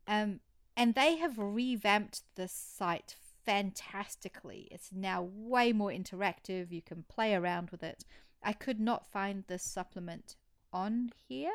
Um, 0.06 0.40
and 0.76 0.94
they 0.94 1.16
have 1.16 1.38
revamped 1.38 2.22
the 2.34 2.48
site 2.48 3.14
fantastically. 3.46 4.68
It's 4.70 4.90
now 4.92 5.28
way 5.32 5.72
more 5.72 5.90
interactive. 5.90 6.72
You 6.72 6.82
can 6.82 7.04
play 7.08 7.34
around 7.34 7.70
with 7.70 7.82
it. 7.82 8.04
I 8.42 8.52
could 8.52 8.80
not 8.80 9.06
find 9.06 9.44
this 9.46 9.62
supplement 9.62 10.36
on 10.72 11.10
here 11.28 11.52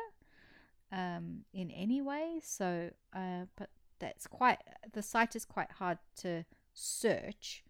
um, 0.92 1.44
in 1.52 1.70
any 1.70 2.00
way 2.00 2.40
so 2.42 2.90
uh, 3.14 3.44
but 3.56 3.70
that's 3.98 4.26
quite 4.26 4.58
the 4.92 5.02
site 5.02 5.36
is 5.36 5.44
quite 5.44 5.72
hard 5.72 5.98
to 6.16 6.44
search 6.72 7.62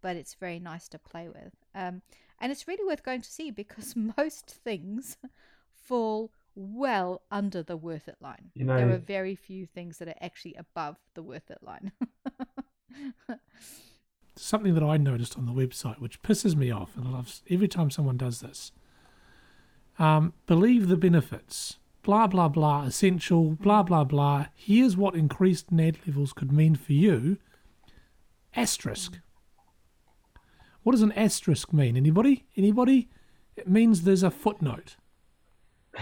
but 0.00 0.16
it's 0.16 0.34
very 0.34 0.58
nice 0.58 0.88
to 0.88 0.98
play 0.98 1.28
with 1.28 1.54
um, 1.74 2.02
and 2.40 2.50
it's 2.50 2.66
really 2.66 2.84
worth 2.84 3.02
going 3.02 3.20
to 3.20 3.30
see 3.30 3.50
because 3.50 3.94
most 4.16 4.50
things 4.50 5.16
fall 5.74 6.30
well 6.54 7.22
under 7.30 7.62
the 7.62 7.76
worth 7.76 8.08
it 8.08 8.16
line 8.20 8.50
You 8.54 8.66
there 8.66 8.90
are 8.90 8.98
very 8.98 9.34
few 9.34 9.66
things 9.66 9.98
that 9.98 10.08
are 10.08 10.14
actually 10.20 10.54
above 10.54 10.96
the 11.14 11.22
worth 11.22 11.50
it 11.50 11.62
line 11.62 11.92
Something 14.36 14.74
that 14.74 14.82
I 14.82 14.96
noticed 14.96 15.36
on 15.36 15.44
the 15.44 15.52
website, 15.52 15.98
which 15.98 16.22
pisses 16.22 16.56
me 16.56 16.70
off, 16.70 16.96
and 16.96 17.06
I 17.06 17.10
love 17.10 17.42
every 17.50 17.68
time 17.68 17.90
someone 17.90 18.16
does 18.16 18.40
this. 18.40 18.72
Um, 19.98 20.32
believe 20.46 20.88
the 20.88 20.96
benefits. 20.96 21.76
Blah 22.02 22.26
blah 22.26 22.48
blah. 22.48 22.84
Essential. 22.84 23.50
Blah 23.50 23.82
blah 23.82 24.04
blah. 24.04 24.46
Here's 24.54 24.96
what 24.96 25.14
increased 25.14 25.70
NAD 25.70 25.98
levels 26.06 26.32
could 26.32 26.52
mean 26.52 26.74
for 26.74 26.94
you. 26.94 27.36
Asterisk. 28.56 29.18
What 30.82 30.92
does 30.92 31.02
an 31.02 31.12
asterisk 31.12 31.72
mean? 31.72 31.96
Anybody? 31.96 32.46
Anybody? 32.56 33.08
It 33.56 33.68
means 33.68 34.02
there's 34.02 34.22
a 34.22 34.30
footnote. 34.30 34.96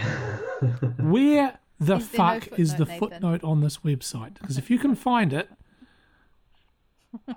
Where 0.99 1.59
the 1.79 1.95
Is 1.97 2.09
there 2.11 2.17
no 2.19 2.39
fuck 2.39 2.59
is 2.59 2.75
the 2.75 2.85
footnote, 2.85 2.87
Nathan? 2.87 2.99
footnote 3.21 3.43
on 3.43 3.61
this 3.61 3.77
website? 3.79 4.35
Because 4.39 4.57
if 4.57 4.69
you 4.69 4.77
can 4.79 4.95
find 4.95 5.33
it, 5.33 5.49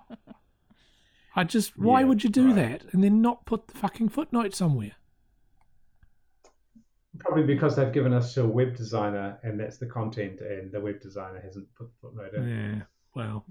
I 1.35 1.45
just 1.45 1.79
why 1.79 2.01
Yeah, 2.01 2.07
would 2.07 2.25
you 2.25 2.31
do 2.31 2.49
right. 2.49 2.57
that 2.57 2.85
and 2.93 3.03
then 3.03 3.23
not 3.23 3.47
put 3.47 3.69
the 3.69 3.75
fucking 3.79 4.11
footnote 4.11 4.55
somewhere? 4.55 4.93
Probably 7.19 7.45
because 7.45 7.77
they've 7.77 7.93
given 7.93 8.13
us 8.13 8.35
to 8.35 8.43
a 8.43 8.47
web 8.49 8.77
designer 8.77 9.39
and 9.43 9.59
that's 9.59 9.79
the 9.79 9.87
content, 9.87 10.41
and 10.41 10.73
the 10.73 10.81
web 10.81 11.01
designer 11.01 11.41
hasn't 11.41 11.67
put 11.75 11.89
the 11.89 11.95
footnote 12.01 12.35
in. 12.35 12.49
Yeah, 12.49 12.83
well, 13.15 13.45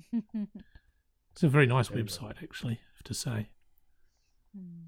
it's 1.32 1.44
a 1.44 1.50
very 1.50 1.68
nice 1.68 1.90
Anyway. 1.90 2.08
website 2.08 2.44
actually, 2.44 2.74
I 2.74 2.96
have 2.98 3.04
to 3.06 3.14
say. 3.14 3.50
Hmm. 4.56 4.88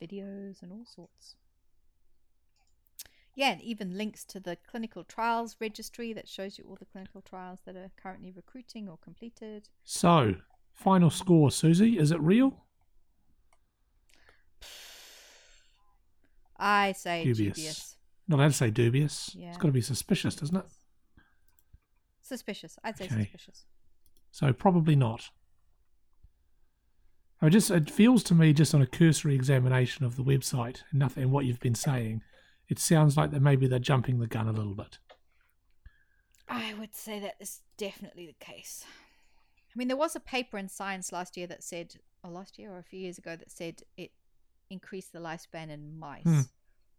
videos 0.00 0.62
and 0.62 0.72
all 0.72 0.84
sorts. 0.84 1.36
Yeah, 3.34 3.52
and 3.52 3.62
even 3.62 3.96
links 3.96 4.24
to 4.26 4.40
the 4.40 4.56
clinical 4.56 5.04
trials 5.04 5.56
registry 5.60 6.12
that 6.12 6.28
shows 6.28 6.58
you 6.58 6.64
all 6.68 6.76
the 6.76 6.84
clinical 6.84 7.22
trials 7.22 7.60
that 7.64 7.76
are 7.76 7.90
currently 7.96 8.32
recruiting 8.32 8.88
or 8.88 8.98
completed. 8.98 9.68
So, 9.84 10.34
final 10.74 11.10
score, 11.10 11.50
Susie, 11.50 11.98
is 11.98 12.10
it 12.10 12.20
real? 12.20 12.64
I 16.58 16.92
say 16.92 17.24
Dubious. 17.24 17.56
dubious. 17.56 17.96
Not 18.28 18.36
to 18.46 18.52
say 18.52 18.70
dubious. 18.70 19.30
Yeah. 19.34 19.48
It's 19.48 19.56
got 19.58 19.68
to 19.68 19.72
be 19.72 19.80
suspicious, 19.80 20.34
doesn't 20.34 20.56
it? 20.56 20.66
Suspicious. 22.20 22.78
I'd 22.84 22.96
say 22.98 23.06
Okay. 23.06 23.22
suspicious. 23.24 23.64
So 24.30 24.52
probably 24.52 24.94
not. 24.94 25.30
I 27.42 27.48
just 27.48 27.70
it 27.70 27.90
feels 27.90 28.22
to 28.24 28.34
me 28.34 28.52
just 28.52 28.74
on 28.74 28.82
a 28.82 28.86
cursory 28.86 29.34
examination 29.34 30.04
of 30.04 30.16
the 30.16 30.22
website 30.22 30.82
and 30.90 31.00
nothing 31.00 31.22
and 31.24 31.32
what 31.32 31.46
you've 31.46 31.60
been 31.60 31.74
saying, 31.74 32.22
it 32.68 32.78
sounds 32.78 33.16
like 33.16 33.30
that 33.30 33.40
maybe 33.40 33.66
they're 33.66 33.78
jumping 33.78 34.18
the 34.18 34.26
gun 34.26 34.46
a 34.46 34.52
little 34.52 34.74
bit. 34.74 34.98
I 36.48 36.74
would 36.78 36.94
say 36.94 37.18
that 37.20 37.36
is 37.40 37.60
definitely 37.76 38.26
the 38.26 38.44
case. 38.44 38.84
I 39.74 39.78
mean, 39.78 39.88
there 39.88 39.96
was 39.96 40.16
a 40.16 40.20
paper 40.20 40.58
in 40.58 40.68
Science 40.68 41.12
last 41.12 41.36
year 41.36 41.46
that 41.46 41.62
said, 41.62 41.94
or 42.24 42.30
last 42.30 42.58
year 42.58 42.72
or 42.72 42.78
a 42.78 42.82
few 42.82 42.98
years 42.98 43.18
ago, 43.18 43.36
that 43.36 43.52
said 43.52 43.82
it 43.96 44.10
increased 44.68 45.12
the 45.12 45.20
lifespan 45.20 45.70
in 45.70 45.98
mice. 45.98 46.24
Hmm. 46.24 46.40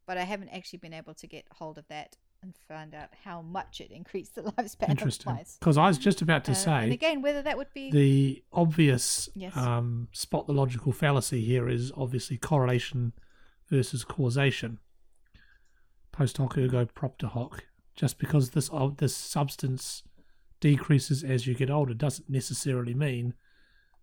But 0.08 0.18
I 0.18 0.24
haven't 0.24 0.50
actually 0.50 0.80
been 0.80 0.94
able 0.94 1.14
to 1.16 1.28
get 1.28 1.46
hold 1.52 1.78
of 1.78 1.88
that 1.90 2.16
and 2.44 2.56
find 2.68 2.96
out 2.96 3.10
how 3.24 3.42
much 3.42 3.82
it 3.82 3.92
increased 3.92 4.36
the 4.36 4.42
lifespan 4.58 4.84
of 4.84 4.90
Interesting. 4.92 5.34
mice. 5.34 5.58
Because 5.60 5.78
I 5.78 5.88
was 5.88 5.98
just 5.98 6.22
about 6.22 6.44
to 6.46 6.52
Uh, 6.52 6.56
say 6.56 6.84
and 6.86 6.94
again, 6.94 7.22
whether 7.22 7.42
that 7.42 7.58
would 7.58 7.72
be 7.74 7.92
the 7.92 8.44
obvious 8.52 9.30
Yes. 9.36 9.56
um, 9.56 10.08
spot 10.12 10.48
the 10.48 10.54
logical 10.54 10.92
fallacy 10.92 11.44
here 11.46 11.70
is 11.70 11.92
obviously 11.96 12.38
correlation 12.38 13.14
versus 13.70 14.04
causation. 14.04 14.80
Post 16.12 16.38
hoc 16.38 16.58
ergo 16.58 16.86
propter 16.86 17.28
hoc. 17.28 17.66
Just 17.96 18.18
because 18.18 18.52
this 18.52 18.70
of 18.70 18.98
this 18.98 19.16
substance 19.16 20.04
decreases 20.60 21.24
as 21.24 21.46
you 21.46 21.54
get 21.54 21.70
older 21.70 21.94
doesn't 21.94 22.30
necessarily 22.30 22.94
mean 22.94 23.34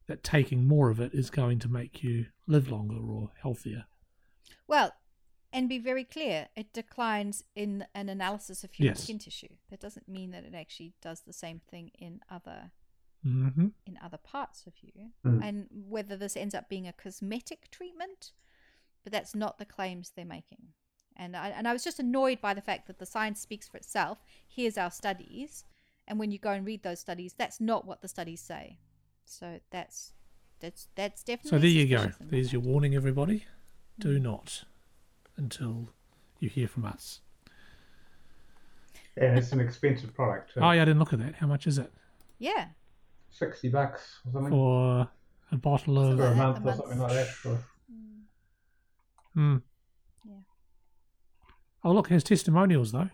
that 0.06 0.22
taking 0.22 0.66
more 0.66 0.90
of 0.90 1.00
it 1.00 1.12
is 1.14 1.30
going 1.30 1.58
to 1.58 1.68
make 1.68 2.02
you 2.02 2.26
live 2.46 2.70
longer 2.70 2.96
or 2.96 3.30
healthier. 3.42 3.86
Well, 4.66 4.92
and 5.52 5.68
be 5.68 5.78
very 5.78 6.04
clear, 6.04 6.48
it 6.54 6.72
declines 6.72 7.42
in 7.54 7.86
an 7.94 8.08
analysis 8.08 8.64
of 8.64 8.72
human 8.72 8.94
Yes. 8.94 9.04
skin 9.04 9.18
tissue. 9.18 9.56
That 9.70 9.80
doesn't 9.80 10.08
mean 10.08 10.30
that 10.32 10.44
it 10.44 10.54
actually 10.54 10.94
does 11.00 11.20
the 11.22 11.32
same 11.32 11.60
thing 11.70 11.90
in 11.98 12.20
other 12.30 12.70
hmm 13.22 13.68
in 13.84 13.98
other 14.02 14.16
parts 14.18 14.66
of 14.66 14.74
you. 14.80 15.10
Mm. 15.24 15.42
And 15.42 15.68
whether 15.70 16.16
this 16.16 16.36
ends 16.36 16.54
up 16.54 16.68
being 16.68 16.86
a 16.86 16.92
cosmetic 16.92 17.70
treatment, 17.70 18.32
but 19.02 19.12
that's 19.12 19.34
not 19.34 19.58
the 19.58 19.64
claims 19.64 20.12
they're 20.14 20.24
making. 20.24 20.68
And 21.16 21.36
I, 21.36 21.48
and 21.48 21.66
I 21.66 21.72
was 21.72 21.82
just 21.82 21.98
annoyed 21.98 22.40
by 22.40 22.54
the 22.54 22.60
fact 22.60 22.86
that 22.86 23.00
the 23.00 23.06
science 23.06 23.40
speaks 23.40 23.66
for 23.66 23.76
itself. 23.76 24.22
Here's 24.46 24.78
our 24.78 24.90
studies, 24.90 25.64
and 26.06 26.18
when 26.18 26.30
you 26.30 26.38
go 26.38 26.52
and 26.52 26.64
read 26.64 26.84
those 26.84 27.00
studies, 27.00 27.34
that's 27.36 27.60
not 27.60 27.84
what 27.84 28.02
the 28.02 28.08
studies 28.08 28.40
say. 28.40 28.78
So 29.24 29.58
that's 29.70 30.12
that's 30.60 30.88
that's 30.94 31.24
definitely. 31.24 31.58
So 31.58 31.60
there 31.60 31.70
you 31.70 31.88
go. 31.88 31.96
suspicious 31.96 32.20
in 32.20 32.26
my 32.26 32.30
There's 32.30 32.52
your 32.52 32.62
warning, 32.62 32.94
everybody. 32.94 33.46
Do 33.98 34.20
not 34.20 34.64
until 35.38 35.88
you 36.40 36.48
hear 36.48 36.68
from 36.68 36.84
us. 36.84 37.20
And 39.16 39.36
it's 39.38 39.52
an 39.52 39.60
expensive 39.60 40.14
product. 40.14 40.54
too. 40.54 40.60
Oh, 40.60 40.70
yeah, 40.70 40.82
I 40.82 40.84
didn't 40.84 40.98
look 41.00 41.12
at 41.12 41.18
that. 41.20 41.36
How 41.36 41.46
much 41.46 41.66
is 41.66 41.78
it 41.78 41.92
Yeah. 42.38 42.68
60 43.30 43.68
bucks 43.70 44.20
or 44.26 44.32
something. 44.32 44.50
for 44.50 45.08
a 45.52 45.56
bottle 45.56 45.96
for 45.96 46.12
of? 46.12 46.20
a 46.20 46.32
a 46.32 46.34
month 46.34 46.58
or 46.58 46.60
month. 46.62 46.76
something 46.76 46.98
like 46.98 47.12
that. 47.12 47.28
For, 47.28 47.64
Mm. 47.90 48.22
Hmm. 49.34 49.56
Yeah. 50.24 50.34
Oh, 51.84 51.92
look, 51.92 52.08
here's 52.08 52.24
testimonials 52.24 52.92
though. 52.92 53.10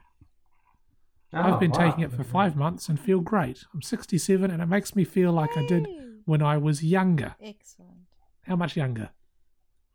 I've 1.32 1.54
Oh, 1.54 1.58
been 1.58 1.70
wow. 1.72 1.78
taking 1.88 2.04
it 2.04 2.12
for 2.12 2.22
five 2.24 2.54
months 2.56 2.88
and 2.88 2.98
feel 2.98 3.20
great. 3.20 3.64
I'm 3.74 3.82
67 3.82 4.50
and 4.50 4.62
it 4.62 4.66
makes 4.66 4.94
me 4.94 5.04
feel 5.04 5.32
like 5.32 5.56
I 5.56 5.66
did 5.66 5.86
when 6.26 6.42
I 6.42 6.56
was 6.58 6.84
younger. 6.84 7.34
Excellent. 7.40 8.06
How 8.42 8.56
much 8.56 8.76
younger? 8.76 9.10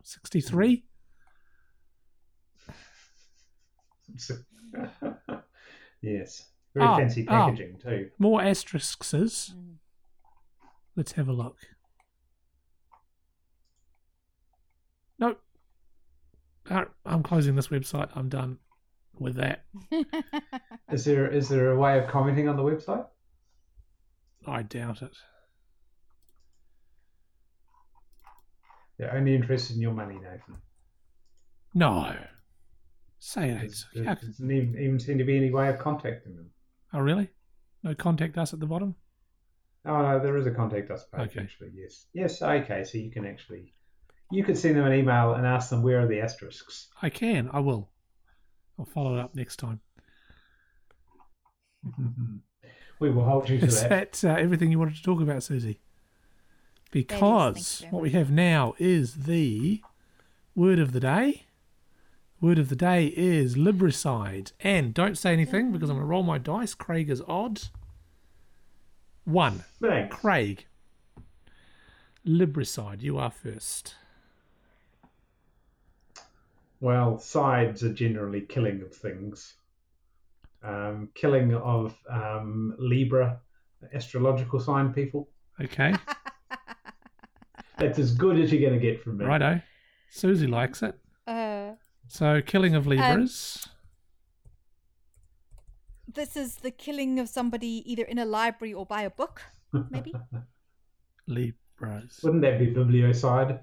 63? 0.03 0.83
yes. 6.01 6.45
Very 6.73 6.87
Oh, 6.87 6.97
fancy 6.97 7.25
oh. 7.27 7.31
packaging 7.31 7.77
too. 7.81 8.09
More 8.19 8.41
asterisks. 8.41 9.11
Mm. 9.13 9.75
Let's 10.95 11.13
have 11.13 11.27
a 11.27 11.33
look. 11.33 11.57
Nope. 15.17 15.41
Uh, 16.69 16.85
I'm 17.05 17.23
closing 17.23 17.55
this 17.55 17.69
website. 17.69 18.09
I'm 18.15 18.29
done 18.29 18.59
with 19.17 19.35
that. 19.35 19.65
Is 20.91 21.05
there 21.05 21.27
is 21.27 21.49
there 21.49 21.71
a 21.71 21.77
way 21.77 21.99
of 21.99 22.07
commenting 22.07 22.47
on 22.47 22.55
the 22.55 22.63
website? 22.63 23.05
I 24.47 24.63
doubt 24.63 25.01
it. 25.01 25.15
They're 28.97 29.13
only 29.13 29.35
interested 29.35 29.75
in 29.75 29.81
your 29.81 29.93
money, 29.93 30.15
Nathan. 30.15 30.57
No. 31.73 32.15
Say 33.19 33.49
it. 33.51 33.75
There 33.93 34.05
How- 34.05 34.13
doesn't 34.15 34.49
even, 34.51 34.77
even 34.79 34.99
seem 34.99 35.17
to 35.17 35.23
be 35.25 35.35
any 35.37 35.51
way 35.51 35.67
of 35.69 35.77
contacting 35.77 36.35
them. 36.35 36.49
Oh, 36.93 36.99
really? 36.99 37.29
No 37.83 37.93
contact 37.93 38.37
us 38.37 38.53
at 38.53 38.59
the 38.59 38.65
bottom? 38.65 38.95
Oh 39.85 40.01
no, 40.01 40.19
there 40.19 40.35
is 40.37 40.45
a 40.45 40.51
contact 40.51 40.91
us 40.91 41.05
page 41.05 41.29
Okay. 41.29 41.41
actually. 41.41 41.71
Yes, 41.73 42.07
yes. 42.13 42.41
Okay, 42.41 42.83
so 42.83 42.97
you 42.97 43.09
can 43.11 43.25
actually 43.25 43.73
you 44.31 44.43
could 44.43 44.57
send 44.57 44.75
them 44.75 44.85
an 44.85 44.93
email 44.93 45.33
and 45.33 45.45
ask 45.45 45.69
them 45.69 45.81
where 45.81 46.01
are 46.01 46.07
the 46.07 46.19
asterisks. 46.19 46.89
I 47.01 47.09
can. 47.09 47.49
I 47.53 47.59
will. 47.59 47.89
I'll 48.77 48.85
follow 48.85 49.17
it 49.17 49.21
up 49.21 49.35
next 49.35 49.57
time. 49.57 49.79
we 52.99 53.09
will 53.09 53.23
hold 53.23 53.49
you 53.49 53.59
to 53.59 53.65
Is 53.65 53.81
that. 53.81 54.11
that 54.11 54.23
uh, 54.25 54.35
everything 54.39 54.71
you 54.71 54.79
wanted 54.79 54.95
to 54.95 55.03
talk 55.03 55.21
about, 55.21 55.43
Susie? 55.43 55.79
Because 56.91 57.81
you 57.81 57.85
very 57.85 57.91
what 57.93 58.01
we 58.03 58.09
have 58.11 58.31
now 58.31 58.73
is 58.79 59.15
the 59.25 59.81
word 60.55 60.79
of 60.79 60.91
the 60.91 60.99
day. 60.99 61.43
Word 62.41 62.57
of 62.57 62.69
the 62.69 62.75
day 62.75 63.07
is 63.17 63.55
Libricide. 63.55 64.53
And 64.61 64.93
don't 64.93 65.17
say 65.17 65.33
anything 65.33 65.73
because 65.73 65.89
I'm 65.89 65.97
going 65.97 66.05
to 66.05 66.09
roll 66.09 66.23
my 66.23 66.37
dice. 66.37 66.73
Craig 66.73 67.09
is 67.09 67.21
odd. 67.27 67.61
One. 69.25 69.65
Thanks. 69.81 70.15
Craig. 70.15 70.65
Libricide, 72.25 73.01
you 73.01 73.17
are 73.17 73.31
first. 73.31 73.95
Well, 76.79 77.19
sides 77.19 77.83
are 77.83 77.93
generally 77.93 78.41
killing 78.41 78.81
of 78.81 78.93
things. 78.93 79.55
Um, 80.63 81.09
killing 81.15 81.53
of 81.53 81.95
um, 82.09 82.73
Libra, 82.77 83.39
astrological 83.93 84.61
sign 84.61 84.93
people. 84.93 85.27
Okay. 85.59 85.93
That's 87.77 87.99
as 87.99 88.13
good 88.13 88.39
as 88.39 88.51
you're 88.51 88.61
going 88.61 88.79
to 88.79 88.85
get 88.85 89.03
from 89.03 89.17
me. 89.17 89.25
Righto. 89.25 89.61
Susie 90.09 90.47
likes 90.47 90.81
it. 90.83 90.97
So, 92.11 92.41
killing 92.41 92.73
of 92.73 92.87
Libras. 92.87 93.67
this 96.11 96.35
is 96.35 96.55
the 96.55 96.71
killing 96.71 97.19
of 97.19 97.29
somebody 97.29 97.83
either 97.85 98.03
in 98.03 98.17
a 98.17 98.25
library 98.25 98.73
or 98.73 98.83
by 98.85 99.03
a 99.03 99.11
book, 99.11 99.43
maybe. 99.91 100.13
Libras. 101.27 102.19
Wouldn't 102.23 102.41
that 102.41 102.57
be 102.59 102.67
bibliocide? 102.67 103.59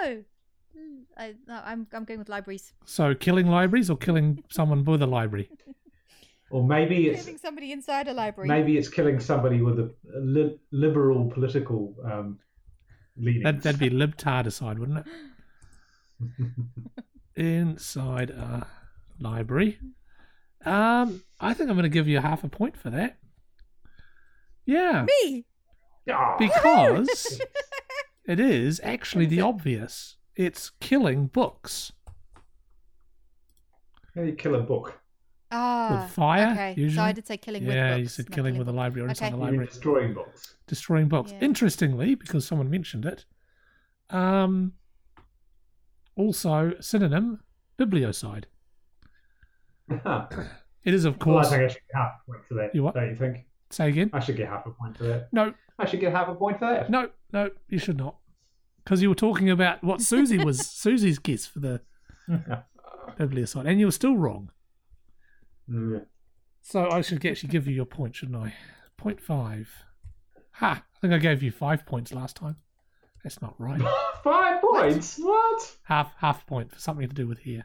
no. 0.00 0.22
Mm, 0.78 1.02
I, 1.16 1.34
no, 1.48 1.60
I'm 1.64 1.86
I'm 1.92 2.04
going 2.04 2.20
with 2.20 2.28
libraries. 2.28 2.72
So, 2.84 3.14
killing 3.14 3.48
libraries 3.48 3.90
or 3.90 3.96
killing 3.96 4.44
someone 4.48 4.84
with 4.84 5.02
a 5.02 5.06
library? 5.06 5.50
Or 6.48 6.64
maybe 6.64 7.08
it's 7.08 7.24
Killing 7.24 7.38
somebody 7.38 7.72
inside 7.72 8.06
a 8.06 8.12
library. 8.14 8.48
maybe 8.48 8.78
it's 8.78 8.88
killing 8.88 9.18
somebody 9.18 9.62
with 9.62 9.80
a, 9.80 9.92
a 10.16 10.20
li- 10.20 10.56
liberal 10.70 11.28
political 11.28 11.96
um, 12.04 12.38
leanings. 13.16 13.42
That, 13.42 13.62
that'd 13.64 13.80
be 13.80 13.90
libtardicide, 13.90 14.78
wouldn't 14.78 14.98
it? 14.98 15.06
Inside 17.36 18.30
a 18.30 18.66
library. 19.20 19.78
Um, 20.64 21.22
I 21.40 21.54
think 21.54 21.68
I'm 21.70 21.76
going 21.76 21.84
to 21.84 21.88
give 21.88 22.08
you 22.08 22.20
half 22.20 22.44
a 22.44 22.48
point 22.48 22.76
for 22.76 22.90
that. 22.90 23.18
Yeah, 24.64 25.06
me. 25.06 25.44
Because 26.38 27.40
it 28.26 28.40
is 28.40 28.80
actually 28.82 29.26
the 29.26 29.40
obvious. 29.40 30.16
It's 30.34 30.70
killing 30.80 31.26
books 31.28 31.92
how 34.16 34.22
do 34.22 34.28
you 34.28 34.34
kill 34.34 34.54
a 34.54 34.60
book? 34.62 34.98
Ah, 35.52 36.00
with 36.04 36.12
fire. 36.12 36.50
Okay, 36.52 36.74
so 36.74 36.80
usually. 36.80 37.04
I 37.06 37.12
did 37.12 37.26
say 37.26 37.36
killing 37.36 37.66
with 37.66 37.74
yeah, 37.74 37.90
books. 37.90 38.00
you 38.00 38.08
said 38.08 38.30
not 38.30 38.34
killing 38.34 38.56
with 38.58 38.68
a 38.68 38.72
library 38.72 39.06
or 39.06 39.10
inside 39.10 39.26
Okay. 39.26 39.34
a 39.34 39.36
You're 39.36 39.44
library. 39.46 39.66
destroying 39.66 40.14
books. 40.14 40.56
Destroying 40.66 41.08
books. 41.08 41.32
Yeah. 41.32 41.38
Interestingly, 41.42 42.14
because 42.14 42.46
someone 42.46 42.70
mentioned 42.70 43.04
it, 43.04 43.26
um, 44.08 44.72
also 46.16 46.72
synonym 46.80 47.40
bibliocide. 47.78 48.44
It 50.84 50.94
is, 50.94 51.04
of 51.04 51.14
I 51.14 51.18
course. 51.18 51.50
think 51.50 51.62
I 51.62 51.66
should 51.66 51.80
get 51.88 51.96
half 51.96 52.12
a 52.22 52.30
point 52.30 52.44
for 52.46 52.54
that. 52.54 52.72
You 52.72 52.84
what? 52.84 52.94
Don't 52.94 53.08
you 53.08 53.16
think? 53.16 53.38
Say 53.70 53.88
again. 53.88 54.08
I 54.12 54.20
should 54.20 54.36
get 54.36 54.48
half 54.48 54.64
a 54.66 54.70
point 54.70 54.96
for 54.96 55.02
that. 55.02 55.28
No, 55.32 55.52
I 55.80 55.84
should 55.84 55.98
get 55.98 56.12
half 56.12 56.28
a 56.28 56.34
point 56.36 56.60
for 56.60 56.66
that. 56.72 56.88
no, 56.88 57.10
no. 57.32 57.50
You 57.68 57.78
should 57.78 57.96
not, 57.96 58.14
because 58.84 59.02
you 59.02 59.08
were 59.08 59.16
talking 59.16 59.50
about 59.50 59.82
what 59.82 60.00
Susie 60.00 60.38
was 60.38 60.64
Susie's 60.68 61.18
guess 61.18 61.44
for 61.44 61.58
the 61.58 61.80
bibliocide, 63.18 63.66
and 63.68 63.80
you 63.80 63.86
were 63.86 63.92
still 63.92 64.16
wrong. 64.16 64.52
Mm. 65.68 66.06
So 66.62 66.88
I 66.88 67.00
should 67.00 67.26
actually 67.26 67.48
give 67.48 67.66
you 67.66 67.74
your 67.74 67.84
point, 67.84 68.14
shouldn't 68.14 68.38
I? 68.38 68.54
Point 68.96 69.20
five. 69.20 69.68
Ha! 70.52 70.84
I 70.94 70.98
think 71.00 71.12
I 71.12 71.18
gave 71.18 71.42
you 71.42 71.50
five 71.50 71.84
points 71.84 72.12
last 72.14 72.36
time. 72.36 72.58
That's 73.26 73.42
not 73.42 73.56
right. 73.58 73.80
Five 74.22 74.60
points? 74.60 75.18
What? 75.18 75.76
half 75.82 76.12
half 76.18 76.46
point 76.46 76.70
for 76.70 76.78
something 76.78 77.08
to 77.08 77.12
do 77.14 77.26
with 77.26 77.40
here. 77.40 77.64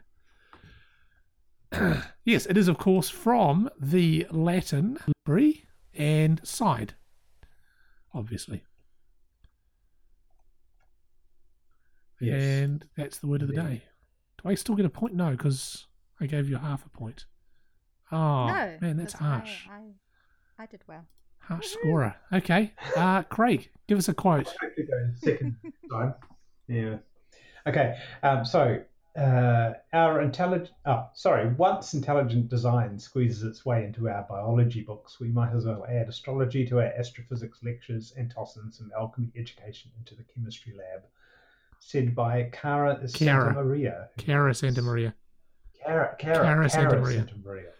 yes, 2.24 2.46
it 2.46 2.56
is 2.56 2.66
of 2.66 2.78
course 2.78 3.08
from 3.08 3.70
the 3.80 4.26
Latin 4.32 4.98
libri 5.24 5.64
and 5.94 6.40
side, 6.44 6.94
obviously, 8.12 8.64
Yes. 12.20 12.42
and 12.42 12.84
that's 12.96 13.18
the 13.18 13.28
word 13.28 13.42
of 13.42 13.48
the 13.48 13.54
Indeed. 13.60 13.68
day. 13.78 13.82
Do 14.42 14.48
I 14.48 14.54
still 14.56 14.74
get 14.74 14.84
a 14.84 14.90
point? 14.90 15.14
No, 15.14 15.30
because 15.30 15.86
I 16.20 16.26
gave 16.26 16.48
you 16.50 16.56
half 16.56 16.84
a 16.84 16.88
point. 16.88 17.26
Oh 18.10 18.46
no, 18.48 18.78
man, 18.80 18.96
that's 18.96 19.14
'cause 19.14 19.22
I- 19.22 19.36
harsh. 19.38 19.68
I, 19.70 20.62
I, 20.64 20.66
did 20.66 20.82
well. 20.88 21.06
Harsh 21.42 21.66
scorer. 21.66 22.14
Okay, 22.32 22.72
uh, 22.96 23.22
Craig, 23.24 23.70
give 23.88 23.98
us 23.98 24.08
a 24.08 24.14
quote. 24.14 24.54
I 24.62 24.66
could 24.74 24.88
go 24.88 25.10
second 25.16 25.56
time. 25.90 26.14
Yeah. 26.68 26.96
Okay. 27.66 27.96
Um, 28.22 28.44
so 28.44 28.82
uh, 29.16 29.72
our 29.92 30.22
intelligent. 30.22 30.70
Oh, 30.86 31.08
sorry. 31.14 31.52
Once 31.54 31.94
intelligent 31.94 32.48
design 32.48 32.98
squeezes 32.98 33.42
its 33.42 33.64
way 33.64 33.84
into 33.84 34.08
our 34.08 34.26
biology 34.28 34.82
books, 34.82 35.20
we 35.20 35.28
might 35.28 35.52
as 35.54 35.66
well 35.66 35.84
add 35.88 36.08
astrology 36.08 36.66
to 36.66 36.78
our 36.78 36.92
astrophysics 36.98 37.58
lectures 37.62 38.14
and 38.16 38.30
toss 38.30 38.56
in 38.56 38.72
some 38.72 38.90
alchemy 38.98 39.30
education 39.36 39.90
into 39.98 40.14
the 40.14 40.24
chemistry 40.34 40.72
lab. 40.72 41.02
Said 41.78 42.14
by 42.14 42.44
Cara 42.52 43.06
Santa 43.08 43.52
Maria. 43.52 44.08
Cara 44.16 44.54
Santa 44.54 44.82
Maria. 44.82 45.14
Cara, 45.84 46.14
Cara, 46.18 46.34
Cara 46.36 46.44
Cara 46.44 46.70
Santa 46.70 46.96
Maria. 47.00 47.18
Santa 47.18 47.34
Maria. 47.44 47.70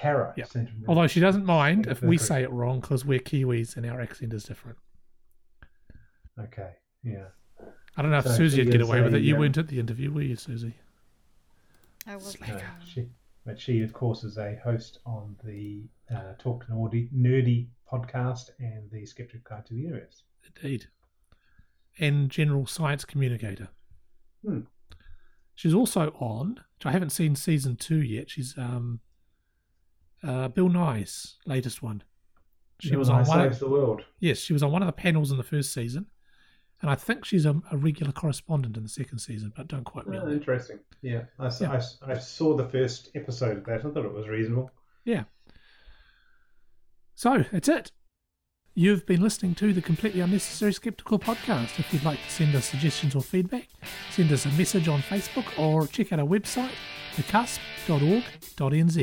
Kara. 0.00 0.32
Yeah. 0.36 0.44
Central 0.44 0.76
America. 0.76 0.88
Although 0.88 1.06
she 1.08 1.20
doesn't 1.20 1.44
mind 1.44 1.86
if 1.86 2.02
we 2.02 2.16
say 2.16 2.42
it 2.42 2.50
wrong 2.50 2.80
because 2.80 3.04
we're 3.04 3.18
Kiwis 3.18 3.76
and 3.76 3.84
our 3.84 4.00
accent 4.00 4.32
is 4.32 4.44
different. 4.44 4.78
Okay. 6.38 6.70
Yeah. 7.02 7.26
I 7.96 8.02
don't 8.02 8.10
know 8.10 8.18
if 8.18 8.24
So 8.24 8.34
Susie 8.34 8.64
would 8.64 8.72
get 8.72 8.80
is 8.80 8.88
away 8.88 9.02
with 9.02 9.14
it. 9.14 9.22
You 9.22 9.34
um, 9.34 9.40
weren't 9.40 9.58
at 9.58 9.68
the 9.68 9.78
interview, 9.78 10.10
were 10.10 10.22
you, 10.22 10.36
Susie? 10.36 10.74
I 12.06 12.14
was 12.14 12.40
No, 12.40 12.58
she, 12.86 13.08
but 13.44 13.60
she, 13.60 13.82
of 13.82 13.92
course, 13.92 14.24
is 14.24 14.38
a 14.38 14.58
host 14.64 15.00
on 15.04 15.36
the 15.44 15.82
uh, 16.14 16.32
Talk 16.38 16.66
Nerdy, 16.68 17.10
Nerdy 17.12 17.66
podcast 17.90 18.50
and 18.58 18.90
the 18.90 19.04
Skeptic 19.04 19.44
Guide 19.44 19.66
to 19.66 19.74
the 19.74 19.80
Universe. 19.80 20.22
Indeed. 20.46 20.86
And 21.98 22.30
general 22.30 22.66
science 22.66 23.04
communicator. 23.04 23.68
Hmm. 24.42 24.60
She's 25.54 25.74
also 25.74 26.14
on, 26.18 26.60
which 26.78 26.86
I 26.86 26.92
haven't 26.92 27.10
seen 27.10 27.36
season 27.36 27.76
two 27.76 28.00
yet. 28.00 28.30
She's 28.30 28.56
um, 28.56 29.00
uh, 30.22 30.48
Bill 30.48 30.68
Nye's 30.68 31.36
latest 31.46 31.82
one. 31.82 32.02
She 32.80 32.96
was 32.96 33.08
on 33.10 33.24
one. 33.24 33.40
saves 33.40 33.56
Of, 33.56 33.60
the 33.60 33.68
world. 33.68 34.02
yes, 34.20 34.38
she 34.38 34.52
was 34.52 34.62
on 34.62 34.72
one 34.72 34.82
of 34.82 34.86
the 34.86 34.92
panels 34.92 35.30
in 35.30 35.36
the 35.36 35.42
first 35.42 35.72
season, 35.74 36.06
and 36.80 36.90
I 36.90 36.94
think 36.94 37.24
she's 37.26 37.44
a, 37.44 37.60
a 37.70 37.76
regular 37.76 38.10
correspondent 38.12 38.76
in 38.78 38.82
the 38.82 38.88
second 38.88 39.18
season, 39.18 39.52
but 39.54 39.68
don't 39.68 39.84
quite 39.84 40.06
Oh, 40.06 40.10
remember. 40.10 40.32
interesting. 40.32 40.78
Yeah, 41.02 41.24
I, 41.38 41.50
Yeah. 41.60 41.80
I 42.06 42.12
I 42.12 42.18
saw 42.18 42.56
the 42.56 42.68
first 42.68 43.10
episode 43.14 43.58
of 43.58 43.64
that. 43.66 43.80
I 43.84 43.90
thought 43.90 44.04
it 44.06 44.12
was 44.12 44.28
reasonable. 44.28 44.70
Yeah. 45.04 45.24
So 47.14 47.44
that's 47.52 47.68
it. 47.68 47.92
You've 48.74 49.04
been 49.04 49.20
listening 49.20 49.54
to 49.56 49.72
the 49.74 49.82
Completely 49.82 50.20
Unnecessary 50.22 50.72
Skeptical 50.72 51.18
podcast. 51.18 51.78
If 51.78 51.92
you'd 51.92 52.04
like 52.04 52.22
to 52.22 52.30
send 52.30 52.54
us 52.54 52.64
suggestions 52.66 53.14
or 53.14 53.20
feedback, 53.20 53.68
send 54.10 54.32
us 54.32 54.46
a 54.46 54.50
message 54.52 54.88
on 54.88 55.00
Facebook 55.02 55.58
or 55.58 55.86
check 55.86 56.12
out 56.14 56.20
our 56.20 56.26
website, 56.26 56.70
thecusp.org.nz. 57.16 58.96